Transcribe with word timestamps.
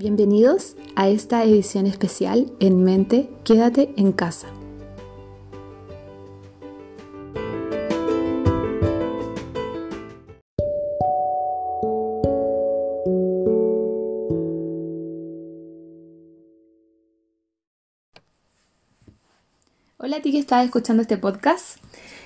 Bienvenidos 0.00 0.76
a 0.94 1.08
esta 1.08 1.42
edición 1.42 1.88
especial 1.88 2.52
en 2.60 2.84
mente 2.84 3.28
Quédate 3.42 3.92
en 3.96 4.12
casa. 4.12 4.46
Hola 19.96 20.18
a 20.18 20.22
ti 20.22 20.30
que 20.30 20.38
estás 20.38 20.64
escuchando 20.64 21.02
este 21.02 21.18
podcast. 21.18 21.78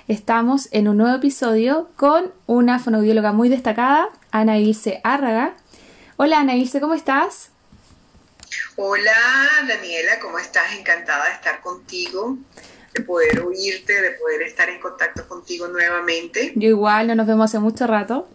Estamos 0.08 0.68
en 0.72 0.88
un 0.88 0.98
nuevo 0.98 1.16
episodio 1.16 1.88
con 1.96 2.32
una 2.46 2.78
fonoaudióloga 2.78 3.32
muy 3.32 3.48
destacada, 3.48 4.10
Ana 4.30 4.58
Ilse 4.58 5.00
Árraga. 5.04 5.56
Hola 6.18 6.40
Ana 6.40 6.54
Ilse, 6.54 6.78
¿cómo 6.78 6.92
estás? 6.92 7.51
Hola 8.76 9.12
Daniela, 9.68 10.18
¿cómo 10.22 10.38
estás? 10.38 10.72
Encantada 10.78 11.26
de 11.26 11.32
estar 11.32 11.60
contigo, 11.60 12.38
de 12.94 13.02
poder 13.02 13.40
oírte, 13.40 14.00
de 14.00 14.12
poder 14.12 14.42
estar 14.42 14.70
en 14.70 14.80
contacto 14.80 15.28
contigo 15.28 15.68
nuevamente. 15.68 16.52
Yo 16.54 16.68
igual, 16.70 17.08
no 17.08 17.14
nos 17.14 17.26
vemos 17.26 17.50
hace 17.50 17.58
mucho 17.58 17.86
rato. 17.86 18.26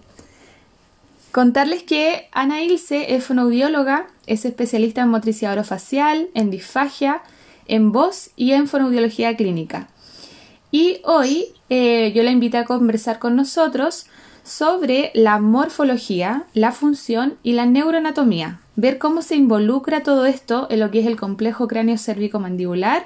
Contarles 1.31 1.81
que 1.81 2.29
Ana 2.31 2.61
Ilse 2.61 3.15
es 3.15 3.23
fonoaudióloga, 3.23 4.09
es 4.27 4.45
especialista 4.45 5.01
en 5.01 5.09
motricidad 5.09 5.53
orofacial, 5.53 6.29
en 6.35 6.51
disfagia, 6.51 7.23
en 7.67 7.91
voz 7.91 8.29
y 8.35 8.51
en 8.51 8.67
fonoaudiología 8.67 9.35
clínica. 9.35 9.87
Y 10.69 11.01
hoy 11.03 11.47
eh, 11.69 12.11
yo 12.13 12.21
la 12.21 12.29
invito 12.29 12.59
a 12.59 12.65
conversar 12.65 13.17
con 13.17 13.35
nosotros 13.35 14.05
sobre 14.43 15.09
la 15.15 15.39
morfología, 15.39 16.43
la 16.53 16.71
función 16.71 17.39
y 17.41 17.53
la 17.53 17.65
neuroanatomía, 17.65 18.59
ver 18.77 18.99
cómo 18.99 19.23
se 19.23 19.35
involucra 19.35 20.03
todo 20.03 20.25
esto 20.27 20.67
en 20.69 20.79
lo 20.79 20.91
que 20.91 20.99
es 20.99 21.07
el 21.07 21.17
complejo 21.17 21.67
cráneo 21.67 21.97
cérvico 21.97 22.39
mandibular, 22.39 23.05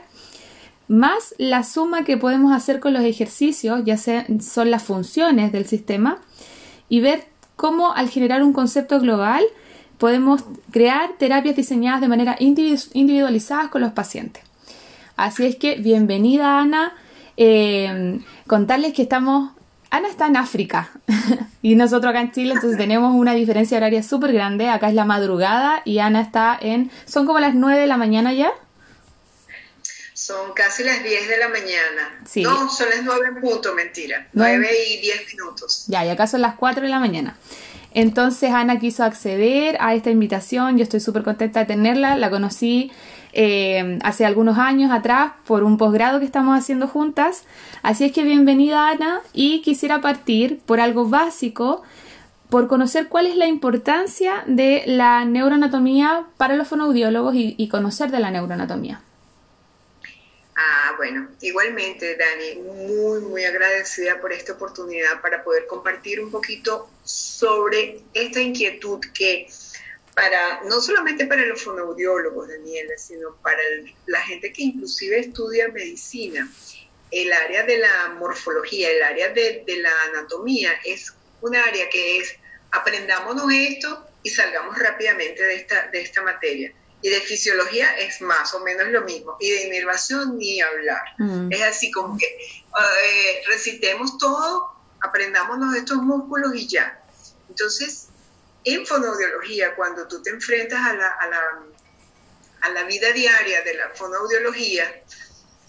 más 0.89 1.33
la 1.37 1.63
suma 1.63 2.03
que 2.03 2.17
podemos 2.17 2.53
hacer 2.53 2.81
con 2.81 2.93
los 2.93 3.03
ejercicios, 3.03 3.81
ya 3.85 3.95
sean 3.95 4.41
son 4.41 4.69
las 4.69 4.83
funciones 4.83 5.53
del 5.53 5.65
sistema, 5.65 6.19
y 6.89 6.99
ver 6.99 7.23
cómo 7.55 7.93
al 7.93 8.09
generar 8.09 8.43
un 8.43 8.51
concepto 8.51 8.99
global 8.99 9.43
podemos 9.97 10.43
crear 10.71 11.11
terapias 11.17 11.55
diseñadas 11.55 12.01
de 12.01 12.09
manera 12.09 12.35
individualizadas 12.39 13.69
con 13.69 13.79
los 13.79 13.93
pacientes. 13.93 14.43
Así 15.15 15.45
es 15.45 15.55
que 15.55 15.75
bienvenida 15.75 16.59
Ana, 16.59 16.93
eh, 17.37 18.19
contarles 18.45 18.91
que 18.91 19.03
estamos 19.03 19.51
Ana 19.91 20.07
está 20.07 20.27
en 20.27 20.37
África 20.37 20.89
y 21.61 21.75
nosotros 21.75 22.09
acá 22.09 22.21
en 22.21 22.31
Chile, 22.31 22.53
entonces 22.53 22.77
tenemos 22.77 23.13
una 23.13 23.33
diferencia 23.33 23.77
horaria 23.77 24.01
súper 24.01 24.31
grande. 24.31 24.69
Acá 24.69 24.87
es 24.87 24.95
la 24.95 25.05
madrugada 25.05 25.81
y 25.83 25.99
Ana 25.99 26.21
está 26.21 26.57
en... 26.59 26.89
¿Son 27.05 27.25
como 27.25 27.39
las 27.39 27.53
9 27.53 27.81
de 27.81 27.87
la 27.87 27.97
mañana 27.97 28.33
ya? 28.33 28.51
Son 30.13 30.53
casi 30.53 30.83
las 30.83 31.03
10 31.03 31.27
de 31.27 31.37
la 31.37 31.49
mañana. 31.49 32.21
Sí. 32.25 32.43
No, 32.43 32.69
son 32.69 32.89
las 32.89 33.03
9 33.03 33.21
en 33.35 33.41
punto, 33.41 33.73
mentira. 33.73 34.27
9 34.31 34.69
y 34.89 35.01
10 35.01 35.27
minutos. 35.33 35.83
Ya, 35.87 36.05
y 36.05 36.09
acá 36.09 36.25
son 36.25 36.41
las 36.41 36.55
4 36.55 36.83
de 36.83 36.89
la 36.89 36.99
mañana. 36.99 37.35
Entonces 37.93 38.51
Ana 38.51 38.79
quiso 38.79 39.03
acceder 39.03 39.75
a 39.81 39.93
esta 39.93 40.09
invitación, 40.09 40.77
yo 40.77 40.83
estoy 40.83 41.01
súper 41.01 41.23
contenta 41.23 41.59
de 41.59 41.65
tenerla, 41.65 42.15
la 42.15 42.29
conocí 42.29 42.91
eh, 43.33 43.99
hace 44.03 44.25
algunos 44.25 44.57
años 44.57 44.91
atrás 44.91 45.33
por 45.45 45.63
un 45.63 45.77
posgrado 45.77 46.19
que 46.19 46.25
estamos 46.25 46.57
haciendo 46.57 46.87
juntas. 46.87 47.45
Así 47.81 48.05
es 48.05 48.11
que 48.11 48.23
bienvenida 48.23 48.89
Ana 48.89 49.21
y 49.33 49.61
quisiera 49.61 50.01
partir 50.01 50.59
por 50.59 50.79
algo 50.79 51.07
básico, 51.07 51.83
por 52.49 52.67
conocer 52.67 53.07
cuál 53.07 53.27
es 53.27 53.37
la 53.37 53.47
importancia 53.47 54.43
de 54.45 54.83
la 54.85 55.23
neuroanatomía 55.23 56.25
para 56.37 56.55
los 56.55 56.67
fonoaudiólogos 56.67 57.33
y, 57.35 57.67
conocer 57.69 58.11
de 58.11 58.19
la 58.19 58.29
neuroanatomía. 58.29 59.01
Ah, 60.57 60.93
bueno, 60.97 61.29
igualmente, 61.39 62.17
Dani, 62.17 62.61
muy, 62.61 63.21
muy 63.21 63.45
agradecida 63.45 64.19
por 64.19 64.33
esta 64.33 64.53
oportunidad 64.53 65.21
para 65.21 65.43
poder 65.43 65.65
compartir 65.65 66.19
un 66.19 66.29
poquito 66.29 66.89
sobre 67.03 68.01
esta 68.13 68.41
inquietud 68.41 68.99
que 69.13 69.47
para, 70.15 70.61
no 70.63 70.81
solamente 70.81 71.25
para 71.25 71.45
los 71.45 71.63
fonoaudiólogos, 71.63 72.49
Daniela, 72.49 72.97
sino 72.97 73.35
para 73.37 73.61
la 74.07 74.21
gente 74.21 74.51
que 74.51 74.63
inclusive 74.63 75.19
estudia 75.19 75.69
medicina. 75.69 76.49
El 77.11 77.31
área 77.33 77.63
de 77.63 77.77
la 77.77 78.15
morfología, 78.17 78.89
el 78.89 79.03
área 79.03 79.29
de, 79.29 79.63
la 79.81 79.91
anatomía 80.09 80.71
es 80.85 81.13
un 81.41 81.55
área 81.55 81.89
que 81.89 82.19
es 82.19 82.35
aprendámonos 82.71 83.51
esto 83.51 84.05
y 84.23 84.29
salgamos 84.29 84.77
rápidamente 84.77 85.43
de 85.43 85.55
esta, 85.55 85.87
de 85.87 86.01
esta 86.01 86.21
materia. 86.21 86.73
Y 87.03 87.09
de 87.09 87.19
fisiología 87.21 87.97
es 87.97 88.21
más 88.21 88.53
o 88.53 88.59
menos 88.59 88.87
lo 88.89 89.01
mismo. 89.01 89.35
Y 89.39 89.49
de 89.49 89.67
inervación 89.67 90.37
ni 90.37 90.61
hablar. 90.61 91.01
Mm. 91.17 91.51
Es 91.51 91.61
así 91.63 91.91
como 91.91 92.15
que 92.17 92.25
eh, 92.27 93.41
recitemos 93.47 94.17
todo, 94.19 94.71
aprendámonos 95.01 95.75
estos 95.75 95.97
músculos 95.97 96.53
y 96.55 96.67
ya. 96.67 97.01
Entonces, 97.49 98.10
en 98.63 98.85
fonoaudiología, 98.85 99.75
cuando 99.75 100.07
tú 100.07 100.21
te 100.21 100.29
enfrentas 100.29 100.79
a 100.85 100.93
la, 100.93 101.07
a 101.07 101.27
la, 101.27 101.41
a 102.61 102.69
la 102.69 102.83
vida 102.83 103.11
diaria 103.11 103.61
de 103.63 103.73
la 103.75 103.89
fonoaudiología, 103.89 105.03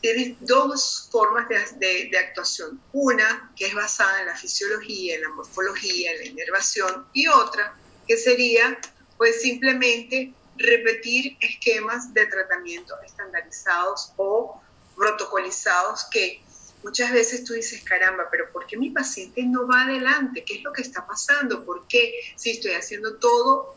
tienes 0.00 0.36
dos 0.40 1.08
formas 1.10 1.48
de, 1.48 2.08
de, 2.10 2.18
actuación. 2.18 2.80
Una 2.92 3.52
que 3.56 3.66
es 3.66 3.74
basada 3.74 4.20
en 4.20 4.26
la 4.26 4.36
fisiología, 4.36 5.14
en 5.14 5.22
la 5.22 5.28
morfología, 5.30 6.12
en 6.12 6.18
la 6.18 6.24
inervación, 6.24 7.06
y 7.12 7.28
otra 7.28 7.74
que 8.06 8.16
sería 8.16 8.78
pues 9.16 9.40
simplemente 9.40 10.34
repetir 10.56 11.36
esquemas 11.40 12.12
de 12.12 12.26
tratamiento 12.26 12.94
estandarizados 13.06 14.12
o 14.16 14.60
protocolizados 14.96 16.04
que 16.10 16.42
muchas 16.82 17.12
veces 17.12 17.44
tú 17.44 17.54
dices, 17.54 17.82
caramba, 17.82 18.28
pero 18.30 18.50
¿por 18.52 18.66
qué 18.66 18.76
mi 18.76 18.90
paciente 18.90 19.42
no 19.44 19.66
va 19.66 19.82
adelante? 19.82 20.44
¿Qué 20.44 20.56
es 20.56 20.62
lo 20.62 20.72
que 20.72 20.82
está 20.82 21.06
pasando? 21.06 21.64
¿Por 21.64 21.86
qué? 21.86 22.12
Si 22.36 22.50
estoy 22.50 22.72
haciendo 22.72 23.16
todo 23.16 23.74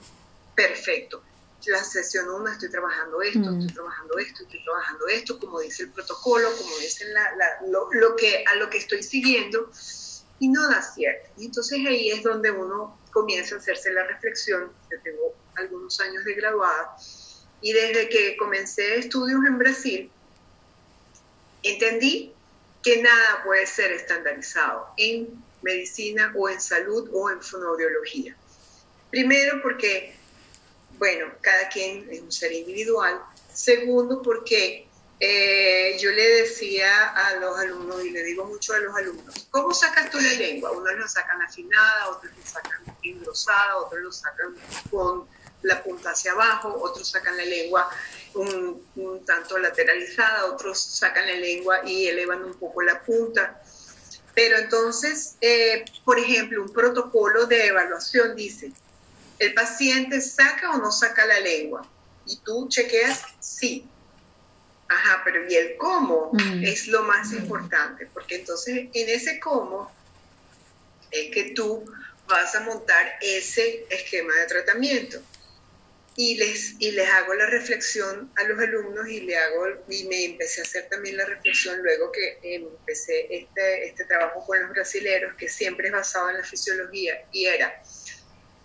perfecto. 0.56 1.22
La 1.68 1.84
sesión 1.84 2.30
1 2.30 2.48
estoy 2.48 2.70
trabajando 2.70 3.22
esto, 3.24 3.40
estoy 3.40 3.66
mm. 3.66 3.74
trabajando 3.74 4.18
esto, 4.20 4.44
estoy 4.44 4.64
trabajando 4.64 5.08
esto, 5.08 5.40
como 5.40 5.60
dice 5.62 5.84
el 5.84 5.90
protocolo, 5.90 6.48
como 6.58 6.78
dice 6.78 7.06
lo, 7.68 8.16
que, 8.16 8.44
a 8.46 8.56
lo 8.58 8.70
que 8.70 8.78
estoy 8.78 9.02
siguiendo, 9.02 9.72
y 10.38 10.50
no 10.50 10.70
da 10.70 10.84
cierto. 10.84 11.28
Y 11.38 11.46
entonces 11.46 11.80
ahí 11.88 12.12
es 12.12 12.22
donde 12.22 12.52
uno 12.52 13.00
comienza 13.12 13.56
a 13.56 13.58
hacerse 13.58 13.92
la 13.92 14.04
reflexión. 14.04 14.72
Yo 14.92 15.02
tengo 15.04 15.34
algunos 15.56 16.00
años 16.02 16.24
de 16.24 16.36
graduada, 16.36 16.98
y 17.62 17.74
desde 17.74 18.10
que 18.10 18.38
comencé 18.38 19.00
estudios 19.00 19.44
en 19.48 19.58
Brasil, 19.58 20.12
entendí 21.64 22.35
que 22.86 23.02
nada 23.02 23.42
puede 23.44 23.66
ser 23.66 23.92
estandarizado 23.94 24.90
en 24.98 25.44
medicina 25.64 26.32
o 26.36 26.48
en 26.48 26.62
salud 26.62 27.10
o 27.12 27.32
en 27.32 27.42
fonoaudiología. 27.42 28.36
Primero 29.10 29.60
porque, 29.64 30.16
bueno, 31.00 31.34
cada 31.42 31.68
quien 31.70 32.08
es 32.12 32.22
un 32.22 32.32
ser 32.32 32.52
individual. 32.52 33.20
Segundo 33.52 34.22
porque 34.22 34.88
eh, 35.20 35.98
yo 36.00 36.12
le 36.12 36.44
decía 36.44 37.08
a 37.08 37.38
los 37.38 37.58
alumnos, 37.58 38.06
y 38.06 38.12
le 38.12 38.24
digo 38.24 38.46
mucho 38.46 38.76
a 38.76 38.78
los 38.78 38.96
alumnos, 38.96 39.48
¿cómo 39.50 39.74
sacas 39.74 40.12
tú 40.12 40.20
la 40.20 40.34
lengua? 40.34 40.72
Unos 40.72 40.94
lo 40.94 41.08
sacan 41.08 41.42
afinada, 41.42 42.10
otros 42.10 42.32
lo 42.38 42.46
sacan 42.46 42.84
engrosada, 43.02 43.78
otros 43.78 44.00
lo 44.00 44.12
sacan 44.12 44.56
con 44.92 45.28
la 45.66 45.84
punta 45.84 46.12
hacia 46.12 46.32
abajo, 46.32 46.74
otros 46.82 47.10
sacan 47.10 47.36
la 47.38 47.46
lengua 47.46 47.90
un, 48.36 49.24
tanto 49.26 49.58
lateralizada, 49.58 50.46
otros 50.46 50.80
sacan 50.80 51.26
la 51.26 51.36
lengua 51.36 51.80
y 51.86 52.08
elevan 52.08 52.44
un 52.44 52.54
poco 52.56 52.82
la 52.82 53.02
punta. 53.02 53.62
Pero 54.34 54.58
entonces, 54.58 55.36
eh, 55.42 55.86
por 56.04 56.20
ejemplo, 56.20 56.62
un 56.62 56.74
protocolo 56.74 57.46
de 57.46 57.68
evaluación 57.68 58.36
dice, 58.36 58.72
el 59.40 59.54
paciente 59.54 60.20
saca 60.22 60.72
o 60.72 60.78
no 60.78 60.92
saca 60.92 61.26
la 61.26 61.40
lengua. 61.40 61.88
Y 62.26 62.38
tú 62.38 62.68
chequeas, 62.68 63.24
sí. 63.40 63.88
Ajá, 64.88 65.22
pero 65.24 65.50
¿y 65.50 65.56
el 65.56 65.78
cómo? 65.78 66.32
Mm. 66.34 66.64
Es 66.64 66.88
lo 66.88 67.04
más 67.04 67.32
importante, 67.32 68.08
porque 68.14 68.36
entonces 68.36 68.90
en 68.94 69.10
ese 69.10 69.40
cómo 69.40 69.92
es 71.12 71.34
que 71.34 71.52
tú 71.52 71.86
vas 72.28 72.54
a 72.56 72.60
montar 72.62 73.14
ese 73.22 73.86
esquema 73.90 74.34
de 74.36 74.46
tratamiento 74.48 75.22
y 76.18 76.36
les, 76.36 76.76
y 76.80 76.92
les 76.92 77.10
hago 77.10 77.34
la 77.34 77.48
reflexión 77.48 78.32
a 78.38 78.44
los 78.44 78.58
alumnos 78.58 79.08
y, 79.08 79.22
le 79.22 79.38
hago, 79.38 79.66
y 79.90 80.06
me 80.06 80.26
empecé 80.26 80.62
a 80.62 80.64
hacer 80.64 80.88
también 80.90 81.18
la 81.18 81.26
reflexión 81.26 81.82
luego 81.82 82.12
que 82.12 82.40
empecé 82.42 83.28
este, 83.30 83.88
este 83.88 84.06
trabajo 84.06 84.46
con 84.46 84.62
los 84.62 84.70
brasileros, 84.72 85.36
que 85.36 85.50
siempre 85.50 85.88
es 85.88 85.94
basado 85.94 86.30
en 86.30 86.38
la 86.38 86.44
fisiología, 86.44 87.26
y 87.34 87.46
era, 87.46 87.82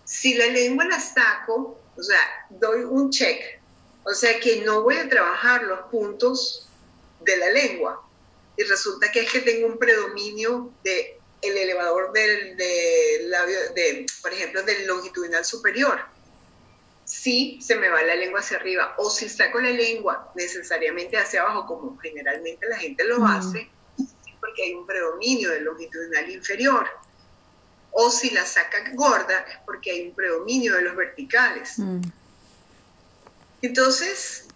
si 0.05 0.35
la 0.35 0.45
lengua 0.45 0.85
la 0.85 0.99
saco, 0.99 1.77
o 1.97 2.03
sea, 2.03 2.19
doy 2.49 2.83
un 2.83 3.09
check, 3.09 3.59
o 4.05 4.13
sea 4.13 4.39
que 4.39 4.61
no 4.61 4.83
voy 4.83 4.95
a 4.95 5.09
trabajar 5.09 5.63
los 5.63 5.81
puntos 5.91 6.69
de 7.19 7.35
la 7.35 7.49
lengua, 7.49 8.01
y 8.55 8.63
resulta 8.63 9.11
que 9.11 9.21
es 9.21 9.31
que 9.31 9.41
tengo 9.41 9.67
un 9.67 9.77
predominio 9.77 10.73
de 10.83 11.17
el 11.41 11.57
elevador 11.57 12.13
del, 12.13 12.55
del 12.55 13.29
labio, 13.29 13.57
de, 13.73 14.05
por 14.21 14.31
ejemplo, 14.31 14.61
del 14.63 14.85
longitudinal 14.85 15.43
superior 15.43 15.99
si 17.21 17.61
se 17.61 17.75
me 17.75 17.87
va 17.87 18.01
la 18.01 18.15
lengua 18.15 18.39
hacia 18.39 18.57
arriba 18.57 18.95
o 18.97 19.07
si 19.07 19.29
saco 19.29 19.61
la 19.61 19.69
lengua 19.69 20.31
necesariamente 20.33 21.17
hacia 21.17 21.41
abajo, 21.43 21.67
como 21.67 21.95
generalmente 21.99 22.67
la 22.67 22.77
gente 22.77 23.03
lo 23.03 23.23
hace, 23.23 23.69
porque 24.39 24.63
hay 24.63 24.73
un 24.73 24.87
predominio 24.87 25.51
del 25.51 25.65
longitudinal 25.65 26.31
inferior. 26.31 26.87
O 27.91 28.09
si 28.09 28.31
la 28.31 28.43
saca 28.43 28.89
gorda 28.95 29.45
es 29.47 29.57
porque 29.67 29.91
hay 29.91 30.07
un 30.07 30.15
predominio 30.15 30.75
de 30.75 30.81
los 30.81 30.95
verticales. 30.95 31.77
Mm. 31.77 32.01
Entonces, 33.61 34.47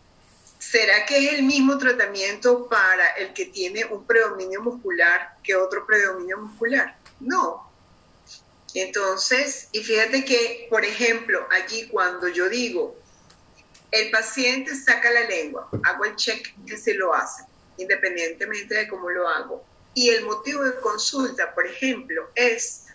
¿será 0.57 1.05
que 1.05 1.19
es 1.19 1.33
el 1.33 1.43
mismo 1.43 1.77
tratamiento 1.77 2.67
para 2.67 3.09
el 3.09 3.31
que 3.33 3.45
tiene 3.45 3.85
un 3.85 4.07
predominio 4.07 4.63
muscular 4.63 5.35
que 5.43 5.55
otro 5.55 5.85
predominio 5.85 6.39
muscular? 6.39 6.97
No. 7.19 7.69
Entonces, 8.75 9.69
y 9.71 9.81
fíjate 9.81 10.25
que, 10.25 10.67
por 10.69 10.83
ejemplo, 10.83 11.47
allí 11.49 11.87
cuando 11.87 12.27
yo 12.27 12.49
digo, 12.49 12.93
el 13.91 14.11
paciente 14.11 14.75
saca 14.75 15.09
la 15.11 15.21
lengua, 15.21 15.69
hago 15.85 16.03
el 16.03 16.15
check 16.17 16.53
que 16.67 16.77
se 16.77 16.93
lo 16.95 17.13
hace, 17.13 17.45
independientemente 17.77 18.75
de 18.75 18.87
cómo 18.89 19.09
lo 19.09 19.29
hago. 19.29 19.65
Y 19.93 20.09
el 20.09 20.25
motivo 20.25 20.63
de 20.63 20.75
consulta, 20.81 21.55
por 21.55 21.65
ejemplo, 21.65 22.29
es 22.35 22.87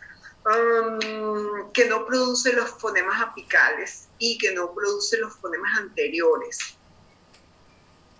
um, 0.44 1.72
que 1.72 1.86
no 1.86 2.04
produce 2.04 2.52
los 2.52 2.68
fonemas 2.72 3.22
apicales 3.22 4.08
y 4.18 4.36
que 4.36 4.52
no 4.52 4.74
produce 4.74 5.16
los 5.16 5.34
fonemas 5.36 5.78
anteriores. 5.78 6.58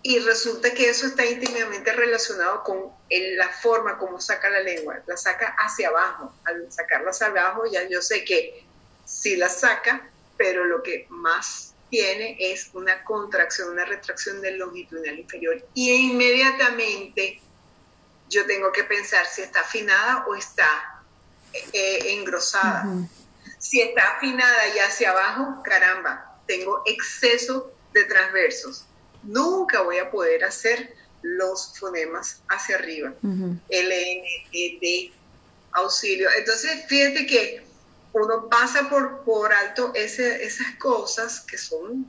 Y 0.02 0.18
resulta 0.20 0.72
que 0.72 0.88
eso 0.88 1.06
está 1.06 1.26
íntimamente 1.26 1.92
relacionado 1.92 2.62
con 2.62 2.90
la 3.10 3.48
forma 3.48 3.98
como 3.98 4.20
saca 4.20 4.48
la 4.48 4.60
lengua. 4.60 5.02
La 5.06 5.16
saca 5.16 5.54
hacia 5.58 5.88
abajo. 5.88 6.32
Al 6.44 6.72
sacarla 6.72 7.10
hacia 7.10 7.26
abajo 7.26 7.64
ya 7.70 7.86
yo 7.88 8.00
sé 8.00 8.24
que 8.24 8.64
sí 9.04 9.36
la 9.36 9.48
saca, 9.48 10.08
pero 10.38 10.64
lo 10.64 10.82
que 10.82 11.06
más 11.10 11.74
tiene 11.90 12.36
es 12.38 12.70
una 12.72 13.04
contracción, 13.04 13.70
una 13.70 13.84
retracción 13.84 14.40
del 14.40 14.58
longitudinal 14.58 15.18
inferior. 15.18 15.62
Y 15.74 15.90
inmediatamente 15.90 17.42
yo 18.30 18.46
tengo 18.46 18.72
que 18.72 18.84
pensar 18.84 19.26
si 19.26 19.42
está 19.42 19.60
afinada 19.60 20.24
o 20.26 20.34
está 20.34 21.02
eh, 21.72 22.14
engrosada. 22.14 22.86
Si 23.58 23.82
está 23.82 24.16
afinada 24.16 24.68
y 24.74 24.78
hacia 24.78 25.10
abajo, 25.10 25.62
caramba, 25.62 26.40
tengo 26.46 26.82
exceso 26.86 27.72
de 27.92 28.04
transversos. 28.04 28.86
Nunca 29.22 29.82
voy 29.82 29.98
a 29.98 30.10
poder 30.10 30.44
hacer 30.44 30.94
los 31.22 31.78
fonemas 31.78 32.42
hacia 32.48 32.76
arriba. 32.76 33.14
L, 33.22 33.60
N, 33.68 34.24
E, 34.52 34.78
D, 34.80 35.12
auxilio. 35.72 36.28
Entonces, 36.36 36.86
fíjate 36.86 37.26
que 37.26 37.62
uno 38.12 38.48
pasa 38.48 38.88
por, 38.88 39.22
por 39.24 39.52
alto 39.52 39.92
esas 39.94 40.76
cosas 40.78 41.40
que 41.40 41.58
son, 41.58 42.06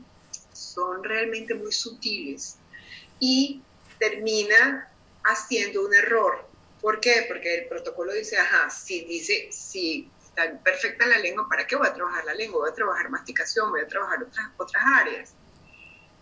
son 0.53 1.03
realmente 1.03 1.53
muy 1.53 1.71
sutiles 1.71 2.57
y 3.19 3.61
termina 3.99 4.89
haciendo 5.23 5.85
un 5.85 5.93
error. 5.93 6.47
¿Por 6.81 6.99
qué? 6.99 7.25
Porque 7.27 7.55
el 7.59 7.67
protocolo 7.67 8.13
dice, 8.13 8.37
ajá, 8.37 8.69
si 8.71 9.05
dice, 9.05 9.49
si 9.51 10.09
está 10.23 10.57
perfecta 10.63 11.05
la 11.05 11.19
lengua, 11.19 11.47
¿para 11.47 11.67
qué 11.67 11.75
voy 11.75 11.87
a 11.87 11.93
trabajar 11.93 12.25
la 12.25 12.33
lengua? 12.33 12.61
Voy 12.61 12.71
a 12.71 12.73
trabajar 12.73 13.09
masticación, 13.09 13.69
voy 13.69 13.81
a 13.81 13.87
trabajar 13.87 14.23
otras, 14.23 14.47
otras 14.57 14.83
áreas. 15.01 15.35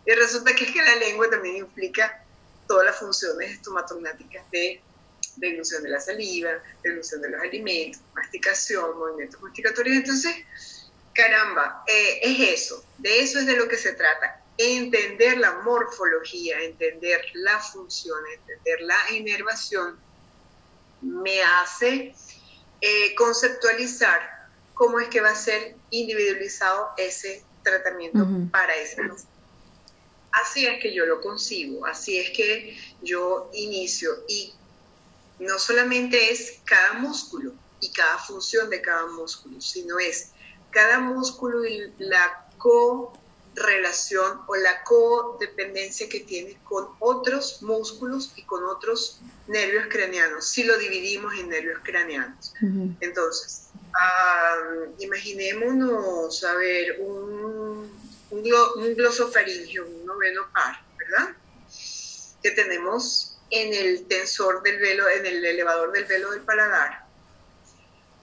Y 0.09 0.11
resulta 0.13 0.55
que 0.55 0.63
es 0.63 0.71
que 0.71 0.81
la 0.81 0.95
lengua 0.95 1.29
también 1.29 1.57
implica 1.57 2.25
todas 2.67 2.83
las 2.83 2.97
funciones 2.97 3.51
estomatognáticas 3.51 4.43
de 4.49 4.81
dilución 5.35 5.83
de 5.83 5.89
la 5.89 5.99
saliva, 5.99 6.49
dilución 6.83 7.21
de 7.21 7.29
los 7.29 7.39
alimentos, 7.39 8.01
masticación, 8.15 8.97
movimientos 8.97 9.39
masticatorios. 9.39 9.97
Entonces, 9.97 10.35
caramba, 11.13 11.83
eh, 11.85 12.21
es 12.23 12.59
eso, 12.59 12.83
de 12.97 13.19
eso 13.19 13.37
es 13.37 13.45
de 13.45 13.55
lo 13.55 13.67
que 13.67 13.77
se 13.77 13.93
trata. 13.93 14.41
Entender 14.57 15.37
la 15.37 15.59
morfología, 15.59 16.59
entender 16.63 17.21
la 17.35 17.59
función, 17.59 18.17
entender 18.33 18.81
la 18.81 19.11
inervación, 19.11 19.95
me 21.03 21.43
hace 21.43 22.15
eh, 22.81 23.13
conceptualizar 23.13 24.49
cómo 24.73 24.99
es 24.99 25.07
que 25.09 25.21
va 25.21 25.29
a 25.29 25.35
ser 25.35 25.75
individualizado 25.91 26.93
ese 26.97 27.43
tratamiento 27.61 28.25
para 28.51 28.75
ese 28.75 28.95
paciente. 28.95 29.38
Así 30.31 30.65
es 30.65 30.81
que 30.81 30.93
yo 30.93 31.05
lo 31.05 31.21
concibo, 31.21 31.85
así 31.85 32.17
es 32.19 32.29
que 32.31 32.77
yo 33.01 33.49
inicio 33.53 34.11
y 34.27 34.53
no 35.39 35.57
solamente 35.57 36.31
es 36.31 36.59
cada 36.65 36.93
músculo 36.93 37.53
y 37.79 37.91
cada 37.91 38.17
función 38.19 38.69
de 38.69 38.81
cada 38.81 39.07
músculo, 39.07 39.59
sino 39.61 39.97
es 39.99 40.31
cada 40.71 40.99
músculo 40.99 41.65
y 41.65 41.91
la 41.97 42.47
correlación 42.57 44.41
o 44.47 44.55
la 44.55 44.83
codependencia 44.83 46.07
que 46.09 46.19
tiene 46.19 46.57
con 46.63 46.89
otros 46.99 47.61
músculos 47.61 48.31
y 48.35 48.43
con 48.43 48.63
otros 48.65 49.19
nervios 49.47 49.87
craneanos, 49.89 50.45
si 50.47 50.63
lo 50.63 50.77
dividimos 50.77 51.33
en 51.35 51.49
nervios 51.49 51.79
craneanos. 51.83 52.53
Entonces, 52.99 53.69
imaginémonos, 54.99 56.43
a 56.43 56.53
ver, 56.55 56.99
un 56.99 57.98
un, 58.31 58.95
glosofaringio, 58.95 59.85
un 59.85 60.05
noveno 60.05 60.51
par, 60.53 60.81
¿verdad? 60.97 61.35
Que 62.41 62.51
tenemos 62.51 63.37
en 63.49 63.73
el 63.73 64.05
tensor 64.07 64.61
del 64.63 64.79
velo, 64.79 65.09
en 65.09 65.25
el 65.25 65.43
elevador 65.43 65.91
del 65.91 66.05
velo 66.05 66.31
del 66.31 66.41
paladar. 66.41 67.05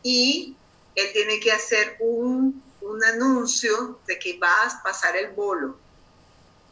Y 0.02 0.56
él 0.94 1.12
tiene 1.12 1.40
que 1.40 1.52
hacer 1.52 1.96
un, 1.98 2.62
un 2.80 3.04
anuncio 3.04 4.00
de 4.06 4.18
que 4.18 4.38
va 4.38 4.62
a 4.62 4.82
pasar 4.82 5.16
el 5.16 5.28
bolo. 5.32 5.78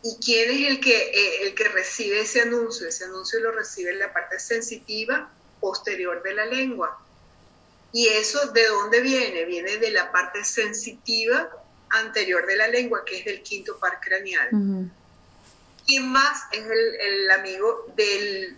¿Y 0.02 0.16
quién 0.22 0.50
es 0.50 0.68
el 0.68 0.80
que, 0.80 0.96
eh, 0.96 1.46
el 1.46 1.54
que 1.54 1.68
recibe 1.68 2.20
ese 2.20 2.42
anuncio? 2.42 2.86
Ese 2.86 3.04
anuncio 3.04 3.40
lo 3.40 3.52
recibe 3.52 3.90
en 3.90 3.98
la 3.98 4.12
parte 4.12 4.38
sensitiva 4.38 5.30
posterior 5.60 6.22
de 6.22 6.34
la 6.34 6.46
lengua. 6.46 7.00
¿Y 7.92 8.08
eso 8.08 8.48
de 8.48 8.66
dónde 8.66 9.00
viene? 9.00 9.44
Viene 9.46 9.78
de 9.78 9.90
la 9.90 10.12
parte 10.12 10.44
sensitiva 10.44 11.48
anterior 11.94 12.46
de 12.46 12.56
la 12.56 12.68
lengua, 12.68 13.04
que 13.04 13.18
es 13.18 13.24
del 13.24 13.42
quinto 13.42 13.78
par 13.78 14.00
craneal. 14.00 14.48
¿Quién 15.86 16.08
más 16.10 16.44
es 16.52 16.64
el, 16.64 17.30
amigo 17.30 17.92
del, 17.96 18.56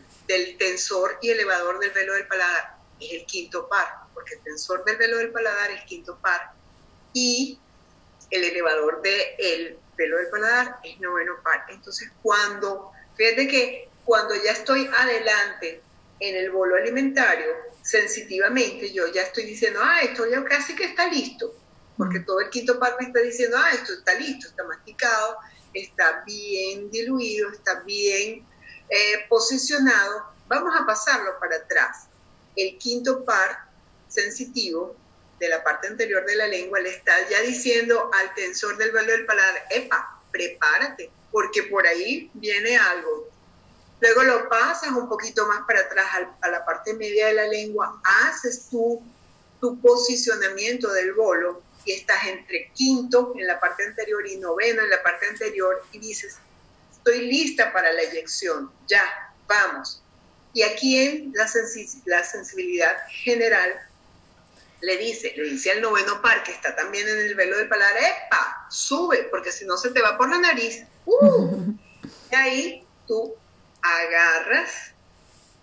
tensor 0.58 1.18
y 1.20 1.30
elevador 1.30 1.78
del 1.78 1.90
velo 1.90 2.14
del 2.14 2.26
paladar? 2.26 2.76
Es 3.00 3.12
el 3.12 3.26
quinto 3.26 3.68
par, 3.68 3.86
porque 4.14 4.34
el 4.34 4.42
tensor 4.42 4.84
del 4.84 4.96
velo 4.96 5.18
del 5.18 5.30
paladar 5.30 5.70
es 5.70 5.82
quinto 5.84 6.18
par 6.18 6.52
y 7.12 7.58
el 8.30 8.44
elevador 8.44 9.02
del 9.02 9.78
velo 9.96 10.18
del 10.18 10.28
paladar 10.28 10.78
es 10.82 10.98
noveno 11.00 11.34
par. 11.42 11.66
Entonces, 11.68 12.10
cuando, 12.22 12.92
fíjate 13.16 13.48
que 13.48 13.88
cuando 14.04 14.34
ya 14.34 14.52
estoy 14.52 14.88
adelante 14.96 15.82
en 16.20 16.36
el 16.36 16.50
bolo 16.50 16.76
alimentario, 16.76 17.46
sensitivamente, 17.82 18.92
yo 18.92 19.06
ya 19.12 19.22
estoy 19.22 19.44
diciendo, 19.44 19.80
ah, 19.82 20.00
esto 20.02 20.26
ya 20.26 20.42
casi 20.44 20.74
que 20.74 20.84
está 20.84 21.08
listo 21.08 21.54
porque 21.96 22.20
todo 22.20 22.40
el 22.40 22.50
quinto 22.50 22.78
par 22.78 22.96
me 23.00 23.06
está 23.06 23.20
diciendo, 23.20 23.56
ah, 23.58 23.72
esto 23.72 23.94
está 23.94 24.14
listo, 24.14 24.48
está 24.48 24.64
masticado, 24.64 25.38
está 25.72 26.22
bien 26.26 26.90
diluido, 26.90 27.50
está 27.50 27.80
bien 27.80 28.46
eh, 28.88 29.26
posicionado, 29.28 30.26
vamos 30.46 30.74
a 30.78 30.86
pasarlo 30.86 31.38
para 31.40 31.56
atrás. 31.56 32.06
El 32.54 32.78
quinto 32.78 33.24
par 33.24 33.68
sensitivo 34.08 34.96
de 35.38 35.48
la 35.48 35.62
parte 35.62 35.88
anterior 35.88 36.24
de 36.24 36.36
la 36.36 36.46
lengua 36.46 36.80
le 36.80 36.90
está 36.90 37.12
ya 37.28 37.40
diciendo 37.42 38.10
al 38.12 38.34
tensor 38.34 38.76
del 38.76 38.90
velo 38.92 39.12
del 39.12 39.26
paladar, 39.26 39.64
epa, 39.70 40.20
prepárate, 40.30 41.10
porque 41.30 41.64
por 41.64 41.86
ahí 41.86 42.30
viene 42.34 42.76
algo. 42.76 43.28
Luego 44.00 44.22
lo 44.22 44.48
pasas 44.48 44.90
un 44.90 45.08
poquito 45.08 45.46
más 45.46 45.62
para 45.66 45.80
atrás 45.80 46.06
a 46.42 46.48
la 46.48 46.64
parte 46.64 46.94
media 46.94 47.28
de 47.28 47.34
la 47.34 47.48
lengua, 47.48 48.00
haces 48.04 48.68
tu, 48.70 49.02
tu 49.60 49.80
posicionamiento 49.80 50.92
del 50.92 51.14
bolo 51.14 51.62
y 51.86 51.92
estás 51.92 52.26
entre 52.26 52.70
quinto 52.74 53.32
en 53.38 53.46
la 53.46 53.58
parte 53.58 53.84
anterior 53.84 54.26
y 54.26 54.36
noveno 54.36 54.82
en 54.82 54.90
la 54.90 55.02
parte 55.02 55.26
anterior 55.28 55.82
y 55.92 55.98
dices, 55.98 56.36
estoy 56.92 57.26
lista 57.28 57.72
para 57.72 57.92
la 57.92 58.02
eyección, 58.02 58.70
ya, 58.88 59.02
vamos. 59.46 60.02
Y 60.52 60.62
aquí 60.62 61.00
en 61.00 61.32
la, 61.34 61.48
la 62.06 62.24
sensibilidad 62.24 62.96
general 63.08 63.80
le 64.80 64.96
dice, 64.98 65.32
le 65.36 65.50
dice 65.50 65.70
al 65.70 65.80
noveno 65.80 66.20
par 66.20 66.42
que 66.42 66.52
está 66.52 66.74
también 66.74 67.08
en 67.08 67.18
el 67.18 67.34
velo 67.34 67.56
del 67.56 67.68
paladar, 67.68 67.96
¡epa! 67.96 68.66
Sube, 68.68 69.28
porque 69.30 69.52
si 69.52 69.64
no 69.64 69.76
se 69.76 69.90
te 69.90 70.02
va 70.02 70.18
por 70.18 70.28
la 70.28 70.38
nariz. 70.38 70.82
¡Uh! 71.04 71.72
y 72.32 72.34
ahí 72.34 72.86
tú 73.06 73.34
agarras 73.80 74.92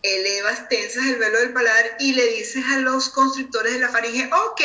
elevas, 0.03 0.67
tensas 0.67 1.05
el 1.05 1.15
velo 1.15 1.39
del 1.39 1.53
paladar 1.53 1.95
y 1.99 2.13
le 2.13 2.27
dices 2.27 2.63
a 2.65 2.79
los 2.79 3.09
constrictores 3.09 3.73
de 3.73 3.79
la 3.79 3.89
faringe, 3.89 4.29
ok, 4.31 4.61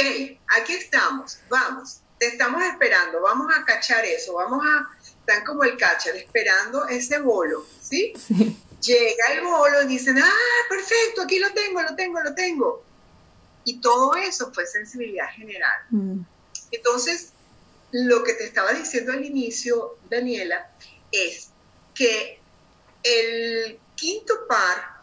aquí 0.48 0.74
estamos, 0.74 1.38
vamos, 1.48 2.00
te 2.18 2.26
estamos 2.26 2.62
esperando, 2.64 3.22
vamos 3.22 3.46
a 3.56 3.64
cachar 3.64 4.04
eso, 4.04 4.34
vamos 4.34 4.64
a, 4.66 4.88
están 5.20 5.44
como 5.44 5.62
el 5.62 5.76
catcher, 5.76 6.16
esperando 6.16 6.86
ese 6.88 7.20
bolo, 7.20 7.64
¿sí? 7.80 8.12
Llega 8.82 9.32
el 9.32 9.42
bolo 9.42 9.82
y 9.82 9.86
dicen, 9.86 10.18
ah, 10.18 10.66
perfecto, 10.68 11.22
aquí 11.22 11.38
lo 11.38 11.52
tengo, 11.52 11.82
lo 11.82 11.94
tengo, 11.94 12.20
lo 12.20 12.34
tengo. 12.34 12.84
Y 13.64 13.80
todo 13.80 14.14
eso 14.16 14.52
fue 14.52 14.66
sensibilidad 14.66 15.28
general. 15.30 15.80
Mm. 15.90 16.20
Entonces, 16.70 17.32
lo 17.92 18.22
que 18.22 18.34
te 18.34 18.44
estaba 18.44 18.72
diciendo 18.72 19.12
al 19.12 19.24
inicio, 19.24 19.98
Daniela, 20.08 20.70
es 21.10 21.50
que 21.94 22.40
el 23.02 23.78
quinto 23.94 24.46
par, 24.46 24.97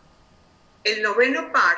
el 0.85 1.01
noveno 1.01 1.51
par, 1.51 1.77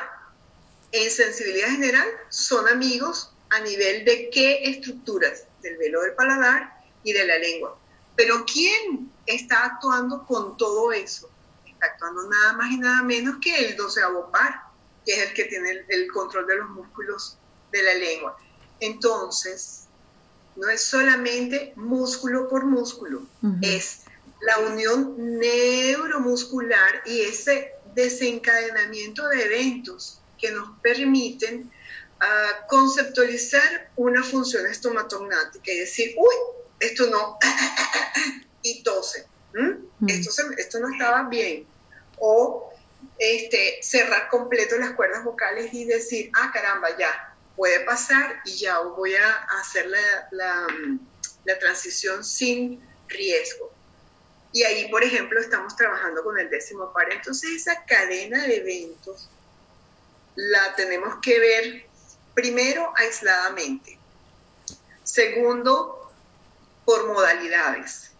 en 0.92 1.10
sensibilidad 1.10 1.68
general, 1.68 2.06
son 2.28 2.68
amigos 2.68 3.32
a 3.50 3.60
nivel 3.60 4.04
de 4.04 4.30
qué 4.30 4.62
estructuras, 4.64 5.44
del 5.62 5.76
velo 5.78 6.02
del 6.02 6.14
paladar 6.14 6.80
y 7.02 7.12
de 7.12 7.26
la 7.26 7.38
lengua. 7.38 7.76
Pero 8.16 8.44
¿quién 8.44 9.10
está 9.26 9.64
actuando 9.64 10.24
con 10.26 10.56
todo 10.56 10.92
eso? 10.92 11.30
Está 11.66 11.86
actuando 11.86 12.28
nada 12.28 12.52
más 12.52 12.70
y 12.70 12.78
nada 12.78 13.02
menos 13.02 13.38
que 13.40 13.68
el 13.68 13.76
doceavo 13.76 14.30
par, 14.30 14.62
que 15.04 15.12
es 15.12 15.28
el 15.28 15.34
que 15.34 15.44
tiene 15.44 15.84
el, 15.88 16.08
control 16.12 16.46
de 16.46 16.56
los 16.56 16.68
músculos 16.70 17.38
de 17.72 17.82
la 17.82 17.94
lengua. 17.94 18.36
Entonces, 18.80 19.84
no 20.56 20.68
es 20.68 20.84
solamente 20.84 21.72
músculo 21.76 22.48
por 22.48 22.64
músculo, 22.64 23.22
es 23.62 24.02
la 24.40 24.58
unión 24.58 25.14
neuromuscular 25.38 27.02
y 27.06 27.22
ese 27.22 27.77
desencadenamiento 27.98 29.26
de 29.28 29.42
eventos 29.42 30.20
que 30.38 30.52
nos 30.52 30.78
permiten 30.80 31.68
ah, 32.20 32.66
conceptualizar 32.68 33.90
una 33.96 34.22
función 34.22 34.66
estomatognática 34.66 35.72
y 35.72 35.78
decir, 35.80 36.14
uy, 36.16 36.34
esto 36.78 37.08
no, 37.08 37.38
y 38.62 38.84
tose, 38.84 39.26
esto, 40.06 40.30
esto 40.56 40.78
no 40.78 40.92
estaba 40.92 41.28
bien. 41.28 41.66
O 42.20 42.72
este, 43.18 43.80
cerrar 43.82 44.28
completo 44.28 44.76
las 44.78 44.92
cuerdas 44.92 45.24
vocales 45.24 45.74
y 45.74 45.84
decir, 45.84 46.30
ah, 46.34 46.52
caramba, 46.52 46.96
ya, 46.96 47.36
puede 47.56 47.80
pasar 47.80 48.40
y 48.44 48.58
ya 48.58 48.78
voy 48.78 49.16
a 49.16 49.32
hacer 49.60 49.86
la, 49.86 50.28
la, 50.30 50.66
la 51.44 51.58
transición 51.58 52.22
sin 52.22 52.80
riesgo. 53.08 53.72
Y 54.52 54.62
ahí, 54.62 54.88
por 54.90 55.04
ejemplo, 55.04 55.38
estamos 55.40 55.76
trabajando 55.76 56.22
con 56.24 56.38
el 56.38 56.48
décimo 56.48 56.92
par. 56.92 57.12
Entonces, 57.12 57.50
esa 57.50 57.84
cadena 57.84 58.46
de 58.46 58.56
eventos 58.56 59.28
la 60.34 60.74
tenemos 60.76 61.16
que 61.20 61.38
ver 61.38 61.86
primero 62.34 62.92
aisladamente. 62.96 63.98
Segundo, 65.02 66.12
por 66.84 67.06
modalidades. 67.06 68.12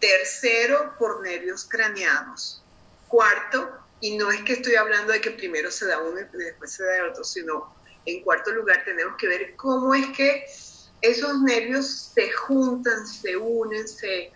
Tercero, 0.00 0.94
por 0.98 1.22
nervios 1.22 1.66
craneados. 1.68 2.62
Cuarto, 3.08 3.70
y 4.00 4.16
no 4.16 4.30
es 4.30 4.42
que 4.42 4.54
estoy 4.54 4.74
hablando 4.74 5.12
de 5.12 5.20
que 5.20 5.30
primero 5.30 5.70
se 5.70 5.86
da 5.86 5.98
uno 6.00 6.20
y 6.20 6.36
después 6.36 6.72
se 6.72 6.84
da 6.84 6.96
el 6.96 7.10
otro, 7.10 7.24
sino 7.24 7.74
en 8.06 8.22
cuarto 8.22 8.50
lugar 8.50 8.82
tenemos 8.84 9.16
que 9.16 9.28
ver 9.28 9.56
cómo 9.56 9.94
es 9.94 10.06
que 10.16 10.44
esos 11.02 11.40
nervios 11.42 12.10
se 12.14 12.30
juntan, 12.32 13.06
se 13.06 13.36
unen, 13.36 13.86
se, 13.86 14.32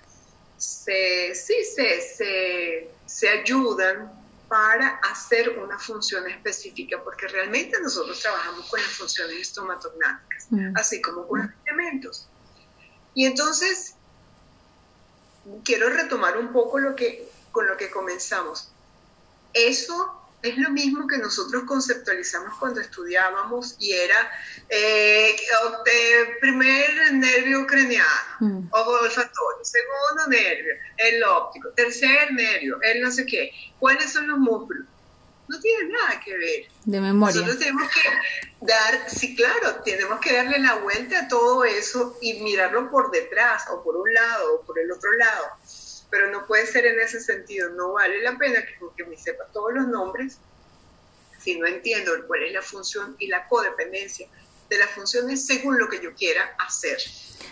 se, 0.56 1.34
sí, 1.34 1.54
se, 1.64 2.88
se, 3.06 3.28
ayudan 3.28 4.12
para 4.48 4.88
hacer 5.10 5.58
una 5.58 5.78
función 5.78 6.28
específica, 6.28 7.02
porque 7.02 7.26
realmente 7.28 7.80
nosotros 7.80 8.20
trabajamos 8.20 8.68
con 8.68 8.80
las 8.80 8.90
funciones 8.90 9.36
estomatognáticas, 9.38 10.46
mm. 10.50 10.76
así 10.76 11.00
como 11.00 11.26
con 11.26 11.40
los 11.40 11.50
elementos. 11.66 12.28
Y 13.14 13.26
entonces, 13.26 13.94
quiero 15.64 15.88
retomar 15.90 16.36
un 16.38 16.52
poco 16.52 16.78
lo 16.78 16.94
que, 16.94 17.28
con 17.52 17.66
lo 17.66 17.76
que 17.76 17.90
comenzamos. 17.90 18.70
Eso 19.52 20.23
es 20.44 20.58
lo 20.58 20.70
mismo 20.70 21.06
que 21.06 21.16
nosotros 21.16 21.64
conceptualizamos 21.64 22.58
cuando 22.58 22.80
estudiábamos 22.80 23.76
y 23.78 23.92
era 23.92 24.30
eh, 24.68 25.34
primer 26.38 27.14
nervio 27.14 27.66
craneano, 27.66 28.08
mm. 28.40 28.68
olfatorio, 28.70 29.64
segundo 29.64 30.26
nervio, 30.28 30.74
el 30.98 31.24
óptico, 31.24 31.70
tercer 31.70 32.32
nervio, 32.34 32.78
el 32.82 33.00
no 33.00 33.10
sé 33.10 33.24
qué. 33.24 33.52
¿Cuáles 33.78 34.12
son 34.12 34.28
los 34.28 34.38
músculos? 34.38 34.86
No 35.48 35.60
tiene 35.60 35.92
nada 35.92 36.20
que 36.22 36.36
ver. 36.36 36.66
De 36.84 37.00
memoria. 37.00 37.34
Nosotros 37.34 37.58
tenemos 37.58 37.90
que 37.90 38.66
dar, 38.66 39.08
sí, 39.08 39.34
claro, 39.34 39.76
tenemos 39.82 40.20
que 40.20 40.34
darle 40.34 40.58
la 40.58 40.74
vuelta 40.76 41.20
a 41.20 41.28
todo 41.28 41.64
eso 41.64 42.18
y 42.20 42.34
mirarlo 42.42 42.90
por 42.90 43.10
detrás, 43.10 43.64
o 43.70 43.82
por 43.82 43.96
un 43.96 44.12
lado, 44.12 44.56
o 44.56 44.62
por 44.66 44.78
el 44.78 44.92
otro 44.92 45.10
lado 45.14 45.44
pero 46.14 46.30
no 46.30 46.46
puede 46.46 46.64
ser 46.64 46.86
en 46.86 47.00
ese 47.00 47.18
sentido. 47.18 47.70
No 47.70 47.94
vale 47.94 48.22
la 48.22 48.38
pena 48.38 48.60
que, 48.96 49.04
me 49.04 49.16
sepa 49.16 49.46
todos 49.52 49.74
los 49.74 49.88
nombres 49.88 50.38
si 51.40 51.58
no 51.58 51.66
entiendo 51.66 52.12
cuál 52.28 52.44
es 52.44 52.52
la 52.52 52.62
función 52.62 53.16
y 53.18 53.26
la 53.26 53.48
codependencia 53.48 54.28
de 54.70 54.78
las 54.78 54.90
funciones 54.90 55.44
según 55.44 55.76
lo 55.76 55.88
que 55.88 56.00
yo 56.00 56.14
quiera 56.14 56.54
hacer. 56.64 56.98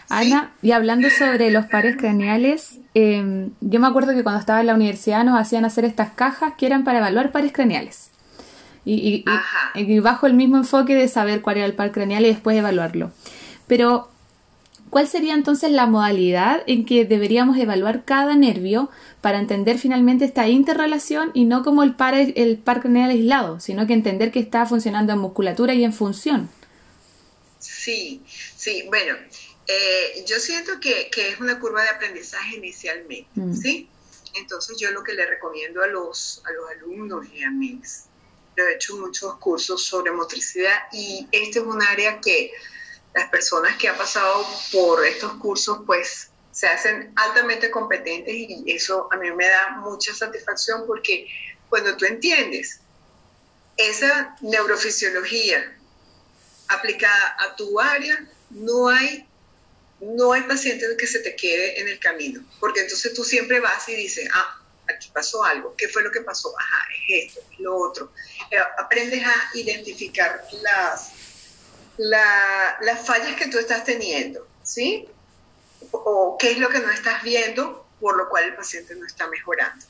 Ana, 0.08 0.54
y 0.62 0.70
hablando 0.70 1.10
sobre 1.10 1.50
los 1.50 1.66
pares 1.66 1.96
craneales, 1.96 2.78
em, 2.94 3.50
yo 3.60 3.80
me 3.80 3.88
acuerdo 3.88 4.14
que 4.14 4.22
cuando 4.22 4.38
estaba 4.38 4.60
en 4.60 4.68
la 4.68 4.76
universidad 4.76 5.24
nos 5.24 5.40
hacían 5.40 5.64
hacer 5.64 5.84
estas 5.84 6.12
cajas 6.12 6.54
que 6.56 6.66
eran 6.66 6.84
para 6.84 6.98
evaluar 6.98 7.32
pares 7.32 7.52
craneales. 7.52 8.10
Y, 8.84 9.24
y, 9.74 9.98
bajo 9.98 10.28
el 10.28 10.34
mismo 10.34 10.56
enfoque 10.56 10.94
de 10.94 11.08
saber 11.08 11.40
cuál 11.42 11.56
era 11.56 11.66
el 11.66 11.74
par 11.74 11.90
craneal 11.90 12.24
y 12.26 12.28
después 12.28 12.56
evaluarlo. 12.56 13.10
Pero 13.66 14.11
¿Cuál 14.92 15.08
sería 15.08 15.32
entonces 15.32 15.70
la 15.70 15.86
modalidad 15.86 16.62
en 16.66 16.84
que 16.84 17.06
deberíamos 17.06 17.56
evaluar 17.56 18.04
cada 18.04 18.36
nervio 18.36 18.90
para 19.22 19.38
entender 19.38 19.78
finalmente 19.78 20.26
esta 20.26 20.48
interrelación 20.48 21.30
y 21.32 21.46
no 21.46 21.62
como 21.64 21.82
el 21.82 21.96
par, 21.96 22.12
el 22.12 22.58
par 22.58 22.82
craneal 22.82 23.08
aislado, 23.08 23.58
sino 23.58 23.86
que 23.86 23.94
entender 23.94 24.30
que 24.30 24.38
está 24.38 24.66
funcionando 24.66 25.14
en 25.14 25.20
musculatura 25.20 25.72
y 25.72 25.82
en 25.82 25.94
función? 25.94 26.50
Sí, 27.58 28.22
sí, 28.26 28.84
bueno, 28.88 29.16
eh, 29.66 30.24
yo 30.26 30.38
siento 30.38 30.78
que, 30.78 31.08
es 31.10 31.40
una 31.40 31.58
curva 31.58 31.84
de 31.84 31.88
aprendizaje 31.88 32.56
inicialmente, 32.58 33.30
mm. 33.34 33.54
¿sí? 33.54 33.88
Entonces 34.34 34.76
yo 34.78 34.90
lo 34.90 35.02
que 35.02 35.14
le 35.14 35.24
recomiendo 35.24 35.82
a 35.82 35.86
los, 35.86 36.42
a 36.44 36.52
los 36.52 36.70
alumnos 36.70 37.24
y 37.32 37.42
a 37.42 37.50
mis, 37.50 38.08
yo 38.58 38.64
he 38.64 38.74
hecho 38.74 38.98
muchos 38.98 39.36
cursos 39.36 39.82
sobre 39.82 40.12
motricidad 40.12 40.76
y 40.92 41.26
este 41.32 41.60
es 41.60 41.64
un 41.64 41.80
área 41.80 42.20
que 42.20 42.52
las 43.14 43.28
personas 43.30 43.76
que 43.76 43.88
han 43.88 43.96
pasado 43.96 44.46
por 44.72 45.04
estos 45.04 45.34
cursos 45.34 45.80
pues 45.86 46.30
se 46.52 46.66
hacen 46.66 47.12
altamente 47.16 47.70
competentes 47.70 48.34
y 48.34 48.64
eso 48.66 49.08
a 49.10 49.16
mí 49.16 49.30
me 49.32 49.48
da 49.48 49.70
mucha 49.78 50.14
satisfacción 50.14 50.86
porque 50.86 51.26
cuando 51.68 51.96
tú 51.96 52.04
entiendes 52.04 52.80
esa 53.76 54.36
neurofisiología 54.42 55.78
aplicada 56.68 57.36
a 57.38 57.56
tu 57.56 57.80
área, 57.80 58.28
no 58.50 58.88
hay, 58.88 59.26
no 60.00 60.32
hay 60.32 60.42
paciente 60.42 60.86
que 60.98 61.06
se 61.06 61.20
te 61.20 61.34
quede 61.36 61.80
en 61.80 61.88
el 61.88 61.98
camino, 61.98 62.44
porque 62.60 62.80
entonces 62.80 63.14
tú 63.14 63.24
siempre 63.24 63.60
vas 63.60 63.88
y 63.88 63.94
dices, 63.94 64.28
ah, 64.32 64.62
aquí 64.94 65.10
pasó 65.12 65.42
algo, 65.44 65.74
¿qué 65.76 65.88
fue 65.88 66.02
lo 66.02 66.10
que 66.10 66.20
pasó? 66.20 66.52
Ajá, 66.58 66.86
es 67.08 67.28
esto, 67.28 67.40
es 67.52 67.60
lo 67.60 67.76
otro. 67.76 68.12
Eh, 68.50 68.58
aprendes 68.78 69.24
a 69.24 69.34
identificar 69.54 70.44
las, 70.62 71.12
las 71.98 73.06
fallas 73.06 73.36
que 73.36 73.48
tú 73.48 73.58
estás 73.58 73.84
teniendo, 73.84 74.46
¿sí? 74.62 75.08
O 75.90 76.36
qué 76.38 76.52
es 76.52 76.58
lo 76.58 76.68
que 76.68 76.80
no 76.80 76.90
estás 76.90 77.22
viendo 77.22 77.82
por 78.02 78.16
lo 78.16 78.28
cual 78.28 78.44
el 78.44 78.56
paciente 78.56 78.96
no 78.96 79.06
está 79.06 79.28
mejorando. 79.28 79.86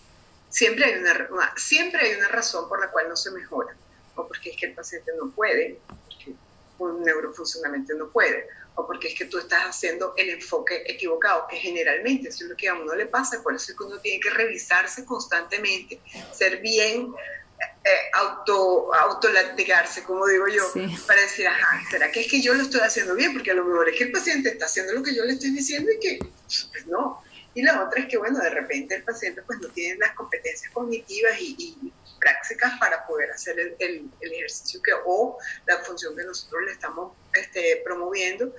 Siempre 0.51 0.85
hay 0.85 1.01
una, 1.01 1.55
siempre 1.57 2.03
hay 2.03 2.15
una 2.15 2.29
razón 2.29 2.69
por 2.69 2.79
la 2.79 2.91
cual 2.91 3.09
no 3.09 3.17
se 3.17 3.31
mejora, 3.31 3.75
o 4.17 4.29
porque 4.29 4.51
es 4.51 4.57
que 4.59 4.67
el 4.67 4.75
paciente 4.75 5.11
no 5.17 5.31
puede, 5.31 5.79
porque 5.87 6.35
un 6.79 7.03
neurofuncionamiento 7.03 7.95
no 7.95 8.09
puede, 8.11 8.47
o 8.75 8.87
porque 8.87 9.09
es 9.09 9.19
que 9.19 9.25
tú 9.25 9.39
estás 9.39 9.65
haciendo 9.65 10.13
el 10.19 10.29
enfoque 10.29 10.83
equivocado, 10.87 11.47
que 11.49 11.57
generalmente 11.57 12.29
es 12.29 12.41
lo 12.43 12.55
que 12.55 12.69
a 12.69 12.75
uno 12.75 12.95
le 12.95 13.07
pasa, 13.07 13.43
por 13.43 13.55
eso 13.55 13.73
es 13.73 13.79
que 13.79 13.85
uno 13.85 13.99
tiene 14.01 14.21
que 14.21 14.29
revisarse 14.29 15.07
constantemente, 15.07 15.99
ser 16.35 16.59
bien 16.59 17.15
eh, 17.85 17.91
auto, 18.15 18.95
autolatigarse, 18.95 20.03
como 20.03 20.27
digo 20.27 20.47
yo, 20.49 20.63
para 21.07 21.21
decir, 21.21 21.47
ajá, 21.47 21.83
¿será 21.91 22.11
que 22.11 22.21
es 22.21 22.31
que 22.31 22.41
yo 22.41 22.55
lo 22.55 22.63
estoy 22.63 22.81
haciendo 22.81 23.15
bien? 23.15 23.33
Porque 23.33 23.51
a 23.51 23.55
lo 23.55 23.65
mejor 23.65 23.89
es 23.89 23.97
que 23.97 24.05
el 24.05 24.13
paciente 24.13 24.51
está 24.51 24.67
haciendo 24.67 24.93
lo 24.93 25.03
que 25.03 25.15
yo 25.15 25.25
le 25.25 25.33
estoy 25.33 25.51
diciendo 25.51 25.91
y 25.93 25.99
que, 25.99 26.19
pues 26.19 26.87
no. 26.87 27.23
Y 27.55 27.63
la 27.63 27.85
otra 27.85 28.01
es 28.01 28.09
que, 28.09 28.17
bueno, 28.17 28.39
de 28.39 28.51
repente 28.51 28.95
el 28.95 29.05
paciente 29.05 29.43
pues 29.43 29.59
no 29.61 29.69
tiene 29.69 29.99
las 29.99 30.15
competencias 30.15 30.73
cognitivas 30.73 31.39
y, 31.41 31.93
prácticas 32.21 32.79
para 32.79 33.05
poder 33.05 33.33
hacer 33.33 33.59
el, 33.59 33.75
el, 33.81 34.33
ejercicio 34.33 34.81
que, 34.81 34.93
o 35.05 35.39
la 35.67 35.79
función 35.79 36.15
que 36.15 36.23
nosotros 36.23 36.63
le 36.65 36.71
estamos 36.71 37.17
este, 37.35 37.83
promoviendo. 37.85 38.55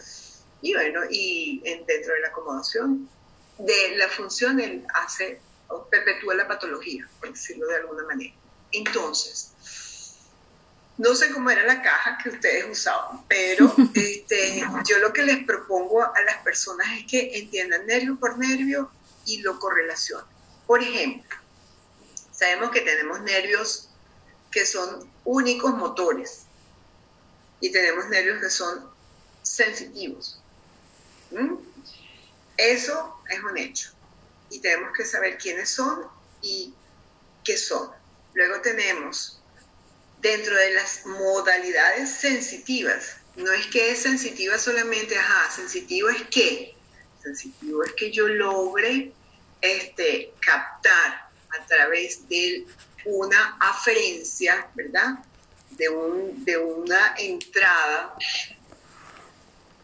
Y 0.62 0.74
bueno, 0.74 1.00
y 1.10 1.62
dentro 1.88 2.14
de 2.14 2.20
la 2.20 2.28
acomodación 2.28 3.10
de 3.58 3.96
la 3.96 4.10
función, 4.10 4.60
él 4.60 4.86
hace, 4.94 5.40
o 5.70 5.86
perpetúa 5.86 6.36
la 6.36 6.48
patología, 6.48 7.08
por 7.20 7.32
decirlo 7.32 7.68
de 7.68 7.76
alguna 7.78 8.04
manera. 8.04 8.34
Entonces, 8.74 9.52
no 10.98 11.16
sé 11.16 11.32
cómo 11.32 11.50
era 11.50 11.64
la 11.64 11.82
caja 11.82 12.18
que 12.22 12.30
ustedes 12.30 12.66
usaban, 12.70 13.26
pero 13.28 13.74
este, 13.94 14.64
yo 14.88 15.00
lo 15.00 15.14
que 15.14 15.24
les 15.24 15.44
propongo 15.46 16.02
a 16.02 16.22
las 16.26 16.38
personas 16.44 16.88
es 16.98 17.06
que 17.06 17.38
entiendan 17.38 17.86
nervio 17.88 18.18
por 18.20 18.38
nervio 18.38 18.92
y 19.26 19.42
lo 19.42 19.60
correlacionen. 19.60 20.26
Por 20.68 20.82
ejemplo, 20.82 21.38
sabemos 22.32 22.72
que 22.72 22.82
tenemos 22.82 23.22
nervios 23.22 23.90
que 24.52 24.66
son 24.66 25.10
únicos 25.26 25.74
motores 25.76 26.44
y 27.60 27.72
tenemos 27.72 28.08
nervios 28.10 28.40
que 28.42 28.50
son 28.50 28.90
sensitivos. 29.42 30.40
Eso 32.58 33.16
es 33.30 33.40
un 33.44 33.58
hecho. 33.58 33.92
Y 34.50 34.60
tenemos 34.60 34.94
que 34.96 35.06
saber 35.06 35.38
quiénes 35.38 35.70
son 35.70 36.04
y 36.42 36.74
qué 37.44 37.58
son. 37.58 37.90
Luego 38.34 38.62
tenemos, 38.62 39.42
dentro 40.22 40.56
de 40.56 40.72
las 40.72 41.06
modalidades 41.06 42.10
sensitivas, 42.10 43.18
no 43.36 43.52
es 43.52 43.68
que 43.68 43.92
es 43.92 44.00
sensitiva 44.00 44.58
solamente, 44.58 45.18
ajá, 45.18 45.52
sensitivo 45.52 46.10
es 46.10 46.24
que, 46.30 46.76
sensitivo 47.22 47.84
es 47.84 47.94
que 47.94 48.12
yo 48.12 48.28
logre 48.28 49.12
este, 49.62 50.34
captar 50.40 51.30
a 51.50 51.66
través 51.68 52.28
de 52.28 52.66
una 53.06 53.58
aferencia, 53.60 54.68
¿verdad? 54.76 55.20
De, 55.72 55.90
un, 55.90 56.44
de 56.46 56.58
una 56.58 57.16
entrada, 57.18 58.16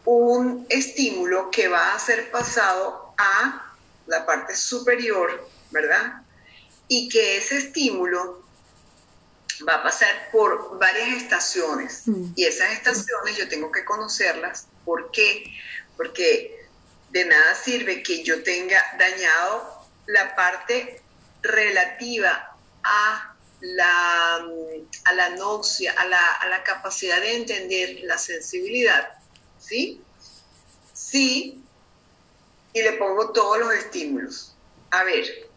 un 0.04 0.66
estímulo 0.68 1.50
que 1.50 1.68
va 1.68 1.94
a 1.94 1.98
ser 1.98 2.30
pasado 2.30 3.14
a 3.18 3.74
la 4.06 4.24
parte 4.26 4.54
superior, 4.54 5.48
¿verdad? 5.70 6.19
Y 6.92 7.08
que 7.08 7.36
ese 7.36 7.58
estímulo 7.58 8.42
va 9.66 9.76
a 9.76 9.82
pasar 9.82 10.30
por 10.32 10.76
varias 10.78 11.22
estaciones. 11.22 12.02
Mm. 12.06 12.32
Y 12.34 12.44
esas 12.44 12.72
estaciones 12.72 13.36
yo 13.36 13.48
tengo 13.48 13.70
que 13.70 13.84
conocerlas. 13.84 14.66
¿Por 14.84 15.12
qué? 15.12 15.44
Porque 15.96 16.66
de 17.10 17.24
nada 17.26 17.54
sirve 17.54 18.02
que 18.02 18.24
yo 18.24 18.42
tenga 18.42 18.82
dañado 18.98 19.86
la 20.06 20.34
parte 20.34 21.00
relativa 21.42 22.56
a 22.82 23.36
la, 23.60 24.36
a 25.04 25.12
la 25.12 25.28
noxia, 25.36 25.92
a 25.92 26.06
la, 26.06 26.32
a 26.40 26.48
la 26.48 26.64
capacidad 26.64 27.20
de 27.20 27.36
entender 27.36 28.00
la 28.02 28.18
sensibilidad. 28.18 29.10
¿Sí? 29.60 30.02
Sí, 30.92 31.62
y 32.72 32.82
le 32.82 32.92
pongo 32.94 33.32
todos 33.32 33.58
los 33.58 33.72
estímulos. 33.74 34.54
A 34.90 35.04
ver, 35.04 35.49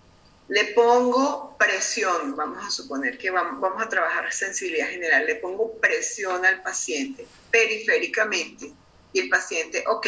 le 0.47 0.65
pongo 0.73 1.55
presión, 1.57 2.35
vamos 2.35 2.65
a 2.65 2.69
suponer 2.69 3.17
que 3.17 3.31
vamos, 3.31 3.61
vamos 3.61 3.81
a 3.81 3.89
trabajar 3.89 4.31
sensibilidad 4.33 4.89
general, 4.89 5.25
le 5.25 5.35
pongo 5.35 5.77
presión 5.79 6.45
al 6.45 6.61
paciente 6.61 7.25
periféricamente 7.49 8.73
y 9.13 9.19
el 9.19 9.29
paciente, 9.29 9.83
ok, 9.87 10.07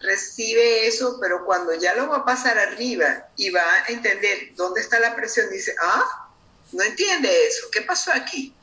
recibe 0.00 0.86
eso, 0.86 1.18
pero 1.20 1.44
cuando 1.44 1.74
ya 1.74 1.94
lo 1.94 2.08
va 2.08 2.18
a 2.18 2.24
pasar 2.24 2.58
arriba 2.58 3.28
y 3.36 3.50
va 3.50 3.62
a 3.62 3.86
entender 3.88 4.54
dónde 4.54 4.80
está 4.80 4.98
la 4.98 5.14
presión, 5.14 5.50
dice, 5.50 5.74
ah, 5.82 6.30
no 6.72 6.82
entiende 6.82 7.28
eso, 7.46 7.66
¿qué 7.70 7.82
pasó 7.82 8.12
aquí? 8.12 8.54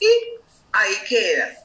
Y 0.00 0.08
ahí 0.72 0.94
queda. 1.08 1.64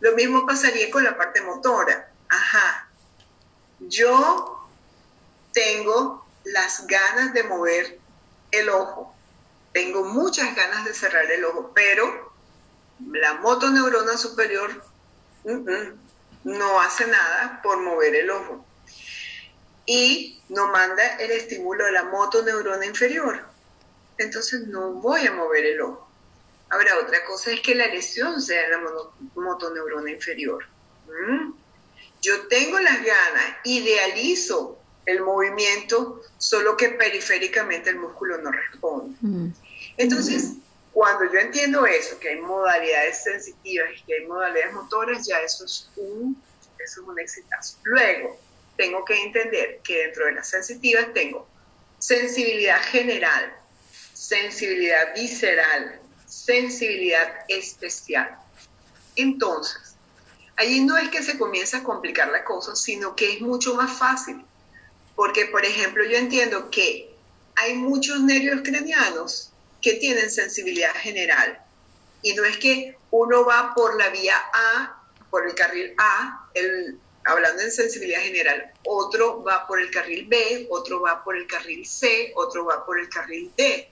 Lo 0.00 0.12
mismo 0.14 0.46
pasaría 0.46 0.90
con 0.90 1.04
la 1.04 1.16
parte 1.16 1.40
motora. 1.40 2.10
Ajá, 2.28 2.90
yo 3.78 4.68
tengo 5.52 6.23
las 6.44 6.86
ganas 6.86 7.32
de 7.34 7.42
mover 7.44 7.98
el 8.50 8.68
ojo, 8.68 9.14
tengo 9.72 10.04
muchas 10.04 10.54
ganas 10.54 10.84
de 10.84 10.94
cerrar 10.94 11.30
el 11.30 11.44
ojo, 11.44 11.72
pero 11.74 12.32
la 13.10 13.34
motoneurona 13.34 14.16
superior 14.16 14.82
no 16.44 16.80
hace 16.80 17.06
nada 17.06 17.60
por 17.62 17.80
mover 17.82 18.14
el 18.14 18.30
ojo 18.30 18.64
y 19.86 20.40
no 20.48 20.68
manda 20.68 21.16
el 21.16 21.30
estímulo 21.32 21.84
de 21.84 21.92
la 21.92 22.04
motoneurona 22.04 22.86
inferior. 22.86 23.44
Entonces 24.18 24.68
no 24.68 24.92
voy 24.92 25.26
a 25.26 25.32
mover 25.32 25.64
el 25.66 25.80
ojo. 25.80 26.08
Ahora, 26.70 26.98
otra 26.98 27.24
cosa 27.24 27.50
es 27.52 27.60
que 27.60 27.74
la 27.74 27.86
lesión 27.88 28.40
sea 28.40 28.68
la 28.68 28.80
motoneurona 29.34 30.10
inferior. 30.10 30.64
Yo 32.22 32.48
tengo 32.48 32.78
las 32.78 33.02
ganas, 33.02 33.56
idealizo 33.64 34.78
el 35.06 35.22
movimiento, 35.22 36.22
solo 36.38 36.76
que 36.76 36.90
periféricamente 36.90 37.90
el 37.90 37.96
músculo 37.96 38.38
no 38.38 38.50
responde. 38.50 39.16
Mm. 39.20 39.52
Entonces, 39.96 40.54
cuando 40.92 41.32
yo 41.32 41.40
entiendo 41.40 41.86
eso, 41.86 42.18
que 42.18 42.30
hay 42.30 42.40
modalidades 42.40 43.22
sensitivas 43.22 43.90
y 43.96 44.02
que 44.04 44.14
hay 44.14 44.26
modalidades 44.26 44.72
motoras, 44.74 45.26
ya 45.26 45.40
eso 45.40 45.64
es 45.64 45.90
un, 45.96 46.40
eso 46.78 47.02
es 47.02 47.08
un 47.08 47.18
exitazo. 47.18 47.78
Luego, 47.84 48.38
tengo 48.76 49.04
que 49.04 49.20
entender 49.22 49.80
que 49.84 49.98
dentro 49.98 50.26
de 50.26 50.32
las 50.32 50.48
sensitivas 50.48 51.12
tengo 51.12 51.46
sensibilidad 51.98 52.82
general, 52.82 53.54
sensibilidad 54.12 55.14
visceral, 55.14 56.00
sensibilidad 56.26 57.44
especial. 57.48 58.38
Entonces, 59.16 59.94
Allí 60.56 60.84
no 60.84 60.96
es 60.96 61.08
que 61.08 61.22
se 61.22 61.36
comienza 61.36 61.78
a 61.78 61.82
complicar 61.82 62.28
la 62.30 62.44
cosa, 62.44 62.76
sino 62.76 63.16
que 63.16 63.34
es 63.34 63.40
mucho 63.40 63.74
más 63.74 63.92
fácil. 63.98 64.44
Porque, 65.16 65.46
por 65.46 65.64
ejemplo, 65.64 66.04
yo 66.04 66.16
entiendo 66.16 66.70
que 66.70 67.14
hay 67.56 67.74
muchos 67.74 68.20
nervios 68.20 68.60
craneanos 68.62 69.52
que 69.80 69.94
tienen 69.94 70.30
sensibilidad 70.30 70.94
general. 70.94 71.60
Y 72.22 72.32
no 72.34 72.44
es 72.44 72.56
que 72.58 72.96
uno 73.10 73.44
va 73.44 73.74
por 73.74 73.96
la 73.96 74.08
vía 74.08 74.36
A, 74.52 75.02
por 75.30 75.46
el 75.46 75.54
carril 75.54 75.94
A, 75.98 76.48
el, 76.54 76.98
hablando 77.24 77.62
en 77.62 77.70
sensibilidad 77.70 78.20
general, 78.20 78.72
otro 78.84 79.42
va 79.42 79.66
por 79.66 79.80
el 79.80 79.90
carril 79.90 80.26
B, 80.26 80.66
otro 80.70 81.00
va 81.00 81.22
por 81.22 81.36
el 81.36 81.46
carril 81.46 81.86
C, 81.86 82.32
otro 82.34 82.64
va 82.64 82.84
por 82.84 82.98
el 82.98 83.08
carril 83.08 83.52
D. 83.56 83.88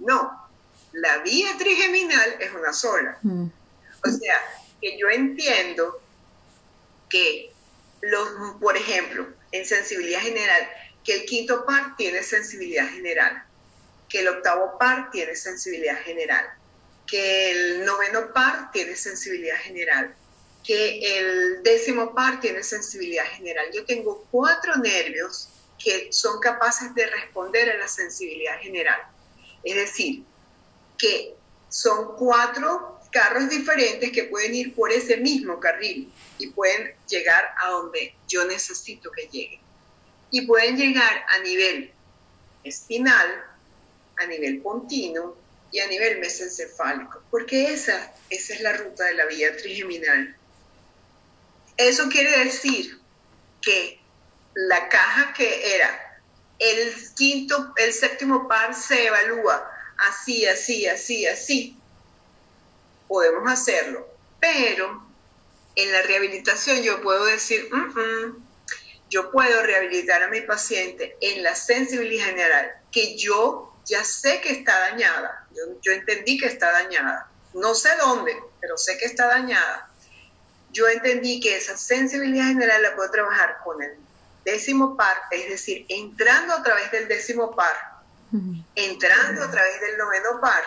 No, 0.00 0.48
la 0.92 1.18
vía 1.18 1.56
trigeminal 1.58 2.36
es 2.40 2.52
una 2.52 2.72
sola. 2.72 3.18
Mm. 3.22 3.46
O 4.04 4.10
sea, 4.10 4.40
que 4.80 4.98
yo 4.98 5.08
entiendo 5.08 6.00
que, 7.08 7.52
los, 8.02 8.28
por 8.60 8.76
ejemplo, 8.76 9.26
en 9.52 9.64
sensibilidad 9.64 10.20
general, 10.20 10.68
que 11.04 11.14
el 11.14 11.24
quinto 11.24 11.64
par 11.64 11.96
tiene 11.96 12.22
sensibilidad 12.22 12.88
general, 12.90 13.44
que 14.08 14.20
el 14.20 14.28
octavo 14.28 14.78
par 14.78 15.10
tiene 15.10 15.36
sensibilidad 15.36 16.00
general, 16.02 16.44
que 17.06 17.50
el 17.50 17.84
noveno 17.84 18.32
par 18.32 18.70
tiene 18.72 18.96
sensibilidad 18.96 19.56
general, 19.58 20.14
que 20.64 21.18
el 21.18 21.62
décimo 21.62 22.12
par 22.14 22.40
tiene 22.40 22.62
sensibilidad 22.62 23.24
general. 23.36 23.66
Yo 23.72 23.84
tengo 23.84 24.26
cuatro 24.30 24.76
nervios 24.76 25.48
que 25.82 26.08
son 26.10 26.40
capaces 26.40 26.92
de 26.94 27.06
responder 27.06 27.70
a 27.70 27.76
la 27.76 27.86
sensibilidad 27.86 28.58
general. 28.60 29.00
Es 29.62 29.76
decir, 29.76 30.24
que 30.98 31.34
son 31.68 32.16
cuatro 32.16 33.00
carros 33.12 33.48
diferentes 33.48 34.10
que 34.10 34.24
pueden 34.24 34.54
ir 34.54 34.74
por 34.74 34.90
ese 34.90 35.16
mismo 35.18 35.60
carril 35.60 36.12
y 36.38 36.48
pueden 36.48 36.94
llegar 37.08 37.54
a 37.62 37.70
donde 37.70 38.14
yo 38.28 38.44
necesito 38.44 39.10
que 39.10 39.28
lleguen. 39.28 39.60
Y 40.30 40.46
pueden 40.46 40.76
llegar 40.76 41.24
a 41.28 41.38
nivel 41.40 41.92
espinal, 42.64 43.44
a 44.18 44.26
nivel 44.26 44.62
continuo 44.62 45.36
y 45.70 45.80
a 45.80 45.86
nivel 45.86 46.18
mesencefálico, 46.20 47.22
porque 47.30 47.72
esa, 47.72 48.12
esa 48.30 48.54
es 48.54 48.60
la 48.60 48.72
ruta 48.72 49.04
de 49.04 49.14
la 49.14 49.26
vía 49.26 49.56
trigeminal. 49.56 50.36
Eso 51.76 52.08
quiere 52.08 52.44
decir 52.44 52.98
que 53.60 54.00
la 54.54 54.88
caja 54.88 55.34
que 55.34 55.74
era 55.76 56.22
el 56.58 56.94
quinto, 57.14 57.74
el 57.76 57.92
séptimo 57.92 58.48
par 58.48 58.74
se 58.74 59.06
evalúa 59.06 59.70
así, 59.98 60.46
así, 60.46 60.86
así, 60.86 61.26
así, 61.26 61.76
podemos 63.06 63.50
hacerlo, 63.50 64.08
pero 64.40 65.05
en 65.76 65.92
la 65.92 66.02
rehabilitación 66.02 66.82
yo 66.82 67.00
puedo 67.02 67.24
decir, 67.26 67.68
yo 69.10 69.30
puedo 69.30 69.62
rehabilitar 69.62 70.22
a 70.22 70.28
mi 70.28 70.40
paciente 70.40 71.16
en 71.20 71.42
la 71.42 71.54
sensibilidad 71.54 72.26
general, 72.26 72.72
que 72.90 73.16
yo 73.16 73.72
ya 73.84 74.02
sé 74.02 74.40
que 74.40 74.50
está 74.50 74.78
dañada, 74.80 75.46
yo, 75.82 75.92
entendí 75.92 76.38
que 76.38 76.46
está 76.46 76.72
dañada, 76.72 77.30
no 77.54 77.74
sé 77.74 77.90
dónde, 78.00 78.36
pero 78.60 78.76
sé 78.76 78.98
que 78.98 79.04
está 79.04 79.28
dañada. 79.28 79.88
Yo 80.72 80.88
entendí 80.88 81.40
que 81.40 81.56
esa 81.56 81.76
sensibilidad 81.76 82.48
general 82.48 82.82
la 82.82 82.96
puedo 82.96 83.10
trabajar 83.10 83.58
con 83.64 83.80
el 83.82 83.96
décimo 84.44 84.96
par, 84.96 85.16
es 85.30 85.48
decir, 85.48 85.86
entrando 85.88 86.54
a 86.54 86.62
través 86.62 86.90
del 86.90 87.08
décimo 87.08 87.54
par, 87.54 87.74
entrando 88.74 89.44
a 89.44 89.50
través 89.50 89.80
del 89.80 89.96
noveno 89.96 90.40
par, 90.40 90.62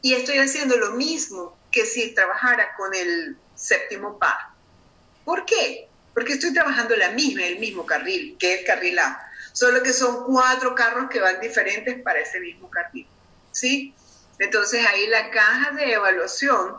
y 0.00 0.14
estoy 0.14 0.38
haciendo 0.38 0.76
lo 0.76 0.92
mismo 0.92 1.58
que 1.70 1.84
si 1.84 2.14
trabajara 2.14 2.74
con 2.76 2.94
el 2.94 3.36
séptimo 3.56 4.18
par. 4.18 4.36
¿Por 5.24 5.44
qué? 5.44 5.88
Porque 6.14 6.34
estoy 6.34 6.52
trabajando 6.52 6.96
la 6.96 7.10
misma, 7.10 7.44
el 7.44 7.58
mismo 7.58 7.84
carril, 7.84 8.36
que 8.38 8.54
es 8.54 8.60
el 8.60 8.66
carril 8.66 8.98
A. 8.98 9.20
Solo 9.52 9.82
que 9.82 9.92
son 9.92 10.24
cuatro 10.24 10.74
carros 10.74 11.08
que 11.10 11.20
van 11.20 11.40
diferentes 11.40 12.00
para 12.02 12.20
ese 12.20 12.40
mismo 12.40 12.70
carril. 12.70 13.06
¿Sí? 13.52 13.94
Entonces 14.38 14.84
ahí 14.86 15.06
la 15.08 15.30
caja 15.30 15.72
de 15.72 15.92
evaluación 15.92 16.76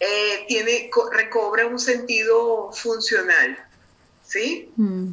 eh, 0.00 0.44
tiene, 0.48 0.90
recobra 1.12 1.66
un 1.66 1.78
sentido 1.78 2.72
funcional. 2.72 3.58
¿Sí? 4.26 4.72
Mm. 4.76 5.12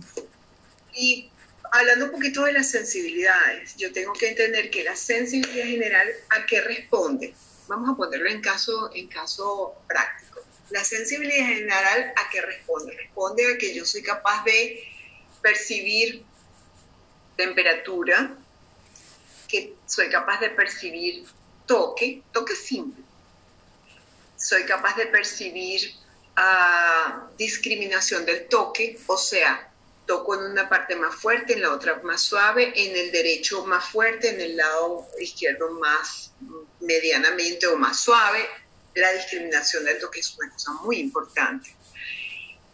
Y 0.94 1.30
hablando 1.72 2.06
un 2.06 2.12
poquito 2.12 2.44
de 2.44 2.54
las 2.54 2.70
sensibilidades, 2.70 3.76
yo 3.78 3.92
tengo 3.92 4.14
que 4.14 4.30
entender 4.30 4.70
que 4.70 4.84
la 4.84 4.96
sensibilidad 4.96 5.66
general, 5.66 6.08
¿a 6.30 6.46
qué 6.46 6.62
responde? 6.62 7.34
Vamos 7.68 7.90
a 7.90 7.96
ponerlo 7.96 8.30
en 8.30 8.42
caso, 8.42 8.90
en 8.94 9.08
caso 9.08 9.76
práctico. 9.88 10.27
La 10.70 10.84
sensibilidad 10.84 11.48
general, 11.48 12.14
¿a 12.16 12.30
qué 12.30 12.42
responde? 12.42 12.96
Responde 12.96 13.54
a 13.54 13.58
que 13.58 13.74
yo 13.74 13.86
soy 13.86 14.04
capaz 14.04 14.44
de 14.44 14.84
percibir 15.42 16.24
temperatura, 17.38 18.36
que 19.48 19.76
soy 19.86 20.10
capaz 20.10 20.40
de 20.42 20.50
percibir 20.50 21.26
toque, 21.66 22.24
toque 22.34 22.56
simple. 22.56 23.04
Soy 24.36 24.66
capaz 24.66 24.96
de 24.98 25.08
percibir 25.08 25.94
ah, 26.36 27.30
discriminación 27.38 28.26
del 28.26 28.48
toque, 28.48 29.00
o 29.08 29.18
sea, 29.18 29.72
toco 30.06 30.36
en 30.36 30.52
una 30.52 30.68
parte 30.68 30.96
más 30.96 31.16
fuerte, 31.16 31.54
en 31.54 31.62
la 31.62 31.72
otra 31.72 32.00
más 32.04 32.24
suave, 32.24 32.74
en 32.76 32.96
el 32.96 33.12
derecho 33.12 33.66
más 33.66 33.86
fuerte, 33.86 34.30
en 34.30 34.42
el 34.42 34.58
lado 34.58 35.08
izquierdo 35.20 35.72
más 35.72 36.32
medianamente 36.80 37.68
o 37.68 37.78
más 37.78 38.00
suave. 38.00 38.48
La 38.98 39.12
discriminación 39.12 39.86
del 39.86 40.00
toque 40.00 40.22
es 40.22 40.36
una 40.40 40.50
cosa 40.50 40.72
muy 40.82 40.98
importante. 40.98 41.70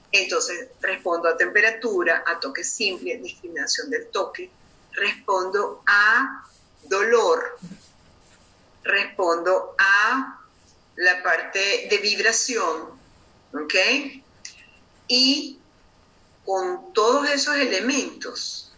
Entonces, 0.09 0.69
respondo 0.79 1.27
a 1.27 1.35
temperatura, 1.35 2.23
a 2.25 2.39
toque 2.39 2.63
simple, 2.63 3.17
discriminación 3.17 3.89
del 3.89 4.07
toque. 4.07 4.49
Respondo 4.93 5.83
a 5.85 6.47
dolor. 6.83 7.57
Respondo 8.83 9.75
a 9.77 10.47
la 10.95 11.23
parte 11.23 11.87
de 11.89 11.97
vibración. 11.97 12.91
¿Ok? 13.53 13.73
Y 15.09 15.59
con 16.45 16.93
todos 16.93 17.29
esos 17.29 17.57
elementos, 17.57 18.71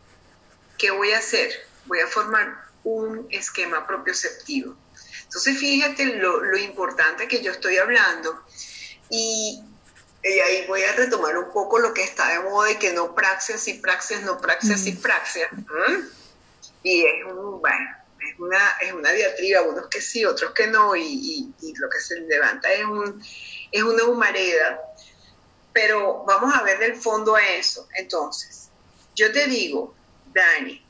¿qué 0.79 0.89
voy 0.89 1.11
a 1.11 1.19
hacer? 1.19 1.51
Voy 1.85 1.99
a 1.99 2.07
formar 2.07 2.65
un 2.83 3.27
esquema 3.29 3.85
propioceptivo. 3.85 4.75
Entonces, 5.25 5.57
fíjate 5.57 6.05
lo, 6.05 6.39
lo 6.39 6.57
importante 6.57 7.27
que 7.27 7.41
yo 7.41 7.51
estoy 7.51 7.77
hablando. 7.77 8.41
Y 9.09 9.61
y 10.25 10.39
ahí 10.39 10.65
voy 10.67 10.81
a 10.81 10.91
retomar 10.93 11.37
un 11.37 11.51
poco 11.51 11.77
lo 11.77 11.93
que 11.93 12.03
está 12.03 12.27
de 12.29 12.39
moda 12.39 12.71
y 12.71 12.77
que 12.77 12.93
no 12.93 13.13
praxias 13.13 13.67
y 13.67 13.75
praxias, 13.75 14.23
no 14.23 14.39
praxias 14.39 14.87
y 14.87 14.93
mm. 14.93 14.97
praxias. 14.97 15.51
Y 16.81 17.03
es 17.03 17.25
un, 17.25 17.61
bueno, 17.61 17.89
es 18.19 18.39
una, 18.39 18.69
es 18.81 18.91
una 18.91 19.11
diatriba, 19.11 19.61
unos 19.61 19.87
que 19.87 20.01
sí, 20.01 20.25
otros 20.25 20.51
que 20.53 20.65
no, 20.65 20.95
y, 20.95 21.53
lo 21.77 21.89
que 21.89 21.99
se 21.99 22.21
levanta 22.21 22.73
es, 22.73 22.85
un, 22.85 23.23
es 23.71 23.83
una 23.83 24.03
humareda. 24.05 24.81
Pero 25.73 26.23
vamos 26.25 26.55
a 26.55 26.63
ver 26.63 26.79
del 26.79 26.95
fondo 26.95 27.35
a 27.35 27.47
eso. 27.47 27.87
Entonces, 27.95 28.69
yo 29.13 29.31
te 29.31 29.45
digo, 29.45 29.93
Dani, 30.33 30.83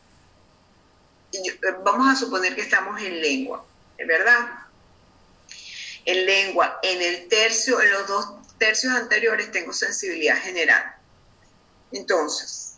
vamos 1.83 2.07
a 2.07 2.15
suponer 2.15 2.55
que 2.55 2.61
estamos 2.61 3.01
en 3.01 3.21
lengua, 3.21 3.65
¿es 3.67 3.74
verdad? 4.03 4.49
En 6.05 6.25
lengua, 6.25 6.79
en 6.83 7.01
el 7.01 7.27
tercio, 7.27 7.81
en 7.81 7.91
los 7.91 8.07
dos 8.07 8.29
tercios 8.57 8.93
anteriores 8.93 9.51
tengo 9.51 9.73
sensibilidad 9.73 10.37
general. 10.41 10.95
Entonces, 11.91 12.75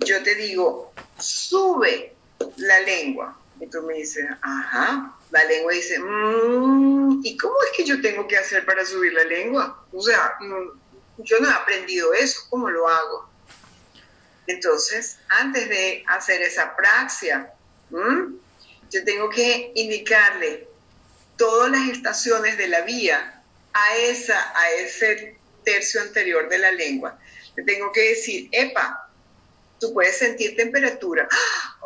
yo 0.00 0.22
te 0.22 0.34
digo, 0.34 0.92
sube 1.18 2.14
la 2.56 2.80
lengua. 2.80 3.38
Y 3.60 3.66
tú 3.66 3.82
me 3.82 3.94
dices, 3.94 4.24
ajá. 4.42 5.14
La 5.30 5.44
lengua 5.44 5.72
dice, 5.72 5.98
mm, 5.98 7.20
¿y 7.22 7.36
cómo 7.36 7.54
es 7.64 7.76
que 7.76 7.84
yo 7.84 8.00
tengo 8.00 8.26
que 8.26 8.38
hacer 8.38 8.64
para 8.64 8.84
subir 8.84 9.12
la 9.12 9.24
lengua? 9.24 9.84
O 9.92 10.00
sea, 10.00 10.38
yo 11.18 11.40
no 11.40 11.48
he 11.48 11.52
aprendido 11.52 12.14
eso, 12.14 12.40
¿cómo 12.48 12.70
lo 12.70 12.88
hago? 12.88 13.28
Entonces, 14.46 15.18
antes 15.28 15.68
de 15.68 16.02
hacer 16.06 16.40
esa 16.40 16.74
praxia, 16.74 17.52
yo 18.90 19.04
tengo 19.04 19.28
que 19.30 19.72
indicarle 19.74 20.68
todas 21.36 21.70
las 21.70 21.88
estaciones 21.88 22.58
de 22.58 22.68
la 22.68 22.82
vía 22.82 23.42
a, 23.72 23.96
esa, 23.96 24.58
a 24.58 24.70
ese 24.72 25.36
tercio 25.64 26.00
anterior 26.00 26.48
de 26.48 26.58
la 26.58 26.72
lengua. 26.72 27.18
Le 27.56 27.64
tengo 27.64 27.92
que 27.92 28.10
decir, 28.10 28.48
epa, 28.52 29.08
tú 29.78 29.92
puedes 29.92 30.18
sentir 30.18 30.56
temperatura. 30.56 31.28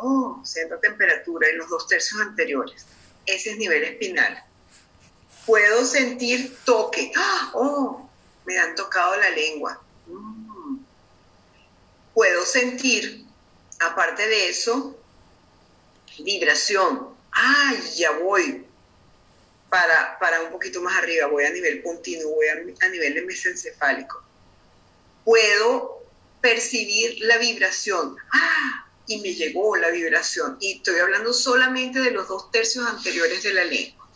Oh, 0.05 0.41
siento 0.43 0.79
temperatura 0.79 1.47
en 1.47 1.59
los 1.59 1.69
dos 1.69 1.87
tercios 1.87 2.19
anteriores. 2.19 2.85
Ese 3.25 3.51
es 3.51 3.57
nivel 3.57 3.83
espinal. 3.83 4.43
Puedo 5.45 5.85
sentir 5.85 6.57
toque. 6.65 7.11
Oh, 7.53 8.09
me 8.45 8.57
han 8.57 8.75
tocado 8.75 9.15
la 9.15 9.29
lengua. 9.29 9.81
Mm. 10.07 10.77
Puedo 12.13 12.45
sentir, 12.45 13.25
aparte 13.79 14.27
de 14.27 14.49
eso, 14.49 14.97
vibración. 16.19 17.09
Ay, 17.31 17.77
ya 17.95 18.11
voy 18.11 18.65
para, 20.19 20.41
un 20.43 20.51
poquito 20.51 20.81
más 20.81 20.95
arriba, 20.97 21.27
voy 21.27 21.45
a 21.45 21.49
nivel 21.49 21.81
continuo, 21.81 22.35
voy 22.35 22.47
a, 22.47 22.89
nivel 22.89 23.15
de 23.15 23.21
mesencefálico. 23.23 24.23
Puedo 25.25 26.03
percibir 26.41 27.17
la 27.21 27.37
vibración. 27.37 28.15
¡Ah! 28.31 28.85
Y 29.07 29.19
me 29.21 29.33
llegó 29.33 29.75
la 29.75 29.89
vibración. 29.89 30.57
Y 30.61 30.77
estoy 30.77 30.99
hablando 30.99 31.33
solamente 31.33 31.99
de 31.99 32.11
los 32.11 32.27
dos 32.27 32.51
tercios 32.51 32.85
anteriores 32.87 33.41
de 33.43 33.53
la 33.53 33.65
lengua. 33.65 34.07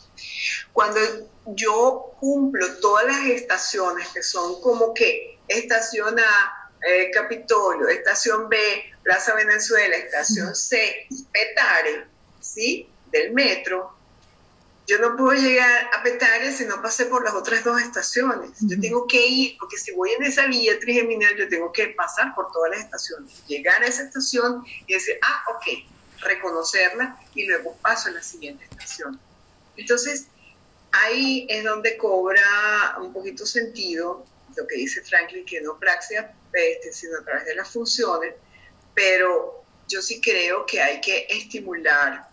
Cuando 0.73 0.99
yo 1.47 2.13
cumplo 2.19 2.77
todas 2.79 3.05
las 3.05 3.25
estaciones 3.25 4.07
que 4.09 4.21
son 4.21 4.61
como 4.61 4.93
que 4.93 5.39
estación 5.47 6.19
A, 6.19 6.56
eh, 6.87 7.11
Capitolio, 7.11 7.87
estación 7.89 8.49
B, 8.49 8.57
Plaza 9.03 9.35
Venezuela, 9.35 9.95
estación 9.95 10.55
C, 10.55 11.07
Petare, 11.31 12.05
¿sí? 12.39 12.89
Del 13.11 13.33
metro, 13.33 13.97
yo 14.87 14.97
no 14.99 15.17
puedo 15.17 15.33
llegar 15.33 15.89
a 15.93 16.01
Petare 16.01 16.53
si 16.53 16.63
no 16.63 16.81
pasé 16.81 17.07
por 17.07 17.23
las 17.25 17.33
otras 17.33 17.61
dos 17.65 17.81
estaciones. 17.81 18.51
Yo 18.61 18.79
tengo 18.79 19.05
que 19.05 19.27
ir, 19.27 19.57
porque 19.59 19.77
si 19.77 19.91
voy 19.91 20.11
en 20.11 20.23
esa 20.23 20.47
vía 20.47 20.79
trigeminal, 20.79 21.35
yo 21.35 21.49
tengo 21.49 21.73
que 21.73 21.89
pasar 21.89 22.33
por 22.33 22.49
todas 22.53 22.71
las 22.71 22.79
estaciones, 22.79 23.45
llegar 23.47 23.83
a 23.83 23.87
esa 23.87 24.03
estación 24.03 24.63
y 24.87 24.93
decir, 24.93 25.19
ah, 25.21 25.43
ok, 25.53 25.83
reconocerla 26.21 27.19
y 27.35 27.45
luego 27.45 27.75
paso 27.81 28.07
a 28.07 28.13
la 28.13 28.23
siguiente 28.23 28.63
estación. 28.63 29.19
Entonces, 29.75 30.27
ahí 30.93 31.45
es 31.49 31.65
donde 31.65 31.97
cobra 31.97 32.95
un 33.01 33.11
poquito 33.11 33.45
sentido 33.45 34.25
lo 34.55 34.67
que 34.67 34.77
dice 34.77 35.01
Franklin, 35.03 35.45
que 35.45 35.59
no 35.61 35.77
praxia, 35.77 36.33
este, 36.53 36.93
sino 36.93 37.19
a 37.19 37.23
través 37.23 37.45
de 37.45 37.55
las 37.55 37.69
funciones, 37.69 38.33
pero 38.93 39.63
yo 39.87 40.01
sí 40.01 40.19
creo 40.21 40.65
que 40.65 40.81
hay 40.81 41.01
que 41.01 41.27
estimular 41.29 42.27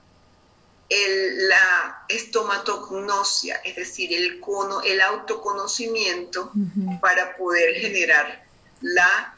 la 0.91 2.05
estomatognosia, 2.09 3.57
es 3.65 3.77
decir, 3.77 4.13
el, 4.13 4.41
cono, 4.41 4.83
el 4.83 5.01
autoconocimiento 5.01 6.53
para 7.01 7.37
poder 7.37 7.75
generar 7.75 8.45
la, 8.81 9.35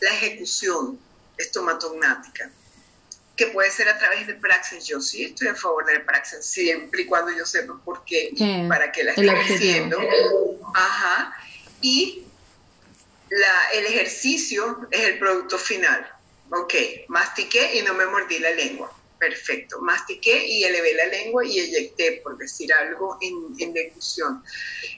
la 0.00 0.10
ejecución 0.10 0.98
estomatognática, 1.36 2.50
que 3.36 3.46
puede 3.46 3.70
ser 3.70 3.88
a 3.88 3.98
través 3.98 4.26
de 4.26 4.34
praxis. 4.34 4.86
Yo 4.86 5.00
sí 5.00 5.24
estoy 5.24 5.48
a 5.48 5.54
favor 5.54 5.86
del 5.86 6.04
praxis, 6.04 6.44
siempre 6.44 7.02
y 7.02 7.06
cuando 7.06 7.32
yo 7.32 7.46
sepa 7.46 7.80
por 7.84 8.04
qué 8.04 8.30
y 8.32 8.68
para 8.68 8.92
qué 8.92 9.04
la 9.04 9.12
estoy 9.12 9.28
haciendo. 9.30 9.98
Ajá. 10.74 11.34
Y 11.80 12.24
la, 13.32 13.70
el 13.74 13.86
ejercicio 13.86 14.86
es 14.90 15.00
el 15.00 15.18
producto 15.18 15.58
final. 15.58 16.10
Ok, 16.50 16.74
mastiqué 17.08 17.76
y 17.78 17.82
no 17.82 17.94
me 17.94 18.06
mordí 18.06 18.38
la 18.38 18.50
lengua 18.50 18.92
perfecto. 19.22 19.80
Mastiqué 19.80 20.44
y 20.48 20.64
elevé 20.64 20.94
la 20.94 21.06
lengua 21.06 21.44
y 21.44 21.60
eyecté, 21.60 22.20
por 22.24 22.36
decir 22.38 22.72
algo, 22.72 23.18
en, 23.20 23.54
en. 23.60 23.72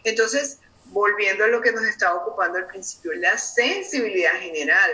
Entonces, 0.02 0.60
volviendo 0.86 1.44
a 1.44 1.48
lo 1.48 1.60
que 1.60 1.72
nos 1.72 1.84
estaba 1.84 2.14
ocupando 2.14 2.56
al 2.56 2.66
principio, 2.66 3.12
la 3.16 3.36
sensibilidad 3.36 4.40
general 4.40 4.90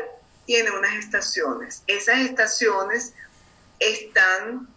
tiene 0.47 0.73
unas 0.73 0.97
estaciones. 0.97 1.85
Esas 1.87 2.19
estaciones 2.23 3.13
están 3.79 4.69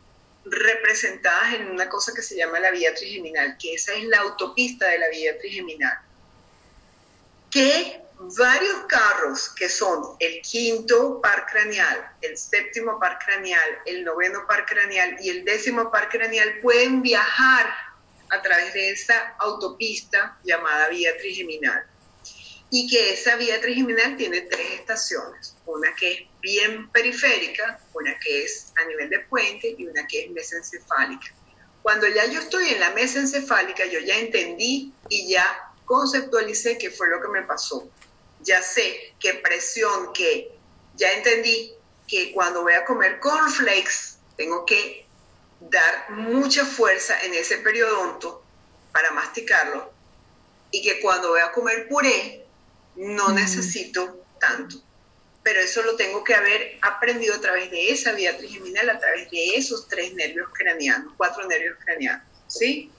representadas 0.45 1.55
en 1.55 1.71
una 1.71 1.89
cosa 1.89 2.13
que 2.13 2.21
se 2.21 2.35
llama 2.35 2.59
la 2.59 2.69
vía 2.69 2.93
trigeminal, 2.93 3.57
que 3.59 3.73
esa 3.73 3.93
es 3.93 4.03
la 4.03 4.19
autopista 4.19 4.87
de 4.87 4.99
la 4.99 5.09
vía 5.09 5.35
trigeminal. 5.39 5.97
¿Qué 7.49 8.03
varios 8.37 8.85
carros 8.87 9.49
que 9.49 9.69
son 9.69 10.15
el 10.19 10.41
quinto 10.41 11.21
par 11.21 11.45
craneal, 11.45 12.11
el 12.21 12.37
séptimo 12.37 12.99
par 12.99 13.19
craneal, 13.19 13.81
el 13.85 14.03
noveno 14.03 14.45
par 14.47 14.65
craneal 14.65 15.17
y 15.21 15.29
el 15.29 15.45
décimo 15.45 15.91
par 15.91 16.09
craneal 16.09 16.59
pueden 16.61 17.01
viajar 17.01 17.73
a 18.29 18.41
través 18.41 18.73
de 18.73 18.91
esa 18.91 19.35
autopista 19.39 20.37
llamada 20.43 20.89
vía 20.89 21.15
trigeminal. 21.17 21.85
Y 22.69 22.89
que 22.89 23.13
esa 23.13 23.35
vía 23.35 23.61
trigeminal 23.61 24.17
tiene 24.17 24.41
tres 24.41 24.79
estaciones, 24.79 25.55
una 25.65 25.93
que 25.95 26.11
es 26.11 26.19
bien 26.41 26.89
periférica, 26.89 27.79
una 27.93 28.17
que 28.19 28.45
es 28.45 28.73
a 28.81 28.85
nivel 28.85 29.09
de 29.09 29.19
puente 29.19 29.75
y 29.77 29.85
una 29.85 30.07
que 30.07 30.25
es 30.25 30.31
mesencefálica. 30.31 31.27
Cuando 31.83 32.07
ya 32.07 32.25
yo 32.25 32.39
estoy 32.39 32.69
en 32.69 32.79
la 32.79 32.91
mesencefálica, 32.91 33.85
yo 33.85 33.99
ya 33.99 34.17
entendí 34.17 34.91
y 35.09 35.29
ya 35.29 35.73
conceptualicé 35.85 36.77
qué 36.79 36.89
fue 36.89 37.09
lo 37.09 37.21
que 37.21 37.27
me 37.27 37.43
pasó 37.43 37.91
ya 38.43 38.61
sé 38.61 39.15
qué 39.19 39.35
presión, 39.35 40.13
que 40.13 40.51
ya 40.95 41.11
entendí 41.13 41.73
que 42.07 42.31
cuando 42.31 42.61
voy 42.61 42.73
a 42.73 42.85
comer 42.85 43.19
cornflakes 43.19 44.17
tengo 44.37 44.65
que 44.65 45.05
dar 45.59 46.11
mucha 46.11 46.65
fuerza 46.65 47.19
en 47.21 47.33
ese 47.33 47.57
periodonto 47.57 48.43
para 48.91 49.11
masticarlo 49.11 49.91
y 50.71 50.81
que 50.81 50.99
cuando 50.99 51.29
voy 51.29 51.41
a 51.41 51.51
comer 51.51 51.87
puré 51.87 52.45
no 52.95 53.31
necesito 53.31 54.25
tanto. 54.39 54.81
pero 55.41 55.59
eso 55.59 55.83
lo 55.83 55.97
tengo 55.97 56.23
que 56.23 56.33
haber 56.33 56.77
aprendido 56.81 57.35
a 57.35 57.41
través 57.41 57.69
de 57.69 57.89
esa 57.89 58.13
vía 58.13 58.37
trigeminal, 58.37 58.89
a 58.89 58.97
través 58.97 59.29
de 59.29 59.55
esos 59.55 59.89
tres 59.89 60.13
nervios 60.13 60.49
craneanos, 60.53 61.13
cuatro 61.17 61.45
nervios 61.47 61.77
craneanos, 61.83 62.25
¿sí? 62.47 62.89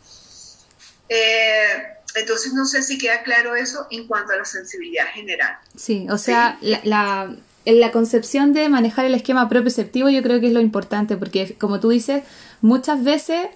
Eh, 1.09 1.97
entonces 2.15 2.53
no 2.53 2.65
sé 2.67 2.83
si 2.83 2.99
queda 2.99 3.23
claro 3.23 3.55
eso 3.57 3.87
en 3.91 4.07
cuanto 4.07 4.33
a 4.33 4.37
la 4.37 4.45
sensibilidad 4.45 5.07
general. 5.13 5.57
Sí, 5.77 6.07
o 6.11 6.19
sea, 6.19 6.59
La, 6.61 6.81
la, 6.85 7.37
la, 7.65 7.93
concepción 7.93 8.53
de 8.53 8.69
manejar 8.69 9.05
el 9.05 9.15
esquema 9.15 9.49
propioceptivo 9.49 10.09
yo 10.09 10.23
creo 10.23 10.41
que 10.41 10.49
es 10.49 10.53
lo 10.53 10.61
importante, 10.61 11.17
porque 11.17 11.55
como 11.55 11.81
tú 11.81 11.91
dices, 11.91 12.23
muchas 12.61 13.03
veces 13.03 13.49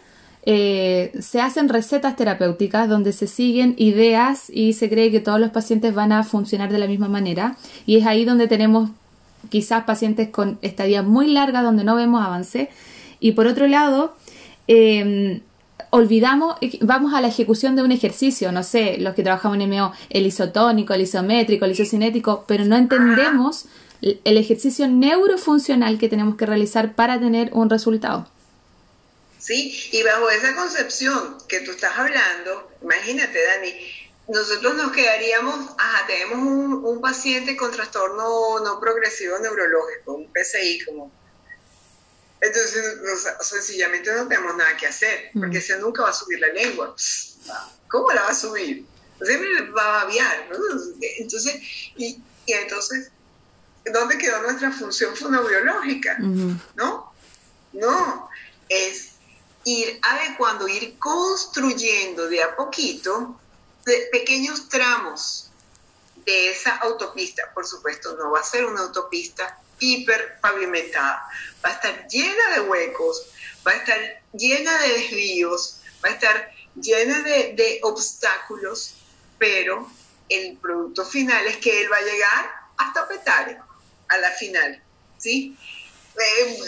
eh, 0.50 1.12
se 1.20 1.40
hacen 1.40 1.68
recetas 1.68 2.16
terapéuticas 2.16 2.88
donde 2.88 3.12
se 3.12 3.26
siguen 3.26 3.74
ideas 3.76 4.48
y 4.48 4.72
se 4.72 4.88
cree 4.88 5.10
que 5.10 5.20
todos 5.20 5.38
los 5.38 5.50
pacientes 5.50 5.94
van 5.94 6.10
a 6.10 6.24
funcionar 6.24 6.72
de 6.72 6.78
la 6.78 6.86
misma 6.86 7.08
manera 7.08 7.56
y 7.84 7.98
es 7.98 8.06
ahí 8.06 8.24
donde 8.24 8.48
tenemos 8.48 8.88
quizás 9.50 9.84
pacientes 9.84 10.30
con 10.30 10.58
estadías 10.62 11.04
muy 11.04 11.26
largas 11.28 11.62
donde 11.62 11.84
no 11.84 11.96
vemos 11.96 12.24
avance 12.24 12.70
y 13.20 13.32
por 13.32 13.46
otro 13.46 13.66
lado 13.66 14.16
em, 14.68 15.40
olvidamos, 15.90 16.57
vamos 16.81 17.14
a 17.14 17.20
la 17.20 17.29
ejecución 17.29 17.77
de 17.77 17.83
un 17.83 17.92
ejercicio, 17.92 18.53
no 18.53 18.62
sé, 18.62 18.96
los 18.98 19.14
que 19.14 19.22
trabajamos 19.22 19.59
en 19.59 19.70
MO, 19.70 19.92
el 20.11 20.27
isotónico, 20.27 20.94
el 20.94 21.03
isométrico, 21.03 21.64
el 21.64 21.72
isocinético, 21.72 22.44
pero 22.46 22.64
no 22.64 22.77
entendemos 22.77 23.66
el 24.01 24.37
ejercicio 24.37 24.87
neurofuncional 24.88 25.98
que 25.98 26.09
tenemos 26.09 26.37
que 26.37 26.46
realizar 26.46 26.94
para 26.94 27.18
tener 27.18 27.51
un 27.53 27.68
resultado. 27.68 28.29
¿sí? 29.38 29.88
Y 29.92 30.03
bajo 30.03 30.29
esa 30.31 30.55
concepción 30.55 31.38
que 31.48 31.61
tú 31.61 31.70
estás 31.70 31.96
hablando, 31.96 32.70
imagínate, 32.83 33.38
Dani, 33.44 33.74
nosotros 34.29 34.74
nos 34.74 34.92
quedaríamos, 34.92 35.70
ajá, 35.79 36.07
tenemos 36.07 36.38
un, 36.38 37.01
paciente 37.01 37.57
con 37.57 37.70
trastorno 37.70 38.61
no 38.61 38.81
progresivo 38.81 39.38
neurológico, 39.38 40.14
un 40.14 40.33
PCI 40.33 40.85
como... 40.85 41.17
Entonces, 42.40 43.01
sencillamente 43.40 44.12
no 44.12 44.29
tenemos 44.29 44.57
nada 44.57 44.77
que 44.77 44.87
hacer, 44.87 45.31
porque 45.33 45.57
mm. 45.57 45.61
ese 45.61 45.79
nunca 45.79 46.03
va 46.03 46.11
a 46.11 46.12
subir 46.12 46.38
la 46.38 46.48
lengua. 46.48 46.94
¿Cómo 47.88 48.12
la 48.12 48.22
va 48.22 48.29
a 48.29 48.35
subir? 48.35 48.87
Siempre 49.20 49.70
va 49.70 50.03
a 50.03 50.05
babiar, 50.05 50.48
¿no? 50.51 50.57
Entonces, 51.18 51.61
y, 51.96 52.22
entonces, 52.46 53.11
¿dónde 53.92 54.18
quedó 54.18 54.40
nuestra 54.42 54.70
función 54.70 55.16
fonobiológica? 55.16 56.18
¿No? 56.18 57.12
No, 57.72 58.31
es 58.68 59.11
ir 59.64 59.98
adecuando, 60.03 60.68
ir 60.68 60.96
construyendo 60.98 62.29
de 62.29 62.42
a 62.42 62.57
poquito 62.57 63.38
pequeños 64.12 64.68
tramos 64.68 65.51
de 66.24 66.51
esa 66.51 66.77
autopista. 66.77 67.51
Por 67.55 67.66
supuesto, 67.66 68.16
no 68.16 68.31
va 68.31 68.40
a 68.40 68.44
ser 68.44 68.66
una 68.66 68.83
autopista 68.83 69.59
hiper 69.78 70.38
pavimentada, 70.40 71.28
va 71.64 71.70
a 71.70 71.72
estar 71.72 72.06
llena 72.08 72.50
de 72.54 72.60
huecos, 72.60 73.30
va 73.66 73.72
a 73.72 73.76
estar 73.76 74.22
llena 74.32 74.78
de 74.78 74.88
desvíos, 74.88 75.80
va 76.04 76.10
a 76.10 76.12
estar 76.12 76.52
llena 76.74 77.22
de, 77.22 77.80
obstáculos, 77.82 78.94
pero 79.38 79.90
el 80.28 80.56
producto 80.58 81.04
final 81.04 81.46
es 81.46 81.56
que 81.58 81.82
él 81.82 81.90
va 81.90 81.96
a 81.96 82.02
llegar 82.02 82.50
hasta 82.76 83.08
Petare, 83.08 83.58
a 84.08 84.18
la 84.18 84.30
final, 84.30 84.82
¿sí? 85.18 85.56
Eh, 86.16 86.58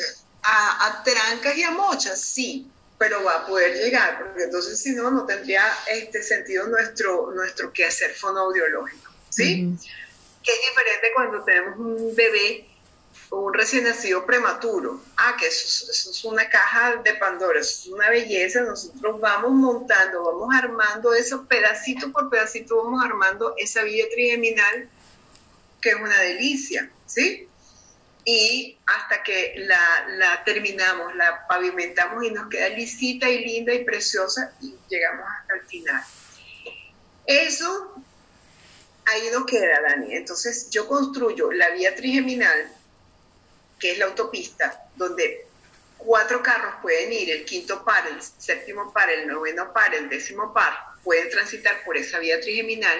a, 0.43 0.87
a, 0.87 1.03
trancas 1.03 1.57
y 1.57 1.63
a 1.63 1.71
mochas, 1.71 2.21
sí, 2.21 2.71
pero 3.01 3.25
va 3.25 3.37
a 3.37 3.47
poder 3.47 3.77
llegar, 3.77 4.19
porque 4.19 4.45
entonces 4.45 4.79
si 4.79 4.93
no, 4.93 5.11
no 5.11 5.25
tendría 5.25 5.65
este 5.91 6.23
sentido 6.23 6.67
nuestro, 6.67 7.33
nuestro 7.33 7.73
quehacer 7.73 8.15
fonoaudiológico, 8.15 9.11
¿sí? 9.31 9.75
Que 10.43 10.53
es 10.53 10.59
diferente 10.69 11.09
cuando 11.15 11.43
tenemos 11.43 11.79
un 11.79 12.15
bebé 12.15 12.70
un 13.31 13.55
recién 13.55 13.85
nacido 13.85 14.27
prematuro. 14.27 15.01
Ah, 15.17 15.37
que 15.39 15.47
eso, 15.47 15.91
es 15.91 16.25
una 16.25 16.49
caja 16.49 16.97
de 16.97 17.15
Pandora, 17.15 17.61
eso 17.61 17.83
es 17.83 17.87
una 17.87 18.11
belleza, 18.11 18.63
nosotros 18.63 19.21
vamos 19.21 19.53
montando, 19.53 20.25
vamos 20.25 20.55
armando 20.55 21.15
eso 21.15 21.47
pedacito 21.47 22.11
por 22.13 22.29
pedacito, 22.29 22.83
vamos 22.85 23.05
armando 23.05 23.55
esa 23.57 23.83
vía 23.83 24.05
trigeminal, 24.11 24.89
que 25.81 25.91
es 25.91 25.97
una 25.97 26.19
delicia, 26.21 26.91
¿sí? 27.07 27.49
y 28.25 28.79
hasta 28.87 29.23
que 29.23 29.55
la, 29.57 30.43
terminamos, 30.45 31.15
la 31.17 31.47
pavimentamos 31.47 32.25
y 32.25 32.31
nos 32.31 32.49
queda 32.49 32.69
lisita 32.69 33.29
y 33.29 33.45
linda 33.45 33.73
y 33.73 33.85
preciosa 33.85 34.53
y 34.61 34.75
llegamos 34.89 35.27
hasta 35.41 35.55
el 35.55 35.63
final. 35.67 36.05
Eso 37.27 37.95
ahí 39.07 39.23
no 39.33 39.47
queda, 39.47 39.81
Dani. 39.83 40.15
Entonces 40.15 40.69
yo 40.71 40.87
construyo 40.87 41.53
la 41.53 41.71
vía 41.71 41.95
trigeminal, 41.95 42.71
que 43.81 43.93
es 43.93 43.99
la 43.99 44.05
autopista, 44.05 44.85
donde 44.95 45.47
cuatro 45.99 46.43
carros 46.43 46.75
pueden 46.83 47.13
ir, 47.13 47.31
el 47.31 47.45
quinto 47.45 47.85
par, 47.85 48.07
el 48.07 48.23
séptimo 48.23 48.93
par, 48.93 49.11
el 49.11 49.27
noveno 49.27 49.73
par, 49.73 49.95
el 49.95 50.09
décimo 50.09 50.53
par, 50.53 50.73
pueden 51.03 51.31
transitar 51.31 51.83
por 51.85 51.97
esa 51.97 52.19
vía 52.19 52.41
trigeminal 52.41 52.99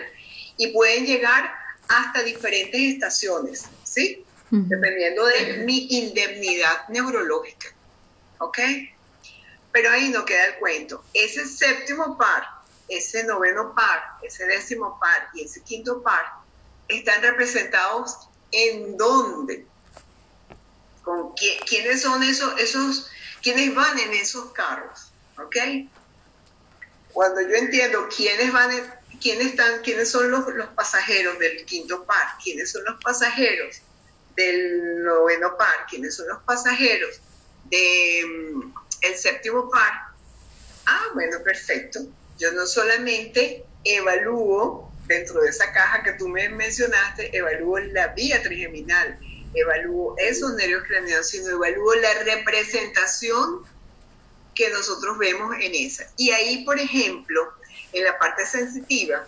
y 0.57 0.69
pueden 0.69 1.07
llegar 1.07 1.55
hasta 1.89 2.23
diferentes 2.23 2.81
estaciones, 2.81 3.65
¿sí? 3.85 4.25
dependiendo 4.51 5.27
de 5.27 5.59
mi 5.65 5.87
indemnidad 5.91 6.89
neurológica. 6.89 7.69
¿Ok? 8.39 8.59
Pero 9.73 9.91
ahí 9.91 10.09
no 10.09 10.25
queda 10.25 10.47
el 10.47 10.55
cuento. 10.57 11.05
Ese 11.15 11.47
séptimo 11.47 12.19
par, 12.19 12.45
ese 12.89 13.23
noveno 13.25 13.75
par, 13.75 14.03
ese 14.23 14.45
décimo 14.47 14.99
par 14.99 15.29
y 15.35 15.45
ese 15.45 15.63
quinto 15.63 16.03
par 16.03 16.25
están 16.89 17.23
representados 17.23 18.29
en 18.51 18.97
dónde. 18.97 19.67
¿Con 21.03 21.33
quiénes 21.35 22.03
son 22.03 22.23
esos, 22.23 22.59
esos, 22.61 23.11
quiénes 23.43 23.75
van 23.75 23.99
en 23.99 24.13
esos 24.13 24.53
carros? 24.53 25.13
¿Ok? 25.39 25.57
Cuando 27.13 27.41
yo 27.41 27.55
entiendo 27.55 28.09
quiénes 28.15 28.53
van 28.53 28.71
quiénes 29.21 29.49
están, 29.49 29.83
quiénes 29.83 30.11
son 30.11 30.31
los, 30.31 30.47
los 30.55 30.69
pasajeros 30.69 31.39
del 31.39 31.65
quinto 31.67 32.05
par, 32.05 32.37
quiénes 32.43 32.71
son 32.71 32.85
los 32.85 32.99
pasajeros 33.03 33.83
del 34.35 35.03
noveno 35.03 35.57
par, 35.57 35.87
quienes 35.89 36.17
son 36.17 36.29
los 36.29 36.43
pasajeros 36.43 37.21
del 37.65 38.27
mm, 38.27 38.75
el 39.03 39.17
séptimo 39.17 39.71
par, 39.71 39.93
ah, 40.87 41.07
bueno, 41.15 41.43
perfecto. 41.43 42.01
Yo 42.39 42.53
no 42.53 42.67
solamente 42.67 43.65
evalúo 43.85 44.91
dentro 45.07 45.41
de 45.41 45.51
esa 45.51 45.73
caja 45.73 46.03
que 46.03 46.13
tú 46.13 46.29
me 46.29 46.49
mencionaste, 46.49 47.37
evalúo 47.37 47.79
la 47.79 48.09
vía 48.09 48.43
trigeminal, 48.43 49.19
evalúo 49.55 50.15
esos 50.19 50.55
nervios 50.55 50.85
craneanos, 50.87 51.29
sino 51.29 51.49
evalúo 51.49 51.95
la 51.97 52.15
representación 52.25 53.65
que 54.55 54.71
nosotros 54.71 55.19
vemos 55.19 55.55
en 55.61 55.75
esa. 55.75 56.11
Y 56.17 56.31
ahí, 56.31 56.65
por 56.65 56.79
ejemplo, 56.79 57.53
en 57.93 58.05
la 58.05 58.19
parte 58.19 58.47
sensitiva 58.47 59.27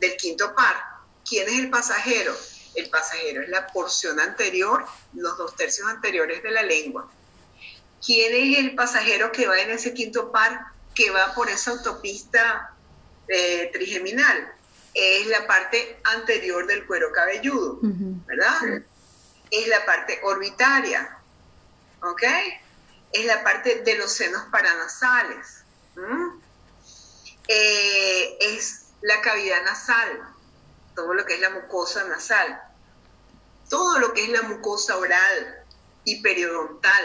del 0.00 0.16
quinto 0.16 0.54
par, 0.54 0.74
¿quién 1.28 1.48
es 1.48 1.58
el 1.58 1.70
pasajero? 1.70 2.34
El 2.74 2.90
pasajero 2.90 3.42
es 3.42 3.48
la 3.48 3.66
porción 3.68 4.18
anterior, 4.20 4.84
los 5.14 5.38
dos 5.38 5.54
tercios 5.56 5.88
anteriores 5.88 6.42
de 6.42 6.50
la 6.50 6.62
lengua. 6.62 7.10
¿Quién 8.04 8.34
es 8.34 8.58
el 8.58 8.74
pasajero 8.74 9.32
que 9.32 9.46
va 9.46 9.58
en 9.60 9.70
ese 9.70 9.94
quinto 9.94 10.30
par 10.30 10.60
que 10.94 11.10
va 11.10 11.34
por 11.34 11.48
esa 11.48 11.70
autopista 11.70 12.74
eh, 13.28 13.70
trigeminal? 13.72 14.52
Es 14.92 15.26
la 15.28 15.46
parte 15.46 15.98
anterior 16.04 16.66
del 16.66 16.86
cuero 16.86 17.10
cabelludo, 17.12 17.78
¿verdad? 17.82 18.82
Es 19.56 19.68
la 19.68 19.84
parte 19.86 20.20
orbitaria, 20.24 21.18
¿ok? 22.02 22.22
Es 23.12 23.24
la 23.24 23.44
parte 23.44 23.82
de 23.82 23.96
los 23.96 24.12
senos 24.12 24.42
paranasales. 24.50 25.62
Eh, 27.46 28.36
es 28.40 28.86
la 29.02 29.20
cavidad 29.20 29.62
nasal, 29.64 30.22
todo 30.96 31.14
lo 31.14 31.24
que 31.24 31.34
es 31.34 31.40
la 31.40 31.50
mucosa 31.50 32.04
nasal, 32.04 32.60
todo 33.68 33.98
lo 33.98 34.12
que 34.12 34.24
es 34.24 34.30
la 34.30 34.42
mucosa 34.42 34.96
oral 34.96 35.64
y 36.04 36.20
periodontal, 36.20 37.04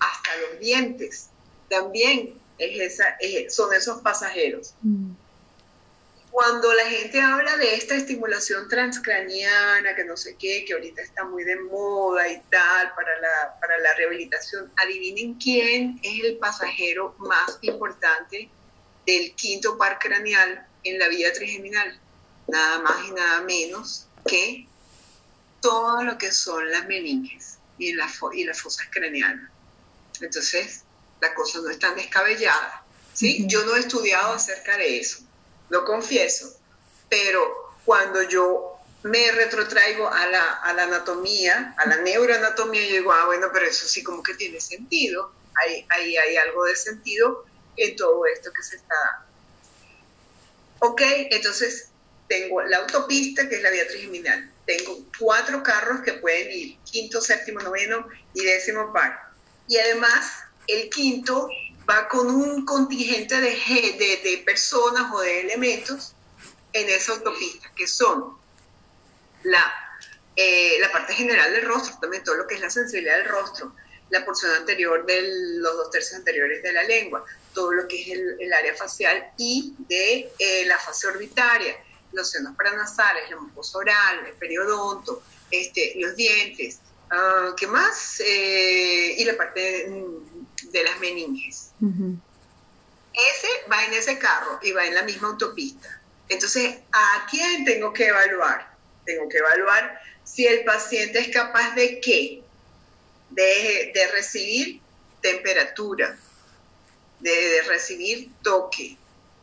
hasta 0.00 0.36
los 0.36 0.60
dientes, 0.60 1.30
también 1.70 2.38
es 2.58 2.92
esa, 2.92 3.16
son 3.48 3.72
esos 3.72 4.02
pasajeros. 4.02 4.74
Mm. 4.82 5.12
Cuando 6.34 6.74
la 6.74 6.86
gente 6.86 7.20
habla 7.20 7.56
de 7.58 7.76
esta 7.76 7.94
estimulación 7.94 8.68
transcraniana, 8.68 9.94
que 9.94 10.04
no 10.04 10.16
sé 10.16 10.34
qué, 10.36 10.64
que 10.64 10.72
ahorita 10.72 11.00
está 11.00 11.22
muy 11.22 11.44
de 11.44 11.54
moda 11.60 12.28
y 12.28 12.40
tal, 12.50 12.92
para 12.96 13.20
la, 13.20 13.56
para 13.60 13.78
la 13.78 13.94
rehabilitación, 13.94 14.72
adivinen 14.74 15.34
quién 15.34 16.00
es 16.02 16.24
el 16.24 16.36
pasajero 16.38 17.14
más 17.18 17.56
importante 17.60 18.50
del 19.06 19.32
quinto 19.36 19.78
par 19.78 20.00
craneal 20.00 20.66
en 20.82 20.98
la 20.98 21.06
vía 21.06 21.32
trigeminal 21.32 22.00
nada 22.48 22.80
más 22.80 23.06
y 23.06 23.12
nada 23.12 23.42
menos 23.42 24.08
que 24.26 24.66
todo 25.60 26.02
lo 26.02 26.18
que 26.18 26.32
son 26.32 26.68
las 26.68 26.84
meninges 26.88 27.58
y, 27.78 27.92
las 27.92 28.18
fosas 28.60 28.88
craneanas. 28.90 29.52
Entonces, 30.20 30.82
la 31.20 31.32
cosa 31.32 31.60
no 31.60 31.70
es 31.70 31.78
tan 31.78 31.94
descabellada. 31.94 32.84
¿sí? 33.12 33.44
Yo 33.46 33.64
no 33.64 33.76
he 33.76 33.78
estudiado 33.78 34.32
acerca 34.32 34.76
de 34.76 34.98
eso, 34.98 35.24
lo 35.68 35.84
confieso, 35.84 36.54
pero 37.08 37.74
cuando 37.84 38.22
yo 38.22 38.74
me 39.02 39.30
retrotraigo 39.32 40.08
a 40.08 40.26
la, 40.26 40.54
a 40.62 40.72
la 40.72 40.84
anatomía, 40.84 41.74
a 41.76 41.86
la 41.86 41.96
neuroanatomía, 41.98 42.82
y 42.82 42.92
digo, 42.92 43.12
ah, 43.12 43.26
bueno, 43.26 43.48
pero 43.52 43.66
eso 43.66 43.86
sí 43.86 44.02
como 44.02 44.22
que 44.22 44.34
tiene 44.34 44.60
sentido, 44.60 45.32
ahí 45.62 45.86
hay, 45.90 46.16
hay 46.16 46.36
algo 46.36 46.64
de 46.64 46.74
sentido 46.74 47.44
en 47.76 47.96
todo 47.96 48.24
esto 48.26 48.50
que 48.52 48.62
se 48.62 48.76
está 48.76 48.94
dando. 48.94 49.26
Ok, 50.80 51.02
entonces 51.30 51.90
tengo 52.28 52.62
la 52.62 52.78
autopista, 52.78 53.48
que 53.48 53.56
es 53.56 53.62
la 53.62 53.70
vía 53.70 53.86
trigeminal, 53.86 54.50
tengo 54.66 55.04
cuatro 55.18 55.62
carros 55.62 56.00
que 56.00 56.14
pueden 56.14 56.50
ir, 56.50 56.78
quinto, 56.84 57.20
séptimo, 57.20 57.60
noveno 57.60 58.08
y 58.32 58.42
décimo 58.44 58.92
par. 58.92 59.18
Y 59.68 59.76
además, 59.78 60.44
el 60.66 60.88
quinto 60.88 61.48
va 61.88 62.08
con 62.08 62.28
un 62.28 62.64
contingente 62.64 63.40
de, 63.40 63.50
de, 63.50 64.20
de 64.22 64.42
personas 64.44 65.12
o 65.12 65.20
de 65.20 65.40
elementos 65.40 66.14
en 66.72 66.88
esa 66.88 67.12
autopista, 67.12 67.70
que 67.74 67.86
son 67.86 68.36
la, 69.44 69.72
eh, 70.36 70.78
la 70.80 70.90
parte 70.90 71.14
general 71.14 71.52
del 71.52 71.64
rostro, 71.64 71.96
también 72.00 72.24
todo 72.24 72.36
lo 72.36 72.46
que 72.46 72.56
es 72.56 72.60
la 72.60 72.70
sensibilidad 72.70 73.18
del 73.18 73.28
rostro, 73.28 73.74
la 74.10 74.24
porción 74.24 74.52
anterior 74.52 75.06
de 75.06 75.22
los 75.58 75.76
dos 75.76 75.90
tercios 75.90 76.16
anteriores 76.16 76.62
de 76.62 76.72
la 76.72 76.82
lengua, 76.82 77.24
todo 77.52 77.72
lo 77.72 77.86
que 77.86 78.02
es 78.02 78.18
el, 78.40 78.52
área 78.52 78.74
facial 78.74 79.32
y 79.38 79.74
de 79.78 80.30
eh, 80.38 80.64
la 80.66 80.78
fase 80.78 81.06
orbitaria, 81.06 81.76
los 82.12 82.30
senos 82.30 82.56
paranasales, 82.56 83.30
la 83.30 83.36
mucosa 83.36 83.78
oral, 83.78 84.26
el 84.26 84.34
periodonto, 84.34 85.22
este, 85.50 85.94
los 85.96 86.16
dientes, 86.16 86.80
uh, 87.12 87.54
¿qué 87.54 87.66
más? 87.66 88.20
Eh, 88.20 89.14
y 89.18 89.24
la 89.24 89.36
parte 89.36 89.88
de, 90.72 90.84
las 90.84 91.00
meninges. 91.00 91.70
Ese 91.80 93.48
va 93.70 93.84
en 93.84 93.92
ese 93.92 94.18
carro 94.18 94.58
y 94.62 94.72
va 94.72 94.86
en 94.86 94.94
la 94.94 95.02
misma 95.02 95.28
autopista. 95.28 96.00
Entonces, 96.28 96.76
¿a 96.92 97.26
quién 97.30 97.64
tengo 97.64 97.92
que 97.92 98.06
evaluar? 98.06 98.74
Tengo 99.04 99.28
que 99.28 99.38
evaluar 99.38 100.00
si 100.24 100.46
el 100.46 100.64
paciente 100.64 101.18
es 101.18 101.28
capaz 101.28 101.74
de 101.74 102.00
qué? 102.00 102.42
De, 103.30 103.92
de 103.94 104.06
recibir 104.12 104.80
temperatura, 105.20 106.16
de, 107.20 107.62
recibir 107.62 108.30
toque, 108.42 108.96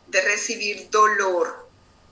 de 0.07 0.21
recibir 0.21 0.89
dolor, 0.91 1.67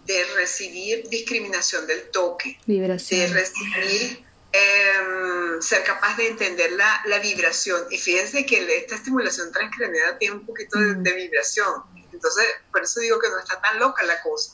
de 0.05 0.23
recibir 0.35 1.07
discriminación 1.09 1.85
del 1.85 2.09
toque, 2.09 2.57
de 2.65 2.87
recibir, 2.87 4.25
em, 4.51 5.61
ser 5.61 5.83
capaz 5.83 6.17
de 6.17 6.27
entender 6.27 6.71
la, 6.73 7.01
la, 7.05 7.19
vibración. 7.19 7.85
Y 7.89 7.97
fíjense 7.97 8.45
que 8.45 8.77
esta 8.77 8.95
estimulación 8.95 9.51
transcraniana 9.51 10.17
tiene 10.17 10.35
un 10.35 10.45
poquito 10.45 10.79
de, 10.79 10.95
de, 10.95 11.13
vibración. 11.13 11.83
Entonces, 12.11 12.45
por 12.71 12.83
eso 12.83 12.99
digo 12.99 13.19
que 13.19 13.29
no 13.29 13.39
está 13.39 13.61
tan 13.61 13.79
loca 13.79 14.03
la 14.03 14.21
cosa. 14.21 14.53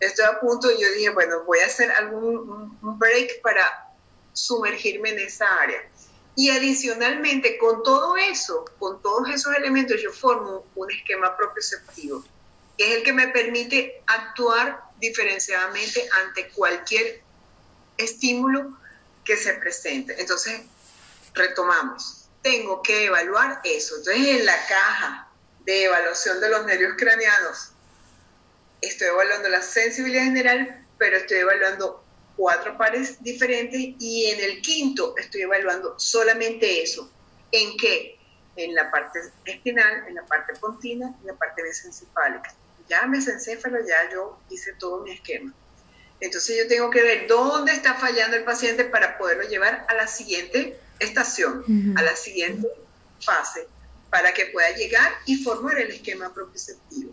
Estoy 0.00 0.26
a 0.26 0.38
punto, 0.40 0.68
yo 0.70 0.90
dije, 0.92 1.10
bueno, 1.10 1.44
voy 1.44 1.60
a 1.60 1.66
hacer 1.66 1.90
algún 1.92 2.76
un 2.82 2.98
break 2.98 3.40
para 3.40 3.94
sumergirme 4.32 5.10
en 5.10 5.20
esa 5.20 5.46
área. 5.60 5.80
Y 6.34 6.50
adicionalmente, 6.50 7.56
con 7.56 7.82
todo 7.82 8.16
eso, 8.16 8.66
con 8.78 9.00
todos 9.00 9.28
esos 9.30 9.54
elementos, 9.54 10.00
yo 10.02 10.12
formo 10.12 10.66
un 10.74 10.90
esquema 10.90 11.34
propioceptivo, 11.34 12.22
que 12.76 12.90
es 12.90 12.98
el 12.98 13.02
que 13.02 13.12
me 13.14 13.28
permite 13.28 14.02
actuar 14.06 14.82
diferenciadamente 15.00 16.06
ante 16.24 16.48
cualquier 16.50 17.22
estímulo 17.96 18.76
que 19.26 19.36
se 19.36 19.52
presente. 19.54 20.18
Entonces, 20.18 20.62
retomamos. 21.34 22.28
Tengo 22.42 22.80
que 22.80 23.06
evaluar 23.06 23.60
eso. 23.64 23.96
Entonces, 23.96 24.26
en 24.28 24.46
la 24.46 24.66
caja 24.66 25.28
de 25.64 25.84
evaluación 25.84 26.40
de 26.40 26.48
los 26.48 26.64
nervios 26.64 26.94
craneanos, 26.96 27.72
estoy 28.80 29.08
evaluando 29.08 29.48
la 29.48 29.60
sensibilidad 29.60 30.24
general, 30.24 30.86
pero 30.96 31.16
estoy 31.16 31.38
evaluando 31.38 32.04
cuatro 32.36 32.76
pares 32.78 33.22
diferentes 33.22 33.80
y 33.98 34.26
en 34.26 34.40
el 34.40 34.62
quinto 34.62 35.14
estoy 35.16 35.42
evaluando 35.42 35.98
solamente 35.98 36.82
eso. 36.82 37.10
¿En 37.50 37.76
qué? 37.76 38.18
En 38.56 38.74
la 38.74 38.90
parte 38.90 39.18
espinal, 39.44 40.06
en 40.08 40.14
la 40.14 40.24
parte 40.26 40.54
pontina 40.60 41.14
en 41.20 41.26
la 41.26 41.34
parte 41.34 41.62
mesencefálica. 41.62 42.54
Ya 42.88 43.06
mesencéfalo, 43.06 43.78
ya 43.86 44.10
yo 44.12 44.38
hice 44.50 44.72
todo 44.74 45.02
mi 45.02 45.12
esquema. 45.12 45.52
Entonces 46.20 46.56
yo 46.56 46.68
tengo 46.68 46.90
que 46.90 47.02
ver 47.02 47.26
dónde 47.26 47.72
está 47.72 47.94
fallando 47.94 48.36
el 48.36 48.44
paciente 48.44 48.84
para 48.84 49.18
poderlo 49.18 49.44
llevar 49.48 49.84
a 49.88 49.94
la 49.94 50.06
siguiente 50.06 50.78
estación, 50.98 51.94
a 51.96 52.02
la 52.02 52.16
siguiente 52.16 52.68
fase, 53.20 53.66
para 54.10 54.32
que 54.32 54.46
pueda 54.46 54.70
llegar 54.72 55.12
y 55.26 55.36
formar 55.42 55.78
el 55.78 55.90
esquema 55.90 56.32
propioceptivo. 56.32 57.12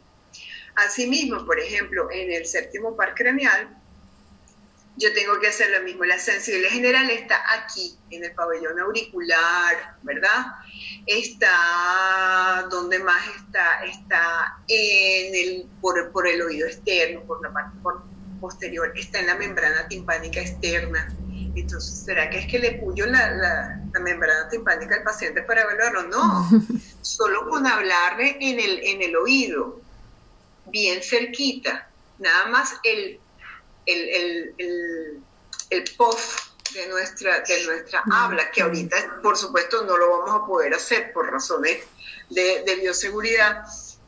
Asimismo, 0.76 1.46
por 1.46 1.60
ejemplo, 1.60 2.10
en 2.12 2.32
el 2.32 2.46
séptimo 2.46 2.96
par 2.96 3.14
craneal, 3.14 3.78
yo 4.96 5.12
tengo 5.14 5.40
que 5.40 5.48
hacer 5.48 5.70
lo 5.72 5.82
mismo. 5.84 6.06
La 6.06 6.20
sensibilidad 6.20 6.72
general 6.72 7.10
está 7.10 7.42
aquí, 7.54 7.98
en 8.12 8.24
el 8.24 8.32
pabellón 8.34 8.80
auricular, 8.80 9.98
¿verdad? 10.04 10.46
Está, 11.06 12.68
¿dónde 12.70 13.00
más 13.00 13.24
está? 13.36 13.84
Está 13.86 14.58
en 14.68 15.36
el, 15.36 15.66
por, 15.82 16.28
el 16.28 16.42
oído 16.42 16.68
externo, 16.68 17.24
por 17.24 17.42
la 17.42 17.52
parte 17.52 17.78
posterior, 18.44 18.92
está 18.94 19.20
en 19.20 19.28
la 19.28 19.36
membrana 19.36 19.88
timpánica 19.88 20.42
externa. 20.42 21.08
Entonces, 21.56 22.04
¿será 22.04 22.30
que 22.30 22.40
es 22.40 22.48
que 22.48 22.60
le 22.60 22.74
puyo 22.74 23.06
la, 23.06 23.32
la, 23.32 24.00
membrana 24.02 24.50
timpánica 24.50 24.96
al 24.96 25.04
paciente 25.04 25.44
para 25.44 25.62
evaluarlo? 25.62 26.04
No, 26.10 26.50
solo 27.02 27.48
con 27.48 27.66
hablarle 27.66 28.36
en 28.42 28.60
el, 28.60 28.84
en 28.84 29.02
el 29.02 29.16
oído, 29.16 29.80
bien 30.66 31.02
cerquita, 31.02 31.88
nada 32.20 32.48
más 32.48 32.76
el 32.84 33.20
el, 33.86 34.54
el, 34.58 35.24
el, 35.70 35.84
post 35.98 36.40
de 36.74 36.88
nuestra, 36.88 37.42
de 37.42 37.66
nuestra 37.66 38.04
habla, 38.12 38.50
que 38.52 38.62
ahorita 38.62 39.20
por 39.22 39.38
supuesto 39.38 39.84
no 39.84 39.98
lo 39.98 40.10
vamos 40.20 40.42
a 40.42 40.46
poder 40.46 40.74
hacer 40.74 41.12
por 41.14 41.32
razones 41.32 41.84
de, 42.30 42.64
de, 42.64 42.76
bioseguridad, 42.78 43.66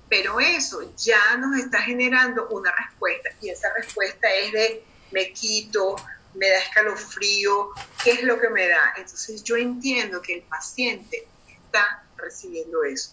pero 0.09 0.39
eso 0.39 0.93
ya 0.97 1.37
nos 1.37 1.57
está 1.57 1.81
generando 1.81 2.47
una 2.49 2.71
respuesta 2.71 3.29
y 3.41 3.49
esa 3.49 3.73
respuesta 3.73 4.31
es 4.33 4.51
de 4.51 4.83
me 5.11 5.31
quito, 5.33 5.95
me 6.35 6.49
da 6.49 6.59
escalofrío, 6.59 7.69
¿qué 8.03 8.11
es 8.11 8.23
lo 8.23 8.39
que 8.39 8.49
me 8.49 8.67
da? 8.67 8.93
Entonces 8.97 9.43
yo 9.43 9.55
entiendo 9.55 10.21
que 10.21 10.35
el 10.35 10.41
paciente 10.43 11.27
está 11.47 12.03
recibiendo 12.17 12.83
eso, 12.83 13.11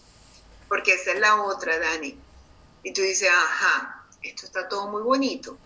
porque 0.67 0.93
esa 0.93 1.11
es 1.11 1.19
la 1.19 1.41
otra, 1.41 1.79
Dani. 1.79 2.19
Y 2.83 2.93
tú 2.93 3.01
dices, 3.01 3.29
ajá, 3.29 4.05
esto 4.21 4.45
está 4.45 4.67
todo 4.67 4.87
muy 4.87 5.01
bonito, 5.01 5.57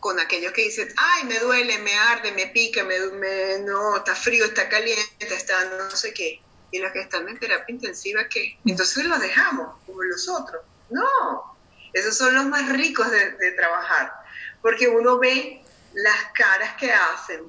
con 0.00 0.20
aquellos 0.20 0.52
que 0.52 0.62
dicen, 0.62 0.92
ay, 0.96 1.24
me 1.24 1.38
duele, 1.38 1.78
me 1.78 1.94
arde, 1.94 2.32
me 2.32 2.46
pica, 2.48 2.84
me, 2.84 2.98
me, 3.12 3.58
no, 3.60 3.96
está 3.96 4.14
frío, 4.14 4.44
está 4.44 4.68
caliente, 4.68 5.34
está 5.34 5.64
no 5.64 5.90
sé 5.90 6.12
qué. 6.12 6.40
Y 6.70 6.78
los 6.78 6.92
que 6.92 7.00
están 7.00 7.28
en 7.28 7.38
terapia 7.38 7.74
intensiva, 7.74 8.28
¿qué? 8.28 8.58
Entonces 8.64 9.04
los 9.04 9.20
dejamos, 9.20 9.76
como 9.86 10.02
los 10.02 10.28
otros. 10.28 10.62
No, 10.90 11.56
esos 11.92 12.16
son 12.16 12.34
los 12.34 12.46
más 12.46 12.68
ricos 12.70 13.10
de, 13.10 13.32
de 13.32 13.52
trabajar, 13.52 14.12
porque 14.60 14.88
uno 14.88 15.18
ve 15.18 15.62
las 15.94 16.32
caras 16.34 16.76
que 16.76 16.92
hacen, 16.92 17.42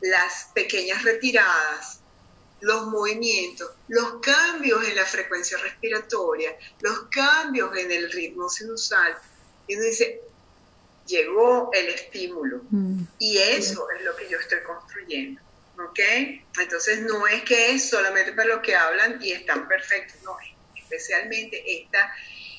las 0.00 0.50
pequeñas 0.54 1.02
retiradas, 1.02 2.00
los 2.60 2.86
movimientos, 2.86 3.70
los 3.88 4.20
cambios 4.20 4.86
en 4.88 4.96
la 4.96 5.04
frecuencia 5.04 5.58
respiratoria, 5.58 6.56
los 6.80 7.08
cambios 7.10 7.76
en 7.76 7.90
el 7.90 8.10
ritmo 8.10 8.48
sinusal. 8.48 9.16
Y 9.66 9.76
uno 9.76 9.84
dice, 9.84 10.20
llegó 11.06 11.70
el 11.72 11.88
estímulo. 11.88 12.62
Mm. 12.70 13.02
Y 13.18 13.38
eso 13.38 13.86
es 13.90 14.04
lo 14.04 14.16
que 14.16 14.28
yo 14.28 14.38
estoy 14.38 14.62
construyendo. 14.62 15.40
¿Ok? 15.78 15.98
Entonces 16.60 17.00
no 17.02 17.26
es 17.26 17.42
que 17.42 17.72
es 17.72 17.88
solamente 17.88 18.32
para 18.32 18.48
los 18.48 18.60
que 18.60 18.76
hablan 18.76 19.18
y 19.22 19.32
están 19.32 19.66
perfectos, 19.66 20.22
no, 20.22 20.36
especialmente 20.76 21.62
esta, 21.82 22.14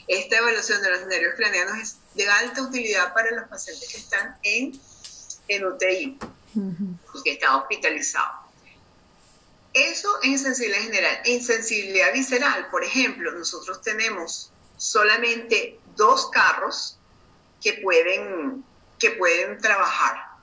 esta 0.08 0.38
evaluación 0.38 0.82
de 0.82 0.92
los 0.92 1.08
nervios 1.08 1.36
craneanos 1.36 1.78
es 1.80 1.98
de 2.14 2.28
alta 2.28 2.62
utilidad 2.62 3.14
para 3.14 3.32
los 3.32 3.48
pacientes 3.48 3.90
que 3.90 3.98
están 3.98 4.38
en, 4.44 4.80
en 5.48 5.66
UTI 5.66 6.18
y 6.56 7.24
que 7.24 7.32
están 7.32 7.56
hospitalizados. 7.56 8.46
Eso 9.76 10.10
en 10.24 10.40
sensibilidad 10.40 10.84
general. 10.84 11.20
En 11.26 11.44
sensibilidad 11.44 12.14
visceral, 12.14 12.70
por 12.70 12.84
ejemplo, 12.84 13.32
nosotros 13.34 13.82
tenemos 13.82 14.50
solamente 14.78 15.78
dos 15.98 16.30
carros 16.32 16.98
que 17.62 17.74
pueden, 17.74 18.64
que 18.98 19.12
pueden 19.12 19.60
trabajar. 19.60 20.35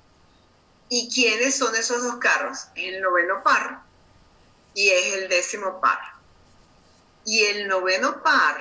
¿Y 0.94 1.08
quiénes 1.08 1.56
son 1.56 1.74
esos 1.74 2.02
dos 2.02 2.16
carros? 2.16 2.66
el 2.74 3.00
noveno 3.00 3.42
par 3.42 3.80
y 4.74 4.90
es 4.90 5.14
el 5.14 5.28
décimo 5.30 5.80
par. 5.80 5.98
Y 7.24 7.44
el 7.44 7.66
noveno 7.66 8.22
par 8.22 8.60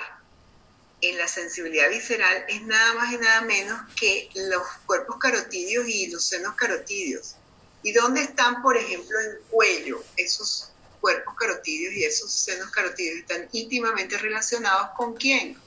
en 1.01 1.17
la 1.17 1.27
sensibilidad 1.27 1.89
visceral 1.89 2.45
es 2.47 2.61
nada 2.61 2.93
más 2.93 3.11
y 3.11 3.17
nada 3.17 3.41
menos 3.41 3.81
que 3.97 4.29
los 4.33 4.65
cuerpos 4.85 5.17
carotidios 5.19 5.85
y 5.89 6.07
los 6.07 6.23
senos 6.23 6.55
carotidios. 6.55 7.35
¿Y 7.83 7.91
dónde 7.91 8.21
están, 8.21 8.61
por 8.61 8.77
ejemplo, 8.77 9.19
en 9.19 9.31
el 9.31 9.39
cuello? 9.49 10.01
Esos 10.15 10.71
cuerpos 11.01 11.35
carotidios 11.37 11.93
y 11.95 12.05
esos 12.05 12.31
senos 12.31 12.71
carotidios 12.71 13.17
están 13.17 13.49
íntimamente 13.51 14.17
relacionados 14.17 14.91
con 14.95 15.15
quién? 15.15 15.59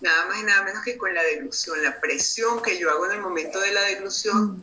nada 0.00 0.26
más 0.26 0.38
y 0.38 0.44
nada 0.44 0.62
menos 0.64 0.82
que 0.82 0.96
con 0.96 1.14
la 1.14 1.22
deglución. 1.22 1.82
La 1.82 2.00
presión 2.00 2.62
que 2.62 2.78
yo 2.78 2.90
hago 2.90 3.04
en 3.06 3.12
el 3.12 3.20
momento 3.20 3.60
de 3.60 3.72
la 3.72 3.82
deglución 3.82 4.58
mm. 4.58 4.62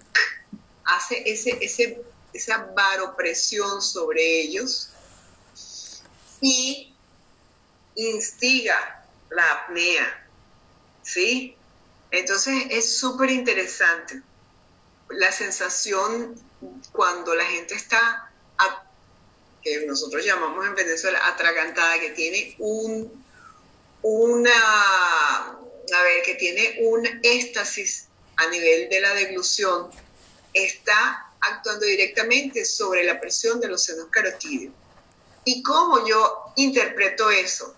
Hace 0.85 1.23
ese, 1.25 1.57
ese, 1.61 2.01
esa 2.33 2.69
varopresión 2.75 3.81
sobre 3.81 4.41
ellos 4.41 4.89
y 6.41 6.93
instiga 7.95 9.05
la 9.29 9.51
apnea. 9.51 10.27
¿Sí? 11.03 11.55
Entonces 12.11 12.65
es 12.69 12.97
súper 12.97 13.31
interesante 13.31 14.21
la 15.09 15.31
sensación 15.31 16.39
cuando 16.91 17.35
la 17.35 17.45
gente 17.45 17.75
está, 17.75 18.31
que 19.61 19.85
nosotros 19.85 20.25
llamamos 20.25 20.65
en 20.65 20.75
Venezuela 20.75 21.19
atragantada, 21.27 21.99
que 21.99 22.11
tiene 22.11 22.55
un, 22.59 23.23
una, 24.01 24.51
a 24.51 26.03
ver, 26.03 26.23
que 26.25 26.35
tiene 26.35 26.77
un 26.81 27.05
éxtasis 27.21 28.07
a 28.37 28.47
nivel 28.47 28.89
de 28.89 29.01
la 29.01 29.13
deglución, 29.13 29.91
está 30.53 31.31
actuando 31.39 31.85
directamente 31.85 32.65
sobre 32.65 33.03
la 33.03 33.19
presión 33.19 33.59
de 33.59 33.67
los 33.67 33.83
senos 33.83 34.07
carotídeos. 34.09 34.73
¿Y 35.43 35.63
cómo 35.63 36.05
yo 36.07 36.53
interpreto 36.55 37.29
eso? 37.31 37.75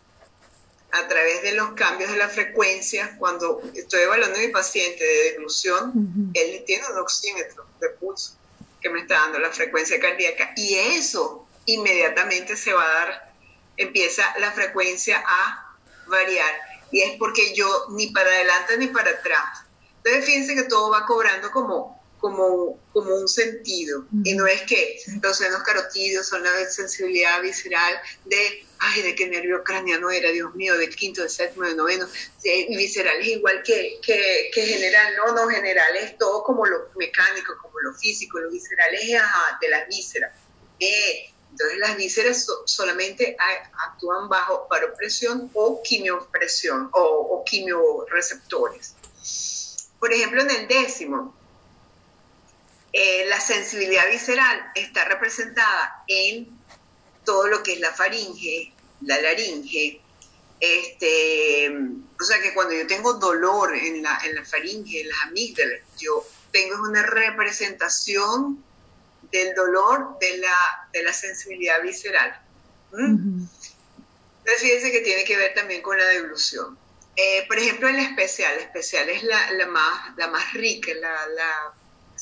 A 0.92 1.08
través 1.08 1.42
de 1.42 1.54
los 1.54 1.74
cambios 1.74 2.12
de 2.12 2.18
la 2.18 2.30
frecuencia, 2.30 3.16
cuando 3.18 3.62
estoy 3.74 4.02
evaluando 4.02 4.38
a 4.38 4.42
mi 4.42 4.50
paciente 4.50 5.04
de 5.04 5.32
deglución, 5.32 6.32
él 6.34 6.64
tiene 6.68 6.86
un 6.92 7.00
oxímetro 7.00 7.66
de 7.80 7.90
pulso 7.90 8.38
que 8.82 8.90
me 8.90 9.00
está 9.00 9.16
dando 9.16 9.40
la 9.40 9.50
frecuencia 9.50 10.00
cardíaca 10.00 10.52
y 10.56 10.76
eso 10.76 11.48
inmediatamente 11.66 12.56
se 12.58 12.74
va 12.74 12.84
a 12.84 12.94
dar, 12.94 13.34
empieza 13.78 14.24
la 14.40 14.52
frecuencia 14.52 15.24
a 15.26 15.78
variar 16.06 16.54
y 16.92 17.02
es 17.02 17.18
porque 17.18 17.56
yo 17.56 17.88
ni 17.92 18.08
para 18.12 18.30
adelante 18.30 18.78
ni 18.78 18.88
para 18.88 19.10
atrás. 19.10 19.64
Entonces 19.98 20.26
fíjense 20.26 20.54
que 20.54 20.64
todo 20.64 20.92
va 20.92 21.06
cobrando 21.06 21.50
como, 21.50 22.03
como, 22.24 22.80
como 22.94 23.16
un 23.16 23.28
sentido 23.28 24.06
y 24.24 24.34
no 24.34 24.48
es 24.48 24.62
que 24.62 24.98
los 25.22 25.36
senos 25.36 25.62
carotídeos 25.64 26.26
son 26.26 26.42
la 26.42 26.52
sensibilidad 26.70 27.42
visceral 27.42 28.00
de 28.24 28.66
ay, 28.80 29.02
de 29.02 29.14
qué 29.14 29.28
nervio 29.28 29.62
craneano 29.62 30.10
era, 30.10 30.32
Dios 30.32 30.56
mío, 30.56 30.78
del 30.78 30.96
quinto, 30.96 31.20
del 31.20 31.30
séptimo, 31.30 31.66
del 31.66 31.76
noveno, 31.76 32.08
visceral 32.70 33.18
es 33.20 33.28
igual 33.28 33.62
que, 33.62 34.00
que, 34.02 34.50
general, 34.54 35.14
no, 35.18 35.34
no, 35.34 35.50
general 35.50 35.98
es 35.98 36.18
todo 36.18 36.44
como 36.44 36.66
lo 36.66 36.92
mecánico, 36.96 37.58
como 37.62 37.78
lo 37.82 37.94
físico, 37.94 38.40
lo 38.40 38.50
visceral 38.50 38.94
es 38.94 39.10
de 39.60 39.70
las 39.70 39.88
vísceras. 39.90 40.34
Eh, 40.80 41.30
entonces 41.52 41.78
las 41.78 41.98
vísceras 41.98 42.48
solamente 42.66 43.36
actúan 43.86 44.30
bajo 44.30 44.66
paropresión 44.70 45.52
o 45.54 45.84
quimiopresión 45.84 46.90
o, 46.94 47.02
o 47.02 47.44
quimioreceptores. 47.44 48.96
Por 50.00 50.14
ejemplo, 50.14 50.42
en 50.42 50.52
el 50.52 50.68
décimo, 50.70 51.36
eh, 52.96 53.26
la 53.28 53.42
sensibilidad 53.42 54.08
visceral 54.08 54.72
está 54.76 55.06
representada 55.06 56.04
en 56.08 56.48
todo 57.26 57.48
lo 57.48 57.64
que 57.64 57.74
es 57.74 57.80
la 57.80 57.92
faringe, 57.92 58.72
la 59.02 59.20
laringe. 59.20 60.00
Este, 60.60 61.70
o 61.70 62.24
sea 62.24 62.40
que 62.40 62.54
cuando 62.54 62.76
yo 62.76 62.86
tengo 62.86 63.14
dolor 63.16 63.76
en 63.76 64.04
la, 64.04 64.20
en 64.24 64.36
la 64.36 64.46
faringe, 64.46 65.02
en 65.02 65.10
las 65.10 65.18
amígdalas, 65.24 65.82
yo 65.98 66.24
tengo 66.52 66.84
una 66.84 67.02
representación 67.02 68.64
del 69.32 69.56
dolor 69.56 70.20
de 70.20 70.38
la, 70.38 70.88
de 70.94 71.02
la 71.02 71.14
sensibilidad 71.14 71.82
visceral. 71.82 72.40
¿Mm? 72.92 73.44
Entonces 74.40 74.62
fíjense 74.62 74.92
que 74.92 75.02
tiene 75.02 75.24
que 75.24 75.36
ver 75.36 75.56
también 75.56 75.82
con 75.82 75.98
la 75.98 76.06
devolución. 76.06 76.78
Eh, 77.16 77.46
por 77.48 77.58
ejemplo, 77.58 77.90
en 77.90 77.98
la 77.98 78.04
especial, 78.04 78.56
la 78.56 78.62
especial 78.62 79.10
es 79.10 79.24
la, 79.24 79.52
la 79.54 79.66
más, 79.66 80.16
la 80.16 80.28
más 80.28 80.54
rica, 80.54 80.94
la, 80.94 81.28
la 81.28 81.74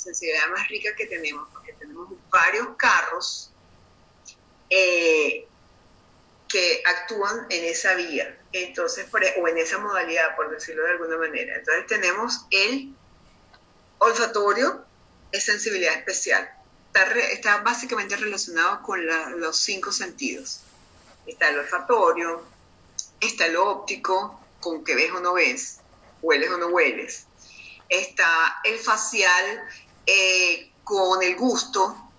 sensibilidad 0.02 0.49
más 0.49 0.68
rica 0.68 0.95
que 0.95 1.06
tenemos, 1.06 1.47
porque 1.54 1.74
tenemos 1.74 2.10
varios 2.30 2.76
carros 2.78 3.52
eh, 4.70 5.47
que 6.47 6.84
actúan 6.86 7.45
en 7.49 7.66
esa 7.66 7.93
vía, 7.95 8.38
entonces, 8.52 9.06
e, 9.22 9.41
o 9.41 9.47
en 9.47 9.58
esa 9.58 9.78
modalidad, 9.78 10.36
por 10.36 10.49
decirlo 10.49 10.84
de 10.84 10.91
alguna 10.91 11.18
manera. 11.18 11.56
Entonces 11.56 11.88
tenemos 11.88 12.45
el 12.52 12.93
olfatorio, 13.99 14.84
es 15.32 15.45
sensibilidad 15.45 15.93
especial. 15.93 16.49
Está, 17.32 17.58
básicamente 17.58 18.18
relacionado 18.18 18.82
con 18.82 18.99
los 19.39 19.58
cinco 19.58 19.93
sentidos. 19.93 20.62
Está 21.26 21.49
el 21.49 21.60
olfatorio, 21.60 22.43
está 23.22 23.45
el 23.45 23.56
óptico, 23.56 24.41
con 24.60 24.84
que 24.84 24.95
ves 24.95 25.12
o 25.12 25.22
no 25.22 25.34
ves, 25.34 25.80
hueles 26.22 26.49
o 26.49 26.58
no 26.58 26.68
hueles. 26.68 27.28
Está 27.88 28.60
el 28.66 28.78
facial 28.78 29.64
eh, 30.06 30.72
con 30.84 31.24
el 31.24 31.36
gusto, 31.36 32.12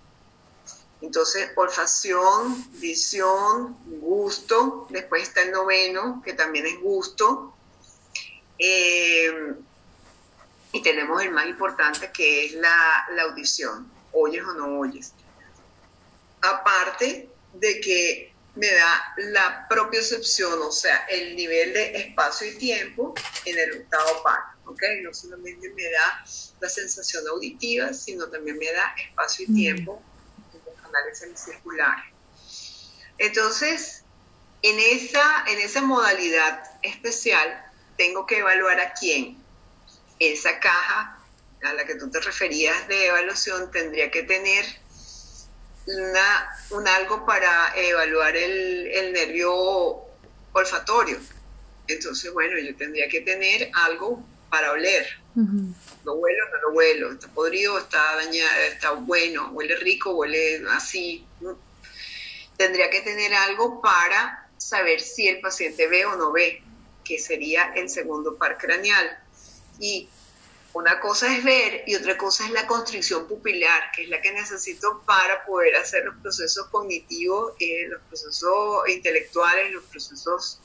entonces, 1.03 1.51
olfacción, 1.57 2.65
visión, 2.79 3.77
gusto. 3.99 4.87
Después 4.89 5.23
está 5.23 5.41
el 5.41 5.51
noveno, 5.51 6.21
que 6.23 6.31
también 6.31 6.65
es 6.65 6.79
gusto. 6.79 7.53
Eh, 8.57 9.53
y 10.71 10.81
tenemos 10.81 11.21
el 11.21 11.31
más 11.31 11.45
importante, 11.47 12.09
que 12.13 12.45
es 12.45 12.53
la, 12.53 13.05
audición. 13.29 13.91
Oyes 14.13 14.45
o 14.45 14.53
no 14.53 14.79
oyes. 14.79 15.13
Aparte 16.41 17.29
de 17.53 17.81
que 17.81 18.32
me 18.55 18.71
da 18.71 19.13
la 19.17 19.67
propiocepción, 19.67 20.61
o 20.61 20.71
sea, 20.71 21.05
el 21.09 21.35
nivel 21.35 21.73
de 21.73 21.97
espacio 21.97 22.51
y 22.51 22.57
tiempo 22.57 23.13
en 23.45 23.59
el 23.59 23.81
octavo 23.81 24.23
par. 24.23 24.39
¿ok? 24.65 24.81
No 25.01 25.13
solamente 25.13 25.69
me 25.69 25.89
da 25.89 26.23
la 26.59 26.69
sensación 26.69 27.27
auditiva, 27.27 27.93
sino 27.93 28.29
también 28.29 28.57
me 28.57 28.71
da 28.71 28.93
espacio 28.97 29.45
y 29.47 29.51
mm. 29.51 29.55
tiempo 29.55 30.03
semicirculares. 31.13 32.05
Entonces, 33.17 34.03
en 34.61 34.79
esa, 34.79 35.45
en 35.47 35.59
esa 35.59 35.81
modalidad 35.81 36.63
especial, 36.81 37.65
tengo 37.97 38.25
que 38.25 38.39
evaluar 38.39 38.79
a 38.79 38.93
quién. 38.93 39.37
Esa 40.19 40.59
caja 40.59 41.19
a 41.63 41.73
la 41.73 41.85
que 41.85 41.95
tú 41.95 42.09
te 42.09 42.19
referías 42.19 42.87
de 42.87 43.07
evaluación 43.07 43.71
tendría 43.71 44.11
que 44.11 44.23
tener 44.23 44.65
una, 45.85 46.49
un 46.71 46.87
algo 46.87 47.25
para 47.25 47.73
evaluar 47.75 48.35
el, 48.35 48.87
el 48.87 49.13
nervio 49.13 49.53
olfatorio. 50.53 51.19
Entonces, 51.87 52.31
bueno, 52.33 52.57
yo 52.59 52.75
tendría 52.75 53.07
que 53.09 53.21
tener 53.21 53.69
algo 53.73 54.23
para 54.49 54.71
oler. 54.71 55.05
¿Lo 56.05 56.13
huelo 56.13 56.49
no 56.51 56.61
lo 56.61 56.75
huelo? 56.75 57.11
¿Está 57.11 57.27
podrido? 57.27 57.77
¿Está 57.79 58.15
dañado? 58.17 58.61
¿Está 58.71 58.91
bueno? 58.91 59.49
¿Huele 59.51 59.75
rico? 59.77 60.11
¿Huele 60.11 60.63
así? 60.69 61.25
Tendría 62.55 62.89
que 62.91 63.01
tener 63.01 63.33
algo 63.33 63.81
para 63.81 64.47
saber 64.57 65.01
si 65.01 65.27
el 65.27 65.41
paciente 65.41 65.87
ve 65.87 66.05
o 66.05 66.15
no 66.15 66.31
ve, 66.31 66.61
que 67.03 67.17
sería 67.17 67.73
el 67.75 67.89
segundo 67.89 68.37
par 68.37 68.59
craneal. 68.59 69.17
Y 69.79 70.07
una 70.73 70.99
cosa 70.99 71.35
es 71.35 71.43
ver 71.43 71.83
y 71.85 71.95
otra 71.95 72.17
cosa 72.17 72.45
es 72.45 72.51
la 72.51 72.65
constricción 72.65 73.27
pupilar, 73.27 73.91
que 73.95 74.03
es 74.03 74.09
la 74.09 74.21
que 74.21 74.31
necesito 74.31 75.03
para 75.05 75.45
poder 75.45 75.75
hacer 75.75 76.03
los 76.03 76.15
procesos 76.15 76.67
cognitivos, 76.67 77.53
eh, 77.59 77.87
los 77.87 78.01
procesos 78.01 78.89
intelectuales, 78.89 79.71
los 79.71 79.83
procesos 79.83 80.59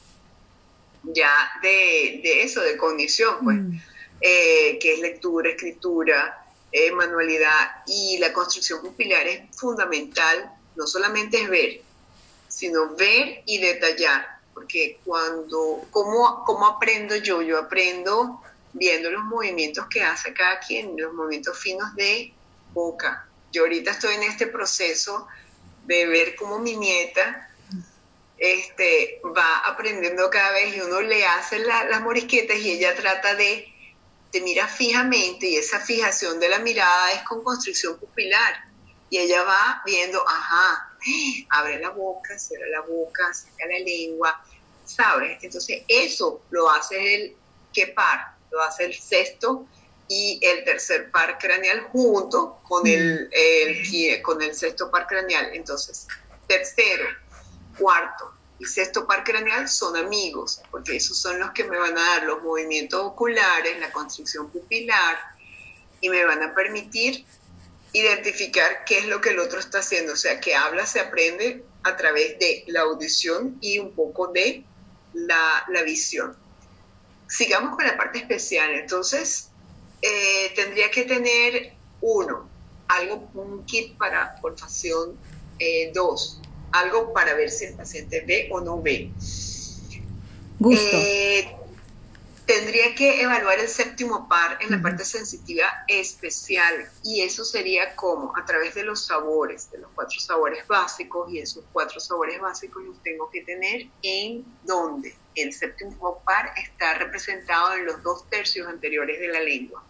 ya 1.02 1.30
de, 1.62 2.42
eso, 2.42 2.62
de 2.62 2.76
cognición, 2.78 3.36
pues, 3.44 3.56
mm. 3.56 3.80
eh, 4.22 4.78
que 4.80 4.94
es 4.94 5.00
lectura, 5.00 5.50
escritura, 5.50 6.46
eh, 6.72 6.90
manualidad 6.90 7.82
y 7.86 8.16
la 8.18 8.32
construcción 8.32 8.80
pupilar 8.80 9.26
es 9.26 9.56
fundamental, 9.56 10.52
no 10.74 10.86
solamente 10.86 11.42
es 11.42 11.50
ver, 11.50 11.82
sino 12.48 12.94
ver 12.96 13.42
y 13.44 13.58
detallar, 13.58 14.26
porque 14.54 15.00
cuando, 15.04 15.86
¿cómo, 15.90 16.44
cómo 16.46 16.66
aprendo 16.66 17.14
yo? 17.16 17.42
Yo 17.42 17.58
aprendo 17.58 18.42
viendo 18.72 19.10
los 19.10 19.24
movimientos 19.24 19.86
que 19.90 20.02
hace 20.02 20.32
cada 20.32 20.58
quien, 20.60 20.94
los 20.96 21.12
movimientos 21.12 21.58
finos 21.58 21.94
de 21.94 22.32
boca. 22.72 23.26
Yo 23.52 23.62
ahorita 23.62 23.92
estoy 23.92 24.14
en 24.14 24.24
este 24.24 24.46
proceso 24.46 25.26
de 25.86 26.06
ver 26.06 26.36
cómo 26.36 26.58
mi 26.58 26.76
nieta 26.76 27.48
este, 28.36 29.20
va 29.36 29.58
aprendiendo 29.66 30.30
cada 30.30 30.52
vez 30.52 30.76
y 30.76 30.80
uno 30.80 31.00
le 31.00 31.26
hace 31.26 31.58
las 31.60 32.00
morisquetas 32.02 32.58
y 32.58 32.72
ella 32.72 32.94
trata 32.94 33.34
de, 33.34 33.66
te 34.30 34.40
mira 34.40 34.68
fijamente 34.68 35.46
y 35.46 35.56
esa 35.56 35.80
fijación 35.80 36.38
de 36.38 36.48
la 36.48 36.58
mirada 36.58 37.12
es 37.12 37.22
con 37.22 37.42
constricción 37.42 37.98
pupilar 37.98 38.68
y 39.10 39.18
ella 39.18 39.42
va 39.42 39.82
viendo, 39.84 40.22
ajá, 40.28 40.94
abre 41.50 41.80
la 41.80 41.90
boca, 41.90 42.38
cierra 42.38 42.66
la 42.68 42.80
boca, 42.82 43.32
saca 43.32 43.66
la 43.66 43.78
lengua, 43.78 44.44
¿sabes? 44.84 45.42
Entonces 45.42 45.82
eso 45.88 46.42
lo 46.50 46.70
hace 46.70 47.14
el 47.14 47.36
que 47.72 47.88
par, 47.88 48.37
lo 48.50 48.62
hace 48.62 48.84
el 48.84 48.94
sexto 48.94 49.66
y 50.08 50.40
el 50.42 50.64
tercer 50.64 51.10
par 51.10 51.38
craneal 51.38 51.82
junto 51.92 52.60
con 52.62 52.86
el, 52.86 53.28
el, 53.30 54.22
con 54.22 54.40
el 54.42 54.54
sexto 54.54 54.90
par 54.90 55.06
craneal. 55.06 55.50
Entonces, 55.54 56.06
tercero, 56.46 57.04
cuarto, 57.78 58.32
y 58.58 58.64
sexto 58.64 59.06
par 59.06 59.22
craneal 59.22 59.68
son 59.68 59.96
amigos, 59.96 60.60
porque 60.70 60.96
esos 60.96 61.18
son 61.18 61.38
los 61.38 61.52
que 61.52 61.64
me 61.64 61.78
van 61.78 61.96
a 61.96 62.02
dar 62.02 62.22
los 62.24 62.42
movimientos 62.42 63.00
oculares, 63.00 63.78
la 63.78 63.92
constricción 63.92 64.50
pupilar 64.50 65.16
y 66.00 66.08
me 66.08 66.24
van 66.24 66.42
a 66.42 66.54
permitir 66.54 67.24
identificar 67.92 68.84
qué 68.84 68.98
es 68.98 69.06
lo 69.06 69.20
que 69.20 69.30
el 69.30 69.38
otro 69.38 69.60
está 69.60 69.78
haciendo. 69.78 70.12
O 70.12 70.16
sea, 70.16 70.40
que 70.40 70.54
habla 70.54 70.86
se 70.86 71.00
aprende 71.00 71.64
a 71.84 71.96
través 71.96 72.38
de 72.38 72.64
la 72.66 72.80
audición 72.82 73.58
y 73.60 73.78
un 73.78 73.94
poco 73.94 74.28
de 74.28 74.64
la, 75.14 75.64
visión. 75.84 76.36
Sigamos 77.28 77.76
con 77.76 77.86
la 77.86 77.96
parte 77.96 78.18
especial. 78.18 78.74
Entonces, 78.74 79.50
eh, 80.02 80.52
tendría 80.54 80.90
que 80.90 81.04
tener 81.04 81.74
uno, 82.00 82.48
algo, 82.88 83.28
un 83.34 83.64
kit 83.64 83.96
para 83.96 84.36
olfacción. 84.42 85.16
Eh, 85.58 85.90
dos, 85.92 86.40
algo 86.72 87.12
para 87.12 87.34
ver 87.34 87.50
si 87.50 87.66
el 87.66 87.74
paciente 87.74 88.24
ve 88.26 88.48
o 88.50 88.60
no 88.60 88.80
ve. 88.80 89.10
Gusto. 90.58 90.96
Eh, 90.96 91.48
tendría 92.48 92.94
que 92.94 93.20
evaluar 93.20 93.58
el 93.60 93.68
séptimo 93.68 94.26
par 94.26 94.56
en 94.62 94.70
la 94.70 94.80
parte 94.80 95.04
sensitiva 95.04 95.66
especial 95.86 96.90
y 97.04 97.20
eso 97.20 97.44
sería 97.44 97.94
como 97.94 98.34
a 98.36 98.44
través 98.46 98.74
de 98.74 98.84
los 98.84 99.04
sabores, 99.04 99.70
de 99.70 99.78
los 99.78 99.90
cuatro 99.94 100.18
sabores 100.18 100.66
básicos 100.66 101.30
y 101.30 101.40
esos 101.40 101.62
cuatro 101.74 102.00
sabores 102.00 102.40
básicos 102.40 102.82
los 102.84 103.02
tengo 103.02 103.28
que 103.30 103.42
tener 103.42 103.88
en 104.02 104.46
donde 104.64 105.14
el 105.40 105.52
séptimo 105.52 106.22
par 106.24 106.52
está 106.56 106.94
representado 106.94 107.74
en 107.74 107.86
los 107.86 108.02
dos 108.02 108.28
tercios 108.28 108.68
anteriores 108.68 109.20
de 109.20 109.28
la 109.28 109.40
lengua 109.40 109.84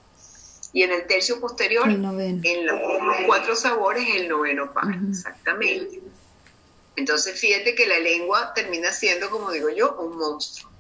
y 0.73 0.83
en 0.83 0.93
el 0.93 1.07
tercio 1.07 1.41
posterior 1.41 1.89
en 1.89 2.67
los 2.67 2.81
cuatro 3.27 3.57
sabores 3.57 4.07
el 4.15 4.29
noveno 4.29 4.73
par, 4.73 4.87
exactamente. 5.09 6.01
Entonces 6.97 7.41
fíjate 7.41 7.75
que 7.75 7.87
la 7.87 7.99
lengua 7.99 8.53
termina 8.55 8.93
siendo, 8.93 9.31
como 9.31 9.51
digo 9.51 9.71
yo, 9.71 9.97
un 9.97 10.19
monstruo 10.19 10.71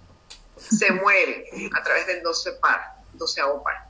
se 0.58 0.90
mueve 1.02 1.48
a 1.72 1.82
través 1.82 2.06
del 2.06 2.22
12 2.22 2.52
par, 2.54 2.80
12 3.14 3.40
par. 3.64 3.88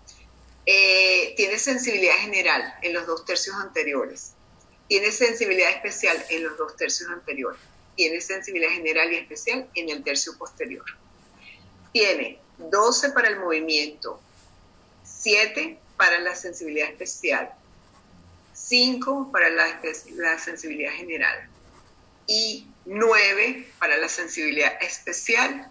Eh, 0.67 1.35
tiene 1.37 1.59
sensibilidad 1.59 2.17
general 2.17 2.75
en 2.83 2.93
los 2.93 3.07
dos 3.07 3.25
tercios 3.25 3.57
anteriores. 3.57 4.35
Tiene 4.87 5.11
sensibilidad 5.13 5.71
especial 5.71 6.23
en 6.31 6.45
los 6.45 6.57
dos 6.59 6.77
tercios 6.77 7.11
anteriores. 7.11 7.61
Tiene 7.99 8.21
sensibilidad 8.21 8.71
general 8.71 9.13
y 9.13 9.17
especial 9.17 9.69
en 9.75 9.89
el 9.89 10.05
tercio 10.05 10.39
posterior. 10.39 10.85
Tiene 11.93 12.39
12 12.59 13.11
para 13.11 13.27
el 13.27 13.41
movimiento, 13.41 14.21
7 15.03 15.77
para 15.97 16.21
la 16.21 16.37
sensibilidad 16.37 16.89
especial, 16.91 17.53
5 18.55 19.33
para 19.33 19.51
la, 19.51 19.81
la 20.15 20.39
sensibilidad 20.39 20.93
general 20.93 21.49
y 22.29 22.69
9 22.85 23.67
para 23.81 23.97
la 23.97 24.09
sensibilidad 24.09 24.81
especial 24.81 25.69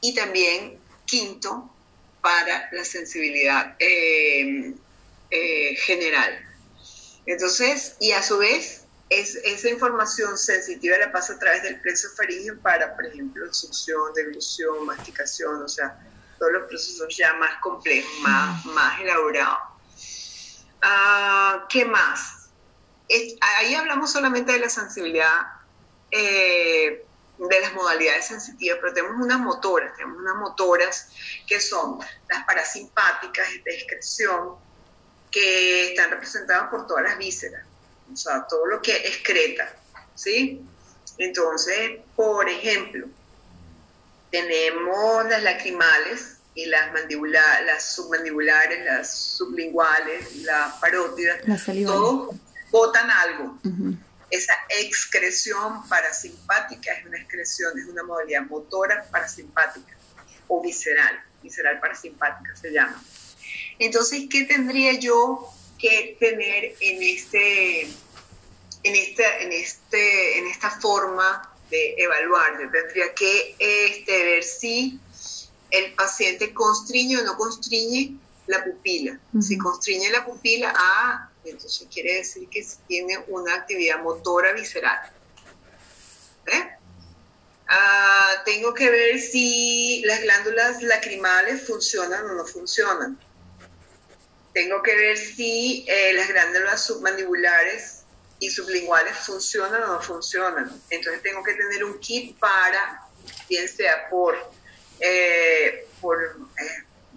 y 0.00 0.14
también 0.14 0.78
quinto 1.06 1.74
para 2.20 2.68
la 2.70 2.84
sensibilidad 2.84 3.74
eh, 3.80 4.74
eh, 5.32 5.74
general. 5.74 6.38
Entonces, 7.26 7.96
y 7.98 8.12
a 8.12 8.22
su 8.22 8.38
vez, 8.38 8.81
es, 9.20 9.36
esa 9.36 9.68
información 9.68 10.36
sensitiva 10.38 10.96
la 10.98 11.12
pasa 11.12 11.34
a 11.34 11.38
través 11.38 11.62
del 11.62 11.80
plexo 11.80 12.08
faríngeo 12.16 12.58
para, 12.60 12.94
por 12.94 13.06
ejemplo, 13.06 13.52
succión, 13.52 14.12
deglución, 14.14 14.86
masticación, 14.86 15.62
o 15.62 15.68
sea, 15.68 15.98
todos 16.38 16.52
los 16.52 16.68
procesos 16.68 17.16
ya 17.16 17.32
más 17.34 17.60
complejos, 17.60 18.10
más, 18.20 19.00
elaborados. 19.00 19.58
Ah, 20.82 21.66
¿Qué 21.68 21.84
más? 21.84 22.38
ahí 23.58 23.74
hablamos 23.74 24.10
solamente 24.10 24.52
de 24.52 24.58
la 24.58 24.70
sensibilidad 24.70 25.42
eh, 26.10 27.04
de 27.38 27.60
las 27.60 27.74
modalidades 27.74 28.26
sensitivas, 28.26 28.78
pero 28.80 28.94
tenemos 28.94 29.16
unas 29.22 29.38
motoras, 29.38 29.94
tenemos 29.96 30.18
unas 30.18 30.36
motoras 30.36 31.08
que 31.46 31.60
son 31.60 31.98
las 32.30 32.44
parasimpáticas 32.44 33.48
de 33.64 33.74
excreción, 33.74 34.56
que 35.30 35.90
están 35.90 36.10
representadas 36.10 36.70
por 36.70 36.86
todas 36.86 37.04
las 37.04 37.18
vísceras, 37.18 37.66
o 38.12 38.16
sea, 38.16 38.46
todo 38.48 38.66
lo 38.66 38.82
que 38.82 38.94
excreta, 38.94 39.74
¿sí? 40.14 40.60
Entonces, 41.18 42.00
por 42.16 42.48
ejemplo, 42.48 43.06
tenemos 44.30 45.28
las 45.28 45.42
lacrimales 45.42 46.38
y 46.54 46.66
las 46.66 46.92
mandibulares, 46.92 47.66
las 47.66 47.94
submandibulares, 47.94 48.84
las 48.84 49.14
sublinguales, 49.14 50.36
las 50.36 50.74
parótidas, 50.74 51.40
todos 51.86 52.34
botan 52.70 53.10
algo. 53.10 53.58
Esa 54.30 54.54
excreción 54.80 55.86
parasimpática 55.88 56.92
es 56.94 57.06
una 57.06 57.18
excreción, 57.18 57.78
es 57.78 57.86
una 57.86 58.02
modalidad 58.02 58.42
motora 58.42 59.04
parasimpática 59.10 59.94
o 60.48 60.62
visceral, 60.62 61.22
visceral 61.42 61.78
parasimpática 61.80 62.56
se 62.56 62.72
llama. 62.72 63.02
Entonces, 63.78 64.24
¿qué 64.30 64.44
tendría 64.44 64.94
yo 64.94 65.52
que 65.78 66.16
tener 66.18 66.74
en, 66.80 67.02
este, 67.02 67.88
en, 68.82 68.94
esta, 68.94 69.38
en, 69.38 69.52
este, 69.52 70.38
en 70.38 70.46
esta 70.46 70.70
forma 70.70 71.54
de 71.70 71.94
evaluar? 71.98 72.60
Yo 72.60 72.70
tendría 72.70 73.14
que 73.14 73.56
este, 73.58 74.24
ver 74.24 74.44
si 74.44 75.00
el 75.70 75.94
paciente 75.94 76.52
constriñe 76.52 77.18
o 77.18 77.24
no 77.24 77.36
constriñe 77.36 78.16
la 78.46 78.62
pupila. 78.64 79.18
Si 79.40 79.56
constriñe 79.56 80.10
la 80.10 80.24
pupila, 80.24 80.72
ah, 80.76 81.30
entonces 81.44 81.88
quiere 81.92 82.14
decir 82.14 82.48
que 82.48 82.64
tiene 82.86 83.18
una 83.28 83.54
actividad 83.54 84.02
motora 84.02 84.52
visceral. 84.52 84.98
¿Eh? 86.46 86.68
Ah, 87.68 88.42
tengo 88.44 88.74
que 88.74 88.90
ver 88.90 89.18
si 89.18 90.02
las 90.04 90.20
glándulas 90.20 90.82
lacrimales 90.82 91.66
funcionan 91.66 92.26
o 92.26 92.34
no 92.34 92.44
funcionan. 92.44 93.18
Tengo 94.52 94.82
que 94.82 94.94
ver 94.94 95.16
si 95.16 95.86
eh, 95.88 96.12
las 96.12 96.28
glándulas 96.28 96.84
submandibulares 96.84 98.01
y 98.42 98.50
sublinguales 98.50 99.16
funcionan 99.18 99.84
o 99.84 99.86
no 99.86 100.02
funcionan. 100.02 100.68
Entonces 100.90 101.22
tengo 101.22 101.44
que 101.44 101.54
tener 101.54 101.84
un 101.84 102.00
kit 102.00 102.36
para, 102.40 103.00
bien 103.48 103.68
sea 103.68 104.08
por, 104.10 104.36
eh, 104.98 105.86
por 106.00 106.18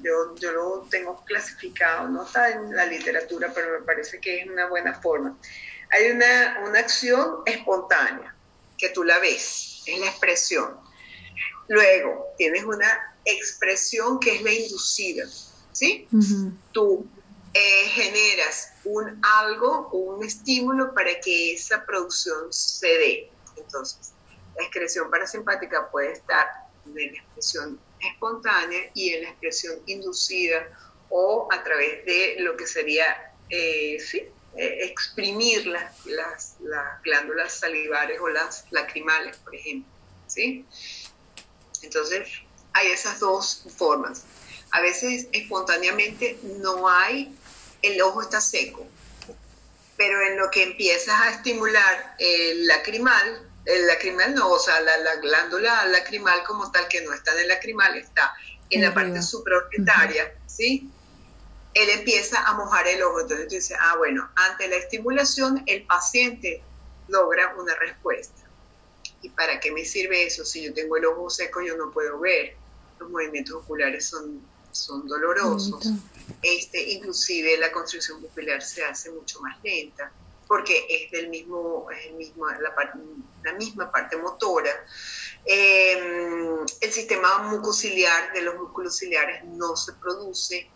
yo, 0.03 0.35
yo 0.35 0.51
lo 0.51 0.87
tengo 0.87 1.25
clasificado, 1.25 2.07
no 2.09 2.25
está 2.25 2.51
en 2.51 2.75
la 2.75 2.85
literatura, 2.85 3.51
pero 3.55 3.79
me 3.79 3.83
parece 3.83 4.19
que 4.19 4.41
es 4.41 4.47
una 4.47 4.67
buena 4.67 5.01
forma. 5.01 5.35
Hay 5.89 6.11
una, 6.11 6.59
una 6.63 6.77
acción 6.77 7.37
espontánea, 7.47 8.35
que 8.77 8.89
tú 8.89 9.03
la 9.03 9.17
ves, 9.17 9.81
es 9.87 9.99
la 9.99 10.05
expresión. 10.05 10.77
Luego, 11.67 12.35
tienes 12.37 12.63
una 12.65 13.15
expresión 13.25 14.19
que 14.19 14.35
es 14.35 14.43
la 14.43 14.53
inducida, 14.53 15.25
¿sí? 15.71 16.07
Tú 16.71 17.07
eh, 17.51 17.87
generas 17.87 18.74
un 18.85 19.19
algo 19.23 19.89
o 19.91 19.97
un 19.97 20.23
estímulo 20.23 20.93
para 20.93 21.19
que 21.19 21.53
esa 21.53 21.85
producción 21.85 22.51
se 22.51 22.87
dé. 22.87 23.31
Entonces, 23.57 24.13
la 24.55 24.63
excreción 24.63 25.09
parasimpática 25.09 25.89
puede 25.89 26.13
estar 26.13 26.47
en 26.85 26.93
la 26.95 27.19
expresión 27.19 27.79
espontánea 27.99 28.91
y 28.93 29.13
en 29.13 29.23
la 29.23 29.29
expresión 29.29 29.79
inducida 29.85 30.67
o 31.09 31.47
a 31.51 31.63
través 31.63 32.05
de 32.05 32.35
lo 32.39 32.55
que 32.55 32.67
sería, 32.67 33.33
eh, 33.49 33.97
sí, 33.99 34.19
eh, 34.57 34.85
exprimir 34.85 35.67
las, 35.67 36.05
las, 36.05 36.55
glándulas 37.03 37.53
salivares 37.53 38.19
o 38.21 38.29
las 38.29 38.65
lacrimales, 38.71 39.37
por 39.37 39.53
ejemplo. 39.55 39.91
¿sí? 40.27 40.65
Entonces, 41.81 42.27
hay 42.73 42.87
esas 42.87 43.19
dos 43.19 43.65
formas. 43.77 44.23
A 44.71 44.81
veces 44.81 45.27
espontáneamente 45.31 46.37
no 46.43 46.89
hay, 46.89 47.35
el 47.85 48.01
ojo 48.01 48.21
está 48.21 48.41
seco, 48.41 48.85
pero 49.97 50.21
en 50.21 50.37
lo 50.37 50.49
que 50.51 50.63
empiezas 50.63 51.21
a 51.21 51.31
estimular 51.31 52.15
el 52.19 52.67
lacrimal, 52.67 53.49
el 53.65 53.87
lacrimal 53.87 54.35
no, 54.35 54.49
o 54.49 54.59
sea, 54.59 54.79
la, 54.81 55.15
glándula 55.17 55.85
lacrimal 55.87 56.43
como 56.43 56.71
tal, 56.71 56.87
que 56.87 57.01
no 57.01 57.13
está 57.13 57.33
en 57.33 57.39
el 57.39 57.47
lacrimal, 57.47 57.95
está 57.97 58.33
en 58.69 58.81
la 58.81 58.93
parte 58.93 59.21
supraorbitaria, 59.21 60.35
¿sí? 60.47 60.89
Él 61.73 61.89
empieza 61.89 62.41
a 62.43 62.53
mojar 62.53 62.87
el 62.87 63.03
ojo, 63.03 63.21
entonces 63.21 63.47
tú 63.47 63.55
dices, 63.55 63.77
ah, 63.79 63.95
bueno, 63.97 64.29
ante 64.35 64.67
la 64.67 64.77
estimulación 64.77 65.63
el 65.65 65.85
paciente 65.85 66.63
logra 67.07 67.53
una 67.57 67.75
respuesta. 67.75 68.41
¿Y 69.21 69.29
para 69.29 69.59
qué 69.59 69.71
me 69.71 69.83
sirve 69.83 70.25
eso? 70.25 70.45
Si 70.45 70.63
yo 70.63 70.73
tengo 70.73 70.97
el 70.97 71.05
ojo 71.05 71.29
seco, 71.29 71.61
yo 71.61 71.75
no 71.75 71.91
puedo 71.91 72.19
ver. 72.19 72.55
Los 72.99 73.09
movimientos 73.09 73.55
oculares 73.55 74.07
son, 74.07 74.41
son 74.71 75.07
dolorosos. 75.07 75.89
Este, 76.41 76.81
inclusive 76.91 77.57
la 77.57 77.71
construcción 77.71 78.21
pupilar 78.21 78.61
se 78.61 78.83
hace 78.83 79.11
mucho 79.11 79.39
más 79.41 79.57
lenta 79.63 80.11
porque 80.47 80.85
es 80.89 81.11
del 81.11 81.29
mismo, 81.29 81.87
es 81.91 82.07
el 82.07 82.13
mismo 82.13 82.47
la, 82.47 82.73
la, 83.43 83.53
misma 83.53 83.91
parte 83.91 84.17
motora. 84.17 84.71
Em, 85.43 86.65
el 86.81 86.91
sistema 86.91 87.39
mucociliar 87.49 88.33
de 88.33 88.41
los 88.41 88.55
músculos 88.55 88.97
ciliares 88.97 89.43
no 89.45 89.75
se 89.75 89.93
produce. 89.93 90.67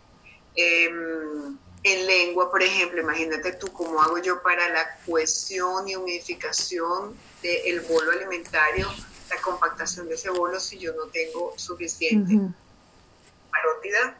Em, 0.54 1.56
en 1.82 2.06
lengua, 2.06 2.50
por 2.50 2.62
ejemplo, 2.62 3.00
imagínate 3.00 3.52
tú 3.52 3.72
cómo 3.72 4.02
hago 4.02 4.18
yo 4.18 4.42
para 4.42 4.68
la 4.68 4.98
cohesión 5.06 5.88
y 5.88 5.96
humidificación 5.96 7.16
del 7.42 7.80
bolo 7.80 8.12
alimentario, 8.12 8.86
la 9.30 9.36
recompactación 9.36 10.08
de 10.08 10.14
ese 10.14 10.28
bolo 10.28 10.60
si 10.60 10.78
yo 10.78 10.92
no 10.94 11.06
tengo 11.06 11.54
suficiente 11.56 12.38
parótida, 13.50 14.18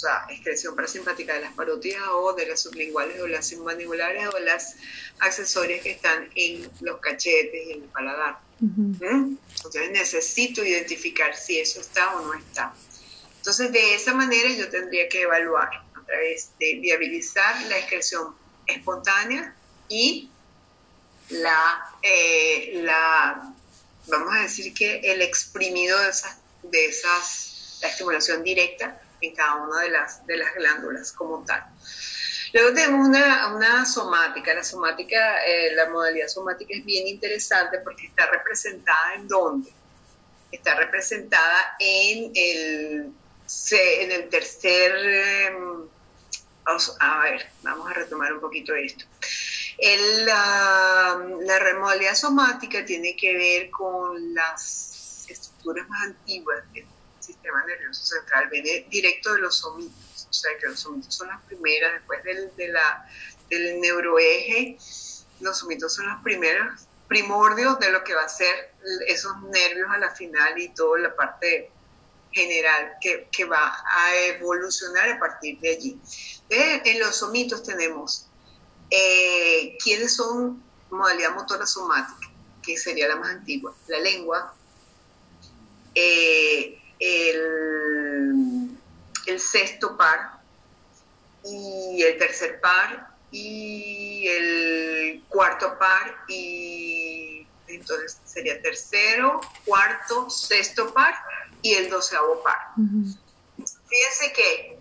sea, 0.00 0.26
excreción 0.28 0.74
parasimpática 0.74 1.34
de 1.34 1.40
las 1.40 1.52
parótidas 1.54 2.02
o 2.12 2.32
de 2.32 2.46
las 2.46 2.60
sublinguales 2.60 3.20
o 3.20 3.26
las 3.26 3.48
submandibulares 3.48 4.26
o 4.28 4.38
las 4.38 4.76
accesorias 5.18 5.82
que 5.82 5.92
están 5.92 6.28
en 6.34 6.70
los 6.80 7.00
cachetes 7.00 7.68
y 7.68 7.72
en 7.72 7.82
el 7.82 7.88
paladar. 7.88 8.38
¿Mm? 8.60 9.36
Entonces 9.56 9.90
necesito 9.90 10.64
identificar 10.64 11.34
si 11.34 11.58
eso 11.58 11.80
está 11.80 12.16
o 12.16 12.26
no 12.26 12.34
está. 12.34 12.74
Entonces 13.36 13.72
de 13.72 13.94
esa 13.94 14.14
manera 14.14 14.50
yo 14.50 14.68
tendría 14.68 15.08
que 15.08 15.22
evaluar 15.22 15.68
a 15.94 16.06
través 16.06 16.50
de 16.58 16.78
viabilizar 16.80 17.62
la 17.66 17.78
excreción 17.78 18.34
espontánea 18.66 19.54
y 19.88 20.30
la, 21.30 21.94
eh, 22.02 22.80
la 22.82 23.54
vamos 24.08 24.34
a 24.34 24.42
decir 24.42 24.74
que 24.74 25.00
el 25.00 25.22
exprimido 25.22 25.98
de 25.98 26.10
esas, 26.10 26.36
de 26.62 26.86
esas, 26.86 27.78
la 27.82 27.88
estimulación 27.88 28.42
directa 28.42 28.99
en 29.20 29.34
cada 29.34 29.56
una 29.56 29.80
de 29.80 29.90
las, 29.90 30.26
de 30.26 30.36
las 30.36 30.54
glándulas 30.54 31.12
como 31.12 31.44
tal. 31.44 31.64
Luego 32.52 32.74
tenemos 32.74 33.08
una, 33.08 33.54
una 33.54 33.84
somática. 33.86 34.54
La 34.54 34.64
somática, 34.64 35.44
eh, 35.44 35.74
la 35.74 35.88
modalidad 35.88 36.28
somática 36.28 36.74
es 36.74 36.84
bien 36.84 37.06
interesante 37.06 37.78
porque 37.78 38.06
está 38.06 38.26
representada 38.26 39.14
en 39.14 39.28
dónde? 39.28 39.70
Está 40.50 40.74
representada 40.74 41.76
en 41.78 42.32
el, 42.34 43.12
en 43.72 44.12
el 44.12 44.28
tercer... 44.28 44.92
Em, 44.96 45.88
a 47.00 47.22
ver, 47.22 47.48
vamos 47.62 47.90
a 47.90 47.94
retomar 47.94 48.32
un 48.32 48.40
poquito 48.40 48.74
esto. 48.74 49.04
La, 50.24 51.18
la 51.40 51.58
remodalidad 51.58 52.14
somática 52.14 52.84
tiene 52.84 53.16
que 53.16 53.34
ver 53.34 53.70
con 53.70 54.34
las 54.34 55.26
estructuras 55.28 55.88
más 55.88 56.06
antiguas 56.06 56.62
sistema 57.32 57.64
nervioso 57.64 58.04
central, 58.04 58.48
viene 58.50 58.86
directo 58.90 59.34
de 59.34 59.40
los 59.40 59.56
somitos, 59.56 60.26
o 60.28 60.32
sea 60.32 60.50
que 60.58 60.68
los 60.68 60.80
somitos 60.80 61.14
son 61.14 61.28
las 61.28 61.42
primeras, 61.42 61.92
después 61.94 62.22
del, 62.24 62.54
de 62.56 62.68
la, 62.68 63.08
del 63.48 63.80
neuroeje, 63.80 64.78
los 65.40 65.58
somitos 65.58 65.94
son 65.94 66.08
los 66.08 66.22
primeros 66.22 66.86
primordios 67.08 67.78
de 67.80 67.90
lo 67.90 68.04
que 68.04 68.14
va 68.14 68.22
a 68.22 68.28
ser 68.28 68.72
esos 69.08 69.40
nervios 69.42 69.88
a 69.90 69.98
la 69.98 70.14
final 70.14 70.56
y 70.58 70.68
toda 70.68 71.00
la 71.00 71.16
parte 71.16 71.70
general 72.30 72.92
que, 73.00 73.28
que 73.32 73.44
va 73.44 73.76
a 73.84 74.16
evolucionar 74.26 75.08
a 75.08 75.18
partir 75.18 75.58
de 75.58 75.70
allí. 75.70 76.00
en 76.48 77.00
los 77.00 77.16
somitos 77.16 77.64
tenemos 77.64 78.30
eh, 78.90 79.78
¿Quiénes 79.82 80.16
son 80.16 80.62
modalidad 80.90 81.34
motora 81.34 81.66
somática? 81.66 82.28
Que 82.62 82.76
sería 82.76 83.08
la 83.08 83.16
más 83.16 83.30
antigua. 83.30 83.72
La 83.86 84.00
lengua, 84.00 84.54
eh, 85.94 86.79
el, 87.00 88.76
sexto 89.38 89.96
par 89.96 90.40
y 91.44 92.02
el 92.02 92.18
tercer 92.18 92.60
par 92.60 93.14
y 93.30 94.26
el 94.28 95.22
cuarto 95.28 95.78
par 95.78 96.24
y 96.28 97.46
entonces 97.68 98.18
sería 98.24 98.60
tercero, 98.60 99.40
cuarto, 99.64 100.28
sexto 100.28 100.92
par 100.92 101.14
y 101.62 101.74
el 101.74 101.88
doceavo 101.88 102.42
par. 102.42 102.58
Fíjense 103.56 104.32
que, 104.34 104.78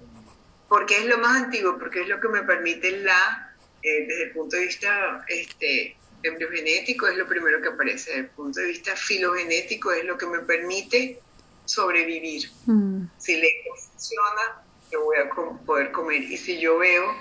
porque 0.68 0.98
es 0.98 1.06
lo 1.06 1.20
más 1.20 1.44
antiguo, 1.44 1.78
porque 1.78 2.02
es 2.02 2.08
lo 2.08 2.20
que 2.20 2.28
me 2.28 2.44
permite 2.44 2.92
la 3.00 3.50
eh, 3.82 4.06
desde 4.08 4.24
el 4.24 4.32
punto 4.32 4.58
de 4.58 4.66
vista 4.66 5.24
este, 5.28 5.96
embriogenético 6.24 7.08
es 7.08 7.18
lo 7.18 7.28
primero 7.28 7.62
que 7.62 7.70
aparece, 7.70 8.10
desde 8.10 8.24
el 8.24 8.30
punto 8.30 8.60
de 8.60 8.68
vista 8.68 8.96
filogenético 8.96 9.92
es 9.94 10.04
lo 10.04 10.18
que 10.18 10.26
me 10.26 10.40
permite 10.40 11.22
sobrevivir. 11.70 12.50
Mm. 12.66 13.06
Si 13.18 13.38
le 13.38 13.50
funciona, 13.90 14.64
yo 14.92 15.04
voy 15.04 15.18
a 15.18 15.30
poder 15.66 15.92
comer. 15.92 16.24
Y 16.24 16.38
si 16.38 16.60
yo 16.60 16.78
veo 16.80 17.16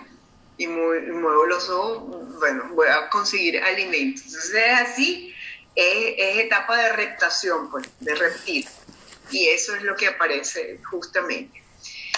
y 0.56 0.66
muevo 0.66 1.46
los 1.46 1.68
ojos, 1.68 2.38
bueno, 2.38 2.70
voy 2.72 2.88
a 2.88 3.08
conseguir 3.10 3.62
alimentos. 3.62 4.24
Entonces 4.26 4.54
es 4.54 4.80
así, 4.80 5.34
es, 5.74 6.14
es 6.16 6.38
etapa 6.38 6.76
de 6.76 6.92
reptación, 6.92 7.70
pues, 7.70 7.88
de 8.00 8.14
reptil. 8.14 8.68
Y 9.30 9.48
eso 9.48 9.74
es 9.74 9.82
lo 9.82 9.94
que 9.94 10.08
aparece 10.08 10.80
justamente. 10.90 11.62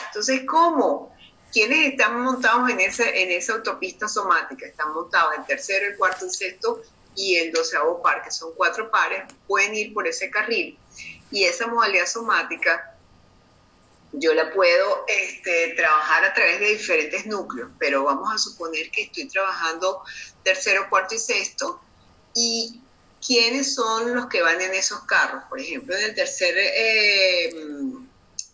Entonces, 0.07 0.43
¿cómo? 0.47 1.15
¿Quiénes 1.53 1.91
están 1.91 2.21
montados 2.21 2.71
en, 2.71 2.79
ese, 2.81 3.23
en 3.23 3.31
esa 3.33 3.55
autopista 3.55 4.09
somática? 4.09 4.67
Están 4.67 4.93
montados 4.95 5.35
el 5.37 5.45
tercero, 5.47 5.89
el 5.89 5.97
cuarto, 5.97 6.25
el 6.25 6.31
sexto 6.31 6.81
y 7.17 7.37
el 7.37 7.53
doceavo 7.53 8.01
par, 8.03 8.23
que 8.23 8.31
son 8.31 8.53
cuatro 8.55 8.91
pares, 8.91 9.25
pueden 9.47 9.75
ir 9.75 9.93
por 9.93 10.07
ese 10.07 10.31
carril. 10.31 10.79
Y 11.31 11.45
esa 11.45 11.67
modalidad 11.67 12.07
somática 12.07 12.91
yo 14.13 14.35
la 14.35 14.53
puedo 14.53 15.05
este, 15.07 15.75
trabajar 15.77 16.25
a 16.25 16.35
través 16.35 16.61
de 16.61 16.67
diferentes 16.67 17.27
núcleos, 17.27 17.71
pero 17.79 18.05
vamos 18.05 18.33
a 18.33 18.39
suponer 18.39 18.91
que 18.91 19.03
estoy 19.03 19.29
trabajando 19.29 20.03
tercero, 20.43 20.89
cuarto 20.91 21.15
y 21.15 21.19
sexto. 21.19 21.81
¿Y 22.35 22.81
quiénes 23.25 23.75
son 23.75 24.15
los 24.15 24.27
que 24.27 24.43
van 24.43 24.61
en 24.61 24.75
esos 24.75 25.01
carros? 25.03 25.45
Por 25.49 25.61
ejemplo, 25.61 25.97
en 25.97 26.05
el 26.05 26.15
tercer, 26.15 26.55
eh, 26.59 27.51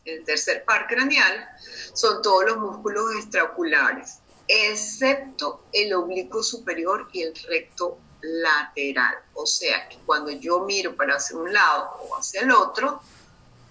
el 0.04 0.24
tercer 0.24 0.64
par 0.64 0.86
craneal 0.86 1.48
son 1.94 2.20
todos 2.20 2.44
los 2.44 2.58
músculos 2.58 3.14
extraoculares, 3.16 4.18
excepto 4.48 5.64
el 5.72 5.94
oblicuo 5.94 6.42
superior 6.42 7.08
y 7.12 7.22
el 7.22 7.34
recto 7.48 7.98
lateral. 8.22 9.16
O 9.34 9.46
sea 9.46 9.88
que 9.88 9.98
cuando 10.06 10.30
yo 10.30 10.60
miro 10.60 10.94
para 10.96 11.16
hacia 11.16 11.36
un 11.36 11.52
lado 11.52 12.00
o 12.02 12.16
hacia 12.16 12.42
el 12.42 12.50
otro, 12.50 13.00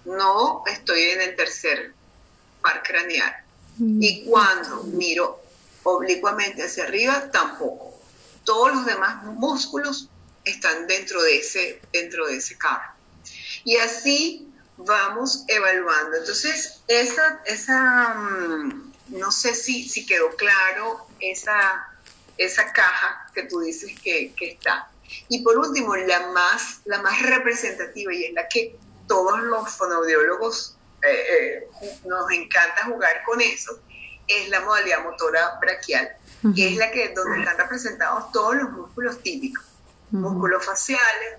no 0.04 0.62
estoy 0.66 1.02
en 1.10 1.20
el 1.20 1.36
tercer 1.36 1.94
par 2.62 2.82
craneal. 2.82 3.34
Mm. 3.78 4.02
Y 4.02 4.24
cuando 4.24 4.82
miro 4.84 5.40
oblicuamente 5.82 6.64
hacia 6.64 6.84
arriba, 6.84 7.30
tampoco. 7.30 7.94
Todos 8.44 8.74
los 8.74 8.86
demás 8.86 9.24
músculos 9.24 10.08
están 10.44 10.86
dentro 10.86 11.22
de 11.22 11.38
ese, 11.38 11.80
dentro 11.92 12.26
de 12.26 12.36
ese 12.36 12.56
carro. 12.56 12.92
Y 13.64 13.76
así 13.76 14.48
vamos 14.76 15.44
evaluando. 15.48 16.16
Entonces, 16.16 16.80
esa, 16.86 17.42
esa 17.46 18.14
mm, 18.14 18.92
no 19.08 19.30
sé 19.30 19.54
si, 19.54 19.88
si 19.88 20.06
quedó 20.06 20.30
claro 20.36 21.06
esa, 21.20 21.88
esa 22.38 22.72
caja 22.72 23.26
que 23.34 23.44
tú 23.44 23.60
dices 23.60 23.92
que, 24.02 24.34
está. 24.40 24.90
Y 25.28 25.42
por 25.42 25.56
último, 25.58 25.96
la 25.96 26.28
más, 26.28 26.80
la 26.84 27.00
más 27.02 27.22
representativa 27.22 28.12
y 28.12 28.24
es 28.24 28.32
la 28.34 28.48
que 28.48 28.76
todos 29.06 29.40
los 29.40 29.70
fonoaudiólogos 29.70 30.76
eh, 31.02 31.68
eh, 31.82 31.98
nos 32.04 32.30
encanta 32.32 32.86
jugar 32.86 33.22
con 33.24 33.40
eso, 33.40 33.80
es 34.26 34.48
la 34.48 34.60
modalidad 34.60 35.04
motora 35.04 35.58
braquial, 35.60 36.16
que 36.54 36.68
es 36.68 36.76
la 36.76 36.90
que 36.90 37.10
donde 37.10 37.40
están 37.40 37.58
representados 37.58 38.32
todos 38.32 38.56
los 38.56 38.70
músculos 38.72 39.22
típicos, 39.22 39.64
músculos 40.10 40.64
faciales, 40.64 41.38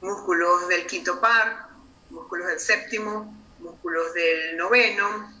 músculos 0.00 0.68
del 0.68 0.86
quinto 0.86 1.20
par, 1.20 1.68
músculos 2.10 2.48
del 2.48 2.60
séptimo, 2.60 3.36
músculos 3.60 4.12
del 4.14 4.56
noveno, 4.56 5.32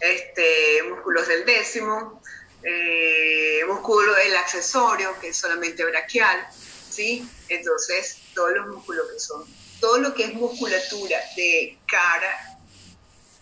este, 0.00 0.82
músculos 0.88 1.28
del 1.28 1.44
décimo, 1.44 2.20
eh, 2.68 3.60
músculo 3.68 4.12
del 4.14 4.36
accesorio, 4.36 5.16
que 5.20 5.28
es 5.28 5.36
solamente 5.36 5.84
braquial, 5.84 6.44
¿sí? 6.90 7.28
Entonces, 7.48 8.18
todos 8.34 8.56
los 8.56 8.66
músculos 8.68 9.06
que 9.12 9.20
son, 9.20 9.44
todo 9.80 9.98
lo 9.98 10.14
que 10.14 10.24
es 10.24 10.34
musculatura 10.34 11.18
de 11.36 11.78
cara 11.86 12.58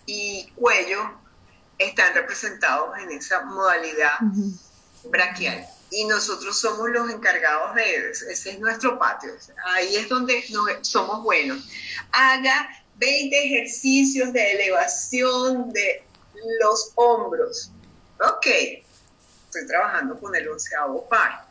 y 0.05 0.47
cuello 0.57 1.19
están 1.79 2.13
representados 2.15 2.99
en 2.99 3.13
esa 3.13 3.43
modalidad 3.47 4.13
braquial. 5.05 5.67
Y 5.91 6.05
nosotros 6.05 6.61
somos 6.61 6.91
los 6.91 7.11
encargados 7.11 7.75
de 7.77 8.11
eso, 8.11 8.27
ese 8.29 8.51
es 8.51 8.59
nuestro 8.59 8.99
patio, 8.99 9.33
ahí 9.65 9.97
es 9.97 10.09
donde 10.09 10.45
somos 10.83 11.23
buenos. 11.23 11.67
Haga 12.13 12.69
20 12.97 13.45
ejercicios 13.45 14.33
de 14.35 14.53
elevación 14.53 15.73
de 15.73 16.05
los 16.61 16.93
hombros. 16.97 17.71
Ok, 18.21 18.47
estoy 19.55 19.67
trabajando 19.69 20.19
con 20.19 20.35
el 20.35 20.49
onceavo 20.49 21.09
par. 21.09 21.47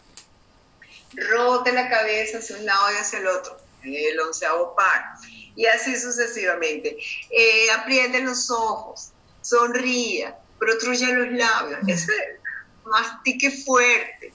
Rote 1.15 1.71
la 1.71 1.89
cabeza 1.89 2.39
hacia 2.39 2.57
un 2.57 2.65
lado 2.65 2.91
y 2.91 2.95
hacia 2.95 3.19
el 3.19 3.27
otro, 3.27 3.57
el 3.83 4.19
onceavo 4.19 4.75
par. 4.75 5.15
Y 5.55 5.65
así 5.65 5.95
sucesivamente. 5.95 6.97
Eh, 7.29 7.71
apriete 7.71 8.21
los 8.21 8.49
ojos, 8.49 9.11
sonría, 9.41 10.35
protruya 10.59 11.09
los 11.09 11.31
labios. 11.31 11.79
Ese 11.87 12.39
mastique 12.85 13.51
fuerte. 13.63 14.33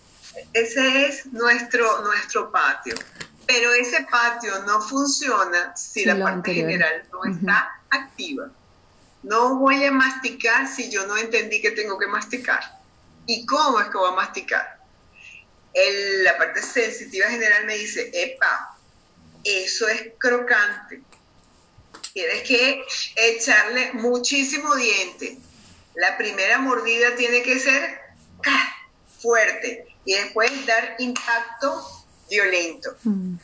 Ese 0.52 1.06
es 1.06 1.26
nuestro, 1.26 2.02
nuestro 2.02 2.50
patio. 2.50 2.94
Pero 3.46 3.72
ese 3.72 4.06
patio 4.10 4.62
no 4.66 4.80
funciona 4.80 5.74
si 5.76 6.04
la 6.04 6.18
parte 6.18 6.54
general 6.54 7.02
no 7.12 7.24
está 7.24 7.80
activa. 7.90 8.50
No 9.22 9.56
voy 9.56 9.84
a 9.84 9.90
masticar 9.90 10.68
si 10.68 10.90
yo 10.90 11.06
no 11.06 11.16
entendí 11.16 11.60
que 11.60 11.72
tengo 11.72 11.98
que 11.98 12.06
masticar. 12.06 12.77
¿Y 13.28 13.44
cómo 13.44 13.78
es 13.78 13.88
que 13.88 13.98
voy 13.98 14.10
a 14.10 14.16
masticar? 14.16 14.78
la 16.24 16.36
parte 16.36 16.60
sensitiva 16.60 17.28
general 17.28 17.66
me 17.66 17.76
dice, 17.76 18.10
epa, 18.12 18.76
eso 19.44 19.86
es 19.86 20.12
crocante. 20.18 21.02
Tienes 22.12 22.42
que 22.42 22.82
echarle 23.14 23.92
muchísimo 23.92 24.74
diente. 24.74 25.38
La 25.94 26.16
primera 26.16 26.58
mordida 26.58 27.14
tiene 27.14 27.42
que 27.42 27.60
ser 27.60 28.00
fuerte 29.20 29.86
y 30.04 30.14
después 30.14 30.66
dar 30.66 30.96
impacto 30.98 32.06
violento. 32.28 32.96
Mm. 33.04 33.36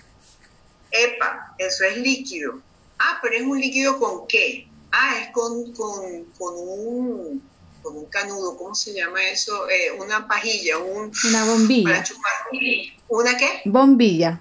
Epa, 0.91 1.55
eso 1.59 1.85
es 1.85 1.99
líquido. 1.99 2.61
Ah, 2.99 3.20
pero 3.22 3.37
es 3.37 3.43
un 3.43 3.61
líquido 3.61 3.99
con 4.01 4.26
qué? 4.26 4.66
Ah, 4.91 5.18
es 5.20 5.30
con, 5.30 5.72
con, 5.74 6.24
con 6.37 6.55
un 6.57 7.53
con 7.85 7.97
un 7.99 8.07
canudo, 8.07 8.57
¿cómo 8.57 8.74
se 8.74 8.95
llama 8.95 9.22
eso? 9.22 9.68
Eh, 9.68 9.93
una 9.93 10.26
pajilla, 10.26 10.78
un, 10.78 11.12
una 11.28 11.45
bombilla. 11.45 12.03
¿Una 13.09 13.37
qué? 13.37 13.61
Bombilla. 13.66 14.41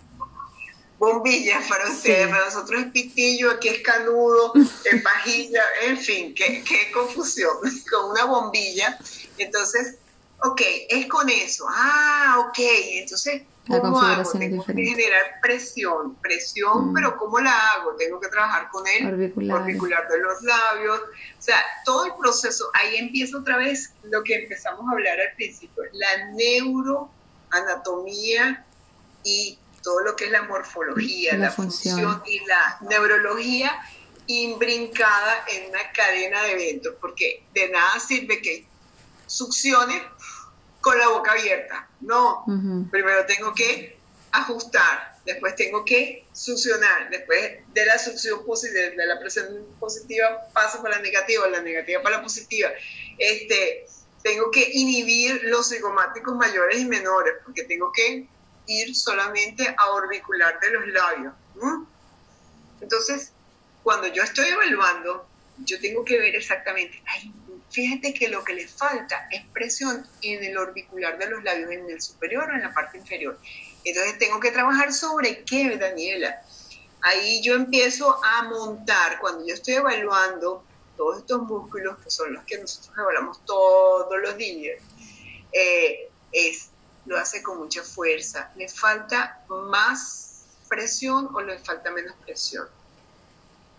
Bombilla 0.97 1.61
para 1.67 1.89
ustedes, 1.91 2.29
para 2.29 2.45
nosotros 2.45 2.81
es 2.81 2.91
pitillo, 2.91 3.51
aquí 3.51 3.67
es 3.67 3.81
canudo, 3.81 4.53
es 4.85 5.01
pajilla, 5.03 5.61
en 5.83 5.97
fin, 5.97 6.33
qué, 6.33 6.63
qué 6.63 6.89
confusión, 6.93 7.57
con 7.91 8.11
una 8.11 8.23
bombilla. 8.23 8.97
Entonces, 9.37 9.97
ok, 10.41 10.61
es 10.89 11.05
con 11.07 11.29
eso. 11.29 11.65
Ah, 11.69 12.47
ok, 12.47 12.59
entonces 12.59 13.43
¿Cómo 13.67 14.01
hago? 14.01 14.31
Tengo 14.31 14.65
que 14.65 14.73
generar 14.73 15.39
presión, 15.41 16.15
presión, 16.15 16.91
mm. 16.91 16.93
pero 16.93 17.15
¿cómo 17.17 17.39
la 17.39 17.57
hago? 17.71 17.95
Tengo 17.95 18.19
que 18.19 18.27
trabajar 18.27 18.67
con 18.69 18.85
el 18.87 19.07
orbicular. 19.07 20.07
de 20.09 20.19
los 20.19 20.43
labios, 20.43 20.99
o 20.99 21.41
sea, 21.41 21.63
todo 21.85 22.03
el 22.05 22.11
proceso, 22.19 22.69
ahí 22.73 22.97
empieza 22.97 23.37
otra 23.37 23.55
vez 23.57 23.93
lo 24.03 24.21
que 24.23 24.35
empezamos 24.35 24.85
a 24.89 24.91
hablar 24.91 25.17
al 25.19 25.33
principio, 25.35 25.83
la 25.93 26.25
neuroanatomía 26.31 28.65
y 29.23 29.57
todo 29.81 30.01
lo 30.01 30.15
que 30.15 30.25
es 30.25 30.31
la 30.31 30.43
morfología, 30.43 31.35
la, 31.37 31.49
función. 31.51 32.21
y 32.25 32.39
la 32.45 32.77
neurología 32.81 33.71
imbrincada 34.27 35.45
en 35.47 35.69
una 35.69 35.91
cadena 35.93 36.43
de 36.43 36.51
eventos, 36.53 36.95
porque 36.99 37.45
de 37.53 37.69
nada 37.69 37.97
sirve 37.99 38.41
que 38.41 38.65
succione 39.25 40.01
con 40.83 40.99
la 40.99 41.07
boca 41.07 41.31
abierta. 41.31 41.87
No, 42.01 42.43
primero 42.91 43.25
tengo 43.25 43.53
que 43.53 43.97
ajustar, 44.33 45.15
después 45.25 45.55
tengo 45.55 45.85
que 45.85 46.25
succionar, 46.33 47.09
después 47.09 47.61
de 47.73 47.85
la 47.85 47.97
succión 47.97 48.45
positiva, 48.45 48.89
de 48.89 49.05
la 49.05 49.17
presión 49.17 49.65
positiva 49.79 50.45
paso 50.53 50.83
para 50.83 50.97
la 50.97 51.01
negativa, 51.01 51.47
la 51.47 51.61
negativa 51.61 52.03
para 52.03 52.17
la 52.17 52.23
positiva. 52.23 52.69
Este, 53.17 53.87
tengo 54.23 54.51
que 54.51 54.71
inhibir 54.73 55.39
los 55.45 55.69
cigomáticos 55.69 56.35
mayores 56.35 56.77
y 56.79 56.85
menores, 56.85 57.35
porque 57.45 57.63
tengo 57.63 57.89
que 57.93 58.27
ir 58.67 58.93
solamente 58.93 59.73
a 59.77 59.89
orbicular 59.91 60.59
de 60.59 60.69
los 60.71 60.87
labios. 60.89 61.33
Entonces, 62.81 63.31
cuando 63.83 64.07
yo 64.07 64.21
estoy 64.21 64.49
evaluando, 64.49 65.25
yo 65.59 65.79
tengo 65.79 66.03
que 66.03 66.19
ver 66.19 66.35
exactamente, 66.35 67.01
Fíjate 67.73 68.13
que 68.13 68.29
lo 68.29 68.43
que 68.43 68.53
le 68.53 68.67
falta 68.67 69.27
es 69.31 69.43
presión 69.47 70.07
en 70.21 70.43
el 70.43 70.55
orbicular 70.59 71.17
de 71.17 71.27
los 71.27 71.43
labios, 71.43 71.71
en 71.71 71.89
el 71.89 71.99
superior 71.99 72.47
o 72.47 72.53
en 72.53 72.61
la 72.61 72.71
parte 72.71 72.99
inferior. 72.99 73.39
Entonces 73.83 74.19
tengo 74.19 74.39
que 74.39 74.51
trabajar 74.51 74.93
sobre 74.93 75.43
qué, 75.43 75.75
Daniela. 75.75 76.39
Ahí 77.01 77.41
yo 77.41 77.55
empiezo 77.55 78.23
a 78.23 78.43
montar, 78.43 79.19
cuando 79.19 79.43
yo 79.47 79.55
estoy 79.55 79.73
evaluando 79.73 80.63
todos 80.95 81.17
estos 81.17 81.41
músculos, 81.41 81.97
que 82.03 82.11
son 82.11 82.33
los 82.33 82.43
que 82.43 82.59
nosotros 82.59 82.95
evaluamos 82.95 83.43
todos 83.43 84.21
los 84.21 84.37
días, 84.37 84.79
eh, 85.51 86.11
es, 86.31 86.69
lo 87.07 87.17
hace 87.17 87.41
con 87.41 87.57
mucha 87.57 87.81
fuerza. 87.81 88.51
¿Le 88.55 88.69
falta 88.69 89.43
más 89.49 90.45
presión 90.69 91.27
o 91.33 91.41
le 91.41 91.57
falta 91.57 91.89
menos 91.89 92.15
presión? 92.23 92.67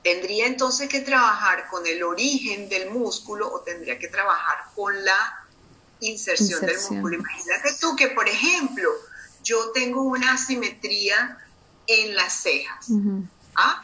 ¿Tendría 0.05 0.47
entonces 0.47 0.87
que 0.91 1.01
trabajar 1.01 1.67
con 1.69 1.87
el 1.87 2.03
origen 2.03 2.69
del 2.69 2.91
músculo 2.91 3.51
o 3.51 3.61
tendría 3.61 3.99
que 3.99 4.09
trabajar 4.09 4.67
con 4.77 5.03
la 5.03 5.47
inserción, 6.01 6.61
del 6.61 6.77
músculo? 6.77 7.17
Imagínate 7.17 7.75
tú 7.81 7.97
que, 7.97 8.09
por 8.09 8.29
ejemplo, 8.29 8.91
yo 9.43 9.73
tengo 9.73 10.03
una 10.03 10.35
asimetría 10.35 11.39
en 11.87 12.15
las 12.15 12.35
cejas. 12.43 12.87
¿ah? 13.57 13.83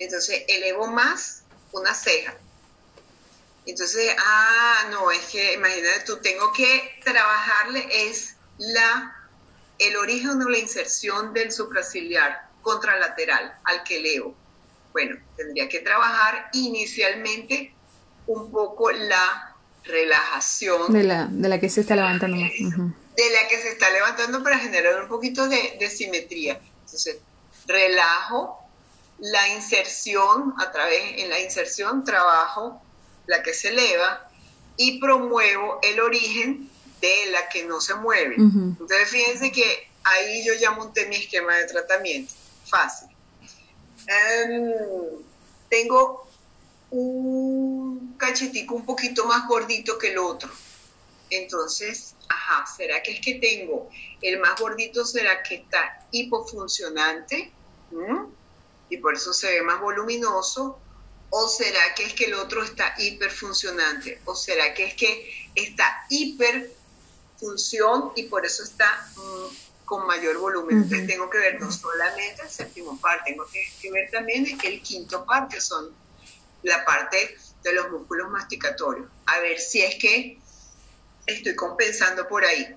Entonces 0.00 0.42
elevo 0.48 0.88
más 0.88 1.42
una 1.70 1.94
ceja. 1.94 2.34
Entonces, 3.64 4.12
ah, 4.18 4.88
no, 4.90 5.12
es 5.12 5.24
que 5.26 5.52
imagínate 5.52 6.00
tú, 6.04 6.16
tengo 6.16 6.52
que 6.52 7.00
trabajarle 7.04 7.86
es 8.08 8.34
la, 8.58 9.16
el 9.78 9.96
origen 9.96 10.42
o 10.42 10.48
la 10.48 10.58
inserción 10.58 11.32
del 11.32 11.52
supraciliar 11.52 12.48
contralateral 12.60 13.56
al 13.62 13.84
que 13.84 13.98
elevo. 13.98 14.39
Bueno, 14.92 15.16
tendría 15.36 15.68
que 15.68 15.80
trabajar 15.80 16.50
inicialmente 16.52 17.72
un 18.26 18.50
poco 18.50 18.90
la 18.90 19.56
relajación. 19.84 20.92
De 20.92 21.04
la, 21.04 21.26
de 21.30 21.48
la 21.48 21.60
que 21.60 21.68
se 21.68 21.80
está 21.82 21.96
levantando. 21.96 22.36
De 22.36 23.30
la 23.30 23.48
que 23.48 23.58
se 23.60 23.70
está 23.70 23.90
levantando 23.90 24.42
para 24.42 24.58
generar 24.58 25.02
un 25.02 25.08
poquito 25.08 25.48
de, 25.48 25.76
de 25.78 25.90
simetría. 25.90 26.60
Entonces, 26.84 27.18
relajo 27.66 28.58
la 29.20 29.48
inserción, 29.50 30.54
a 30.58 30.70
través, 30.72 31.18
en 31.18 31.28
la 31.28 31.40
inserción 31.40 32.04
trabajo 32.04 32.82
la 33.26 33.42
que 33.42 33.54
se 33.54 33.68
eleva 33.68 34.28
y 34.76 34.98
promuevo 34.98 35.78
el 35.82 36.00
origen 36.00 36.70
de 37.00 37.30
la 37.30 37.48
que 37.48 37.64
no 37.64 37.80
se 37.80 37.94
mueve. 37.94 38.36
Entonces, 38.36 39.08
fíjense 39.08 39.52
que 39.52 39.88
ahí 40.04 40.44
yo 40.44 40.54
ya 40.54 40.70
monté 40.72 41.06
mi 41.06 41.16
esquema 41.16 41.54
de 41.56 41.66
tratamiento. 41.66 42.32
Fácil. 42.66 43.08
Em, 44.10 44.74
tengo 45.68 46.26
un 46.90 48.16
cachetico 48.18 48.74
un 48.74 48.84
poquito 48.84 49.24
más 49.24 49.46
gordito 49.46 49.96
que 49.98 50.10
el 50.10 50.18
otro. 50.18 50.50
Entonces, 51.30 52.16
ajá, 52.28 52.66
¿será 52.66 53.00
que 53.04 53.12
es 53.12 53.20
que 53.20 53.34
tengo 53.34 53.88
el 54.20 54.40
más 54.40 54.60
gordito? 54.60 55.04
¿Será 55.04 55.44
que 55.44 55.54
está 55.56 56.04
hipofuncionante? 56.10 57.52
¿Mm? 57.92 58.24
Y 58.88 58.96
por 58.96 59.14
eso 59.14 59.32
se 59.32 59.52
ve 59.52 59.62
más 59.62 59.80
voluminoso. 59.80 60.80
¿O 61.32 61.46
será 61.46 61.94
que 61.94 62.06
es 62.06 62.14
que 62.14 62.24
el 62.24 62.34
otro 62.34 62.64
está 62.64 62.92
hiperfuncionante? 62.98 64.20
¿O 64.24 64.34
será 64.34 64.74
que 64.74 64.86
es 64.86 64.94
que 64.94 65.32
está 65.54 66.04
hiperfunción 66.08 68.10
y 68.16 68.24
por 68.24 68.44
eso 68.44 68.64
está 68.64 69.08
mm, 69.14 69.69
con 69.90 70.06
mayor 70.06 70.38
volumen. 70.38 70.84
Entonces 70.84 71.08
tengo 71.08 71.28
que 71.28 71.38
ver 71.38 71.60
no 71.60 71.72
solamente 71.72 72.42
el 72.42 72.48
séptimo 72.48 72.96
par, 73.00 73.24
tengo 73.24 73.44
que, 73.46 73.90
ver 73.90 74.08
también 74.12 74.46
el 74.62 74.80
quinto 74.82 75.26
par, 75.26 75.48
que 75.48 75.60
son 75.60 75.90
la 76.62 76.84
parte 76.84 77.36
de 77.64 77.72
los 77.72 77.90
músculos 77.90 78.30
masticatorios. 78.30 79.08
A 79.26 79.40
ver 79.40 79.58
si 79.58 79.82
es 79.82 79.96
que 79.96 80.38
estoy 81.26 81.56
compensando 81.56 82.28
por 82.28 82.44
ahí. 82.44 82.76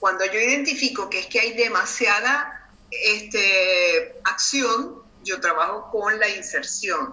Cuando 0.00 0.24
yo 0.24 0.40
identifico 0.40 1.10
que 1.10 1.18
es 1.18 1.26
que 1.26 1.38
hay 1.38 1.52
demasiada 1.52 2.66
este, 2.90 4.14
acción, 4.24 5.02
yo 5.22 5.38
trabajo 5.38 5.90
con 5.90 6.18
la 6.18 6.30
inserción. 6.30 7.12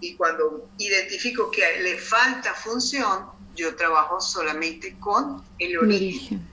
Y 0.00 0.16
cuando 0.16 0.68
identifico 0.78 1.48
que 1.48 1.60
le 1.80 1.96
falta 1.98 2.54
función, 2.54 3.26
yo 3.54 3.76
trabajo 3.76 4.20
solamente 4.20 4.96
con 4.98 5.44
el 5.60 5.78
origen 5.78 6.44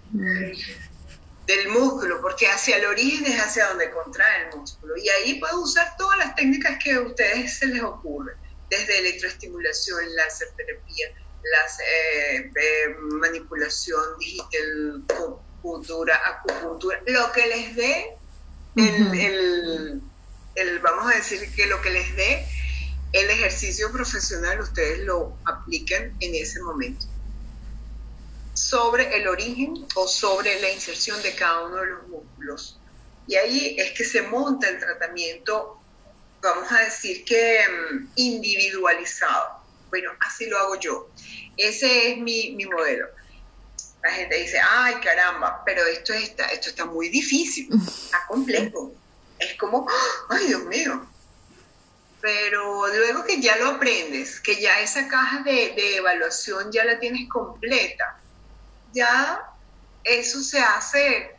del 1.45 1.69
músculo, 1.69 2.21
porque 2.21 2.47
hacia 2.47 2.77
el 2.77 2.85
origen 2.85 3.25
es 3.25 3.39
hacia 3.39 3.67
donde 3.67 3.89
contrae 3.91 4.43
el 4.43 4.57
músculo. 4.57 4.95
Y 4.97 5.09
ahí 5.09 5.39
puedo 5.39 5.61
usar 5.61 5.95
todas 5.97 6.17
las 6.19 6.35
técnicas 6.35 6.77
que 6.83 6.93
a 6.93 7.01
ustedes 7.01 7.57
se 7.57 7.67
les 7.67 7.81
ocurren, 7.81 8.35
desde 8.69 8.99
electroestimulación, 8.99 10.15
láser 10.15 10.49
terapia, 10.55 11.07
las, 11.43 11.79
eh, 11.79 12.51
eh, 12.55 12.95
manipulación 12.99 14.17
digital, 14.19 15.03
acupuntura, 15.09 16.19
acupuntura, 16.25 17.01
lo 17.07 17.31
que 17.31 17.47
les 17.47 17.75
dé, 17.75 18.17
el, 18.77 20.01
el, 20.55 20.79
vamos 20.79 21.11
a 21.11 21.17
decir 21.17 21.53
que 21.55 21.65
lo 21.65 21.81
que 21.81 21.89
les 21.89 22.15
dé 22.15 22.45
el 23.11 23.29
ejercicio 23.29 23.91
profesional, 23.91 24.61
ustedes 24.61 24.99
lo 24.99 25.37
aplican 25.45 26.15
en 26.21 26.35
ese 26.35 26.61
momento 26.61 27.10
sobre 28.61 29.15
el 29.17 29.27
origen 29.27 29.87
o 29.95 30.07
sobre 30.07 30.61
la 30.61 30.69
inserción 30.71 31.21
de 31.23 31.33
cada 31.33 31.65
uno 31.65 31.77
de 31.77 31.87
los 31.87 32.07
músculos. 32.07 32.79
Y 33.27 33.35
ahí 33.35 33.75
es 33.77 33.91
que 33.93 34.03
se 34.03 34.21
monta 34.21 34.69
el 34.69 34.77
tratamiento, 34.77 35.81
vamos 36.41 36.71
a 36.71 36.79
decir 36.79 37.25
que 37.25 37.59
mm, 37.67 38.07
individualizado. 38.15 39.61
Bueno, 39.89 40.11
así 40.19 40.45
lo 40.45 40.59
hago 40.59 40.79
yo. 40.79 41.09
Ese 41.57 42.11
es 42.11 42.17
mi, 42.19 42.55
modelo. 42.65 43.07
La 44.03 44.11
gente 44.11 44.35
dice, 44.35 44.59
ay 44.59 44.95
caramba, 45.03 45.63
pero 45.65 45.83
esto 45.85 46.13
está, 46.13 46.45
esto 46.45 46.69
está 46.69 46.85
muy 46.85 47.09
difícil, 47.09 47.67
está 47.73 48.25
complejo. 48.27 48.93
Es 49.39 49.55
como, 49.55 49.87
ay 50.29 50.47
Dios 50.47 50.63
mío. 50.65 51.07
Pero 52.21 52.87
luego 52.87 53.23
que 53.25 53.41
ya 53.41 53.57
lo 53.57 53.69
aprendes, 53.69 54.39
que 54.39 54.61
ya 54.61 54.79
esa 54.79 55.07
caja 55.07 55.41
de, 55.43 55.73
de 55.75 55.97
evaluación 55.97 56.71
ya 56.71 56.85
la 56.85 56.99
tienes 56.99 57.27
completa, 57.27 58.20
ya 58.93 59.41
eso 60.03 60.41
se 60.41 60.59
hace 60.59 61.35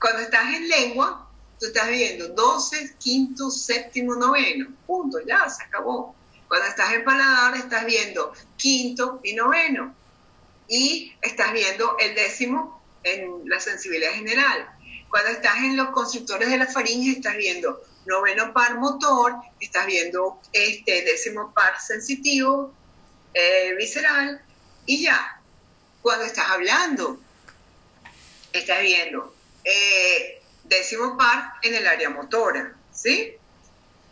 cuando 0.00 0.20
estás 0.22 0.54
en 0.54 0.68
lengua, 0.68 1.28
tú 1.58 1.66
estás 1.66 1.88
viendo 1.88 2.28
12, 2.28 2.96
quinto, 2.98 3.50
séptimo, 3.50 4.14
noveno, 4.14 4.68
punto, 4.86 5.18
ya, 5.26 5.48
se 5.48 5.64
acabó. 5.64 6.14
Cuando 6.46 6.68
estás 6.68 6.92
en 6.92 7.04
paladar, 7.04 7.56
estás 7.56 7.84
viendo 7.84 8.32
quinto 8.56 9.20
y 9.22 9.34
noveno. 9.34 9.94
Y 10.68 11.12
estás 11.22 11.52
viendo 11.52 11.96
el 11.98 12.14
décimo 12.14 12.82
en 13.02 13.48
la 13.48 13.58
sensibilidad 13.58 14.12
general. 14.12 14.68
Cuando 15.10 15.30
estás 15.30 15.56
en 15.58 15.76
los 15.76 15.90
constructores 15.90 16.48
de 16.48 16.58
la 16.58 16.66
faringe, 16.66 17.12
estás 17.12 17.36
viendo 17.36 17.82
noveno 18.06 18.52
par 18.52 18.78
motor, 18.78 19.34
estás 19.60 19.86
viendo 19.86 20.40
este 20.52 21.02
décimo 21.02 21.52
par 21.52 21.80
sensitivo, 21.80 22.72
eh, 23.34 23.74
visceral, 23.76 24.42
y 24.86 25.02
ya. 25.02 25.37
Cuando 26.02 26.24
estás 26.24 26.48
hablando, 26.48 27.20
estás 28.52 28.80
viendo 28.80 29.34
eh, 29.64 30.42
décimo 30.64 31.16
par 31.16 31.54
en 31.62 31.74
el 31.74 31.86
área 31.86 32.10
motora, 32.10 32.74
¿sí? 32.92 33.34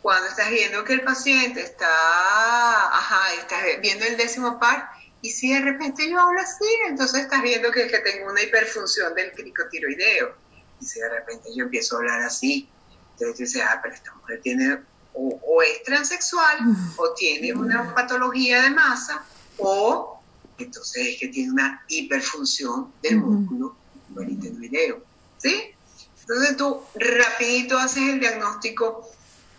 Cuando 0.01 0.27
estás 0.29 0.49
viendo 0.49 0.83
que 0.83 0.93
el 0.93 1.01
paciente 1.01 1.61
está, 1.61 1.87
ajá, 1.87 3.33
estás 3.39 3.63
viendo 3.81 4.05
el 4.05 4.17
décimo 4.17 4.59
par, 4.59 4.89
y 5.21 5.31
si 5.31 5.53
de 5.53 5.61
repente 5.61 6.09
yo 6.09 6.19
hablo 6.19 6.39
así, 6.39 6.65
entonces 6.87 7.21
estás 7.21 7.41
viendo 7.41 7.71
que, 7.71 7.87
que 7.87 7.99
tengo 7.99 8.29
una 8.31 8.41
hiperfunción 8.41 9.13
del 9.15 9.31
cricotiroideo. 9.31 10.35
Y 10.79 10.85
si 10.85 10.99
de 10.99 11.09
repente 11.09 11.49
yo 11.55 11.65
empiezo 11.65 11.95
a 11.95 11.99
hablar 11.99 12.21
así, 12.21 12.69
entonces 13.13 13.35
tú 13.35 13.43
dices, 13.43 13.63
ah, 13.67 13.79
pero 13.81 13.95
esta 13.95 14.13
mujer 14.13 14.41
tiene, 14.41 14.79
o, 15.13 15.61
es 15.63 15.83
transexual, 15.83 16.59
o 16.97 17.13
tiene 17.15 17.51
una 17.53 17.95
patología 17.95 18.61
de 18.61 18.69
masa, 18.69 19.25
o 19.57 20.16
entonces 20.63 21.07
es 21.07 21.19
que 21.19 21.27
tiene 21.27 21.51
una 21.51 21.83
hiperfunción 21.87 22.93
del 23.01 23.17
músculo 23.17 23.75
video, 24.09 25.03
¿sí? 25.37 25.73
Entonces 26.21 26.57
tú 26.57 26.83
rapidito 26.95 27.77
haces 27.77 28.09
el 28.09 28.19
diagnóstico, 28.19 29.09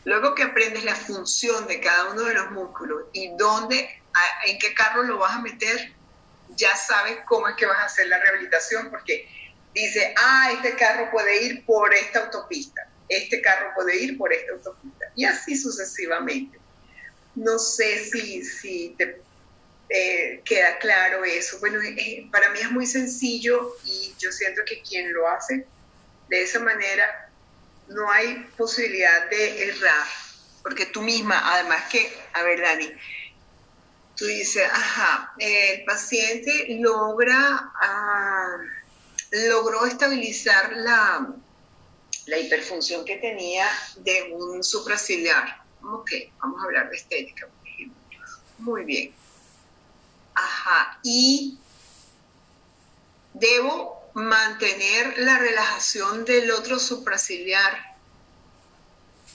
luego 0.04 0.34
que 0.34 0.42
aprendes 0.42 0.84
la 0.84 0.94
función 0.94 1.66
de 1.66 1.80
cada 1.80 2.10
uno 2.10 2.22
de 2.22 2.34
los 2.34 2.50
músculos 2.50 3.04
y 3.12 3.30
dónde, 3.36 3.88
en 4.46 4.58
qué 4.58 4.74
carro 4.74 5.02
lo 5.04 5.18
vas 5.18 5.36
a 5.36 5.40
meter, 5.40 5.94
ya 6.56 6.74
sabes 6.76 7.18
cómo 7.26 7.48
es 7.48 7.56
que 7.56 7.66
vas 7.66 7.78
a 7.78 7.84
hacer 7.84 8.08
la 8.08 8.18
rehabilitación, 8.18 8.90
porque 8.90 9.28
dice, 9.74 10.14
ah, 10.16 10.50
este 10.52 10.74
carro 10.76 11.10
puede 11.10 11.44
ir 11.44 11.64
por 11.64 11.94
esta 11.94 12.24
autopista, 12.24 12.88
este 13.08 13.40
carro 13.40 13.70
puede 13.74 13.96
ir 14.02 14.18
por 14.18 14.32
esta 14.32 14.52
autopista, 14.52 15.06
y 15.14 15.24
así 15.24 15.56
sucesivamente. 15.56 16.58
No 17.34 17.58
sé 17.58 18.04
si, 18.04 18.44
si 18.44 18.94
te 18.98 19.22
eh, 19.88 20.42
queda 20.44 20.78
claro 20.78 21.24
eso. 21.24 21.58
Bueno, 21.60 21.80
eh, 21.82 22.28
para 22.30 22.50
mí 22.50 22.58
es 22.60 22.70
muy 22.70 22.86
sencillo 22.86 23.76
y 23.84 24.14
yo 24.18 24.30
siento 24.32 24.62
que 24.66 24.82
quien 24.82 25.12
lo 25.12 25.28
hace 25.28 25.66
de 26.28 26.42
esa 26.42 26.60
manera 26.60 27.30
no 27.88 28.10
hay 28.10 28.46
posibilidad 28.56 29.30
de 29.30 29.68
errar, 29.68 30.06
porque 30.62 30.86
tú 30.86 31.00
misma, 31.00 31.40
además 31.54 31.84
que, 31.90 32.12
a 32.34 32.42
ver, 32.42 32.60
Dani, 32.60 32.90
tú 34.14 34.26
dices, 34.26 34.68
ajá, 34.70 35.32
el 35.38 35.84
paciente 35.84 36.66
logra, 36.80 37.72
ah, 37.80 38.58
logró 39.30 39.86
estabilizar 39.86 40.76
la, 40.76 41.34
la 42.26 42.38
hiperfunción 42.38 43.04
que 43.04 43.16
tenía 43.16 43.66
de 43.96 44.34
un 44.34 44.62
supraciliar. 44.62 45.62
Ok, 45.82 46.10
vamos 46.40 46.60
a 46.60 46.64
hablar 46.64 46.90
de 46.90 46.96
estética, 46.96 47.46
por 47.46 47.68
ejemplo. 47.68 47.96
Muy 48.58 48.84
bien. 48.84 49.17
Ajá, 50.40 51.00
y 51.02 51.58
debo 53.34 54.08
mantener 54.14 55.18
la 55.18 55.36
relajación 55.36 56.24
del 56.24 56.52
otro 56.52 56.78
supraciliar 56.78 57.96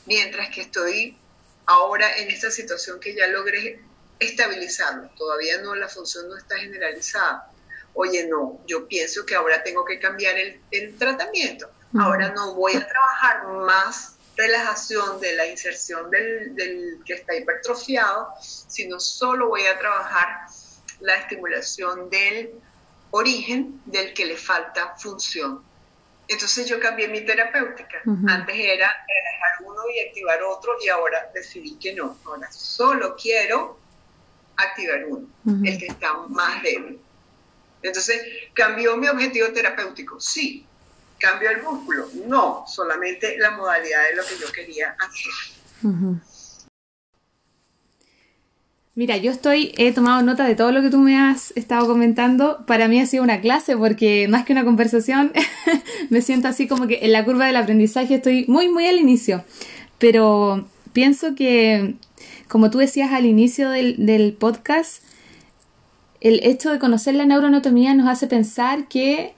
mientras 0.06 0.49
que 0.49 0.62
estoy 0.62 1.18
ahora 1.66 2.18
en 2.20 2.32
esta 2.32 2.49
situación 2.51 3.01
que 3.01 3.16
ya 3.16 3.28
logré 3.28 3.82
estabilizarlo. 4.18 5.10
Todavía 5.18 5.58
no, 5.62 5.76
la 5.76 5.89
función 5.89 6.30
no 6.30 6.38
está 6.38 6.58
generalizada. 6.58 7.51
Oye, 7.95 8.26
no, 8.26 8.62
yo 8.66 8.88
pienso 8.88 9.26
que 9.26 9.36
ahora 9.36 9.62
tengo 9.62 9.84
que 9.84 9.99
cambiar 9.99 10.36
el, 10.38 10.97
tratamiento. 10.97 11.70
Ahora 11.99 12.30
no 12.30 12.56
voy 12.56 12.76
a 12.76 12.88
trabajar 12.88 13.47
más 13.66 14.16
relajación 14.38 15.20
de 15.20 15.36
la 15.36 15.47
inserción 15.47 16.10
del, 16.10 16.56
del 16.56 16.99
que 17.06 17.16
está 17.16 17.36
hipertrofiado, 17.36 18.30
sino 18.41 19.01
solo 19.01 19.49
voy 19.49 19.66
a 19.68 19.78
trabajar 19.78 20.47
la 21.01 21.15
estimulación 21.15 22.09
del 22.09 22.51
origen 23.11 23.81
del 23.85 24.13
que 24.13 24.25
le 24.25 24.37
falta 24.37 24.95
función. 24.97 25.63
Entonces 26.27 26.67
yo 26.67 26.79
cambié 26.79 27.07
mi 27.07 27.21
terapéutica. 27.21 28.01
Antes 28.27 28.55
era 28.55 28.91
relajar 29.07 29.65
uno 29.65 29.81
y 29.93 30.07
activar 30.07 30.41
otro 30.43 30.73
y 30.83 30.89
ahora 30.89 31.29
decidí 31.33 31.75
que 31.75 31.93
no. 31.93 32.17
Ahora 32.25 32.51
solo 32.51 33.15
quiero 33.15 33.79
activar 34.55 35.05
uno, 35.05 35.27
el 35.63 35.77
que 35.77 35.87
está 35.87 36.13
más 36.29 36.63
débil. 36.63 36.99
Entonces, 37.81 38.21
¿cambió 38.53 38.95
mi 38.95 39.07
objetivo 39.07 39.49
terapéutico? 39.49 40.19
Sí. 40.19 40.65
¿Cambió 41.19 41.49
el 41.51 41.61
músculo? 41.61 42.07
No, 42.25 42.65
solamente 42.67 43.37
la 43.37 43.51
modalidad 43.51 44.03
de 44.09 44.15
lo 44.15 44.25
que 44.25 44.37
yo 44.37 44.51
quería 44.51 44.95
hacer. 44.99 45.33
Mira, 48.95 49.17
yo 49.17 49.31
estoy, 49.31 49.73
he 49.77 49.91
tomado 49.91 50.21
nota 50.21 50.45
de 50.45 50.53
todo 50.53 50.71
lo 50.71 50.83
que 50.83 50.91
tú 50.91 50.99
me 50.99 51.17
has 51.17 51.51
estado 51.57 51.87
comentando. 51.87 52.63
Para 52.67 52.87
mí 52.87 52.99
ha 52.99 53.07
sido 53.07 53.23
una 53.23 53.41
clase 53.41 53.75
porque 53.75 54.27
más 54.27 54.45
que 54.45 54.53
una 54.53 54.63
conversación, 54.63 55.31
me 56.11 56.21
siento 56.21 56.47
así 56.47 56.67
como 56.67 56.85
que 56.85 56.99
en 57.01 57.11
la 57.11 57.25
curva 57.25 57.47
del 57.47 57.55
aprendizaje 57.55 58.15
estoy 58.15 58.45
muy, 58.47 58.69
muy 58.69 58.85
al 58.85 58.97
inicio. 58.97 59.43
Pero 59.97 60.67
pienso 60.93 61.33
que, 61.33 61.95
como 62.47 62.69
tú 62.69 62.77
decías 62.77 63.11
al 63.13 63.25
inicio 63.25 63.71
del, 63.71 64.05
del 64.05 64.33
podcast, 64.33 65.01
el 66.21 66.41
hecho 66.43 66.71
de 66.71 66.77
conocer 66.77 67.15
la 67.15 67.25
neuroanatomía 67.25 67.95
nos 67.95 68.07
hace 68.07 68.27
pensar 68.27 68.87
que 68.89 69.33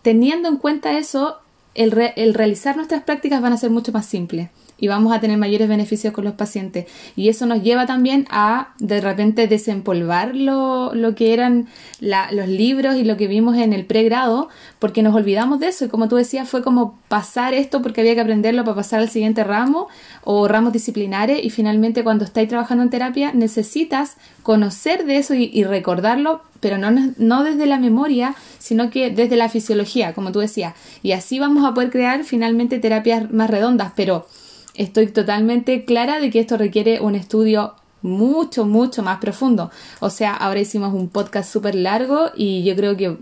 teniendo 0.00 0.48
en 0.48 0.56
cuenta 0.56 0.96
eso, 0.96 1.36
el, 1.74 1.92
el 2.16 2.32
realizar 2.32 2.76
nuestras 2.76 3.02
prácticas 3.02 3.42
van 3.42 3.52
a 3.52 3.58
ser 3.58 3.68
mucho 3.68 3.92
más 3.92 4.06
simples 4.06 4.48
y 4.82 4.88
vamos 4.88 5.12
a 5.12 5.20
tener 5.20 5.38
mayores 5.38 5.68
beneficios 5.68 6.12
con 6.12 6.24
los 6.24 6.34
pacientes. 6.34 6.86
Y 7.14 7.28
eso 7.28 7.46
nos 7.46 7.62
lleva 7.62 7.86
también 7.86 8.26
a 8.30 8.74
de 8.80 9.00
repente 9.00 9.46
desempolvar 9.46 10.34
lo, 10.34 10.92
lo 10.92 11.14
que 11.14 11.32
eran 11.32 11.68
los 12.00 12.48
libros 12.48 12.96
y 12.96 13.04
lo 13.04 13.16
que 13.16 13.28
vimos 13.28 13.56
en 13.56 13.72
el 13.72 13.86
pregrado, 13.86 14.48
porque 14.80 15.04
nos 15.04 15.14
olvidamos 15.14 15.60
de 15.60 15.68
eso. 15.68 15.84
Y 15.84 15.88
como 15.88 16.08
tú 16.08 16.16
decías, 16.16 16.48
fue 16.48 16.64
como 16.64 16.98
pasar 17.06 17.54
esto 17.54 17.80
porque 17.80 18.00
había 18.00 18.16
que 18.16 18.22
aprenderlo 18.22 18.64
para 18.64 18.74
pasar 18.74 18.98
al 18.98 19.08
siguiente 19.08 19.44
ramo 19.44 19.86
o 20.24 20.48
ramos 20.48 20.72
disciplinares. 20.72 21.44
Y 21.44 21.50
finalmente, 21.50 22.02
cuando 22.02 22.24
estáis 22.24 22.48
trabajando 22.48 22.82
en 22.82 22.90
terapia, 22.90 23.32
necesitas 23.32 24.16
conocer 24.42 25.06
de 25.06 25.18
eso 25.18 25.34
y, 25.34 25.62
recordarlo, 25.62 26.42
pero 26.58 26.76
no, 26.76 26.90
no 27.18 27.44
desde 27.44 27.66
la 27.66 27.78
memoria, 27.78 28.34
sino 28.58 28.90
que 28.90 29.10
desde 29.10 29.36
la 29.36 29.48
fisiología, 29.48 30.12
como 30.12 30.32
tú 30.32 30.40
decías. 30.40 30.74
Y 31.04 31.12
así 31.12 31.38
vamos 31.38 31.64
a 31.64 31.72
poder 31.72 31.90
crear 31.90 32.24
finalmente 32.24 32.80
terapias 32.80 33.30
más 33.30 33.48
redondas, 33.48 33.92
pero 33.94 34.26
estoy 34.74 35.06
totalmente 35.08 35.84
clara 35.84 36.20
de 36.20 36.30
que 36.30 36.40
esto 36.40 36.56
requiere 36.56 37.00
un 37.00 37.14
estudio 37.14 37.74
mucho, 38.02 38.64
mucho 38.64 39.02
más 39.02 39.18
profundo. 39.18 39.70
O 40.00 40.10
sea, 40.10 40.34
ahora 40.34 40.60
hicimos 40.60 40.92
un 40.92 41.08
podcast 41.08 41.52
súper 41.52 41.74
largo 41.74 42.30
y 42.34 42.64
yo 42.64 42.74
creo 42.76 42.96
que 42.96 43.16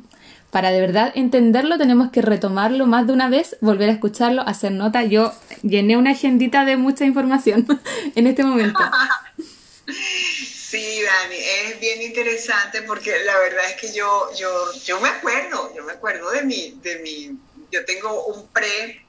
para 0.50 0.72
de 0.72 0.80
verdad 0.80 1.12
entenderlo 1.14 1.78
tenemos 1.78 2.10
que 2.10 2.22
retomarlo 2.22 2.86
más 2.86 3.06
de 3.06 3.12
una 3.12 3.28
vez, 3.28 3.56
volver 3.60 3.88
a 3.88 3.92
escucharlo, 3.92 4.42
hacer 4.42 4.72
nota. 4.72 5.04
Yo 5.04 5.32
llené 5.62 5.96
una 5.96 6.10
agendita 6.10 6.64
de 6.64 6.76
mucha 6.76 7.04
información 7.04 7.66
en 8.14 8.26
este 8.26 8.42
momento. 8.42 8.80
Sí, 9.86 11.02
Dani, 11.02 11.36
es 11.36 11.80
bien 11.80 12.02
interesante 12.02 12.82
porque 12.82 13.12
la 13.24 13.38
verdad 13.38 13.64
es 13.70 13.80
que 13.80 13.92
yo, 13.92 14.28
yo, 14.38 14.48
yo 14.84 15.00
me 15.00 15.08
acuerdo, 15.08 15.72
yo 15.74 15.84
me 15.84 15.92
acuerdo 15.92 16.30
de 16.30 16.42
mi, 16.42 16.78
de 16.82 17.00
mi, 17.00 17.36
yo 17.72 17.84
tengo 17.84 18.26
un 18.26 18.46
pre, 18.48 19.04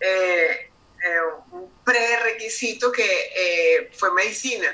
eh, 0.00 0.63
prerequisito 1.84 2.90
que 2.90 3.04
eh, 3.04 3.90
fue 3.96 4.12
medicina. 4.12 4.68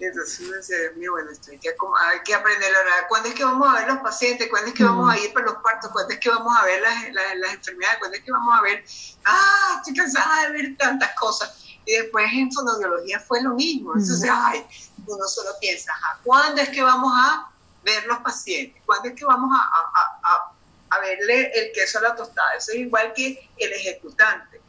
Entonces 0.00 0.40
uno 0.40 0.52
decía, 0.56 0.76
Dios 0.78 0.96
mío, 0.96 1.12
bueno, 1.12 1.30
esto 1.30 1.50
hay 1.50 1.58
que, 1.58 1.70
hay 1.70 2.20
que 2.24 2.34
aprender 2.34 2.70
la 2.70 2.78
verdad. 2.78 3.08
¿Cuándo 3.08 3.28
es 3.28 3.34
que 3.34 3.44
vamos 3.44 3.68
a 3.68 3.80
ver 3.80 3.88
los 3.88 3.98
pacientes? 3.98 4.48
¿Cuándo 4.48 4.68
es 4.68 4.74
que 4.74 4.84
vamos 4.84 5.12
a 5.12 5.18
ir 5.18 5.32
por 5.32 5.42
los 5.42 5.56
partos? 5.56 5.90
¿Cuándo 5.90 6.12
es 6.14 6.20
que 6.20 6.28
vamos 6.28 6.56
a 6.56 6.64
ver 6.64 6.80
las, 6.80 7.36
las, 7.36 7.54
enfermedades? 7.54 7.98
¿Cuándo 7.98 8.16
es 8.16 8.24
que 8.24 8.30
vamos 8.30 8.58
a 8.58 8.62
ver, 8.62 8.84
ah, 9.24 9.74
estoy 9.78 9.94
cansada 9.94 10.46
de 10.46 10.52
ver 10.52 10.76
tantas 10.76 11.14
cosas? 11.16 11.64
Y 11.84 11.92
después 11.92 12.26
en 12.32 12.52
fonoaudiología 12.52 13.18
fue 13.18 13.42
lo 13.42 13.54
mismo. 13.54 13.94
Entonces, 13.94 14.30
ay, 14.32 14.64
uno 15.04 15.26
solo 15.26 15.50
piensa, 15.60 15.92
¿cuándo 16.22 16.60
es 16.60 16.68
que 16.68 16.82
vamos 16.82 17.12
a 17.16 17.50
ver 17.82 18.04
los 18.06 18.18
pacientes? 18.18 18.80
¿Cuándo 18.86 19.08
es 19.08 19.14
que 19.16 19.24
vamos 19.24 19.50
a, 19.52 19.62
a, 19.62 20.20
a, 20.22 20.96
a 20.96 21.00
verle 21.00 21.50
el 21.54 21.72
queso 21.72 21.98
a 21.98 22.02
la 22.02 22.14
tostada? 22.14 22.54
Eso 22.56 22.72
es 22.72 22.78
igual 22.78 23.12
que 23.14 23.50
el 23.56 23.72
ejecutante 23.72 24.60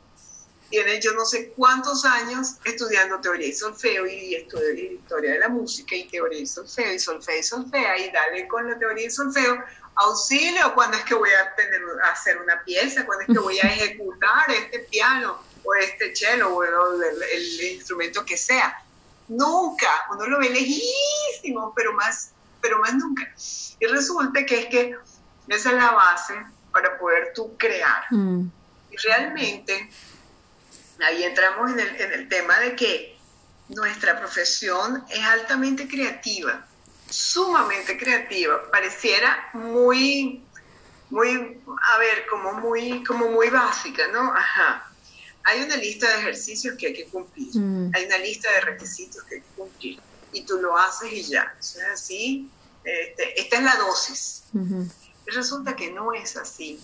tiene 0.70 1.00
yo 1.02 1.14
no 1.14 1.26
sé 1.26 1.50
cuántos 1.56 2.06
años 2.06 2.56
estudiando 2.64 3.20
teoría 3.20 3.48
y 3.48 3.54
solfeo 3.54 4.06
y 4.06 4.36
estudio 4.36 4.94
historia 4.94 5.34
de 5.34 5.40
la 5.40 5.50
música 5.50 5.96
y 5.96 6.08
teoría 6.08 6.40
y 6.40 6.48
solfeo 6.48 6.94
y 6.94 7.00
solfeo 7.00 7.40
y 7.40 7.44
solfea 7.44 7.98
y 7.98 8.12
dale 8.12 8.48
con 8.48 8.70
la 8.70 8.78
teoría 8.78 9.08
y 9.08 9.10
solfeo 9.10 9.64
auxilio 9.96 10.74
cuando 10.74 10.98
es 10.98 11.04
que 11.04 11.14
voy 11.14 11.30
a, 11.30 11.56
tener, 11.56 11.82
a 12.04 12.12
hacer 12.12 12.38
una 12.38 12.64
pieza, 12.64 13.06
cuando 13.06 13.24
es 13.24 13.28
que 13.28 13.40
voy 13.40 13.60
a 13.60 13.68
ejecutar 13.74 14.50
este 14.50 14.80
piano, 14.80 15.40
o 15.64 15.76
este 15.76 16.16
cello 16.16 16.56
o 16.56 16.64
el, 16.64 17.74
instrumento 17.74 18.26
que 18.26 18.38
sea. 18.38 18.82
Nunca, 19.28 19.90
uno 20.12 20.26
lo 20.26 20.40
ve 20.40 20.50
lejísimo, 20.50 21.74
pero 21.76 21.94
más, 21.94 22.32
pero 22.62 22.80
más 22.80 22.94
nunca. 22.96 23.32
Y 23.80 23.86
resulta 23.86 24.46
que 24.46 24.62
es 24.62 24.66
que 24.68 24.96
esa 25.48 25.70
es 25.70 25.76
la 25.76 25.92
base 25.92 26.34
para 26.72 26.98
poder 26.98 27.34
tú 27.36 27.56
crear. 27.58 28.06
Mm. 28.10 28.50
Y 28.92 28.98
realmente, 28.98 29.90
ahí 31.02 31.24
entramos 31.24 31.72
en 31.72 31.80
el, 31.80 32.02
en 32.02 32.12
el 32.14 32.30
tema 32.30 32.60
de 32.60 32.76
que 32.76 33.18
nuestra 33.70 34.20
profesión 34.20 35.04
es 35.10 35.24
altamente 35.24 35.88
creativa, 35.88 36.66
sumamente 37.10 37.98
creativa. 37.98 38.70
Pareciera 38.72 39.50
muy, 39.54 40.44
muy, 41.10 41.62
a 41.94 41.98
ver, 42.00 42.26
como 42.30 42.54
muy, 42.54 43.04
como 43.04 43.30
muy 43.30 43.50
básica, 43.50 44.08
¿no? 44.08 44.34
Ajá. 44.34 44.86
Hay 45.44 45.62
una 45.62 45.78
lista 45.78 46.10
de 46.10 46.20
ejercicios 46.20 46.76
que 46.78 46.88
hay 46.88 46.94
que 46.94 47.06
cumplir, 47.06 47.56
mm. 47.56 47.92
hay 47.96 48.06
una 48.06 48.18
lista 48.18 48.52
de 48.52 48.62
requisitos 48.62 49.24
que 49.24 49.36
hay 49.36 49.42
que 49.42 49.48
cumplir 49.56 50.00
y 50.34 50.42
tú 50.44 50.58
lo 50.58 50.78
haces 50.78 51.12
y 51.12 51.24
ya. 51.24 51.56
O 51.58 51.64
sea, 51.64 51.94
así, 51.94 52.50
este, 52.84 53.40
esta 53.40 53.58
es 53.58 53.64
la 53.64 53.76
dosis. 53.76 54.44
Resulta 55.26 55.76
que 55.76 55.92
no 55.92 56.14
es 56.14 56.36
así. 56.38 56.80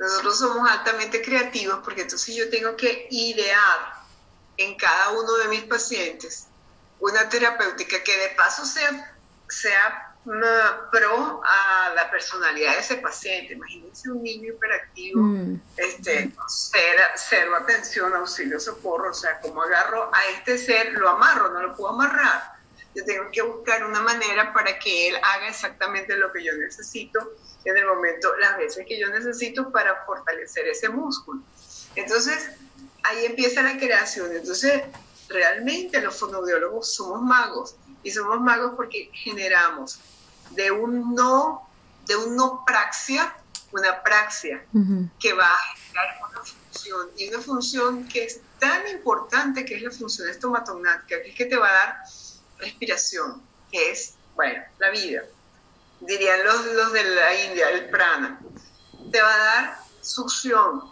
Nosotros 0.00 0.38
somos 0.38 0.66
altamente 0.66 1.20
creativos 1.20 1.80
porque 1.84 2.00
entonces 2.00 2.34
yo 2.34 2.48
tengo 2.48 2.74
que 2.74 3.06
idear 3.10 4.00
en 4.56 4.74
cada 4.76 5.10
uno 5.10 5.34
de 5.34 5.48
mis 5.48 5.62
pacientes 5.64 6.46
una 7.00 7.28
terapéutica 7.28 8.02
que 8.02 8.16
de 8.16 8.28
paso 8.30 8.64
sea, 8.64 9.14
sea 9.46 10.16
pro 10.90 11.42
a 11.44 11.92
la 11.94 12.10
personalidad 12.10 12.72
de 12.72 12.80
ese 12.80 12.96
paciente. 12.96 13.52
Imagínense 13.52 14.10
un 14.10 14.22
niño 14.22 14.54
hiperactivo, 14.54 15.20
mm. 15.20 15.60
este, 15.76 16.32
cero, 16.48 17.02
cero, 17.16 17.56
atención, 17.56 18.14
auxilio, 18.14 18.58
socorro. 18.58 19.10
O 19.10 19.14
sea, 19.14 19.38
como 19.40 19.62
agarro 19.62 20.10
a 20.14 20.24
este 20.30 20.56
ser, 20.56 20.92
lo 20.94 21.10
amarro, 21.10 21.50
no 21.50 21.60
lo 21.60 21.76
puedo 21.76 21.92
amarrar. 21.92 22.59
Yo 22.94 23.04
tengo 23.04 23.30
que 23.30 23.42
buscar 23.42 23.84
una 23.84 24.00
manera 24.00 24.52
para 24.52 24.78
que 24.78 25.08
él 25.08 25.16
haga 25.16 25.48
exactamente 25.48 26.16
lo 26.16 26.32
que 26.32 26.44
yo 26.44 26.52
necesito 26.54 27.34
en 27.64 27.76
el 27.76 27.86
momento, 27.86 28.36
las 28.38 28.56
veces 28.56 28.84
que 28.86 28.98
yo 28.98 29.08
necesito 29.08 29.70
para 29.70 30.04
fortalecer 30.04 30.66
ese 30.66 30.88
músculo. 30.88 31.40
Entonces, 31.94 32.50
ahí 33.04 33.26
empieza 33.26 33.62
la 33.62 33.76
creación. 33.78 34.34
Entonces, 34.34 34.82
realmente 35.28 36.00
los 36.00 36.18
fonoaudiólogos 36.18 36.94
somos 36.94 37.22
magos 37.22 37.76
y 38.02 38.10
somos 38.10 38.40
magos 38.40 38.72
porque 38.76 39.10
generamos 39.12 40.00
de 40.50 40.70
un 40.70 41.14
no, 41.14 41.68
de 42.06 42.16
un 42.16 42.36
no 42.36 42.64
praxia, 42.66 43.34
una 43.72 44.02
praxia 44.02 44.64
que 45.18 45.32
va 45.32 45.48
a 45.48 45.76
generar 45.76 46.18
una 46.28 46.40
función 46.44 47.08
y 47.16 47.28
una 47.28 47.38
función 47.38 48.08
que 48.08 48.24
es 48.24 48.40
tan 48.58 48.88
importante 48.88 49.64
que 49.64 49.76
es 49.76 49.82
la 49.82 49.90
función 49.90 50.28
estomatognática, 50.28 51.22
que 51.22 51.30
es 51.30 51.36
que 51.36 51.46
te 51.46 51.56
va 51.56 51.68
a 51.68 51.72
dar 51.72 51.96
respiración, 52.60 53.42
que 53.70 53.90
es, 53.90 54.14
bueno, 54.34 54.62
la 54.78 54.90
vida. 54.90 55.22
Dirían 56.00 56.44
los, 56.44 56.66
los 56.66 56.92
de 56.92 57.04
la 57.04 57.44
India, 57.44 57.70
el 57.70 57.90
prana. 57.90 58.40
Te 59.10 59.20
va 59.20 59.34
a 59.34 59.38
dar 59.38 59.78
succión, 60.00 60.90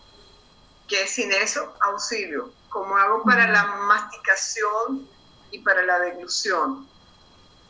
que 0.87 1.07
sin 1.07 1.33
eso, 1.33 1.75
auxilio, 1.81 2.53
como 2.69 2.97
hago 2.97 3.23
para 3.23 3.51
la 3.51 3.65
masticación 3.65 5.09
y 5.51 5.61
para 5.61 5.83
la 5.85 5.99
deglución. 6.01 6.89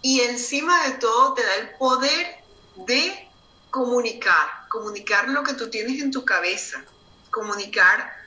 Y 0.02 0.20
encima 0.20 0.88
de 0.88 0.94
todo 0.94 1.34
te 1.34 1.44
da 1.44 1.54
el 1.56 1.70
poder 1.76 2.36
de 2.86 3.28
comunicar, 3.70 4.66
comunicar 4.68 5.28
lo 5.28 5.42
que 5.42 5.54
tú 5.54 5.68
tienes 5.68 6.00
en 6.00 6.10
tu 6.10 6.24
cabeza, 6.24 6.84
comunicar 7.30 8.17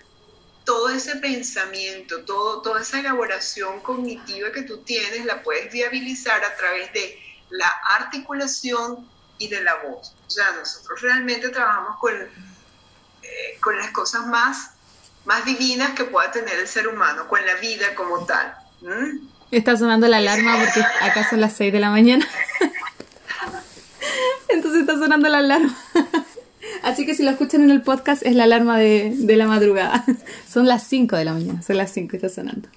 todo 0.65 0.89
ese 0.89 1.17
pensamiento, 1.17 2.23
todo, 2.23 2.61
toda 2.61 2.81
esa 2.81 2.99
elaboración 2.99 3.79
cognitiva 3.81 4.51
que 4.51 4.63
tú 4.63 4.79
tienes, 4.79 5.25
la 5.25 5.41
puedes 5.43 5.71
viabilizar 5.71 6.43
a 6.43 6.55
través 6.55 6.93
de 6.93 7.19
la 7.49 7.67
articulación 7.89 9.07
y 9.37 9.47
de 9.47 9.61
la 9.63 9.75
voz. 9.83 10.13
O 10.27 10.29
sea, 10.29 10.51
nosotros 10.51 11.01
realmente 11.01 11.49
trabajamos 11.49 11.97
con, 11.99 12.13
eh, 12.13 13.57
con 13.59 13.77
las 13.77 13.91
cosas 13.91 14.27
más 14.27 14.71
más 15.25 15.45
divinas 15.45 15.91
que 15.91 16.05
pueda 16.05 16.31
tener 16.31 16.59
el 16.59 16.67
ser 16.67 16.87
humano, 16.87 17.27
con 17.27 17.45
la 17.45 17.55
vida 17.55 17.93
como 17.95 18.25
tal. 18.25 18.55
Está 19.51 19.77
sonando 19.77 20.07
la 20.07 20.17
alarma 20.17 20.57
porque 20.59 20.81
acá 21.01 21.29
son 21.29 21.41
las 21.41 21.53
6 21.53 21.73
de 21.73 21.79
la 21.79 21.89
mañana. 21.89 22.27
Entonces 24.49 24.81
está 24.81 24.93
sonando 24.93 25.29
la 25.29 25.39
alarma. 25.39 25.75
Así 26.81 27.05
que 27.05 27.15
si 27.15 27.23
lo 27.23 27.31
escuchan 27.31 27.61
en 27.63 27.71
el 27.71 27.81
podcast 27.81 28.25
es 28.25 28.35
la 28.35 28.45
alarma 28.45 28.77
de, 28.77 29.15
la 29.35 29.47
madrugada. 29.47 30.03
Son 30.51 30.67
las 30.67 30.83
5 30.83 31.15
de 31.15 31.25
la 31.25 31.33
mañana, 31.33 31.61
son 31.61 31.77
las 31.77 31.91
5 31.91 32.09
y 32.13 32.15
está 32.15 32.29
sonando. 32.29 32.67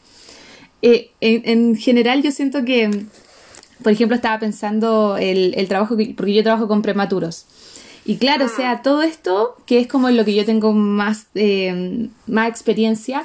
Eh, 0.83 1.11
en, 1.21 1.77
general 1.77 2.23
yo 2.23 2.31
siento 2.31 2.65
que, 2.65 3.07
por 3.83 3.93
ejemplo, 3.93 4.15
estaba 4.15 4.39
pensando 4.39 5.17
el, 5.17 5.55
el 5.57 5.67
trabajo, 5.69 5.97
porque 6.17 6.35
yo 6.35 6.43
trabajo 6.43 6.69
con 6.69 6.83
prematuros. 6.83 7.47
Y 8.05 8.17
claro, 8.17 8.47
o 8.47 8.49
sea, 8.49 8.73
ah. 8.73 8.83
todo 8.83 9.03
esto, 9.03 9.57
que 9.67 9.81
es 9.81 9.87
como 9.87 10.11
lo 10.11 10.25
que 10.25 10.35
yo 10.35 10.45
tengo 10.45 10.73
más, 10.73 11.27
eh, 11.35 12.09
más 12.27 12.49
experiencia, 12.49 13.25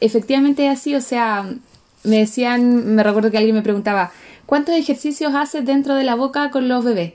efectivamente 0.00 0.66
es 0.66 0.72
así, 0.72 0.94
o 0.94 1.00
sea, 1.00 1.48
me 2.02 2.18
decían, 2.18 2.94
me 2.94 3.02
recuerdo 3.02 3.30
que 3.30 3.38
alguien 3.38 3.54
me 3.54 3.62
preguntaba, 3.62 4.12
¿cuántos 4.46 4.74
ejercicios 4.74 5.34
haces 5.34 5.64
dentro 5.64 5.94
de 5.94 6.04
la 6.04 6.16
boca 6.16 6.50
con 6.50 6.68
los 6.68 6.84
bebés? 6.84 7.14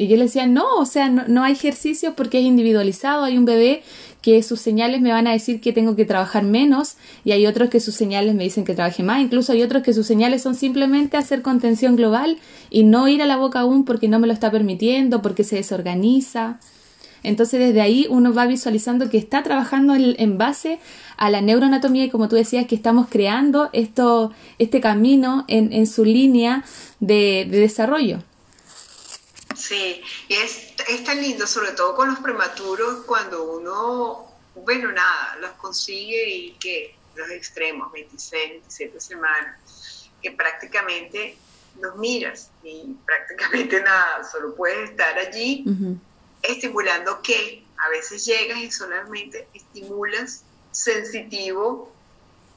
Y 0.00 0.08
yo 0.08 0.16
le 0.16 0.22
decía, 0.22 0.46
no, 0.46 0.76
o 0.78 0.86
sea, 0.86 1.10
no, 1.10 1.24
no 1.28 1.42
hay 1.42 1.52
ejercicios 1.52 2.14
porque 2.16 2.38
es 2.38 2.46
individualizado, 2.46 3.24
hay 3.24 3.36
un 3.36 3.44
bebé 3.44 3.82
que 4.22 4.42
sus 4.42 4.58
señales 4.58 5.02
me 5.02 5.12
van 5.12 5.26
a 5.26 5.32
decir 5.32 5.60
que 5.60 5.74
tengo 5.74 5.94
que 5.94 6.06
trabajar 6.06 6.42
menos 6.42 6.96
y 7.22 7.32
hay 7.32 7.46
otros 7.46 7.68
que 7.68 7.80
sus 7.80 7.96
señales 7.96 8.34
me 8.34 8.44
dicen 8.44 8.64
que 8.64 8.74
trabaje 8.74 9.02
más, 9.02 9.20
incluso 9.20 9.52
hay 9.52 9.62
otros 9.62 9.82
que 9.82 9.92
sus 9.92 10.06
señales 10.06 10.40
son 10.40 10.54
simplemente 10.54 11.18
hacer 11.18 11.42
contención 11.42 11.96
global 11.96 12.38
y 12.70 12.84
no 12.84 13.08
ir 13.08 13.20
a 13.20 13.26
la 13.26 13.36
boca 13.36 13.60
aún 13.60 13.84
porque 13.84 14.08
no 14.08 14.18
me 14.18 14.26
lo 14.26 14.32
está 14.32 14.50
permitiendo, 14.50 15.20
porque 15.20 15.44
se 15.44 15.56
desorganiza. 15.56 16.60
Entonces 17.22 17.60
desde 17.60 17.82
ahí 17.82 18.06
uno 18.08 18.32
va 18.32 18.46
visualizando 18.46 19.10
que 19.10 19.18
está 19.18 19.42
trabajando 19.42 19.94
en, 19.94 20.38
base 20.38 20.78
a 21.18 21.28
la 21.28 21.42
neuroanatomía 21.42 22.04
y 22.04 22.08
como 22.08 22.26
tú 22.30 22.36
decías 22.36 22.66
que 22.66 22.74
estamos 22.74 23.08
creando 23.10 23.68
esto, 23.74 24.32
este 24.58 24.80
camino 24.80 25.44
en, 25.46 25.86
su 25.86 26.06
línea 26.06 26.64
de 27.00 27.46
desarrollo. 27.50 28.22
Sí, 29.70 30.02
y 30.26 30.34
es, 30.34 30.72
es 30.88 31.04
tan 31.04 31.22
lindo, 31.22 31.46
sobre 31.46 31.70
todo 31.70 31.94
con 31.94 32.08
los 32.08 32.18
prematuros, 32.18 33.04
cuando 33.06 33.52
uno, 33.52 34.26
bueno, 34.56 34.90
nada, 34.90 35.36
los 35.40 35.52
consigue 35.52 36.28
y 36.28 36.52
que 36.54 36.96
los 37.14 37.30
extremos, 37.30 37.92
26, 37.92 38.50
27 38.50 39.00
semanas, 39.00 40.10
que 40.20 40.32
prácticamente 40.32 41.36
los 41.80 41.94
miras 41.94 42.50
y 42.64 42.96
prácticamente 43.06 43.80
nada, 43.84 44.24
solo 44.28 44.56
puedes 44.56 44.90
estar 44.90 45.16
allí 45.16 45.64
estimulando 46.42 47.22
que 47.22 47.64
a 47.76 47.90
veces 47.90 48.24
llegas 48.24 48.58
y 48.58 48.72
solamente 48.72 49.46
estimulas 49.54 50.42
sensitivo 50.72 51.92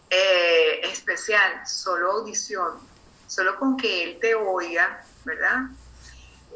eh, 0.10 0.82
especial, 0.86 1.62
solo 1.68 2.14
audición, 2.14 2.72
solo 3.28 3.60
con 3.60 3.78
que 3.78 4.04
él 4.04 4.18
te 4.20 4.34
oiga, 4.34 5.06
¿verdad? 5.26 5.68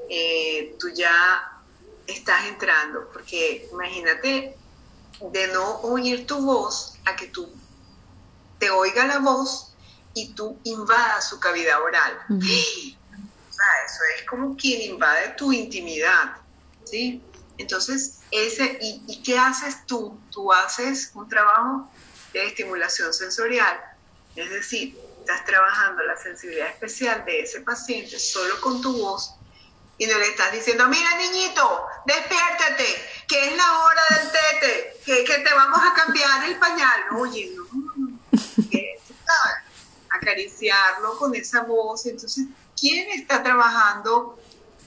Eh, 0.10 0.76
tú 0.80 0.90
ya 0.90 1.62
estás 2.06 2.46
entrando, 2.48 3.10
porque 3.12 3.68
imagínate 3.72 4.58
de 5.20 5.48
no 5.48 5.82
oír 5.82 6.26
tu 6.26 6.40
voz 6.42 6.94
a 7.06 7.16
que 7.16 7.28
tú 7.28 7.50
te 8.60 8.70
oiga 8.70 9.06
la 9.06 9.20
voz 9.20 9.74
y 10.14 10.30
tú 10.34 10.60
invadas 10.64 11.30
su 11.30 11.40
cavidad 11.40 11.82
oral. 11.82 12.20
eso 12.40 14.00
es 14.16 14.24
como 14.30 14.56
quien 14.56 14.82
invade 14.94 15.30
tu 15.38 15.52
intimidad, 15.52 16.38
¿sí? 16.86 17.22
Entonces, 17.58 18.20
ese, 18.32 18.78
y, 18.82 19.04
¿y 19.08 19.24
qué 19.24 19.38
haces 19.38 19.86
tú? 19.86 20.20
Tú 20.32 20.54
haces 20.54 21.12
un 21.16 21.28
trabajo 21.28 21.90
de 22.34 22.46
estimulación 22.46 23.14
sensorial, 23.14 23.80
es 24.36 24.50
decir, 24.50 24.98
estás 25.20 25.44
trabajando 25.46 26.04
la 26.04 26.16
sensibilidad 26.16 26.70
especial 26.70 27.26
de 27.26 27.42
ese 27.42 27.62
paciente 27.62 28.20
solo 28.20 28.62
con 28.62 28.82
tu 28.82 28.98
voz 28.98 29.37
y 29.98 30.06
no 30.06 30.18
le 30.18 30.28
estás 30.28 30.52
diciendo, 30.52 30.88
mira 30.88 31.16
niñito, 31.18 31.86
despiértate, 32.06 32.86
que 33.28 33.48
es 33.48 33.58
la 33.58 33.80
hora 33.80 34.02
del 34.10 34.32
tete, 34.32 35.00
que, 35.06 35.24
que 35.24 35.40
te 35.40 35.54
vamos 35.54 35.80
a 35.84 35.94
cambiar 35.94 36.44
el 36.46 36.58
pañal. 36.60 37.02
Oye, 37.18 37.52
no, 37.56 37.68
acariciarlo 40.10 41.18
con 41.18 41.34
esa 41.36 41.64
voz. 41.64 42.06
Entonces, 42.06 42.46
¿quién 42.80 43.10
está 43.12 43.42
trabajando 43.42 44.40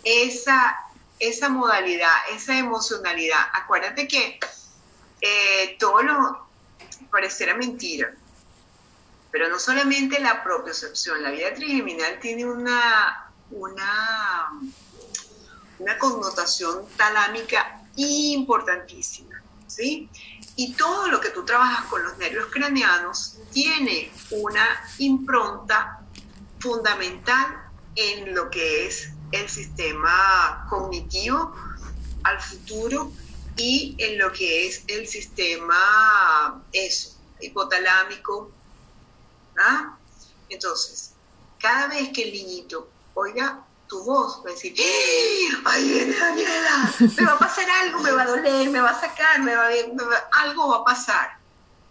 esa, 0.04 0.76
esa 1.18 1.48
modalidad, 1.48 2.16
esa 2.32 2.56
emocionalidad? 2.56 3.40
Acuérdate 3.52 4.06
que 4.06 4.38
eh, 5.20 5.76
todo 5.78 6.02
lo 6.02 6.46
pareciera 7.11 7.54
mentira, 7.54 8.14
pero 9.32 9.48
no 9.48 9.58
solamente 9.58 10.20
la 10.20 10.44
propiocepción, 10.44 11.22
la 11.22 11.30
vida 11.30 11.52
trigeminal 11.54 12.20
tiene 12.20 12.44
una, 12.44 13.32
una 13.50 14.50
una 15.81 15.99
connotación 15.99 16.87
talámica 16.97 17.83
importantísima. 17.97 19.43
¿sí? 19.66 20.09
Y 20.57 20.74
todo 20.74 21.09
lo 21.09 21.20
que 21.20 21.31
tú 21.31 21.45
trabajas 21.45 21.87
con 21.87 22.03
los 22.03 22.18
nervios 22.18 22.47
craneanos 22.51 23.37
tiene 23.53 24.12
una 24.31 24.66
impronta 24.99 26.01
fundamental 26.59 27.70
en 27.97 28.35
lo 28.35 28.51
que 28.51 28.87
es 28.87 29.11
el 29.33 29.49
sistema 29.49 30.66
cognitivo 30.68 31.55
al 32.24 32.41
futuro 32.41 33.12
y 33.57 33.97
en 33.99 34.18
lo 34.18 34.33
que 34.33 34.66
es 34.66 34.85
el 34.87 35.07
sistema 35.07 36.62
eso, 36.72 37.16
hipotalámico. 37.41 38.51
¿ah? 39.59 39.97
Entonces, 40.49 41.12
cada 41.59 41.89
vez 41.89 42.11
que 42.11 42.24
el 42.24 42.33
niñito 42.33 42.91
oiga 43.14 43.64
tu 43.91 44.05
voz, 44.05 44.41
va 44.47 44.51
a 44.51 44.53
decir. 44.53 44.74
¡ay, 45.64 45.88
viene 45.88 46.16
Daniela! 46.16 46.95
Me 47.01 47.24
va 47.26 47.32
a 47.32 47.38
pasar 47.38 47.68
algo, 47.68 47.99
me 47.99 48.12
va 48.12 48.22
a 48.22 48.26
doler, 48.26 48.70
me 48.70 48.80
va 48.80 48.91
a 48.91 49.01
sacar, 49.01 49.43
me 49.43 49.55
va, 49.55 49.68
algo 50.32 50.68
va 50.68 50.76
a 50.76 50.84
pasar. 50.84 51.36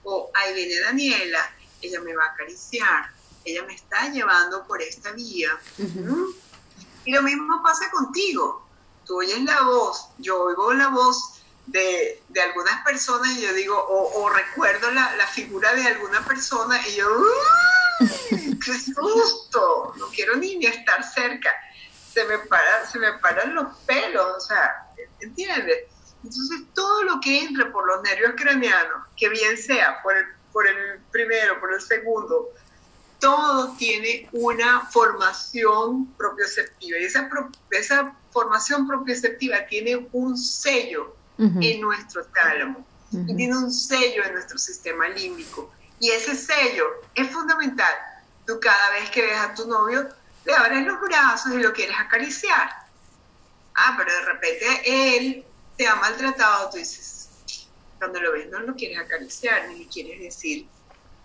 O 0.03 0.31
ahí 0.33 0.53
viene 0.53 0.79
Daniela, 0.79 1.51
ella 1.81 1.99
me 1.99 2.15
va 2.15 2.23
a 2.23 2.29
acariciar, 2.29 3.11
ella 3.43 3.63
me 3.63 3.75
está 3.75 4.09
llevando 4.09 4.65
por 4.65 4.81
esta 4.81 5.11
vía. 5.11 5.51
Y 7.03 7.11
lo 7.11 7.21
mismo 7.21 7.61
pasa 7.61 7.91
contigo. 7.91 8.65
Tú 9.05 9.17
oyes 9.17 9.43
la 9.43 9.61
voz, 9.63 10.07
yo 10.19 10.41
oigo 10.41 10.73
la 10.73 10.87
voz 10.87 11.41
de, 11.65 12.23
algunas 12.41 12.81
personas 12.85 13.37
y 13.37 13.41
yo 13.41 13.53
digo, 13.53 13.75
o, 13.77 14.29
recuerdo 14.29 14.89
la, 14.91 15.15
la, 15.17 15.27
figura 15.27 15.73
de 15.73 15.85
alguna 15.85 16.23
persona 16.23 16.79
y 16.87 16.95
yo, 16.95 17.07
¡qué 18.63 18.79
susto! 18.79 19.93
No 19.97 20.07
quiero 20.07 20.37
ni, 20.37 20.55
ni 20.55 20.67
estar 20.67 21.03
cerca 21.03 21.53
se 22.13 22.25
me, 22.25 22.39
para, 22.39 22.85
se 22.85 22.99
me 22.99 23.13
paran 23.13 23.55
los 23.55 23.77
pelos, 23.85 24.25
o 24.37 24.39
sea, 24.39 24.87
¿entiendes? 25.19 25.85
Entonces 26.23 26.61
todo 26.73 27.03
lo 27.03 27.19
que 27.21 27.43
entre 27.43 27.65
por 27.65 27.87
los 27.87 28.01
nervios 28.03 28.33
craneanos, 28.35 29.07
que 29.15 29.29
bien 29.29 29.57
sea 29.57 30.01
por 30.01 30.15
el, 30.15 30.25
por 30.51 30.67
el 30.67 30.99
primero, 31.11 31.59
por 31.59 31.73
el 31.73 31.81
segundo, 31.81 32.49
todo 33.19 33.75
tiene 33.77 34.29
una 34.31 34.81
formación 34.87 36.13
propioceptiva 36.13 36.97
y 36.97 37.05
esa, 37.05 37.29
esa 37.71 38.15
formación 38.31 38.87
propioceptiva 38.87 39.65
tiene 39.67 40.07
un 40.13 40.37
sello 40.37 41.15
en 41.37 41.81
nuestro 41.81 42.25
tálamo. 42.25 42.85
Y 43.11 43.35
tiene 43.35 43.57
un 43.57 43.71
sello 43.71 44.23
en 44.23 44.33
nuestro 44.33 44.59
sistema 44.59 45.07
límbico. 45.09 45.71
Y 45.99 46.11
ese 46.11 46.35
sello 46.35 46.85
es 47.15 47.29
fundamental. 47.31 47.91
Tú 48.45 48.59
cada 48.61 48.91
vez 48.91 49.09
que 49.09 49.21
ves 49.23 49.39
a 49.39 49.53
tu 49.55 49.67
novio 49.67 50.07
le 50.49 50.55
abres 50.55 50.85
los 50.85 50.99
brazos 51.01 51.53
y 51.53 51.59
lo 51.59 51.71
quieres 51.73 51.95
acariciar. 51.97 52.69
Ah, 53.75 53.95
pero 53.97 54.11
de 54.11 54.21
repente 54.21 54.65
él 54.85 55.45
te 55.77 55.87
ha 55.87 55.95
maltratado, 55.95 56.69
tú 56.71 56.77
dices, 56.77 57.29
cuando 57.97 58.19
lo 58.19 58.31
ves 58.33 58.49
no 58.49 58.59
lo 58.59 58.75
quieres 58.75 58.99
acariciar, 58.99 59.67
ni 59.69 59.83
le 59.83 59.87
quieres 59.87 60.19
decir, 60.19 60.65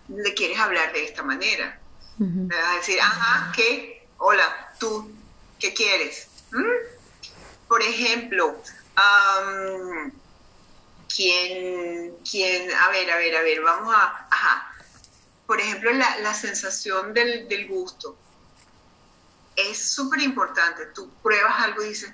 le 0.07 0.33
quieres 0.33 0.59
hablar 0.59 0.93
de 0.93 1.05
esta 1.05 1.23
manera. 1.23 1.79
Le 2.17 2.55
vas 2.55 2.71
a 2.71 2.75
decir, 2.75 3.01
ajá, 3.01 3.51
¿qué? 3.53 4.07
Hola, 4.19 4.73
tú, 4.79 5.11
¿qué 5.59 5.73
quieres? 5.73 6.27
¿Mm? 6.51 7.67
Por 7.67 7.81
ejemplo, 7.81 8.61
¿quién, 11.13 12.15
quién, 12.29 12.71
a 12.71 12.89
ver, 12.89 13.11
a 13.11 13.17
ver, 13.17 13.35
a 13.35 13.41
ver, 13.41 13.61
vamos 13.61 13.93
a, 13.93 14.27
ajá, 14.31 14.71
por 15.45 15.59
ejemplo, 15.59 15.91
la, 15.91 16.19
la 16.19 16.33
sensación 16.33 17.13
del, 17.13 17.49
del 17.49 17.67
gusto 17.67 18.17
es 19.55 19.77
súper 19.77 20.21
importante. 20.21 20.87
Tú 20.87 21.09
pruebas 21.23 21.55
algo 21.59 21.83
y 21.83 21.89
dices, 21.89 22.11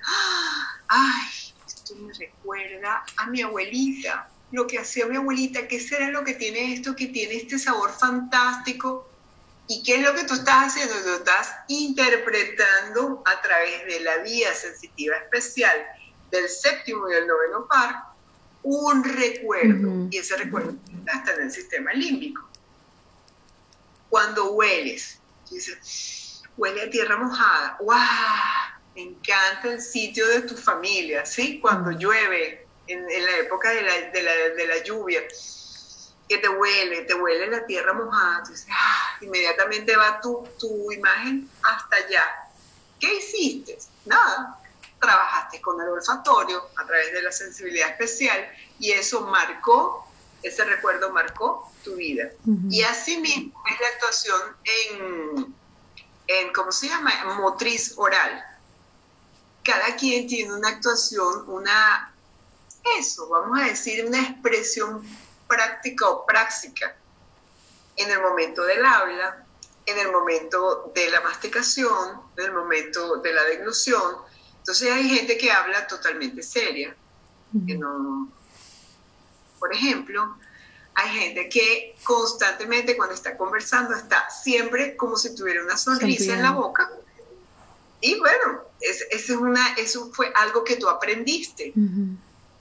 ay, 0.88 1.54
esto 1.66 1.94
me 1.96 2.12
recuerda 2.12 3.04
a 3.16 3.26
mi 3.26 3.42
abuelita, 3.42 4.28
lo 4.50 4.66
que 4.66 4.78
hacía 4.78 5.06
mi 5.06 5.16
abuelita, 5.16 5.66
¿qué 5.66 5.80
será 5.80 6.10
lo 6.10 6.24
que 6.24 6.34
tiene 6.34 6.74
esto, 6.74 6.94
que 6.94 7.06
tiene 7.06 7.36
este 7.36 7.58
sabor 7.58 7.90
fantástico? 7.90 9.08
¿Y 9.66 9.82
qué 9.82 9.96
es 9.96 10.02
lo 10.02 10.14
que 10.14 10.24
tú 10.24 10.34
estás 10.34 10.66
haciendo? 10.66 10.94
Tú 11.02 11.14
estás 11.14 11.54
interpretando 11.68 13.22
a 13.24 13.40
través 13.40 13.86
de 13.86 14.00
la 14.00 14.18
vía 14.18 14.52
sensitiva 14.54 15.16
especial 15.16 15.76
del 16.30 16.48
séptimo 16.48 17.08
y 17.08 17.14
del 17.14 17.26
noveno 17.26 17.66
par 17.66 18.12
un 18.62 19.02
recuerdo, 19.02 20.08
y 20.10 20.18
ese 20.18 20.36
recuerdo 20.36 20.76
está 21.06 21.34
en 21.34 21.42
el 21.42 21.52
sistema 21.52 21.92
límbico. 21.92 22.48
Cuando 24.08 24.52
hueles, 24.52 25.18
dices, 25.50 26.21
huele 26.62 26.82
a 26.82 26.90
tierra 26.90 27.16
mojada. 27.16 27.76
¡Wow! 27.80 27.96
Me 28.94 29.02
encanta 29.02 29.68
el 29.68 29.80
sitio 29.80 30.24
de 30.28 30.42
tu 30.42 30.56
familia, 30.56 31.26
¿sí? 31.26 31.58
Cuando 31.60 31.90
llueve, 31.90 32.68
en, 32.86 33.04
la 33.04 33.38
época 33.38 33.70
de 33.70 33.82
la, 33.82 33.92
de, 34.12 34.66
la, 34.68 34.82
lluvia, 34.84 35.22
que 36.28 36.38
te 36.38 36.48
huele, 36.48 37.02
te 37.02 37.14
huele 37.14 37.48
la 37.48 37.66
tierra 37.66 37.92
mojada. 37.94 38.38
Entonces, 38.38 38.66
¡ah! 38.70 39.18
inmediatamente 39.20 39.96
va 39.96 40.20
tu, 40.20 40.46
tu 40.60 40.92
imagen 40.92 41.50
hasta 41.64 41.96
allá. 41.96 42.24
¿Qué 43.00 43.12
hiciste? 43.14 43.78
Nada. 44.04 44.60
Trabajaste 45.00 45.60
con 45.60 45.80
el 45.80 45.88
olfatorio 45.88 46.68
a 46.76 46.86
través 46.86 47.12
de 47.12 47.22
la 47.22 47.32
sensibilidad 47.32 47.90
especial 47.90 48.48
y 48.78 48.92
eso 48.92 49.22
marcó, 49.22 50.06
ese 50.44 50.64
recuerdo 50.64 51.10
marcó 51.10 51.72
tu 51.82 51.96
vida. 51.96 52.30
Y 52.70 52.82
así 52.82 53.18
mismo 53.18 53.64
es 53.68 53.80
la 53.80 53.88
actuación 53.88 54.56
en 54.64 55.61
en, 56.40 56.52
¿cómo 56.52 56.72
se 56.72 56.88
llama? 56.88 57.12
Motriz 57.38 57.94
oral. 57.96 58.44
Cada 59.62 59.96
quien 59.96 60.26
tiene 60.26 60.52
una 60.54 60.70
actuación, 60.70 61.48
una, 61.48 62.12
eso, 62.98 63.28
vamos 63.28 63.60
a 63.60 63.64
decir, 63.64 64.04
una 64.04 64.20
expresión 64.20 65.06
práctica 65.46 66.08
o 66.08 66.26
práctica 66.26 66.96
en 67.96 68.10
el 68.10 68.20
momento 68.20 68.64
del 68.64 68.84
habla, 68.84 69.44
en 69.86 69.98
el 69.98 70.10
momento 70.10 70.92
de 70.94 71.10
la 71.10 71.20
masticación, 71.20 72.22
en 72.36 72.44
el 72.44 72.52
momento 72.52 73.16
de 73.16 73.32
la 73.32 73.44
deglución. 73.44 74.16
Entonces 74.58 74.90
hay 74.90 75.08
gente 75.08 75.36
que 75.36 75.50
habla 75.50 75.86
totalmente 75.86 76.42
seria, 76.42 76.96
que 77.66 77.74
no, 77.76 78.28
por 79.58 79.72
ejemplo, 79.74 80.36
hay 80.94 81.08
gente 81.20 81.48
que 81.48 81.94
constantemente 82.04 82.96
cuando 82.96 83.14
está 83.14 83.36
conversando 83.36 83.94
está 83.94 84.28
siempre 84.30 84.96
como 84.96 85.16
si 85.16 85.34
tuviera 85.34 85.62
una 85.62 85.76
sonrisa 85.76 86.34
en 86.34 86.42
la 86.42 86.52
boca. 86.52 86.90
Y 88.00 88.18
bueno, 88.18 88.62
es, 88.80 89.06
es, 89.10 89.30
una, 89.30 89.74
eso 89.74 90.10
fue 90.12 90.32
algo 90.34 90.64
que 90.64 90.76
tú 90.76 90.88
aprendiste. 90.88 91.72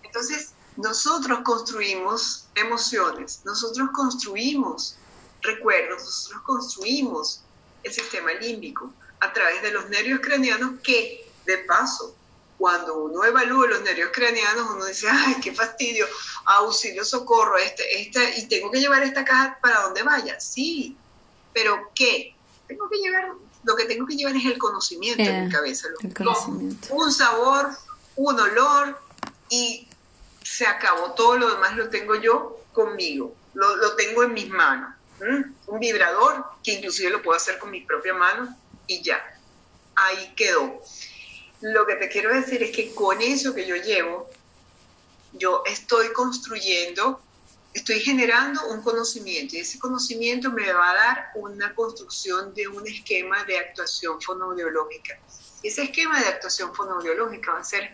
Entonces, 0.04 0.52
nosotros 0.78 1.40
construimos 1.44 2.48
emociones, 2.56 3.42
nosotros 3.44 3.90
construimos 3.94 4.96
recuerdos, 5.42 6.04
nosotros 6.04 6.42
construimos 6.44 7.42
el 7.84 7.92
sistema 7.92 8.34
límbico 8.34 8.94
a 9.20 9.34
través 9.34 9.62
de 9.62 9.72
los 9.72 9.90
nervios 9.90 10.20
craneanos 10.22 10.80
que, 10.84 11.30
de 11.46 11.58
paso, 11.60 12.16
cuando 12.62 13.06
uno 13.06 13.24
evalúa 13.24 13.68
los 13.70 13.82
nervios 13.82 14.12
craneanos, 14.14 14.70
uno 14.70 14.86
dice, 14.86 15.08
ay, 15.10 15.38
qué 15.42 15.52
fastidio, 15.52 16.06
auxilio, 16.46 17.04
socorro, 17.04 17.58
este, 17.58 18.00
este, 18.00 18.38
y 18.38 18.46
tengo 18.46 18.70
que 18.70 18.80
llevar 18.80 19.02
esta 19.02 19.26
caja 19.26 19.58
para 19.60 19.82
donde 19.82 20.04
vaya. 20.04 20.40
Sí, 20.40 20.96
pero 21.54 21.90
¿qué? 21.96 22.36
Tengo 22.68 22.88
que 22.88 22.98
llevar, 23.00 23.32
lo 23.64 23.76
que 23.76 23.86
tengo 23.86 24.06
que 24.06 24.16
llevar 24.16 24.36
es 24.36 24.46
el 24.46 24.60
conocimiento 24.60 25.24
en 25.24 25.46
mi 25.46 25.48
eh, 25.48 25.52
cabeza. 25.52 25.88
un 26.92 27.12
sabor, 27.12 27.72
un 28.16 28.40
olor, 28.40 29.02
y 29.50 29.88
se 30.44 30.68
acabó. 30.68 31.14
Todo 31.14 31.40
lo 31.40 31.56
demás 31.56 31.76
lo 31.76 31.90
tengo 31.90 32.14
yo 32.14 32.60
conmigo, 32.74 33.34
lo, 33.56 33.96
tengo 33.96 34.22
en 34.22 34.36
mis 34.36 34.50
manos. 34.50 34.94
Un 35.66 35.80
vibrador, 35.80 36.46
que 36.64 36.74
inclusive 36.74 37.10
lo 37.10 37.24
puedo 37.24 37.38
hacer 37.38 37.58
con 37.58 37.72
mis 37.72 37.88
propias 37.88 38.16
manos, 38.16 38.50
y 38.86 39.02
ya, 39.02 39.20
ahí 39.96 40.36
quedó. 40.36 40.80
Lo 41.62 41.86
que 41.86 41.96
te 41.96 42.10
quiero 42.10 42.34
decir 42.34 42.64
es 42.64 42.76
que 42.76 42.94
con 42.94 43.22
eso 43.22 43.54
que 43.54 43.68
yo 43.68 43.76
llevo, 43.76 44.30
yo 45.34 45.62
estoy 45.66 46.12
construyendo, 46.12 47.22
estoy 47.74 48.00
generando 48.00 48.68
un 48.68 48.82
conocimiento 48.82 49.56
y 49.56 49.60
ese 49.60 49.80
conocimiento 49.80 50.52
me 50.52 50.74
va 50.74 50.90
a 50.90 50.96
dar 50.96 51.32
una 51.36 51.74
construcción 51.76 52.54
de 52.56 52.68
un 52.68 52.88
esquema 52.88 53.44
de 53.44 53.60
actuación 53.60 54.20
fonoaudiológica. 54.22 55.20
Ese 55.62 55.84
esquema 55.84 56.20
de 56.20 56.28
actuación 56.28 56.74
fonoaudiológica 56.74 57.54
va 57.54 57.60
a 57.60 57.64
ser 57.64 57.92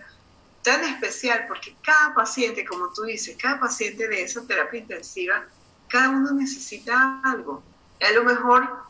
tan 0.64 0.84
especial 0.86 1.46
porque 1.48 1.76
cada 1.84 2.16
paciente, 2.16 2.66
como 2.66 2.92
tú 2.94 3.04
dices, 3.04 3.36
cada 3.42 3.60
paciente 3.60 4.08
de 4.08 4.24
esa 4.24 4.46
terapia 4.48 4.80
intensiva, 4.80 5.46
cada 5.90 6.10
uno 6.10 6.32
necesita 6.32 7.22
algo. 7.24 7.62
A 8.02 8.12
lo 8.12 8.24
mejor 8.24 8.88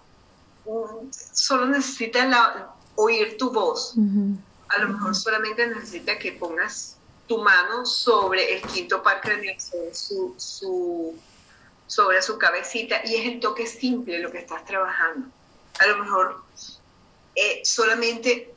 solo 1.34 1.66
necesita 1.66 2.76
oír 2.96 3.38
tu 3.38 3.52
voz 3.52 3.96
a 4.70 4.80
lo 4.80 4.90
mejor 4.90 5.16
solamente 5.16 5.66
necesita 5.68 6.18
que 6.18 6.34
pongas 6.34 6.98
tu 7.28 7.40
mano 7.40 7.86
sobre 7.86 8.56
el 8.56 8.62
quinto 8.64 9.04
par 9.04 9.22
craneal, 9.22 9.60
sobre 9.60 9.94
su, 9.94 11.20
sobre 11.86 12.22
su 12.22 12.38
cabecita, 12.38 13.02
y 13.06 13.16
es 13.16 13.28
el 13.28 13.40
toque 13.40 13.68
simple 13.68 14.20
lo 14.20 14.32
que 14.32 14.40
estás 14.40 14.66
trabajando. 14.66 15.28
A 15.80 15.88
lo 15.88 15.98
mejor 15.98 16.42
eh, 17.36 17.62
solamente 17.64 18.54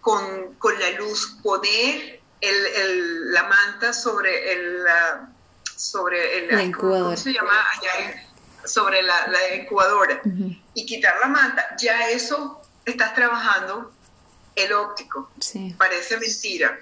con, 0.00 0.56
la 0.78 0.90
luz 0.92 1.38
poner 1.42 2.20
el, 2.40 3.32
la 3.32 3.44
manta 3.44 3.92
sobre 3.92 4.52
el, 4.52 4.84
sobre 5.76 6.38
el, 6.38 6.54
la 6.56 6.62
incubadora. 6.62 7.04
¿cómo 7.04 7.16
se 7.16 7.32
llama? 7.32 7.52
sobre 8.64 9.02
la, 9.02 9.54
incubadora 9.54 10.20
y 10.74 10.86
quitar 10.86 11.14
la 11.20 11.28
manta, 11.28 11.76
ya 11.78 12.10
eso 12.10 12.60
estás 12.84 13.14
trabajando 13.14 13.90
el 14.56 14.72
óptico. 14.72 15.30
Parece 15.78 16.18
mentira. 16.18 16.78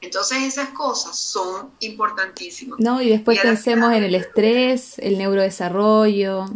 Entonces 0.00 0.42
esas 0.44 0.68
cosas 0.70 1.18
son 1.18 1.72
importantísimas. 1.80 2.78
No, 2.78 3.02
y 3.02 3.08
después 3.08 3.40
pensemos 3.40 3.92
en 3.92 4.04
el 4.04 4.14
estrés, 4.14 4.98
el 4.98 5.18
neurodesarrollo, 5.18 6.46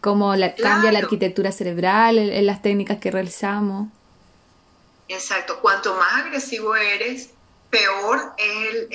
cómo 0.00 0.34
la, 0.34 0.54
cambia 0.54 0.92
la 0.92 1.00
arquitectura 1.00 1.52
cerebral 1.52 2.18
en, 2.18 2.46
las 2.46 2.62
técnicas 2.62 2.98
que 2.98 3.10
realizamos. 3.10 3.88
Exacto, 5.08 5.60
cuanto 5.60 5.94
más 5.94 6.24
agresivo 6.24 6.74
eres, 6.74 7.30
peor 7.70 8.32
es 8.38 8.86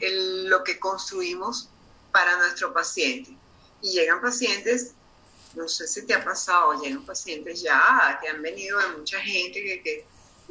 el, 0.00 0.48
lo 0.48 0.62
que 0.62 0.78
construimos 0.78 1.68
para 2.12 2.36
nuestro 2.36 2.72
paciente. 2.74 3.36
Y 3.80 3.92
llegan 3.92 4.20
pacientes, 4.20 4.94
no 5.54 5.68
sé 5.68 5.86
si 5.86 6.06
te 6.06 6.14
ha 6.14 6.24
pasado, 6.24 6.80
llegan 6.82 7.04
pacientes 7.04 7.62
ya 7.62 8.18
que 8.20 8.28
han 8.28 8.42
venido 8.42 8.78
de 8.78 8.98
mucha 8.98 9.20
gente 9.20 9.62
que, 9.62 9.82
que, 9.82 10.06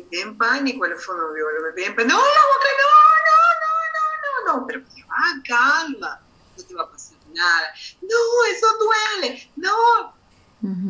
tienen 0.10 0.38
pánico, 0.38 0.86
el 0.86 0.96
fonoaudiólogo, 0.96 1.68
no, 1.68 1.74
la 1.76 1.84
boca, 1.86 2.70
no, 2.82 2.94
no, 3.28 3.40
no, 3.62 3.74
no, 3.94 4.54
no, 4.54 4.60
no, 4.60 4.68
pero 4.68 4.84
que 4.84 5.04
va, 5.04 5.42
calma, 5.48 6.22
no 6.58 6.64
te 6.64 6.74
va 6.74 6.84
a 6.84 6.92
pasar 6.92 7.18
nada, 7.32 7.74
no, 8.02 8.46
eso 8.52 8.68
duele, 8.80 9.52
no, 9.56 10.16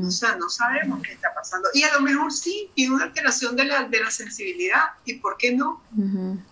o 0.06 0.12
sea, 0.12 0.36
no 0.36 0.50
sabemos 0.50 1.02
qué 1.02 1.14
está 1.14 1.34
pasando. 1.34 1.68
Y 1.74 1.82
a 1.84 1.94
lo 1.94 2.02
mejor 2.02 2.32
sí, 2.32 2.70
tiene 2.76 2.94
una 2.94 3.06
alteración 3.06 3.56
de 3.56 3.66
la, 3.66 3.84
de 3.86 4.00
la 4.00 4.12
sensibilidad. 4.12 4.92
¿Y 5.04 5.16
por 5.16 5.36
qué 5.38 5.52
no? 5.56 5.82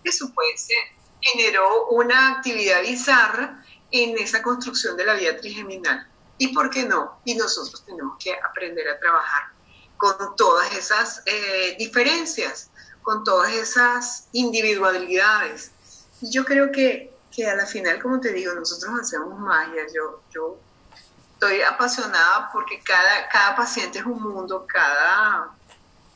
Eso 0.02 0.32
puede 0.34 0.56
ser. 0.56 0.76
Generó 1.20 1.88
una 1.90 2.32
actividad 2.32 2.82
bizarra 2.82 3.64
en 3.92 4.18
esa 4.18 4.42
construcción 4.42 4.96
de 4.96 5.04
la 5.04 5.14
vía 5.14 5.38
trigeminal. 5.38 6.08
¿Y 6.42 6.48
por 6.48 6.70
qué 6.70 6.82
no? 6.82 7.20
Y 7.24 7.36
nosotros 7.36 7.84
tenemos 7.86 8.16
que 8.18 8.34
aprender 8.34 8.88
a 8.88 8.98
trabajar 8.98 9.52
con 9.96 10.34
todas 10.34 10.74
esas 10.74 11.22
eh, 11.24 11.76
diferencias, 11.78 12.68
con 13.00 13.22
todas 13.22 13.52
esas 13.52 14.26
individualidades. 14.32 15.70
Y 16.20 16.32
yo 16.32 16.44
creo 16.44 16.72
que, 16.72 17.14
que 17.30 17.48
a 17.48 17.54
la 17.54 17.64
final, 17.64 18.02
como 18.02 18.18
te 18.18 18.32
digo, 18.32 18.52
nosotros 18.54 18.92
hacemos 19.00 19.38
magia. 19.38 19.86
Yo, 19.94 20.20
yo 20.34 20.58
estoy 21.34 21.62
apasionada 21.62 22.50
porque 22.52 22.80
cada, 22.80 23.28
cada 23.28 23.54
paciente 23.54 24.00
es 24.00 24.04
un 24.04 24.20
mundo, 24.20 24.66
cada, 24.66 25.54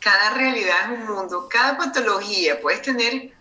cada 0.00 0.30
realidad 0.30 0.92
es 0.92 0.98
un 0.98 1.06
mundo, 1.06 1.48
cada 1.48 1.78
patología. 1.78 2.60
Puedes 2.60 2.82
tener 2.82 3.32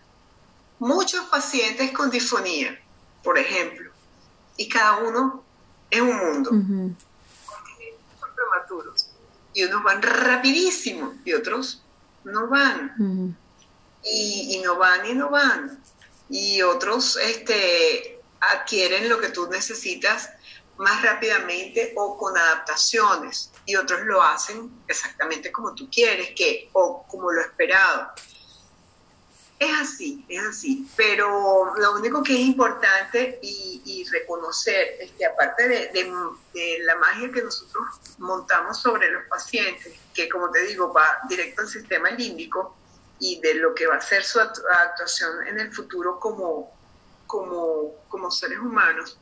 muchos 0.78 1.24
pacientes 1.24 1.90
con 1.90 2.12
disfonía, 2.12 2.80
por 3.24 3.40
ejemplo, 3.40 3.90
y 4.56 4.68
cada 4.68 4.98
uno 4.98 5.45
es 5.90 6.00
un 6.00 6.16
mundo. 6.16 6.50
Son 6.50 6.96
prematuros. 8.34 9.08
Y 9.54 9.64
unos 9.64 9.82
van 9.82 10.02
rapidísimo 10.02 11.14
y 11.24 11.32
otros 11.32 11.82
no 12.24 12.48
van. 12.48 13.36
y, 14.02 14.56
y, 14.56 14.62
no 14.62 14.76
van 14.76 15.06
y 15.06 15.14
no 15.14 15.30
van. 15.30 15.80
Y 16.28 16.62
otros 16.62 17.16
este, 17.16 18.20
adquieren 18.40 19.08
lo 19.08 19.18
que 19.18 19.30
tú 19.30 19.48
necesitas 19.48 20.30
más 20.78 21.02
rápidamente 21.02 21.92
o 21.96 22.16
con 22.18 22.36
adaptaciones 22.36 23.50
y 23.64 23.76
otros 23.76 24.02
lo 24.04 24.22
hacen 24.22 24.70
exactamente 24.86 25.50
como 25.50 25.74
tú 25.74 25.88
quieres 25.90 26.30
que 26.36 26.68
o 26.72 27.04
como 27.08 27.32
lo 27.32 27.40
esperado. 27.40 28.10
Es 29.58 29.70
así, 29.80 30.24
es 30.28 30.44
así, 30.44 30.86
pero 30.96 31.74
lo 31.76 31.94
único 31.94 32.22
que 32.22 32.34
es 32.34 32.40
importante 32.40 33.38
y, 33.42 34.04
reconocer 34.12 34.98
es 35.00 35.10
que 35.12 35.26
aparte 35.26 35.66
de, 35.66 36.12
la 36.84 36.94
magia 36.96 37.32
que 37.32 37.42
nosotros 37.42 37.84
montamos 38.18 38.80
sobre 38.80 39.10
los 39.10 39.24
pacientes, 39.28 39.94
que 40.14 40.28
como 40.28 40.50
te 40.50 40.64
digo 40.66 40.92
va 40.92 41.06
directo 41.28 41.62
al 41.62 41.68
sistema 41.68 42.10
límbico 42.10 42.76
y 43.18 43.40
de 43.40 43.54
lo 43.54 43.74
que 43.74 43.86
va 43.86 43.96
a 43.96 44.00
ser 44.00 44.22
su 44.22 44.38
actuación 44.38 45.46
en 45.48 45.58
el 45.58 45.72
futuro 45.72 46.20
como, 46.20 46.72
como, 47.26 47.94
como 48.08 48.30
seres 48.30 48.58
humanos, 48.58 49.18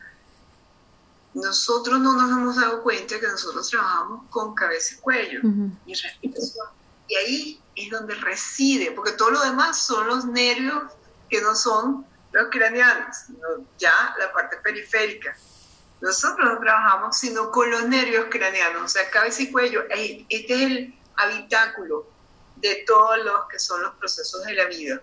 nosotros 1.33 1.99
no 2.01 2.13
nos 2.13 2.31
hemos 2.31 2.57
dado 2.57 2.83
cuenta 2.83 3.19
que 3.19 3.27
nosotros 3.27 3.69
trabajamos 3.71 4.29
con 4.31 4.55
cabeza 4.55 4.97
y 4.97 4.99
cuello 4.99 5.41
y 5.87 5.95
respiración. 5.95 6.67
Y 7.09 7.15
ahí 7.15 7.64
es 7.77 7.91
donde 7.91 8.15
reside, 8.15 8.93
porque 8.93 9.13
todo 9.13 9.31
lo 9.31 9.41
demás 9.43 9.79
son 9.79 10.07
los 10.07 10.25
nervios 10.25 10.85
que 11.29 11.41
no 11.41 11.55
son 11.55 12.07
los 12.33 12.49
craneanos, 12.51 13.17
sino 13.27 13.67
ya 13.79 14.15
la 14.19 14.33
parte 14.33 14.57
periférica. 14.59 15.37
Nosotros 16.01 16.47
no 16.53 16.59
trabajamos 16.61 17.19
sino 17.19 17.51
con 17.51 17.71
los 17.71 17.89
nervios 17.89 18.27
craneanos, 18.31 18.83
o 18.83 18.89
sea, 18.89 19.09
cabeza 19.11 19.43
y 19.43 19.53
cuello. 19.53 19.85
Este 19.89 20.55
es 20.55 20.63
el 20.63 20.99
habitáculo 21.17 22.07
de 22.57 22.85
todos 22.87 23.19
los 23.25 23.49
que 23.49 23.59
son 23.59 23.83
los 23.83 23.95
procesos 23.95 24.45
de 24.45 24.55
la 24.55 24.65
vida. 24.67 25.01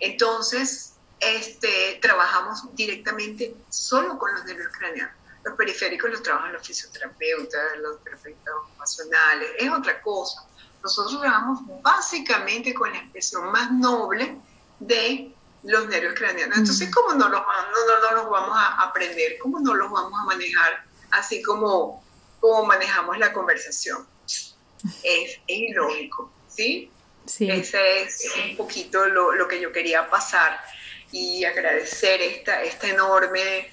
Entonces, 0.00 0.94
este, 1.20 1.98
trabajamos 2.02 2.74
directamente 2.74 3.54
solo 3.68 4.18
con 4.18 4.32
los 4.34 4.44
nervios 4.44 4.72
craneanos. 4.76 5.14
Los 5.44 5.56
periféricos 5.56 6.10
los 6.10 6.22
trabajan 6.22 6.52
los 6.52 6.66
fisioterapeutas, 6.66 7.78
los 7.78 8.02
terapeutas 8.04 8.54
ocupacionales, 8.54 9.50
es 9.58 9.70
otra 9.70 10.00
cosa. 10.02 10.46
Nosotros 10.82 11.20
trabajamos 11.20 11.60
básicamente 11.82 12.74
con 12.74 12.90
la 12.90 12.98
expresión 12.98 13.50
más 13.52 13.70
noble 13.72 14.36
de 14.80 15.32
los 15.62 15.88
nervios 15.88 16.14
craneanos. 16.14 16.58
Entonces, 16.58 16.90
¿cómo 16.92 17.14
no 17.14 17.28
los, 17.28 17.40
no, 17.40 18.10
no, 18.10 18.16
los 18.16 18.30
vamos 18.30 18.56
a 18.56 18.82
aprender? 18.82 19.38
¿Cómo 19.40 19.60
no 19.60 19.74
los 19.74 19.90
vamos 19.90 20.18
a 20.20 20.24
manejar 20.24 20.84
así 21.12 21.42
como, 21.42 22.04
como 22.40 22.64
manejamos 22.64 23.18
la 23.18 23.32
conversación? 23.32 24.06
Es, 24.24 24.56
es 25.04 25.40
ilógico, 25.46 26.32
¿sí? 26.48 26.90
Sí. 27.26 27.48
Ese 27.48 28.02
es 28.02 28.32
un 28.50 28.56
poquito 28.56 29.06
lo, 29.06 29.32
lo 29.32 29.46
que 29.46 29.60
yo 29.60 29.70
quería 29.70 30.10
pasar 30.10 30.60
y 31.12 31.44
agradecer 31.44 32.20
esta, 32.20 32.62
esta 32.62 32.88
enorme 32.88 33.70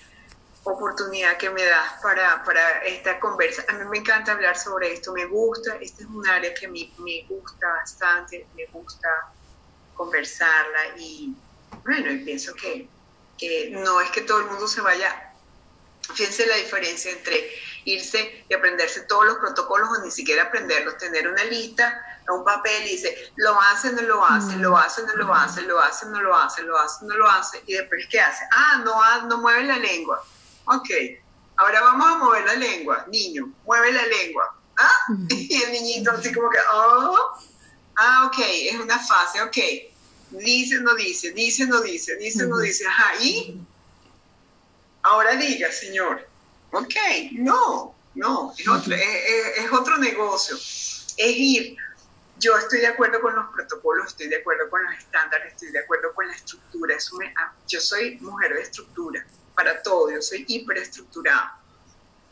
oportunidad 0.64 1.38
que 1.38 1.50
me 1.50 1.64
das 1.64 2.02
para, 2.02 2.44
para, 2.44 2.80
esta 2.84 3.20
conversa. 3.20 3.64
A 3.70 3.74
mí 3.74 3.86
me 3.86 4.00
encanta 4.00 4.34
hablar 4.34 4.58
sobre 4.58 4.94
esto, 4.94 5.14
me 5.14 5.26
gusta, 5.26 5.78
este 5.82 6.04
es 6.04 6.10
un 6.10 6.28
área 6.28 6.54
que 6.54 6.68
me, 6.68 6.92
me 7.00 7.26
gusta 7.28 7.68
bastante, 7.68 8.48
me 8.56 8.66
gusta 8.68 9.08
conversarla 9.96 10.98
y 10.98 11.34
bueno, 11.84 12.12
y 12.12 12.20
pienso 12.20 12.54
que, 12.56 12.88
que 13.38 13.70
no 13.72 14.02
es 14.02 14.10
que 14.12 14.22
todo 14.22 14.40
el 14.40 14.46
mundo 14.46 14.68
se 14.68 14.82
vaya, 14.82 15.34
fíjense 16.14 16.46
la 16.46 16.56
diferencia 16.56 17.12
entre 17.12 17.50
irse 17.86 18.46
y 18.48 18.54
aprenderse 18.54 19.02
todos 19.02 19.26
los 19.26 19.38
protocolos 19.38 19.90
o 19.90 20.04
ni 20.04 20.12
siquiera 20.12 20.44
aprenderlos, 20.44 20.98
tener 20.98 21.28
una 21.28 21.44
lista 21.46 22.06
un 22.34 22.44
papel 22.44 22.86
y 22.86 22.92
dice, 22.92 23.32
lo 23.36 23.60
hace, 23.60 23.92
no 23.92 24.02
lo 24.04 24.26
hace, 24.26 24.56
lo 24.58 24.78
hace, 24.78 25.04
no 25.04 25.16
lo 25.16 25.34
hace, 25.34 25.62
lo 25.64 25.80
hace, 25.80 26.06
no 26.06 26.22
lo 26.22 26.36
hace, 26.36 26.64
lo 26.64 26.78
hace, 26.78 27.06
no 27.06 27.16
lo 27.16 27.30
hace, 27.30 27.64
y 27.66 27.74
después 27.74 28.08
¿qué 28.10 28.20
hace? 28.20 28.46
Ah, 28.52 28.82
no, 28.84 29.22
no 29.28 29.38
mueve 29.38 29.64
la 29.64 29.78
lengua. 29.78 30.24
Ok, 30.72 30.88
ahora 31.58 31.82
vamos 31.82 32.08
a 32.08 32.18
mover 32.20 32.46
la 32.46 32.54
lengua, 32.54 33.04
niño, 33.10 33.52
mueve 33.66 33.92
la 33.92 34.06
lengua. 34.06 34.56
¿Ah? 34.78 34.92
Y 35.30 35.64
el 35.64 35.72
niñito 35.72 36.12
así 36.12 36.32
como 36.32 36.48
que, 36.52 36.60
oh, 36.72 37.18
ah, 37.96 38.28
ok, 38.28 38.38
es 38.40 38.76
una 38.76 39.00
fase, 39.00 39.42
ok. 39.42 39.58
Dice, 40.30 40.80
no 40.82 40.94
dice, 40.94 41.32
dice, 41.32 41.66
no 41.66 41.82
dice, 41.82 42.18
dice, 42.18 42.46
no 42.46 42.60
dice, 42.60 42.86
ajá, 42.86 43.16
y 43.20 43.60
ahora 45.02 45.36
diga, 45.38 45.72
señor, 45.72 46.28
ok, 46.72 46.96
no, 47.32 47.96
no, 48.14 48.54
es 48.56 48.68
otro, 48.68 48.94
es 48.94 49.72
otro 49.72 49.98
negocio, 49.98 50.56
es 50.56 51.36
ir. 51.36 51.78
Yo 52.38 52.56
estoy 52.58 52.80
de 52.82 52.88
acuerdo 52.88 53.20
con 53.22 53.36
los 53.36 53.52
protocolos, 53.52 54.10
estoy 54.10 54.28
de 54.28 54.38
acuerdo 54.38 54.70
con 54.70 54.84
los 54.84 54.94
estándares, 54.94 55.54
estoy 55.54 55.72
de 55.72 55.80
acuerdo 55.80 56.14
con 56.14 56.28
la 56.28 56.34
estructura. 56.36 56.96
Ah, 57.38 57.54
yo 57.68 57.82
soy 57.82 58.20
mujer 58.20 58.54
de 58.54 58.62
estructura 58.62 59.26
para 59.60 59.84
todo, 59.84 60.10
yo 60.10 60.22
soy 60.22 60.46
hiperestructurada. 60.48 61.60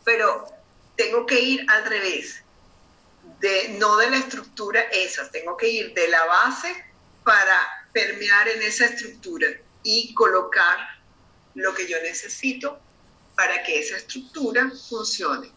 Pero 0.05 0.47
tengo 0.95 1.25
que 1.25 1.37
ir 1.37 1.65
al 1.69 1.83
revés, 1.83 2.41
de, 3.41 3.75
no 3.77 3.97
de 3.97 4.09
la 4.09 4.17
estructura 4.19 4.79
esa, 4.93 5.29
tengo 5.29 5.57
que 5.57 5.67
ir 5.67 5.93
de 5.93 6.07
la 6.07 6.23
base 6.23 6.85
para 7.25 7.89
permear 7.91 8.47
en 8.47 8.61
esa 8.61 8.85
estructura 8.85 9.47
y 9.83 10.13
colocar 10.13 10.77
lo 11.55 11.73
que 11.73 11.85
yo 11.85 11.97
necesito 12.01 12.79
para 13.35 13.61
que 13.63 13.79
esa 13.79 13.97
estructura 13.97 14.71
funcione. 14.87 15.51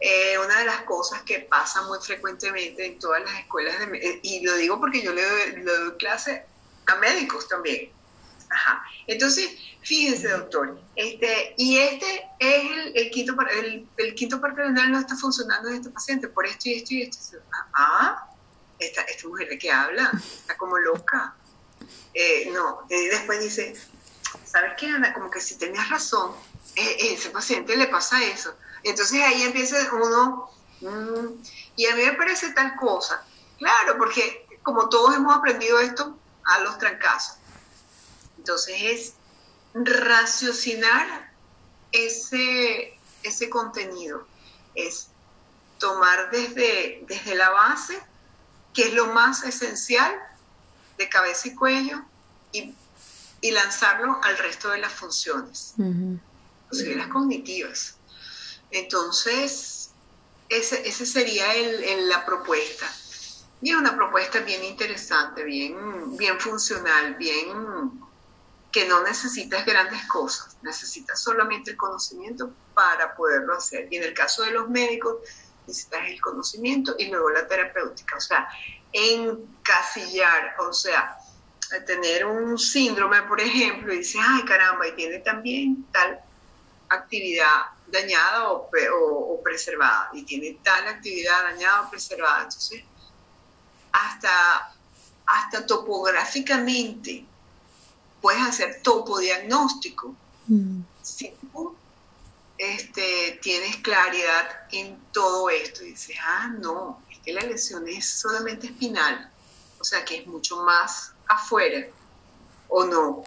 Eh, 0.00 0.36
una 0.44 0.58
de 0.58 0.64
las 0.64 0.82
cosas 0.82 1.22
que 1.22 1.46
pasa 1.48 1.82
muy 1.82 2.00
frecuentemente 2.00 2.86
en 2.86 2.98
todas 2.98 3.22
las 3.22 3.38
escuelas, 3.38 3.78
de, 3.78 3.98
eh, 3.98 4.20
y 4.24 4.44
lo 4.44 4.56
digo 4.56 4.80
porque 4.80 5.00
yo 5.00 5.12
le 5.12 5.22
doy, 5.22 5.92
clase 5.96 6.44
a 6.86 6.96
médicos 6.96 7.46
también. 7.46 7.92
Entonces, 9.06 9.50
fíjense, 9.82 10.28
doctor, 10.28 10.80
este, 10.96 11.54
y 11.56 11.78
este 11.78 12.30
es 12.38 12.64
el, 12.94 13.10
quinto, 13.10 13.36
el, 13.50 13.88
el 13.96 14.14
quinto 14.14 14.40
parte 14.40 14.62
renal 14.62 14.92
no 14.92 14.98
está 14.98 15.16
funcionando 15.16 15.68
en 15.68 15.76
este 15.76 15.90
paciente 15.90 16.28
por 16.28 16.46
esto 16.46 16.68
y 16.68 16.74
esto 16.74 16.94
y 16.94 17.02
esto. 17.02 17.38
Ah, 17.74 18.28
esta, 18.78 19.02
esta 19.02 19.28
mujer 19.28 19.48
de 19.48 19.58
que 19.58 19.70
habla, 19.70 20.10
está 20.14 20.56
como 20.56 20.78
loca. 20.78 21.34
Eh, 22.12 22.50
no, 22.52 22.86
y 22.88 23.06
después 23.06 23.40
dice, 23.40 23.76
¿sabes 24.44 24.72
qué, 24.78 24.86
Ana? 24.86 25.12
Como 25.12 25.30
que 25.30 25.40
si 25.40 25.56
tenías 25.56 25.88
razón, 25.90 26.32
eh, 26.76 26.96
ese 27.12 27.30
paciente 27.30 27.76
le 27.76 27.88
pasa 27.88 28.22
eso. 28.24 28.54
Entonces 28.82 29.20
ahí 29.22 29.42
empieza 29.42 29.76
uno, 29.92 30.50
mm, 30.80 31.42
y 31.76 31.86
a 31.86 31.96
mí 31.96 32.02
me 32.02 32.12
parece 32.12 32.50
tal 32.52 32.76
cosa. 32.76 33.24
Claro, 33.58 33.96
porque 33.98 34.46
como 34.62 34.88
todos 34.88 35.14
hemos 35.14 35.36
aprendido 35.36 35.78
esto 35.80 36.18
a 36.44 36.60
los 36.60 36.78
trancazos. 36.78 37.38
Entonces 38.44 38.76
es 38.78 39.12
raciocinar 39.72 41.32
ese, 41.92 42.94
ese 43.22 43.48
contenido, 43.48 44.26
es 44.74 45.06
tomar 45.78 46.30
desde, 46.30 47.06
desde 47.08 47.36
la 47.36 47.48
base, 47.48 47.98
que 48.74 48.88
es 48.88 48.92
lo 48.92 49.14
más 49.14 49.44
esencial, 49.44 50.14
de 50.98 51.08
cabeza 51.08 51.48
y 51.48 51.54
cuello, 51.54 52.04
y, 52.52 52.74
lanzarlo 53.50 54.20
al 54.22 54.36
resto 54.36 54.68
de 54.68 54.78
las 54.78 54.92
funciones, 54.92 55.72
las 55.78 57.08
cognitivas. 57.08 57.94
Entonces, 58.70 59.90
ese, 60.50 60.86
ese 60.86 61.06
sería 61.06 61.54
el, 61.54 62.10
la 62.10 62.26
propuesta. 62.26 62.86
Y 63.62 63.70
es 63.70 63.76
una 63.76 63.96
propuesta 63.96 64.40
bien 64.40 64.62
interesante, 64.64 65.44
bien, 65.44 66.14
bien 66.18 66.38
funcional, 66.38 67.14
bien 67.14 68.04
que 68.74 68.88
no 68.88 69.04
necesitas 69.04 69.64
grandes 69.64 70.04
cosas, 70.06 70.56
necesitas 70.62 71.22
solamente 71.22 71.70
el 71.70 71.76
conocimiento 71.76 72.50
para 72.74 73.14
poderlo 73.14 73.56
hacer. 73.56 73.86
Y 73.88 73.98
en 73.98 74.02
el 74.02 74.14
caso 74.14 74.42
de 74.42 74.50
los 74.50 74.68
médicos, 74.68 75.18
necesitas 75.64 76.08
el 76.08 76.20
conocimiento 76.20 76.96
y 76.98 77.06
luego 77.06 77.30
la 77.30 77.46
terapéutica. 77.46 78.16
O 78.16 78.20
sea, 78.20 78.48
encasillar, 78.92 80.56
o 80.58 80.72
sea, 80.72 81.16
tener 81.86 82.26
un 82.26 82.58
síndrome, 82.58 83.22
por 83.22 83.40
ejemplo, 83.40 83.94
y 83.94 83.98
dices, 83.98 84.20
ay 84.20 84.42
caramba, 84.42 84.88
y 84.88 84.92
tiene 84.96 85.20
también 85.20 85.86
tal 85.92 86.18
actividad 86.88 87.66
dañada 87.86 88.50
o, 88.50 88.68
o, 88.92 89.40
preservada, 89.40 90.10
y 90.14 90.24
tiene 90.24 90.58
tal 90.64 90.88
actividad 90.88 91.44
dañada 91.44 91.82
o 91.82 91.90
preservada. 91.90 92.42
Entonces, 92.42 92.82
hasta, 93.92 94.74
hasta 95.26 95.64
topográficamente 95.64 97.24
puedes 98.24 98.40
hacer 98.40 98.80
topodiagnóstico. 98.80 100.16
Mm. 100.46 100.80
Si 101.02 101.30
tú 101.42 101.76
este, 102.56 103.38
tienes 103.42 103.76
claridad 103.76 104.62
en 104.72 104.98
todo 105.12 105.50
esto 105.50 105.84
y 105.84 105.90
dices, 105.90 106.16
ah, 106.22 106.50
no, 106.58 107.02
es 107.10 107.18
que 107.18 107.34
la 107.34 107.42
lesión 107.42 107.86
es 107.86 108.08
solamente 108.08 108.68
espinal, 108.68 109.30
o 109.78 109.84
sea 109.84 110.06
que 110.06 110.16
es 110.16 110.26
mucho 110.26 110.56
más 110.62 111.12
afuera, 111.26 111.86
o 112.68 112.86
no, 112.86 113.24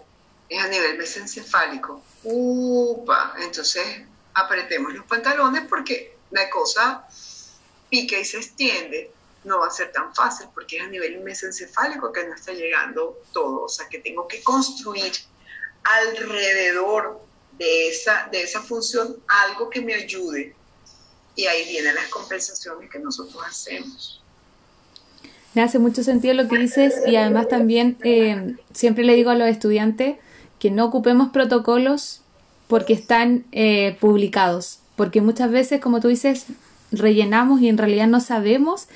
es 0.48 0.60
a 0.60 0.66
nivel 0.66 0.98
mesencefálico. 0.98 2.02
Upa, 2.24 3.36
entonces 3.38 4.02
apretemos 4.34 4.92
los 4.94 5.06
pantalones 5.06 5.62
porque 5.68 6.16
la 6.32 6.50
cosa 6.50 7.06
pica 7.88 8.18
y 8.18 8.24
se 8.24 8.38
extiende. 8.38 9.12
No 9.48 9.60
va 9.60 9.68
a 9.68 9.70
ser 9.70 9.90
tan 9.92 10.14
fácil 10.14 10.46
porque 10.54 10.76
es 10.76 10.82
a 10.82 10.88
nivel 10.88 11.20
mesencefálico 11.20 12.12
que 12.12 12.26
no 12.26 12.34
está 12.34 12.52
llegando 12.52 13.22
todo. 13.32 13.64
O 13.64 13.68
sea 13.68 13.88
que 13.88 13.98
tengo 13.98 14.28
que 14.28 14.42
construir 14.42 15.12
alrededor 15.84 17.20
de 17.58 17.88
esa, 17.88 18.28
de 18.30 18.42
esa 18.42 18.60
función 18.60 19.16
algo 19.26 19.70
que 19.70 19.80
me 19.80 19.94
ayude. 19.94 20.54
Y 21.34 21.46
ahí 21.46 21.68
vienen 21.68 21.94
las 21.94 22.08
compensaciones 22.08 22.90
que 22.90 22.98
nosotros 22.98 23.42
hacemos. 23.46 24.22
Me 25.54 25.62
hace 25.62 25.78
mucho 25.78 26.02
sentido 26.02 26.34
lo 26.34 26.48
que 26.48 26.58
dices 26.58 26.94
y 27.06 27.16
además 27.16 27.48
también 27.48 27.96
eh, 28.04 28.56
siempre 28.74 29.04
le 29.04 29.14
digo 29.14 29.30
a 29.30 29.34
los 29.34 29.48
estudiantes 29.48 30.16
que 30.58 30.70
no 30.70 30.84
ocupemos 30.84 31.30
protocolos 31.30 32.22
porque 32.66 32.92
están 32.92 33.46
eh, 33.52 33.96
publicados, 34.00 34.80
porque 34.94 35.20
muchas 35.20 35.50
veces, 35.50 35.80
como 35.80 36.00
tú 36.00 36.08
dices, 36.08 36.46
rellenamos 36.92 37.60
y 37.60 37.68
en 37.68 37.78
realidad 37.78 38.06
no 38.06 38.20
sabemos 38.20 38.88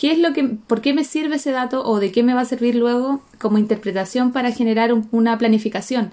qué 0.00 0.12
es 0.12 0.18
lo 0.18 0.32
que, 0.32 0.44
por 0.44 0.80
qué 0.80 0.94
me 0.94 1.04
sirve 1.04 1.36
ese 1.36 1.50
dato 1.50 1.84
o 1.84 2.00
de 2.00 2.10
qué 2.10 2.22
me 2.22 2.32
va 2.32 2.40
a 2.40 2.46
servir 2.46 2.74
luego 2.74 3.20
como 3.38 3.58
interpretación 3.58 4.32
para 4.32 4.50
generar 4.50 4.94
una 5.10 5.36
planificación 5.36 6.12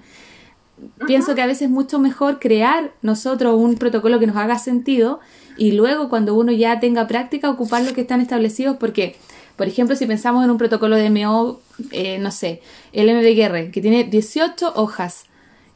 pienso 1.06 1.36
que 1.36 1.42
a 1.42 1.48
veces 1.48 1.64
es 1.64 1.70
mucho 1.70 1.98
mejor 1.98 2.40
crear 2.40 2.92
nosotros 3.02 3.56
un 3.56 3.76
protocolo 3.76 4.20
que 4.20 4.28
nos 4.28 4.36
haga 4.36 4.60
sentido 4.60 5.22
y 5.58 5.72
luego 5.72 6.10
cuando 6.10 6.36
uno 6.36 6.52
ya 6.52 6.82
tenga 6.82 7.08
práctica 7.08 7.50
ocupar 7.50 7.84
lo 7.84 7.94
que 7.94 8.02
están 8.02 8.22
establecidos 8.22 8.78
porque, 8.78 9.16
por 9.56 9.68
ejemplo, 9.68 9.96
si 9.96 10.06
pensamos 10.06 10.44
en 10.44 10.52
un 10.52 10.58
protocolo 10.58 10.98
de 10.98 11.10
MO, 11.10 11.62
eh, 11.92 12.20
no 12.20 12.32
sé, 12.32 12.62
el 12.94 13.08
MBGR, 13.08 13.72
que 13.72 13.82
tiene 13.82 14.04
18 14.04 14.74
hojas 14.76 15.26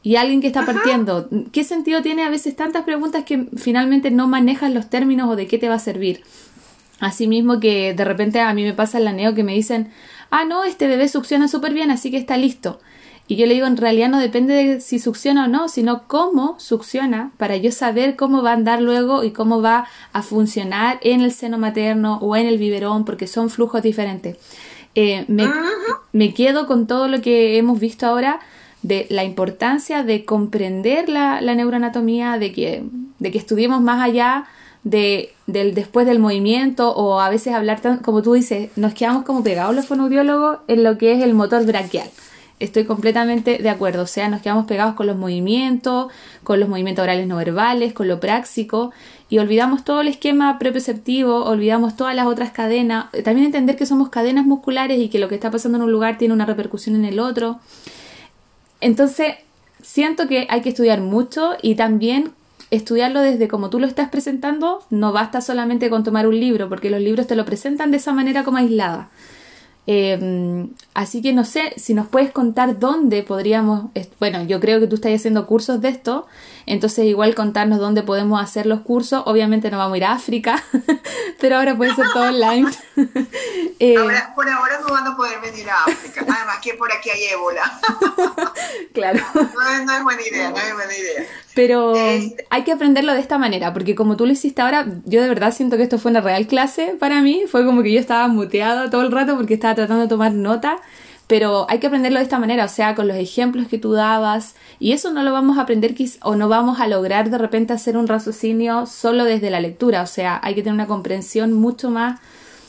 y 0.04 0.16
alguien 0.16 0.40
que 0.40 0.48
está 0.48 0.66
partiendo, 0.66 1.28
¿qué 1.50 1.64
sentido 1.64 2.02
tiene 2.02 2.24
a 2.24 2.30
veces 2.30 2.54
tantas 2.54 2.84
preguntas 2.84 3.24
que 3.24 3.46
finalmente 3.56 4.10
no 4.10 4.28
manejas 4.28 4.72
los 4.72 4.90
términos 4.90 5.30
o 5.30 5.36
de 5.36 5.46
qué 5.46 5.58
te 5.58 5.68
va 5.68 5.76
a 5.76 5.80
servir? 5.80 6.22
Asimismo 7.02 7.58
que 7.58 7.94
de 7.94 8.04
repente 8.04 8.40
a 8.40 8.54
mí 8.54 8.62
me 8.62 8.74
pasa 8.74 8.98
en 8.98 9.04
la 9.04 9.12
neo 9.12 9.34
que 9.34 9.42
me 9.42 9.54
dicen, 9.54 9.90
ah, 10.30 10.44
no, 10.44 10.62
este 10.62 10.86
bebé 10.86 11.08
succiona 11.08 11.48
súper 11.48 11.74
bien, 11.74 11.90
así 11.90 12.12
que 12.12 12.16
está 12.16 12.36
listo. 12.36 12.78
Y 13.26 13.34
yo 13.34 13.46
le 13.46 13.54
digo, 13.54 13.66
en 13.66 13.76
realidad 13.76 14.08
no 14.08 14.20
depende 14.20 14.54
de 14.54 14.80
si 14.80 15.00
succiona 15.00 15.46
o 15.46 15.48
no, 15.48 15.68
sino 15.68 16.06
cómo 16.06 16.54
succiona 16.60 17.32
para 17.38 17.56
yo 17.56 17.72
saber 17.72 18.14
cómo 18.14 18.40
va 18.40 18.50
a 18.50 18.54
andar 18.54 18.80
luego 18.80 19.24
y 19.24 19.32
cómo 19.32 19.60
va 19.60 19.88
a 20.12 20.22
funcionar 20.22 21.00
en 21.02 21.22
el 21.22 21.32
seno 21.32 21.58
materno 21.58 22.18
o 22.18 22.36
en 22.36 22.46
el 22.46 22.56
biberón, 22.56 23.04
porque 23.04 23.26
son 23.26 23.50
flujos 23.50 23.82
diferentes. 23.82 24.36
Eh, 24.94 25.24
me, 25.26 25.50
me, 26.12 26.32
quedo 26.34 26.68
con 26.68 26.86
todo 26.86 27.08
lo 27.08 27.20
que 27.20 27.58
hemos 27.58 27.80
visto 27.80 28.06
ahora 28.06 28.38
de 28.82 29.08
la 29.10 29.24
importancia 29.24 30.04
de 30.04 30.24
comprender 30.24 31.08
la, 31.08 31.40
la 31.40 31.56
neuroanatomía, 31.56 32.38
de 32.38 32.52
que, 32.52 32.84
de 33.18 33.32
que 33.32 33.38
estudiemos 33.38 33.80
más 33.80 34.00
allá 34.00 34.44
de, 34.84 35.32
del 35.46 35.74
después 35.74 36.06
del 36.06 36.18
movimiento 36.18 36.94
o 36.94 37.20
a 37.20 37.30
veces 37.30 37.54
hablar, 37.54 37.80
tan, 37.80 37.98
como 37.98 38.22
tú 38.22 38.34
dices, 38.34 38.70
nos 38.76 38.94
quedamos 38.94 39.24
como 39.24 39.42
pegados 39.42 39.74
los 39.74 39.86
fonoaudiólogos 39.86 40.58
en 40.68 40.84
lo 40.84 40.98
que 40.98 41.12
es 41.12 41.22
el 41.22 41.34
motor 41.34 41.64
braquial 41.64 42.08
estoy 42.62 42.84
completamente 42.84 43.58
de 43.58 43.70
acuerdo. 43.70 44.02
O 44.02 44.06
sea, 44.06 44.28
nos 44.28 44.40
quedamos 44.40 44.66
pegados 44.66 44.94
con 44.94 45.06
los 45.06 45.16
movimientos, 45.16 46.12
con 46.44 46.60
los 46.60 46.68
movimientos 46.68 47.02
orales 47.02 47.26
no 47.26 47.36
verbales, 47.36 47.92
con 47.92 48.06
lo 48.08 48.20
práctico 48.20 48.92
y 49.28 49.38
olvidamos 49.38 49.84
todo 49.84 50.02
el 50.02 50.08
esquema 50.08 50.58
preperceptivo, 50.58 51.44
olvidamos 51.44 51.96
todas 51.96 52.14
las 52.14 52.26
otras 52.26 52.52
cadenas. 52.52 53.06
También 53.24 53.46
entender 53.46 53.76
que 53.76 53.86
somos 53.86 54.10
cadenas 54.10 54.46
musculares 54.46 55.00
y 55.00 55.08
que 55.08 55.18
lo 55.18 55.28
que 55.28 55.34
está 55.34 55.50
pasando 55.50 55.78
en 55.78 55.84
un 55.84 55.92
lugar 55.92 56.18
tiene 56.18 56.34
una 56.34 56.46
repercusión 56.46 56.94
en 56.96 57.04
el 57.04 57.18
otro. 57.18 57.58
Entonces, 58.80 59.34
siento 59.82 60.28
que 60.28 60.46
hay 60.48 60.60
que 60.60 60.68
estudiar 60.68 61.00
mucho 61.00 61.54
y 61.62 61.74
también 61.74 62.32
estudiarlo 62.72 63.20
desde 63.20 63.48
como 63.48 63.70
tú 63.70 63.78
lo 63.78 63.86
estás 63.86 64.08
presentando. 64.08 64.82
No 64.90 65.12
basta 65.12 65.40
solamente 65.40 65.90
con 65.90 66.02
tomar 66.02 66.26
un 66.26 66.40
libro, 66.40 66.68
porque 66.68 66.90
los 66.90 67.00
libros 67.00 67.26
te 67.26 67.36
lo 67.36 67.44
presentan 67.44 67.90
de 67.92 67.98
esa 67.98 68.12
manera 68.12 68.42
como 68.42 68.56
aislada. 68.56 69.10
Em, 69.86 70.70
así 70.94 71.22
que 71.22 71.32
no 71.32 71.44
sé 71.44 71.74
si 71.76 71.92
nos 71.92 72.06
puedes 72.06 72.30
contar 72.30 72.78
dónde 72.78 73.22
podríamos, 73.24 73.90
bueno, 74.20 74.42
yo 74.44 74.60
creo 74.60 74.80
que 74.80 74.86
tú 74.86 74.94
estás 74.94 75.12
haciendo 75.12 75.46
cursos 75.46 75.80
de 75.80 75.88
esto, 75.88 76.26
entonces 76.66 77.06
igual 77.06 77.34
contarnos 77.34 77.78
dónde 77.78 78.02
podemos 78.02 78.42
hacer 78.42 78.66
los 78.66 78.80
cursos. 78.80 79.22
Obviamente 79.26 79.70
no 79.70 79.78
vamos 79.78 79.94
a 79.94 79.96
ir 79.96 80.04
a 80.04 80.12
África, 80.12 80.62
pero 81.40 81.56
ahora 81.56 81.76
puede 81.76 81.94
ser 81.94 82.06
todo 82.12 82.28
online. 82.28 82.70
Eh, 83.84 83.96
por 84.36 84.48
ahora 84.48 84.78
no 84.80 84.94
van 84.94 85.04
a 85.08 85.16
poder 85.16 85.40
venir 85.40 85.68
a 85.68 85.74
África, 85.84 86.20
además 86.20 86.58
que 86.62 86.74
por 86.74 86.92
aquí 86.92 87.10
hay 87.10 87.24
ébola. 87.32 87.62
claro. 88.94 89.18
No, 89.34 89.84
no, 89.84 89.92
es 89.96 90.04
buena 90.04 90.22
idea, 90.22 90.50
no 90.50 90.56
es 90.56 90.74
buena 90.74 90.96
idea. 90.96 91.26
Pero 91.56 91.96
este 91.96 92.46
hay 92.50 92.62
que 92.62 92.70
aprenderlo 92.70 93.12
de 93.12 93.18
esta 93.18 93.38
manera, 93.38 93.72
porque 93.72 93.96
como 93.96 94.16
tú 94.16 94.24
lo 94.24 94.32
hiciste 94.32 94.62
ahora, 94.62 94.86
yo 95.04 95.20
de 95.20 95.28
verdad 95.28 95.52
siento 95.52 95.76
que 95.76 95.82
esto 95.82 95.98
fue 95.98 96.12
una 96.12 96.20
real 96.20 96.46
clase 96.46 96.94
para 97.00 97.22
mí. 97.22 97.42
Fue 97.50 97.64
como 97.64 97.82
que 97.82 97.92
yo 97.92 97.98
estaba 97.98 98.28
muteada 98.28 98.88
todo 98.88 99.02
el 99.02 99.10
rato 99.10 99.36
porque 99.36 99.54
estaba 99.54 99.74
tratando 99.74 100.02
de 100.02 100.08
tomar 100.08 100.32
nota. 100.32 100.78
Pero 101.32 101.64
hay 101.70 101.80
que 101.80 101.86
aprenderlo 101.86 102.18
de 102.18 102.24
esta 102.24 102.38
manera, 102.38 102.66
o 102.66 102.68
sea, 102.68 102.94
con 102.94 103.08
los 103.08 103.16
ejemplos 103.16 103.66
que 103.66 103.78
tú 103.78 103.94
dabas. 103.94 104.54
Y 104.78 104.92
eso 104.92 105.10
no 105.12 105.22
lo 105.22 105.32
vamos 105.32 105.56
a 105.56 105.62
aprender 105.62 105.94
o 106.20 106.36
no 106.36 106.50
vamos 106.50 106.78
a 106.78 106.86
lograr 106.86 107.30
de 107.30 107.38
repente 107.38 107.72
hacer 107.72 107.96
un 107.96 108.06
raciocinio 108.06 108.84
solo 108.84 109.24
desde 109.24 109.48
la 109.48 109.58
lectura. 109.58 110.02
O 110.02 110.06
sea, 110.06 110.38
hay 110.42 110.54
que 110.54 110.60
tener 110.60 110.74
una 110.74 110.86
comprensión 110.86 111.54
mucho 111.54 111.88
más 111.88 112.20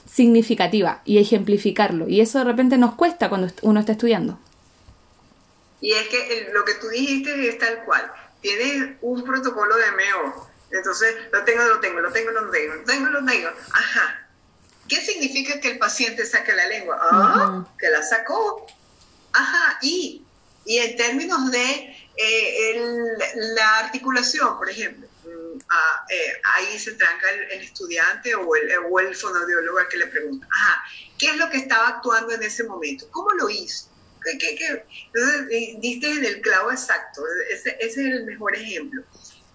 significativa 0.09 1.01
y 1.03 1.17
ejemplificarlo. 1.17 2.07
Y 2.07 2.21
eso 2.21 2.37
de 2.37 2.45
repente 2.45 2.77
nos 2.77 2.95
cuesta 2.95 3.27
cuando 3.27 3.51
uno 3.63 3.81
está 3.81 3.91
estudiando. 3.91 4.39
Y 5.81 5.91
es 5.91 6.07
que 6.07 6.47
lo 6.53 6.63
que 6.63 6.75
tú 6.75 6.87
dijiste 6.87 7.49
es 7.49 7.57
tal 7.57 7.83
cual 7.83 8.09
tienes 8.39 8.91
un 9.01 9.25
protocolo 9.25 9.75
de 9.75 9.91
MEO. 9.91 10.47
Entonces, 10.71 11.13
lo 11.33 11.43
tengo, 11.43 11.63
lo 11.65 11.81
tengo, 11.81 11.99
lo 11.99 12.13
tengo, 12.13 12.31
lo 12.31 12.49
tengo, 12.49 12.75
lo 12.75 12.83
tengo, 12.85 13.09
lo 13.09 13.25
tengo. 13.25 13.49
Ajá. 13.73 14.22
¿Qué 14.87 15.01
significa 15.01 15.59
que 15.59 15.71
el 15.71 15.77
paciente 15.79 16.25
saque 16.25 16.53
la 16.53 16.67
lengua? 16.67 16.97
Ah, 17.01 17.65
que 17.79 17.89
la 17.89 18.03
sacó. 18.03 18.67
Ajá. 19.31 19.79
Y, 19.81 20.23
y 20.65 20.77
en 20.77 20.95
términos 20.95 21.51
de 21.51 21.95
eh, 22.15 22.75
la 23.55 23.79
articulación, 23.79 24.57
por 24.57 24.69
ejemplo, 24.69 25.07
mm, 25.25 25.59
ah, 25.69 26.05
eh, 26.09 26.33
ahí 26.43 26.77
se 26.77 26.93
tranca 26.93 27.29
el, 27.31 27.61
estudiante 27.61 28.35
o 28.35 28.55
el, 28.55 28.71
o 28.89 28.99
el 28.99 29.15
fonodiólogo 29.15 29.79
que 29.89 29.97
le 29.97 30.07
pregunta, 30.07 30.47
ajá, 30.51 30.83
¿qué 31.17 31.27
es 31.27 31.37
lo 31.37 31.49
que 31.49 31.57
estaba 31.57 31.87
actuando 31.87 32.33
en 32.33 32.43
ese 32.43 32.63
momento? 32.65 33.07
¿Cómo 33.11 33.31
lo 33.31 33.49
hizo? 33.49 33.87
Entonces, 34.25 35.47
diste 35.79 36.09
en 36.09 36.23
el 36.23 36.41
clavo 36.41 36.71
exacto, 36.71 37.23
ese, 37.51 37.75
es 37.79 37.97
el 37.97 38.23
mejor 38.25 38.55
ejemplo. 38.55 39.03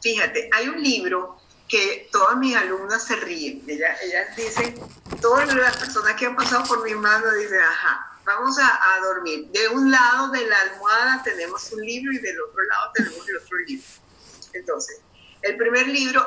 Fíjate, 0.03 0.51
hay 0.53 0.69
un 0.69 0.83
libro 0.83 1.41
que 1.69 2.09
todas 2.11 2.37
mis 2.39 2.57
alumnas 2.57 3.05
se 3.05 3.17
ríen. 3.17 3.63
Ellas, 3.69 3.99
ellas 4.03 4.35
dicen, 4.37 4.75
todas 5.21 5.55
las 5.55 5.77
personas 5.77 6.15
que 6.15 6.27
han 6.27 6.35
pasado 6.35 6.65
por 6.65 6.83
mi 6.83 6.95
mano 6.95 7.31
dicen, 7.35 7.61
ajá, 7.61 8.19
vamos 8.25 8.57
a, 8.59 9.01
dormir. 9.03 9.49
De 9.49 9.69
un 9.69 9.91
lado 9.91 10.31
de 10.31 10.47
la 10.47 10.61
almohada 10.61 11.23
tenemos 11.23 11.71
un 11.73 11.85
libro 11.85 12.13
y 12.13 12.19
del 12.19 12.41
otro 12.41 12.63
lado 12.65 12.93
tenemos 12.95 13.29
el 13.29 13.37
otro 13.37 13.59
libro. 13.67 13.87
Entonces, 14.55 15.01
el 15.43 15.57
primer 15.57 15.89
libro 15.89 16.27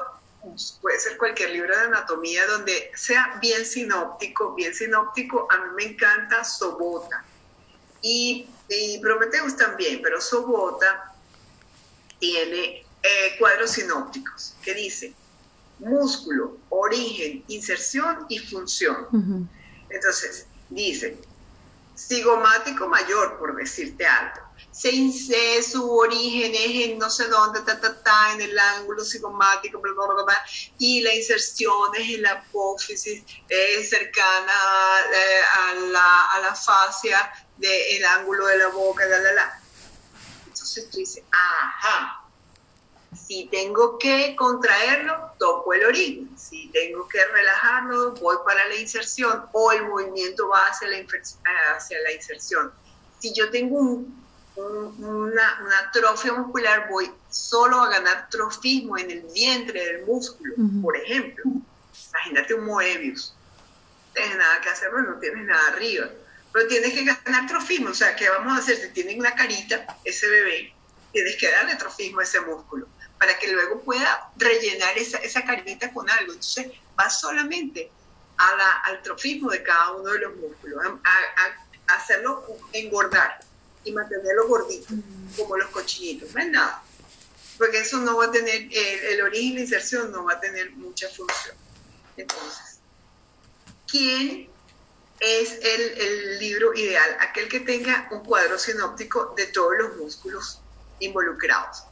puede 0.82 1.00
ser 1.00 1.18
cualquier 1.18 1.52
libro 1.52 1.76
de 1.76 1.84
anatomía 1.84 2.46
donde 2.48 2.92
sea 2.96 3.38
bien 3.42 3.66
sinóptico, 3.66 4.56
bien 4.56 4.74
sinóptico, 4.74 5.48
a 5.52 5.58
mí 5.58 5.70
me 5.76 5.84
encanta 5.94 6.44
Sobota. 6.44 7.24
Y, 8.02 8.48
y 8.68 9.00
Prometheus 9.00 9.56
también, 9.56 10.02
pero 10.02 10.20
Sobota 10.20 11.14
tiene 12.20 12.86
eh, 13.04 13.36
cuadros 13.38 13.72
sinópticos 13.72 14.56
que 14.64 14.74
dice 14.74 15.14
músculo, 15.82 16.58
origen, 16.70 17.44
inserción 17.48 18.26
y 18.30 18.40
función. 18.40 19.50
Entonces, 19.90 20.46
dice, 20.70 21.20
cigomático 21.98 22.88
mayor, 22.88 23.38
por 23.38 23.56
decirte 23.56 24.06
algo. 24.06 24.42
Se 24.72 24.92
su 25.64 25.92
origen 25.92 26.54
es 26.54 26.90
en 26.90 26.98
no 26.98 27.10
sé 27.10 27.28
dónde, 27.28 27.62
ta, 27.62 27.80
ta, 27.82 28.02
ta, 28.02 28.34
en 28.34 28.42
el 28.42 28.58
ángulo 28.58 29.04
cigomático, 29.04 29.82
y 30.78 31.02
la 31.02 31.14
inserción 31.14 31.96
es 31.98 32.10
en 32.10 32.22
la 32.22 32.32
apófisis 32.32 33.24
cercana 33.90 34.54
eh, 35.14 35.42
a, 35.58 35.74
la, 35.74 36.26
a 36.28 36.40
la 36.40 36.56
fascia 36.56 37.32
del 37.58 38.06
ángulo 38.06 38.46
de 38.48 38.58
la 38.60 38.68
boca, 38.68 39.06
la, 39.06 39.20
la, 39.20 39.34
la. 39.34 39.62
Entonces 40.48 40.90
tú 40.90 40.98
dices, 41.00 41.24
ajá, 41.32 42.21
si 43.14 43.48
tengo 43.52 43.98
que 43.98 44.36
contraerlo, 44.36 45.32
toco 45.38 45.74
el 45.74 45.86
origen. 45.86 46.30
Si 46.38 46.70
tengo 46.70 47.08
que 47.08 47.24
relajarlo, 47.26 48.14
voy 48.14 48.38
para 48.46 48.66
la 48.68 48.76
inserción 48.76 49.46
o 49.52 49.72
el 49.72 49.86
movimiento 49.86 50.48
va 50.48 50.68
hacia 50.68 50.88
la, 50.88 50.98
hacia 51.76 52.00
la 52.02 52.12
inserción. 52.14 52.72
Si 53.20 53.34
yo 53.34 53.50
tengo 53.50 54.04
una, 54.56 55.60
una, 55.62 55.80
atrofia 55.88 56.34
muscular, 56.34 56.88
voy 56.90 57.12
solo 57.30 57.82
a 57.82 57.90
ganar 57.90 58.30
trofismo 58.30 58.98
en 58.98 59.12
el 59.12 59.22
vientre 59.34 59.86
del 59.86 60.06
músculo, 60.06 60.56
por 60.82 60.96
ejemplo. 60.96 61.44
Imagínate 62.10 62.54
un 62.54 62.66
Moebius. 62.66 63.34
No 64.08 64.14
tienes 64.14 64.38
nada 64.38 64.62
que 64.62 64.70
hacer, 64.70 64.92
no 64.94 65.20
tienes 65.20 65.46
nada 65.46 65.68
arriba. 65.68 66.10
Pero 66.54 66.68
tienes 66.68 66.94
que 66.94 67.04
ganar 67.04 67.48
trofismo. 67.48 67.90
O 67.90 67.94
sea, 67.94 68.16
¿qué 68.16 68.30
vamos 68.30 68.54
a 68.54 68.58
hacer? 68.58 68.78
Si 68.78 68.90
tiene 68.90 69.18
una 69.18 69.36
carita, 69.36 69.86
ese 70.04 70.28
bebé, 70.28 70.74
tienes 71.14 71.38
que 71.38 71.50
darle 71.50 71.76
trofismo 71.76 72.20
a 72.20 72.24
ese 72.24 72.42
músculo 72.42 72.88
para 73.22 73.38
que 73.38 73.52
luego 73.52 73.80
pueda 73.82 74.32
rellenar 74.36 74.98
esa, 74.98 75.20
esa 75.20 75.46
carita 75.46 75.94
con 75.94 76.10
algo. 76.10 76.34
Entonces, 76.34 76.72
va 77.00 77.08
solamente 77.08 77.92
a 78.36 78.56
la, 78.56 78.72
al 78.80 79.04
trofismo 79.04 79.52
de 79.52 79.62
cada 79.62 79.92
uno 79.92 80.12
de 80.12 80.20
los 80.22 80.36
músculos, 80.38 80.84
a, 81.04 81.94
hacerlo 81.94 82.44
engordar 82.74 83.40
y 83.84 83.92
mantenerlo 83.92 84.48
gordito, 84.48 84.96
como 85.38 85.56
los 85.56 85.70
cochinitos, 85.70 86.34
no 86.34 86.42
es 86.42 86.50
nada. 86.50 86.82
Porque 87.60 87.82
eso 87.82 88.00
no 88.00 88.18
va 88.18 88.26
a 88.26 88.32
tener, 88.32 88.68
el, 88.72 89.22
origen 89.22 89.52
y 89.52 89.54
la 89.54 89.62
inserción 89.62 90.12
no 90.12 90.24
va 90.24 90.34
a 90.34 90.40
tener 90.40 90.72
mucha 90.72 91.08
función. 91.08 91.56
Entonces, 92.18 92.80
¿quién 93.88 94.50
es 95.20 95.60
el, 95.62 95.82
el, 96.02 96.40
libro 96.40 96.74
ideal? 96.74 97.18
Aquel 97.20 97.48
que 97.48 97.60
tenga 97.60 98.08
un 98.10 98.26
cuadro 98.26 98.58
sinóptico 98.58 99.36
de 99.38 99.46
todos 99.46 99.74
los 99.78 99.98
músculos 99.98 100.60
involucrados 101.00 101.84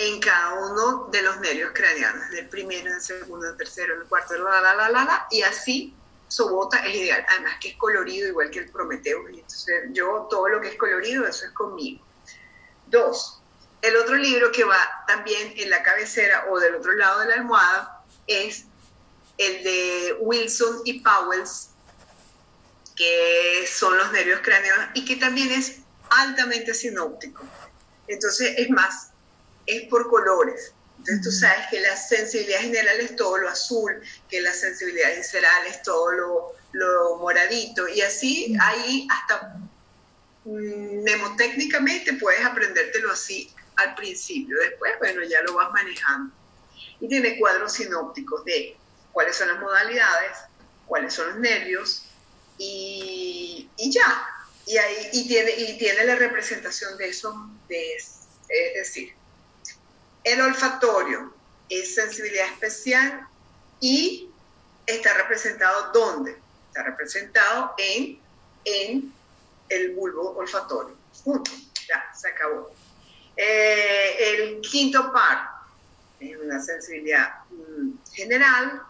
en 0.00 0.18
cada 0.18 0.54
uno 0.54 1.08
de 1.10 1.20
los 1.22 1.40
nervios 1.40 1.72
craneanos, 1.74 2.30
del 2.30 2.48
primero, 2.48 2.90
del 2.90 3.02
segundo, 3.02 3.46
del 3.46 3.56
tercero, 3.56 3.98
del 3.98 4.08
cuarto, 4.08 4.34
la, 4.38 4.60
la, 4.60 4.74
la, 4.74 4.88
la, 4.88 5.04
la, 5.04 5.26
y 5.30 5.42
así 5.42 5.94
Sobota 6.26 6.78
es 6.86 6.94
ideal, 6.94 7.26
además 7.28 7.54
que 7.60 7.70
es 7.70 7.76
colorido 7.76 8.28
igual 8.28 8.50
que 8.50 8.60
el 8.60 8.70
Prometeo, 8.70 9.26
entonces 9.28 9.90
yo 9.90 10.26
todo 10.30 10.48
lo 10.48 10.60
que 10.60 10.68
es 10.68 10.76
colorido, 10.76 11.26
eso 11.26 11.44
es 11.44 11.52
conmigo. 11.52 12.02
Dos, 12.86 13.42
el 13.82 13.96
otro 13.96 14.16
libro 14.16 14.50
que 14.52 14.64
va 14.64 15.04
también 15.06 15.52
en 15.56 15.68
la 15.68 15.82
cabecera 15.82 16.46
o 16.50 16.58
del 16.58 16.76
otro 16.76 16.92
lado 16.92 17.20
de 17.20 17.26
la 17.26 17.34
almohada 17.34 18.04
es 18.26 18.64
el 19.38 19.64
de 19.64 20.16
Wilson 20.20 20.82
y 20.84 21.00
Powells, 21.00 21.70
que 22.96 23.66
son 23.70 23.96
los 23.98 24.12
nervios 24.12 24.40
craneanos 24.42 24.90
y 24.94 25.04
que 25.04 25.16
también 25.16 25.50
es 25.50 25.78
altamente 26.10 26.74
sinóptico. 26.74 27.42
Entonces 28.06 28.54
es 28.56 28.70
más, 28.70 29.09
es 29.76 29.88
por 29.88 30.08
colores. 30.08 30.72
Entonces 30.98 31.22
tú 31.22 31.32
sabes 31.32 31.66
que 31.70 31.80
la 31.80 31.96
sensibilidad 31.96 32.60
general 32.60 33.00
es 33.00 33.16
todo 33.16 33.38
lo 33.38 33.48
azul, 33.48 34.02
que 34.28 34.40
la 34.42 34.52
sensibilidad 34.52 35.16
visceral 35.16 35.66
es 35.66 35.82
todo 35.82 36.12
lo, 36.12 36.52
lo 36.72 37.16
moradito. 37.16 37.88
Y 37.88 38.02
así 38.02 38.54
ahí 38.60 39.08
hasta 39.10 39.56
mm, 40.44 41.00
mnemotécnicamente 41.00 42.12
puedes 42.14 42.44
aprendértelo 42.44 43.12
así 43.12 43.50
al 43.76 43.94
principio. 43.94 44.58
Después, 44.60 44.92
bueno, 44.98 45.22
ya 45.24 45.42
lo 45.42 45.54
vas 45.54 45.72
manejando. 45.72 46.34
Y 47.00 47.08
tiene 47.08 47.38
cuadros 47.38 47.72
sinópticos 47.72 48.44
de 48.44 48.76
cuáles 49.12 49.36
son 49.36 49.48
las 49.48 49.58
modalidades, 49.58 50.36
cuáles 50.86 51.14
son 51.14 51.28
los 51.28 51.38
nervios 51.38 52.04
y, 52.58 53.70
y 53.78 53.90
ya. 53.90 54.26
Y, 54.66 54.76
ahí, 54.76 55.08
y, 55.12 55.26
tiene, 55.26 55.50
y 55.52 55.78
tiene 55.78 56.04
la 56.04 56.16
representación 56.16 56.96
de 56.98 57.08
eso, 57.08 57.50
de, 57.68 57.94
es 57.94 58.28
decir, 58.74 59.14
el 60.24 60.40
olfatorio 60.40 61.32
es 61.68 61.94
sensibilidad 61.94 62.46
especial 62.46 63.26
y 63.80 64.30
está 64.86 65.14
representado 65.14 65.90
¿dónde? 65.92 66.36
Está 66.68 66.82
representado 66.82 67.74
en, 67.78 68.20
en 68.64 69.12
el 69.68 69.94
bulbo 69.94 70.36
olfatorio. 70.36 70.96
ya, 71.88 72.12
se 72.14 72.28
acabó. 72.28 72.72
Eh, 73.36 74.34
el 74.34 74.60
quinto 74.60 75.12
par 75.12 75.48
es 76.18 76.36
una 76.36 76.60
sensibilidad 76.60 77.44
mm, 77.50 77.90
general, 78.12 78.82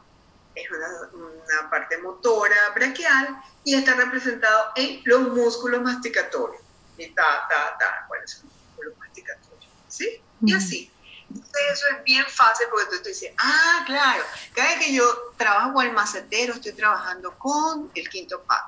es 0.54 0.68
una, 0.70 1.70
parte 1.70 1.98
motora 1.98 2.70
braquial 2.74 3.40
y 3.64 3.74
está 3.74 3.94
representado 3.94 4.72
en 4.76 5.00
los 5.04 5.28
músculos 5.28 5.82
masticatorios. 5.82 6.62
Y 6.96 7.08
ta, 7.10 7.46
ta, 7.48 7.76
ta, 7.78 8.04
¿cuáles 8.08 8.30
son 8.30 8.46
los 8.46 8.54
músculos 8.54 8.98
masticatorios? 8.98 9.72
¿Sí? 9.88 10.20
Y 10.42 10.54
así. 10.54 10.90
Entonces 11.30 11.62
eso 11.72 11.86
es 11.96 12.04
bien 12.04 12.24
fácil 12.26 12.66
porque 12.70 12.96
tú, 12.96 13.08
dices, 13.08 13.32
ah, 13.38 13.84
claro, 13.86 14.24
cada 14.54 14.68
vez 14.70 14.86
que 14.86 14.92
yo 14.92 15.04
trabajo 15.36 15.74
con 15.74 15.86
el 15.86 15.92
macetero, 15.92 16.54
estoy 16.54 16.72
trabajando 16.72 17.36
con 17.38 17.90
el 17.94 18.08
quinto 18.08 18.42
par, 18.42 18.60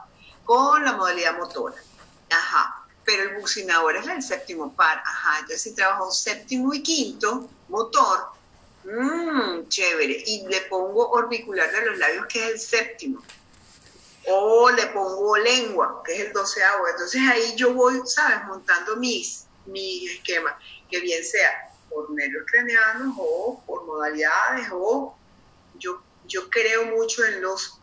con 0.44 0.84
la 0.84 0.92
modalidad 0.92 1.36
motora. 1.36 1.74
Ajá, 2.30 2.84
pero 3.04 3.24
el 3.24 3.40
bucinador 3.40 3.96
es 3.96 4.06
el 4.06 4.22
séptimo 4.22 4.74
par. 4.74 5.02
Ajá, 5.04 5.40
entonces 5.40 5.62
si 5.62 5.74
trabajo 5.74 6.10
séptimo 6.12 6.72
y 6.72 6.82
quinto, 6.82 7.50
motor, 7.68 8.28
mmm, 8.84 9.68
chévere. 9.68 10.22
Y 10.24 10.46
le 10.46 10.60
pongo 10.62 11.10
orbicular 11.10 11.70
de 11.72 11.86
los 11.86 11.98
labios, 11.98 12.26
que 12.26 12.44
es 12.44 12.50
el 12.52 12.60
séptimo. 12.60 13.22
O 14.28 14.70
le 14.70 14.86
pongo 14.86 15.36
lengua, 15.36 16.00
que 16.04 16.14
es 16.14 16.26
el 16.26 16.32
doceavo. 16.32 16.86
Entonces 16.86 17.20
ahí 17.28 17.56
yo 17.56 17.74
voy, 17.74 18.00
¿sabes? 18.06 18.44
Montando 18.44 18.94
mis, 18.96 19.46
mis 19.66 20.12
esquemas, 20.12 20.54
que 20.88 21.00
bien 21.00 21.24
sea 21.24 21.71
por 21.92 22.10
nervios 22.10 22.44
craneanos 22.50 23.14
o 23.18 23.62
por 23.66 23.84
modalidades 23.84 24.68
o 24.72 25.16
yo, 25.78 26.02
yo 26.26 26.48
creo 26.50 26.86
mucho 26.96 27.24
en 27.24 27.42
los 27.42 27.78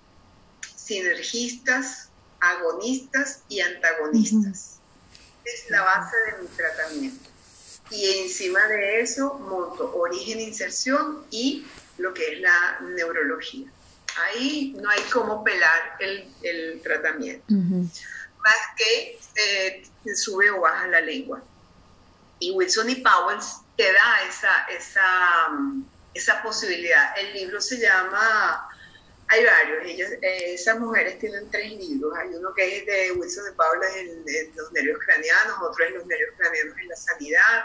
sinergistas, 0.75 2.09
agonistas 2.39 3.43
y 3.47 3.59
antagonistas. 3.59 4.79
Es 5.45 5.69
la 5.69 5.81
base 5.81 6.15
de 6.17 6.41
mi 6.41 6.47
tratamiento. 6.47 7.29
Y 7.91 8.21
encima 8.21 8.65
de 8.67 9.01
eso 9.01 9.33
monto 9.35 9.95
origen, 9.95 10.39
inserción 10.39 11.25
y 11.31 11.65
lo 11.97 12.13
que 12.13 12.33
es 12.33 12.41
la 12.41 12.79
neurología. 12.81 13.67
Ahí 14.23 14.75
no 14.79 14.89
hay 14.89 15.01
cómo 15.11 15.43
pelar 15.43 15.97
el, 15.99 16.81
tratamiento. 16.81 17.45
Más 17.49 18.55
que 18.77 19.19
eh, 19.35 19.83
sube 20.15 20.49
o 20.51 20.61
baja 20.61 20.87
la 20.87 21.01
lengua. 21.01 21.43
Y 22.39 22.51
Wilson 22.51 22.89
y 22.89 22.95
Powells 22.95 23.61
te 23.79 23.93
da 23.93 24.23
esa, 24.27 24.63
esa, 24.77 25.03
esa 26.13 26.43
posibilidad. 26.43 27.17
El 27.17 27.31
libro 27.31 27.61
se 27.61 27.77
llama, 27.77 28.67
hay 29.29 29.45
varios, 29.45 29.85
ellas, 29.85 30.11
eh, 30.21 30.53
esas 30.53 30.77
mujeres 30.81 31.17
tienen 31.17 31.49
tres 31.49 31.71
libros, 31.71 32.13
hay 32.17 32.27
uno 32.35 32.53
que 32.53 32.79
es 32.79 32.85
de 32.85 33.13
Wilson 33.13 33.45
de 33.45 33.53
Paula 33.53 33.87
en, 33.95 34.25
los 34.53 34.71
nervios 34.73 34.99
craneanos, 35.05 35.59
otro 35.61 35.85
es 35.85 35.93
los 35.93 36.05
nervios 36.07 36.31
craneanos 36.37 36.77
en 36.77 36.87
la 36.89 36.95
sanidad. 36.97 37.63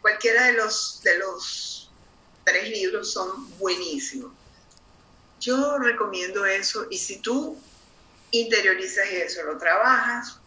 Cualquiera 0.00 0.44
de 0.44 0.52
los, 0.52 1.00
de 1.02 1.18
los 1.18 1.90
tres 2.44 2.70
libros 2.70 3.12
son 3.12 3.58
buenísimos. 3.58 4.30
Yo 5.40 5.76
recomiendo 5.78 6.46
eso 6.46 6.86
y 6.88 6.98
si 6.98 7.18
tú 7.20 7.60
interiorizas 8.30 9.08
eso, 9.08 9.42
lo 9.42 9.58
trabajas, 9.58 10.38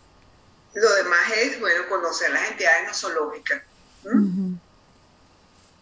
lo 0.73 0.93
demás 0.95 1.33
es, 1.35 1.59
bueno, 1.59 1.89
conocer 1.89 2.31
las 2.31 2.49
entidades 2.49 2.87
nosológicas. 2.87 3.61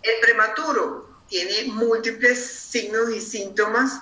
El 0.03 0.19
prematuro 0.21 1.09
tiene 1.27 1.71
múltiples 1.71 2.45
signos 2.45 3.09
y 3.09 3.21
síntomas 3.21 4.01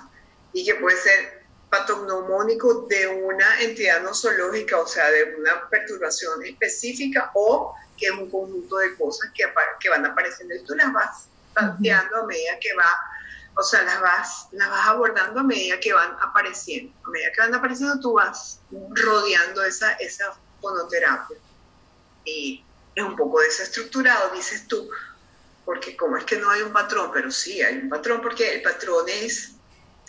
y 0.52 0.64
que 0.64 0.74
puede 0.76 0.96
ser 0.96 1.40
patognomónico 1.70 2.86
de 2.88 3.06
una 3.06 3.60
entidad 3.60 4.02
nosológica, 4.02 4.78
o 4.78 4.86
sea, 4.86 5.08
de 5.10 5.36
una 5.36 5.68
perturbación 5.68 6.44
específica 6.44 7.30
o 7.34 7.74
que 7.96 8.06
es 8.06 8.12
un 8.12 8.30
conjunto 8.30 8.78
de 8.78 8.96
cosas 8.96 9.30
que, 9.34 9.44
que 9.78 9.88
van 9.88 10.04
apareciendo 10.04 10.54
y 10.54 10.64
tú 10.64 10.74
las 10.74 10.92
vas 10.92 11.28
planteando 11.54 12.16
a 12.16 12.26
medida 12.26 12.58
que 12.60 12.74
va, 12.74 12.90
o 13.56 13.62
sea, 13.62 13.82
las 13.82 14.00
vas, 14.00 14.48
las 14.52 14.70
vas 14.70 14.88
abordando 14.88 15.40
a 15.40 15.42
medida 15.44 15.78
que 15.78 15.92
van 15.92 16.16
apareciendo. 16.20 16.92
A 17.04 17.10
medida 17.10 17.30
que 17.32 17.40
van 17.42 17.54
apareciendo, 17.54 18.00
tú 18.00 18.14
vas 18.14 18.60
rodeando 18.70 19.62
esa, 19.64 19.92
esa 19.94 20.34
fonoterapia. 20.60 21.36
Y 22.24 22.64
es 22.94 23.04
un 23.04 23.16
poco 23.16 23.40
desestructurado, 23.40 24.30
dices 24.34 24.66
tú, 24.66 24.88
porque 25.64 25.96
como 25.96 26.16
es 26.16 26.24
que 26.24 26.36
no 26.36 26.50
hay 26.50 26.62
un 26.62 26.72
patrón, 26.72 27.10
pero 27.12 27.30
sí 27.30 27.62
hay 27.62 27.76
un 27.76 27.88
patrón, 27.88 28.20
porque 28.22 28.54
el 28.54 28.62
patrón 28.62 29.06
es 29.08 29.52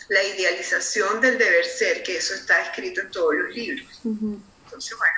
la 0.08 0.22
idealización 0.22 1.20
del 1.20 1.38
deber 1.38 1.64
ser, 1.64 2.02
que 2.02 2.16
eso 2.16 2.34
está 2.34 2.62
escrito 2.62 3.00
en 3.00 3.10
todos 3.10 3.34
los 3.34 3.54
libros. 3.54 4.00
Entonces, 4.04 4.98
bueno, 4.98 5.16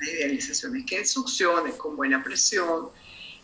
la 0.00 0.06
idealización 0.06 0.76
es 0.76 0.86
que 0.86 1.04
succione 1.04 1.76
con 1.76 1.96
buena 1.96 2.22
presión, 2.22 2.90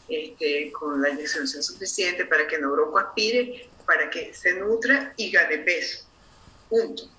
este, 0.09 0.73
con 0.73 1.01
la 1.03 1.11
inyección 1.11 1.47
suficiente 1.47 2.25
para 2.25 2.47
que 2.47 2.59
no 2.59 2.97
aspire, 2.99 3.69
para 3.87 4.09
que 4.11 4.33
se 4.35 4.55
nutra 4.55 5.13
y 5.17 5.31
gane 5.31 5.59
peso. 5.59 6.05
Punto. 6.69 7.11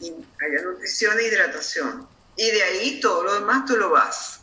Y 0.00 0.10
haya 0.10 0.62
nutrición 0.64 1.18
e 1.18 1.24
hidratación. 1.24 2.08
Y 2.36 2.50
de 2.50 2.62
ahí 2.62 3.00
todo 3.00 3.24
lo 3.24 3.34
demás 3.34 3.66
tú 3.66 3.76
lo 3.76 3.90
vas. 3.90 4.42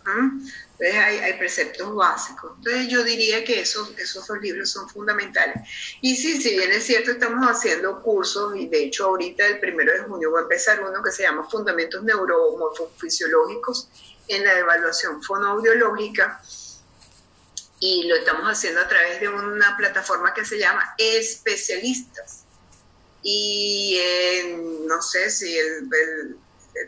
Entonces 0.77 1.21
hay, 1.23 1.33
preceptos 1.33 1.95
básicos. 1.95 2.51
Entonces 2.57 2.87
yo 2.89 3.03
diría 3.03 3.45
que 3.45 3.61
esos, 3.61 3.97
esos 3.97 4.27
dos 4.27 4.39
libros 4.41 4.69
son 4.71 4.89
fundamentales. 4.89 5.55
Y 6.01 6.15
sí, 6.17 6.41
si 6.41 6.51
bien 6.51 6.71
es 6.71 6.83
cierto, 6.83 7.11
estamos 7.11 7.47
haciendo 7.47 8.01
cursos 8.01 8.55
y 8.57 8.67
de 8.67 8.83
hecho 8.83 9.05
ahorita 9.05 9.45
el 9.47 9.59
primero 9.59 9.93
de 9.93 9.99
junio 9.99 10.31
va 10.31 10.39
a 10.39 10.43
empezar 10.43 10.81
uno 10.81 11.01
que 11.01 11.11
se 11.11 11.23
llama 11.23 11.49
Fundamentos 11.49 12.03
Neuromorfofisiológicos 12.03 13.87
en 14.27 14.43
la 14.43 14.59
evaluación 14.59 15.23
fonoaudiológica 15.23 16.41
y 17.79 18.07
lo 18.07 18.15
estamos 18.15 18.45
haciendo 18.45 18.81
a 18.81 18.87
través 18.87 19.21
de 19.21 19.29
una 19.29 19.77
plataforma 19.77 20.33
que 20.33 20.43
se 20.43 20.59
llama 20.59 20.95
Especialistas. 20.97 22.43
Y 23.23 23.97
no 24.85 25.01
sé 25.01 25.29
si 25.29 25.57
el 25.57 25.87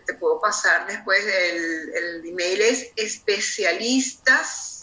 te 0.05 0.13
puedo 0.15 0.39
pasar 0.39 0.87
después, 0.87 1.23
el, 1.25 1.93
el 1.95 2.25
email 2.25 2.61
es 2.61 2.91
especialistas 2.95 4.77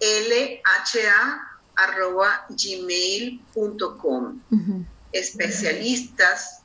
lha 0.00 1.48
arroba 1.76 2.46
gmail.com 2.50 4.40
especialistas 5.12 6.62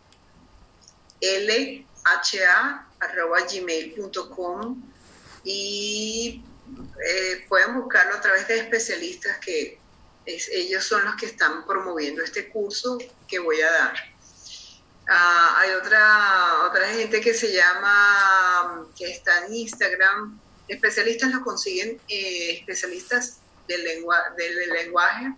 lha 1.22 2.88
arroba 2.99 3.40
gmail.com 3.41 4.82
y 5.44 6.44
eh, 7.06 7.45
pueden 7.48 7.76
buscarlo 7.76 8.15
a 8.15 8.22
través 8.22 8.48
de 8.48 8.60
especialistas 8.60 9.38
que 9.38 9.80
ellos 10.26 10.84
son 10.84 11.06
los 11.06 11.15
que 11.15 11.28
están 11.28 11.65
promoviendo 11.65 12.22
este 12.22 12.49
curso 12.49 12.98
que 13.28 13.40
voy 13.40 13.61
a 13.61 13.72
dar. 13.72 14.16
Ah, 15.10 15.56
hay 15.60 15.72
otra, 15.72 16.66
otra 16.70 16.88
gente 16.90 17.22
que 17.22 17.34
se 17.34 17.54
llama, 17.54 18.88
que 18.98 19.10
está 19.10 19.46
en 19.46 19.54
Instagram, 19.54 20.40
especialistas 20.68 21.32
lo 21.32 21.42
consiguen, 21.44 22.00
eh, 22.10 22.58
especialistas 22.60 23.40
del, 23.68 23.84
lengua, 23.84 24.34
del 24.36 24.70
lenguaje 24.70 25.34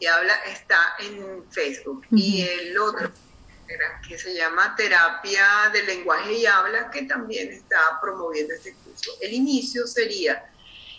que 0.00 0.08
habla, 0.08 0.34
está 0.46 0.94
en 0.98 1.44
Facebook. 1.52 2.06
Y 2.10 2.42
el 2.42 2.76
otro, 2.78 3.12
que 4.08 4.18
se 4.18 4.34
llama 4.34 4.74
Terapia 4.74 5.70
del 5.72 5.86
Lenguaje 5.86 6.32
y 6.34 6.46
Habla, 6.46 6.90
que 6.90 7.02
también 7.02 7.52
está 7.52 8.00
promoviendo 8.00 8.52
este 8.52 8.74
curso. 8.74 9.12
El 9.20 9.32
inicio 9.32 9.86
sería 9.86 10.50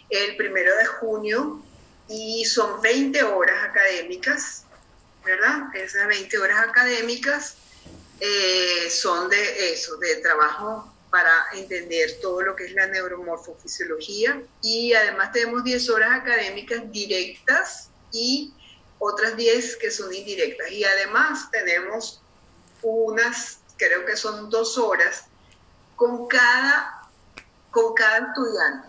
el 0.09 0.37
primero 0.37 0.75
de 0.77 0.85
junio 0.85 1.61
y 2.07 2.45
son 2.45 2.81
20 2.81 3.23
horas 3.23 3.63
académicas, 3.63 4.63
¿verdad? 5.25 5.75
Esas 5.75 6.07
20 6.07 6.37
horas 6.37 6.59
académicas 6.69 7.57
eh, 8.19 8.89
son 8.89 9.29
de 9.29 9.73
eso, 9.73 9.97
de 9.97 10.17
trabajo 10.17 10.93
para 11.09 11.31
entender 11.53 12.19
todo 12.21 12.41
lo 12.41 12.55
que 12.55 12.65
es 12.65 12.73
la 12.73 12.87
neuromorfofisiología. 12.87 14.41
Y 14.61 14.93
además 14.93 15.31
tenemos 15.31 15.63
10 15.63 15.89
horas 15.89 16.11
académicas 16.11 16.91
directas 16.91 17.89
y 18.11 18.53
otras 18.97 19.35
10 19.37 19.77
que 19.77 19.91
son 19.91 20.13
indirectas. 20.13 20.71
Y 20.71 20.83
además 20.83 21.51
tenemos 21.51 22.21
unas, 22.81 23.59
creo 23.77 24.05
que 24.05 24.15
son 24.15 24.49
dos 24.49 24.77
horas 24.77 25.25
con 25.95 26.27
cada, 26.27 27.07
con 27.69 27.93
cada 27.93 28.29
estudiante. 28.29 28.87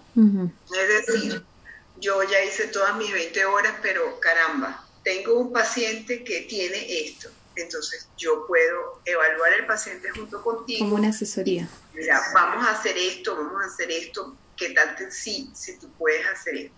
Es 0.81 1.07
decir, 1.07 1.45
yo 1.99 2.23
ya 2.23 2.43
hice 2.43 2.69
todas 2.69 2.97
mis 2.97 3.13
20 3.13 3.45
horas, 3.47 3.75
pero 3.83 4.19
caramba, 4.21 4.87
tengo 5.03 5.35
un 5.35 5.53
paciente 5.53 6.25
que 6.25 6.43
tiene 6.43 7.07
esto 7.07 7.29
entonces 7.57 8.09
yo 8.17 8.47
puedo 8.47 9.01
evaluar 9.05 9.53
el 9.55 9.67
paciente 9.67 10.11
junto 10.11 10.43
contigo. 10.43 10.85
Como 10.85 10.97
una 10.97 11.09
asesoría. 11.09 11.69
Mira, 11.93 12.21
vamos 12.33 12.67
a 12.67 12.73
hacer 12.73 12.97
esto, 12.97 13.37
vamos 13.37 13.63
a 13.63 13.67
hacer 13.67 13.91
esto, 13.91 14.37
¿qué 14.57 14.71
tal 14.71 14.97
sí, 15.11 15.51
si 15.55 15.79
tú 15.79 15.91
puedes 15.99 16.27
hacer 16.27 16.57
esto? 16.57 16.77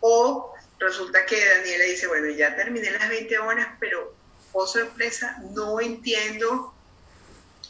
O 0.00 0.54
resulta 0.78 1.24
que 1.26 1.44
Daniela 1.44 1.84
dice, 1.84 2.06
bueno, 2.06 2.28
ya 2.30 2.54
terminé 2.56 2.90
las 2.90 3.08
20 3.08 3.38
horas, 3.38 3.68
pero, 3.80 4.14
oh 4.52 4.66
sorpresa, 4.66 5.38
no 5.54 5.80
entiendo 5.80 6.74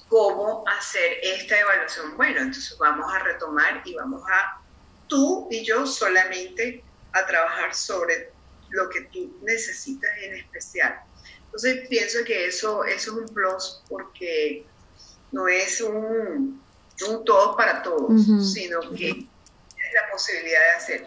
cómo 0.09 0.65
hacer 0.67 1.19
esta 1.23 1.59
evaluación. 1.59 2.17
Bueno, 2.17 2.41
entonces 2.41 2.77
vamos 2.79 3.13
a 3.13 3.19
retomar 3.21 3.83
y 3.85 3.95
vamos 3.95 4.23
a, 4.29 4.61
tú 5.07 5.49
y 5.51 5.65
yo 5.65 5.87
solamente, 5.87 6.85
a 7.13 7.27
trabajar 7.27 7.75
sobre 7.75 8.31
lo 8.71 8.89
que 8.91 9.03
tú 9.03 9.39
necesitas 9.43 10.11
en 10.23 10.37
especial. 10.37 11.01
Entonces 11.59 11.89
pienso 11.89 12.19
que 12.25 12.47
eso, 12.47 12.85
eso 12.85 13.11
es 13.11 13.19
un 13.19 13.35
plus 13.35 13.83
porque 13.89 14.65
no 15.33 15.49
es 15.49 15.81
un, 15.81 16.63
un 17.09 17.25
todo 17.25 17.57
para 17.57 17.83
todos, 17.83 18.13
sino 18.55 18.79
que 18.93 19.09
es 19.09 19.93
la 19.93 20.13
posibilidad 20.13 20.61
de 20.61 20.71
hacer. 20.77 21.07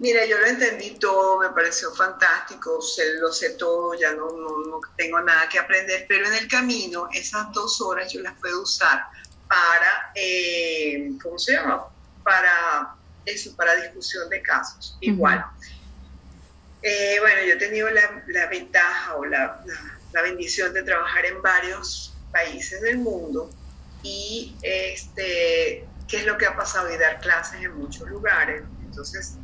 Mira, 0.00 0.26
yo 0.26 0.38
lo 0.40 0.46
entendí 0.46 0.98
todo, 0.98 1.38
me 1.38 1.50
pareció 1.50 1.94
fantástico, 1.94 2.80
lo 3.20 3.32
sé 3.32 3.50
todo, 3.50 3.94
ya 3.94 4.12
no, 4.14 4.28
no, 4.28 4.80
tengo 4.96 5.20
nada 5.20 5.48
que 5.48 5.60
aprender, 5.60 6.04
pero 6.08 6.26
en 6.26 6.34
el 6.34 6.48
camino 6.48 7.08
esas 7.12 7.52
dos 7.52 7.80
horas 7.80 8.12
yo 8.12 8.22
las 8.22 8.36
puedo 8.40 8.62
usar 8.62 9.04
para, 9.46 10.10
eh, 10.16 11.12
¿cómo 11.22 11.38
se 11.38 11.52
llama? 11.52 11.86
Para 12.24 12.96
eso, 13.24 13.54
para 13.54 13.76
discusión 13.76 14.28
de 14.28 14.42
casos. 14.42 14.96
Igual. 15.00 15.46
Eh, 16.82 17.16
bueno, 17.20 17.42
yo 17.46 17.54
he 17.54 17.58
tenido 17.58 17.88
la, 17.90 18.46
ventaja 18.48 19.16
o 19.16 19.24
la, 19.24 19.64
bendición 20.12 20.72
de 20.74 20.82
trabajar 20.82 21.24
en 21.26 21.40
varios 21.40 22.14
países 22.32 22.80
del 22.82 22.98
mundo 22.98 23.50
y 24.02 24.54
este, 24.62 25.86
qué 26.08 26.16
es 26.18 26.26
lo 26.26 26.36
que 26.36 26.46
ha 26.46 26.56
pasado 26.56 26.92
y 26.92 26.98
dar 26.98 27.20
clases 27.20 27.62
en 27.62 27.74
muchos 27.76 28.08
lugares. 28.08 28.62
Entonces, 28.84 29.34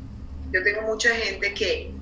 yo 0.52 0.62
tengo 0.62 0.82
mucha 0.82 1.14
gente 1.14 1.54
que 1.54 1.92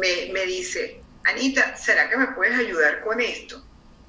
me, 0.00 0.46
dice, 0.46 1.00
Anita, 1.24 1.76
¿será 1.76 2.08
que 2.08 2.16
me 2.16 2.28
puedes 2.28 2.56
ayudar 2.58 3.02
con 3.02 3.20
esto? 3.20 3.62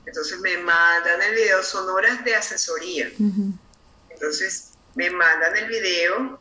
Entonces 0.05 0.39
me 0.41 0.57
mandan 0.57 1.21
el 1.21 1.35
video, 1.35 1.63
son 1.63 1.89
horas 1.89 2.23
de 2.23 2.35
asesoría. 2.35 3.09
Entonces 4.09 4.71
me 4.93 5.09
mandan 5.09 5.57
el 5.57 5.67
video 5.67 6.39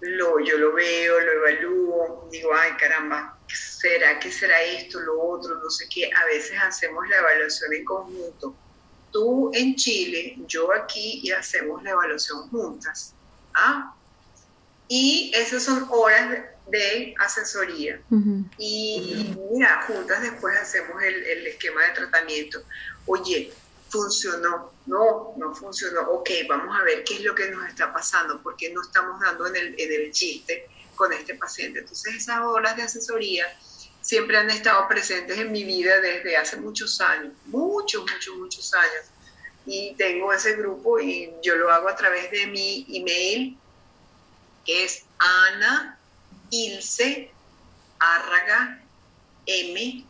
lo, 0.00 0.40
yo 0.40 0.58
lo 0.58 0.72
veo, 0.74 1.20
lo 1.20 1.32
evalúo, 1.32 2.28
digo, 2.30 2.50
ay 2.54 2.72
caramba, 2.78 3.38
¿será 3.48 4.18
que 4.20 4.30
será 4.30 4.60
esto, 4.62 5.00
lo 5.00 5.20
otro, 5.20 5.56
no 5.56 5.70
sé 5.70 5.86
qué? 5.92 6.10
A 6.12 6.24
veces 6.26 6.56
hacemos 6.60 7.08
la 7.08 7.18
evaluación 7.18 7.72
en 7.74 7.84
conjunto. 7.84 8.54
Tú 9.10 9.50
en 9.54 9.74
Chile, 9.74 10.36
yo 10.46 10.72
aquí 10.72 11.20
y 11.22 11.30
hacemos 11.30 11.82
la 11.82 11.90
evaluación 11.90 12.48
juntas. 12.50 13.14
¿ah? 13.54 13.94
Y 14.86 15.32
esas 15.34 15.62
son 15.62 15.86
horas 15.90 16.44
de 16.68 17.14
asesoría. 17.18 18.00
Y 18.58 19.34
mira, 19.50 19.82
juntas 19.86 20.22
después 20.22 20.56
hacemos 20.58 21.02
el, 21.02 21.24
el 21.24 21.46
esquema 21.46 21.82
de 21.84 21.94
tratamiento. 21.94 22.62
Oye, 23.06 23.52
funcionó, 23.88 24.72
no, 24.86 25.34
no 25.36 25.54
funcionó, 25.54 26.02
ok, 26.10 26.30
vamos 26.48 26.78
a 26.78 26.82
ver 26.82 27.04
qué 27.04 27.14
es 27.14 27.20
lo 27.22 27.34
que 27.34 27.50
nos 27.50 27.66
está 27.68 27.92
pasando, 27.92 28.40
porque 28.42 28.70
no 28.72 28.82
estamos 28.82 29.20
dando 29.20 29.46
en 29.46 29.56
el, 29.56 29.74
en 29.78 29.92
el 29.92 30.12
chiste 30.12 30.68
con 30.94 31.12
este 31.12 31.34
paciente. 31.34 31.80
Entonces 31.80 32.14
esas 32.14 32.40
horas 32.40 32.76
de 32.76 32.82
asesoría 32.82 33.46
siempre 34.02 34.36
han 34.38 34.50
estado 34.50 34.86
presentes 34.88 35.38
en 35.38 35.52
mi 35.52 35.64
vida 35.64 36.00
desde 36.00 36.36
hace 36.36 36.56
muchos 36.56 37.00
años, 37.00 37.32
muchos, 37.46 38.02
muchos, 38.10 38.36
muchos 38.36 38.74
años. 38.74 39.06
y 39.66 39.94
tengo 39.96 40.32
ese 40.32 40.54
grupo 40.54 40.98
y 40.98 41.30
yo 41.42 41.56
lo 41.56 41.70
hago 41.70 41.88
a 41.88 41.96
través 41.96 42.30
de 42.30 42.46
mi 42.46 42.86
email, 42.88 43.58
que 44.64 44.84
es 44.84 45.04
Ana 45.18 45.98
Ilse 46.50 47.30
Árraga 47.98 48.80
M 49.46 50.04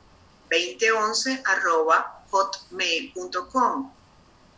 2011 0.51 1.43
arroba 1.45 2.18
hotmail.com 2.31 3.93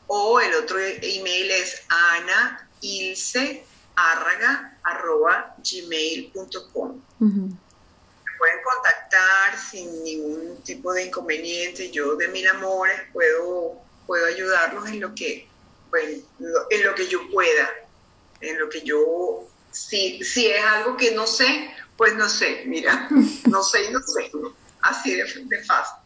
o 0.07 0.41
el 0.41 0.55
otro 0.55 0.79
email 0.81 1.51
es 1.51 1.83
Ana 1.89 2.69
Ilse 2.81 3.65
Árraga 3.95 4.79
arroba 4.83 5.55
gmail.com. 5.59 7.01
Me 7.21 8.33
pueden 8.39 8.59
contactar 8.65 9.59
sin 9.59 10.03
ningún 10.03 10.63
tipo 10.63 10.93
de 10.93 11.07
inconveniente. 11.07 11.91
Yo 11.91 12.17
de 12.17 12.29
mil 12.29 12.47
amores 12.49 13.01
puedo 13.13 13.81
puedo 14.11 14.27
ayudarlos 14.27 14.89
en 14.89 14.99
lo 14.99 15.15
que, 15.15 15.47
bueno, 15.89 16.21
en 16.69 16.85
lo 16.85 16.95
que 16.97 17.07
yo 17.07 17.31
pueda, 17.31 17.71
en 18.41 18.59
lo 18.59 18.69
que 18.69 18.83
yo, 18.83 19.47
si, 19.71 20.25
si 20.25 20.49
es 20.49 20.65
algo 20.65 20.97
que 20.97 21.13
no 21.13 21.29
sé, 21.29 21.71
pues 21.97 22.17
no 22.17 22.29
sé, 22.29 22.65
mira, 22.67 23.09
no 23.49 23.63
sé 23.63 23.85
y 23.85 23.91
no 23.93 24.01
sé, 24.01 24.33
así 24.83 25.15
de, 25.15 25.25
fácil. 25.65 26.00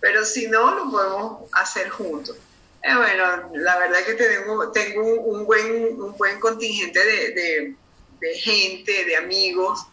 Pero 0.00 0.24
si 0.24 0.48
no, 0.48 0.74
lo 0.74 0.90
podemos 0.90 1.50
hacer 1.52 1.88
juntos. 1.88 2.36
Eh, 2.82 2.94
bueno, 2.94 3.50
la 3.54 3.78
verdad 3.78 3.98
que 4.06 4.14
tengo, 4.14 4.70
tengo 4.70 5.02
un, 5.02 5.44
buen, 5.44 6.00
un 6.00 6.16
buen 6.16 6.38
contingente 6.38 7.04
de, 7.04 7.74
de 8.20 8.34
gente, 8.34 9.04
de 9.04 9.16
amigos, 9.16 9.86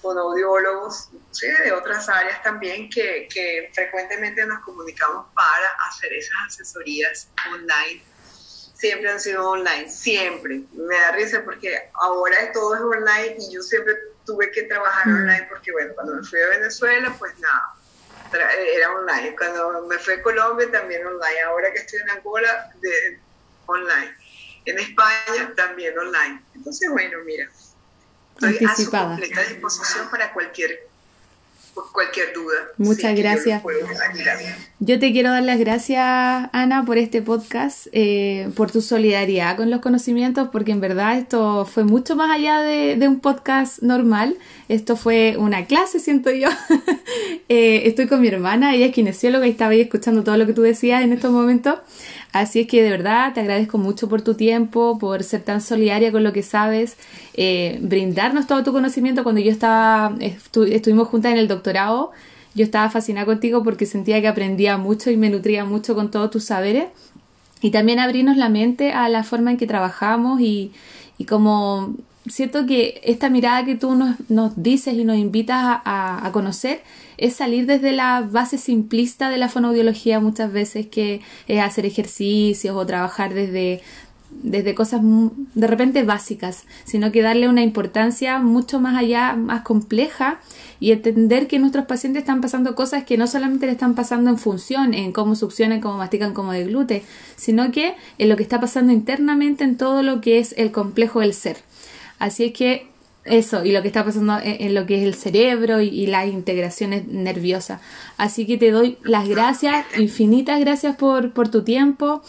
fonoaudiólogos, 0.00 1.08
de 1.40 1.72
otras 1.72 2.08
áreas 2.08 2.42
también 2.42 2.88
que, 2.90 3.28
que, 3.32 3.70
frecuentemente 3.74 4.44
nos 4.46 4.62
comunicamos 4.64 5.26
para 5.34 5.68
hacer 5.88 6.12
esas 6.12 6.34
asesorías 6.48 7.28
online. 7.50 8.02
Siempre 8.74 9.10
han 9.10 9.20
sido 9.20 9.48
online, 9.48 9.88
siempre. 9.88 10.62
Me 10.72 10.98
da 11.00 11.12
risa 11.12 11.42
porque 11.44 11.90
ahora 11.94 12.52
todo 12.52 12.74
es 12.74 12.80
online 12.80 13.36
y 13.38 13.54
yo 13.54 13.62
siempre 13.62 13.94
tuve 14.24 14.50
que 14.52 14.62
trabajar 14.64 15.06
mm. 15.06 15.16
online 15.16 15.46
porque, 15.48 15.72
bueno, 15.72 15.94
cuando 15.94 16.14
me 16.14 16.22
fui 16.22 16.40
a 16.40 16.48
Venezuela, 16.48 17.14
pues 17.18 17.36
nada, 17.38 17.74
era 18.32 18.92
online. 18.92 19.34
Cuando 19.36 19.86
me 19.86 19.98
fui 19.98 20.14
a 20.14 20.22
Colombia, 20.22 20.70
también 20.70 21.06
online. 21.06 21.40
Ahora 21.46 21.72
que 21.72 21.78
estoy 21.78 22.00
en 22.00 22.10
Angola, 22.10 22.70
de, 22.80 23.20
online. 23.66 24.14
En 24.64 24.78
España, 24.78 25.52
también 25.56 25.98
online. 25.98 26.42
Entonces, 26.54 26.90
bueno, 26.90 27.18
mira, 27.24 27.48
Estoy 28.40 28.66
a 28.66 28.74
su 28.74 28.90
completa 28.90 29.42
disposición 29.42 30.08
para 30.10 30.32
cualquier 30.32 30.87
cualquier 31.92 32.32
duda. 32.32 32.54
Muchas 32.76 33.16
gracias. 33.16 33.62
Yo, 34.80 34.98
te 34.98 35.12
quiero 35.12 35.30
dar 35.30 35.42
las 35.42 35.58
gracias, 35.58 36.04
Ana, 36.52 36.84
por 36.84 36.98
este 36.98 37.22
podcast, 37.22 37.88
eh, 37.92 38.50
por 38.54 38.70
tu 38.70 38.80
solidaridad 38.80 39.56
con 39.56 39.70
los 39.70 39.80
conocimientos, 39.80 40.48
porque 40.52 40.72
en 40.72 40.80
verdad 40.80 41.18
esto 41.18 41.66
fue 41.66 41.84
mucho 41.84 42.16
más 42.16 42.30
allá 42.30 42.60
de, 42.60 42.96
de 42.96 43.08
un 43.08 43.20
podcast 43.20 43.82
normal. 43.82 44.36
Esto 44.68 44.96
fue 44.96 45.36
una 45.38 45.66
clase, 45.66 45.98
siento 45.98 46.30
yo. 46.30 46.48
eh, 47.48 47.82
estoy 47.86 48.06
con 48.06 48.20
mi 48.20 48.28
hermana, 48.28 48.74
ella 48.74 48.86
es 48.86 48.92
kinesióloga 48.92 49.46
y 49.46 49.50
estaba 49.50 49.72
ahí 49.72 49.80
escuchando 49.80 50.22
todo 50.22 50.36
lo 50.36 50.46
que 50.46 50.52
tú 50.52 50.62
decías 50.62 51.02
en 51.02 51.12
estos 51.12 51.32
momentos. 51.32 51.78
Así 52.32 52.60
es 52.60 52.66
que 52.66 52.82
de 52.82 52.90
verdad 52.90 53.32
te 53.32 53.40
agradezco 53.40 53.78
mucho 53.78 54.08
por 54.08 54.22
tu 54.22 54.34
tiempo, 54.34 54.98
por 54.98 55.22
ser 55.22 55.42
tan 55.42 55.60
solidaria 55.60 56.12
con 56.12 56.24
lo 56.24 56.32
que 56.32 56.42
sabes, 56.42 56.96
eh, 57.34 57.78
brindarnos 57.80 58.46
todo 58.46 58.62
tu 58.62 58.72
conocimiento. 58.72 59.22
Cuando 59.22 59.40
yo 59.40 59.50
estaba, 59.50 60.14
estuvimos 60.20 61.08
juntas 61.08 61.32
en 61.32 61.38
el 61.38 61.48
doctorado, 61.48 62.12
yo 62.54 62.64
estaba 62.64 62.90
fascinada 62.90 63.24
contigo 63.24 63.62
porque 63.62 63.86
sentía 63.86 64.20
que 64.20 64.28
aprendía 64.28 64.76
mucho 64.76 65.10
y 65.10 65.16
me 65.16 65.30
nutría 65.30 65.64
mucho 65.64 65.94
con 65.94 66.10
todos 66.10 66.30
tus 66.30 66.44
saberes. 66.44 66.88
Y 67.60 67.70
también 67.70 67.98
abrirnos 67.98 68.36
la 68.36 68.48
mente 68.48 68.92
a 68.92 69.08
la 69.08 69.24
forma 69.24 69.50
en 69.50 69.56
que 69.56 69.66
trabajamos 69.66 70.40
y, 70.40 70.72
como 71.28 71.94
siento 72.26 72.66
que 72.66 73.00
esta 73.04 73.30
mirada 73.30 73.64
que 73.64 73.74
tú 73.74 73.94
nos, 73.94 74.16
nos 74.28 74.62
dices 74.62 74.94
y 74.94 75.04
nos 75.04 75.16
invitas 75.16 75.80
a, 75.84 76.30
conocer 76.32 76.82
es 77.18 77.34
salir 77.34 77.66
desde 77.66 77.92
la 77.92 78.20
base 78.20 78.56
simplista 78.56 79.28
de 79.28 79.38
la 79.38 79.48
fonoaudiología 79.48 80.20
muchas 80.20 80.52
veces, 80.52 80.86
que 80.86 81.20
es 81.48 81.60
hacer 81.60 81.84
ejercicios 81.84 82.76
o 82.76 82.86
trabajar 82.86 83.34
desde, 83.34 83.82
desde 84.30 84.74
cosas 84.74 85.00
de 85.02 85.66
repente 85.66 86.04
básicas, 86.04 86.64
sino 86.84 87.10
que 87.10 87.22
darle 87.22 87.48
una 87.48 87.62
importancia 87.62 88.38
mucho 88.38 88.78
más 88.80 88.96
allá, 88.96 89.34
más 89.34 89.62
compleja 89.62 90.40
y 90.80 90.92
entender 90.92 91.48
que 91.48 91.58
nuestros 91.58 91.86
pacientes 91.86 92.22
están 92.22 92.40
pasando 92.40 92.76
cosas 92.76 93.02
que 93.02 93.18
no 93.18 93.26
solamente 93.26 93.66
le 93.66 93.72
están 93.72 93.96
pasando 93.96 94.30
en 94.30 94.38
función, 94.38 94.94
en 94.94 95.12
cómo 95.12 95.34
succionan, 95.34 95.80
cómo 95.80 95.98
mastican, 95.98 96.34
cómo 96.34 96.52
deglute, 96.52 97.02
sino 97.36 97.72
que 97.72 97.94
en 98.18 98.28
lo 98.28 98.36
que 98.36 98.44
está 98.44 98.60
pasando 98.60 98.92
internamente 98.92 99.64
en 99.64 99.76
todo 99.76 100.04
lo 100.04 100.20
que 100.20 100.38
es 100.38 100.54
el 100.56 100.70
complejo 100.70 101.20
del 101.20 101.34
ser. 101.34 101.58
Así 102.20 102.44
es 102.44 102.52
que 102.52 102.86
eso, 103.30 103.64
y 103.64 103.72
lo 103.72 103.82
que 103.82 103.88
está 103.88 104.04
pasando 104.04 104.38
en, 104.42 104.74
lo 104.74 104.86
que 104.86 104.98
es 104.98 105.04
el 105.04 105.14
cerebro 105.14 105.80
y, 105.80 106.06
las 106.06 106.26
integraciones 106.26 107.06
nerviosas. 107.06 107.80
Así 108.16 108.46
que 108.46 108.56
te 108.56 108.70
doy 108.70 108.98
las 109.02 109.28
gracias, 109.28 109.86
infinitas 109.96 110.60
gracias 110.60 110.96
por, 110.96 111.32
por 111.32 111.48
tu 111.48 111.64
tiempo, 111.64 112.22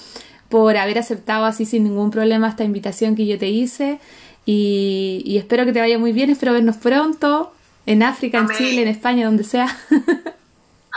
por 0.50 0.78
haber 0.78 1.00
aceptado 1.00 1.46
así 1.46 1.66
sin 1.66 1.84
ningún 1.84 2.12
problema 2.12 2.50
esta 2.50 2.64
invitación 2.64 3.16
que 3.16 3.26
yo 3.26 3.38
te 3.38 3.48
hice. 3.48 4.00
Y, 4.46 5.22
y 5.26 5.38
espero 5.38 5.66
que 5.66 5.74
te 5.74 5.80
vaya 5.80 6.00
muy 6.00 6.12
bien, 6.12 6.30
espero 6.30 6.54
vernos 6.54 6.78
pronto 6.78 7.54
en 7.86 8.04
África, 8.04 8.40
en 8.40 8.50
Chile, 8.50 8.82
en 8.82 8.88
España, 8.88 9.26
donde 9.26 9.44
sea. 9.44 9.66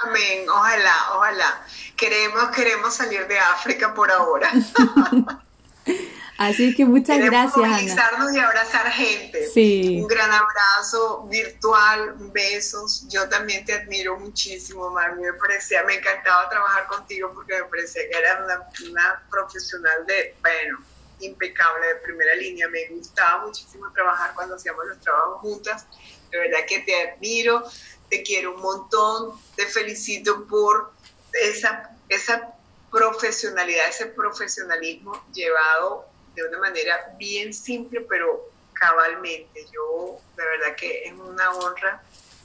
Amén, 0.04 0.48
ojalá, 0.48 0.94
ojalá. 1.16 1.62
Queremos, 1.96 2.50
queremos 2.54 2.94
salir 2.94 3.26
de 3.28 3.38
África 3.38 3.94
por 3.94 4.10
ahora. 4.10 4.50
Así 6.42 6.74
que 6.74 6.84
muchas 6.84 7.18
gracias. 7.18 7.56
Movilizarnos 7.56 8.34
y 8.34 8.38
abrazar 8.40 8.90
gente. 8.90 9.46
Sí. 9.46 10.00
Un 10.02 10.08
gran 10.08 10.32
abrazo 10.32 11.24
virtual, 11.28 12.14
besos. 12.32 13.06
Yo 13.08 13.28
también 13.28 13.64
te 13.64 13.74
admiro 13.74 14.18
muchísimo, 14.18 14.90
Mami. 14.90 15.22
Me 15.22 15.32
parecía, 15.34 15.84
me 15.84 15.94
encantaba 15.94 16.48
trabajar 16.48 16.88
contigo 16.88 17.30
porque 17.32 17.54
me 17.54 17.64
parecía 17.64 18.02
que 18.10 18.18
eras 18.18 18.40
una, 18.88 19.22
profesional 19.30 20.04
de, 20.06 20.34
bueno, 20.40 20.84
impecable, 21.20 21.86
de 21.86 21.94
primera 21.96 22.34
línea. 22.34 22.68
Me 22.68 22.88
gustaba 22.88 23.46
muchísimo 23.46 23.92
trabajar 23.92 24.34
cuando 24.34 24.56
hacíamos 24.56 24.84
los 24.86 25.00
trabajos 25.00 25.40
juntas. 25.40 25.86
De 26.32 26.38
verdad 26.38 26.58
que 26.66 26.80
te 26.80 27.08
admiro, 27.08 27.62
te 28.10 28.24
quiero 28.24 28.56
un 28.56 28.62
montón, 28.62 29.40
te 29.54 29.66
felicito 29.66 30.44
por 30.46 30.92
esa, 31.32 31.96
esa 32.08 32.52
profesionalidad, 32.90 33.88
ese 33.88 34.06
profesionalismo 34.06 35.24
llevado 35.32 36.11
de 36.34 36.48
una 36.48 36.58
manera 36.58 37.14
bien 37.18 37.52
simple, 37.52 38.00
pero 38.08 38.48
cabalmente. 38.72 39.66
Yo, 39.72 40.18
de 40.36 40.44
verdad 40.44 40.76
que 40.76 41.04
es 41.04 41.12
una 41.12 41.50
honra 41.52 42.02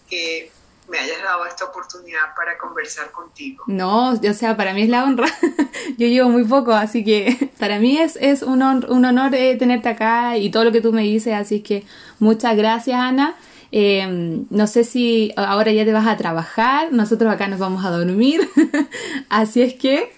que 0.10 0.52
me 0.90 1.00
hayas 1.00 1.22
dado 1.22 1.46
esta 1.46 1.66
oportunidad 1.66 2.34
para 2.36 2.58
conversar 2.58 3.12
contigo. 3.12 3.64
No, 3.68 4.12
o 4.12 4.34
sea, 4.34 4.56
para 4.56 4.74
mí 4.74 4.84
es 4.84 4.90
la 4.90 5.04
honra. 5.04 5.28
Yo 5.98 6.08
llevo 6.08 6.30
muy 6.30 6.46
poco, 6.46 6.72
así 6.72 7.04
que 7.04 7.52
para 7.60 7.80
mí 7.80 7.98
es, 7.98 8.18
es 8.18 8.42
un, 8.42 8.62
un 8.62 9.06
honor 9.06 9.36
eh, 9.36 9.56
tenerte 9.58 9.90
acá 9.90 10.38
y 10.38 10.50
todo 10.50 10.64
lo 10.64 10.72
que 10.72 10.82
tú 10.82 10.94
me 10.94 11.04
dices, 11.04 11.34
así 11.34 11.62
que 11.62 11.84
muchas 12.20 12.56
gracias, 12.56 13.00
Ana. 13.00 13.36
Eh, 13.72 14.46
no 14.50 14.66
sé 14.66 14.86
si 14.86 15.34
ahora 15.36 15.72
ya 15.74 15.84
te 15.84 15.92
vas 15.92 16.08
a 16.08 16.16
trabajar, 16.16 16.94
nosotros 16.94 17.34
acá 17.34 17.50
nos 17.50 17.60
vamos 17.60 17.84
a 17.84 17.90
dormir, 17.90 18.50
así 19.30 19.62
es 19.62 19.74
que 19.74 20.14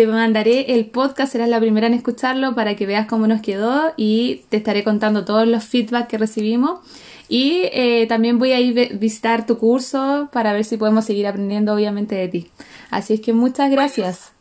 te 0.00 0.06
mandaré 0.06 0.72
el 0.72 0.86
podcast, 0.86 1.30
serás 1.30 1.50
la 1.50 1.60
primera 1.60 1.86
en 1.86 1.92
escucharlo 1.92 2.54
para 2.54 2.74
que 2.74 2.86
veas 2.86 3.06
cómo 3.06 3.26
nos 3.26 3.42
quedó 3.42 3.92
y 3.98 4.46
te 4.48 4.56
estaré 4.56 4.82
contando 4.82 5.26
todos 5.26 5.46
los 5.46 5.62
feedback 5.62 6.06
que 6.06 6.16
recibimos. 6.16 6.80
Y 7.28 7.68
eh, 7.72 8.06
también 8.08 8.38
voy 8.38 8.52
a 8.52 8.60
ir 8.60 8.80
a 8.80 8.96
visitar 8.96 9.44
tu 9.44 9.58
curso 9.58 10.30
para 10.32 10.54
ver 10.54 10.64
si 10.64 10.78
podemos 10.78 11.04
seguir 11.04 11.26
aprendiendo 11.26 11.74
obviamente 11.74 12.14
de 12.14 12.28
ti. 12.28 12.50
Así 12.90 13.12
es 13.12 13.20
que 13.20 13.34
muchas 13.34 13.70
gracias. 13.70 14.32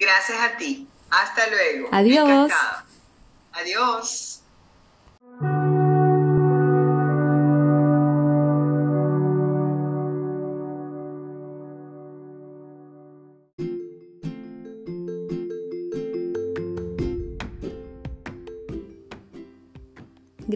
Gracias 0.00 0.38
a 0.40 0.56
ti. 0.56 0.88
Hasta 1.10 1.42
luego. 1.48 1.88
Adiós. 1.92 2.50
Adiós. 3.52 4.42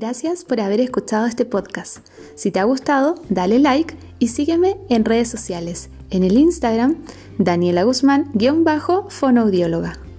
Gracias 0.01 0.45
por 0.47 0.63
haber 0.63 0.81
escuchado 0.81 1.27
este 1.27 1.45
podcast. 1.45 1.99
Si 2.35 2.51
te 2.51 2.59
ha 2.59 2.65
gustado, 2.65 3.17
dale 3.29 3.59
like 3.59 3.95
y 4.19 4.29
sígueme 4.29 4.79
en 4.89 5.05
redes 5.05 5.29
sociales. 5.29 5.91
En 6.09 6.25
el 6.25 6.39
Instagram, 6.39 6.97
Daniela 7.37 7.85
Guzmán-fonoaudióloga. 7.85 10.10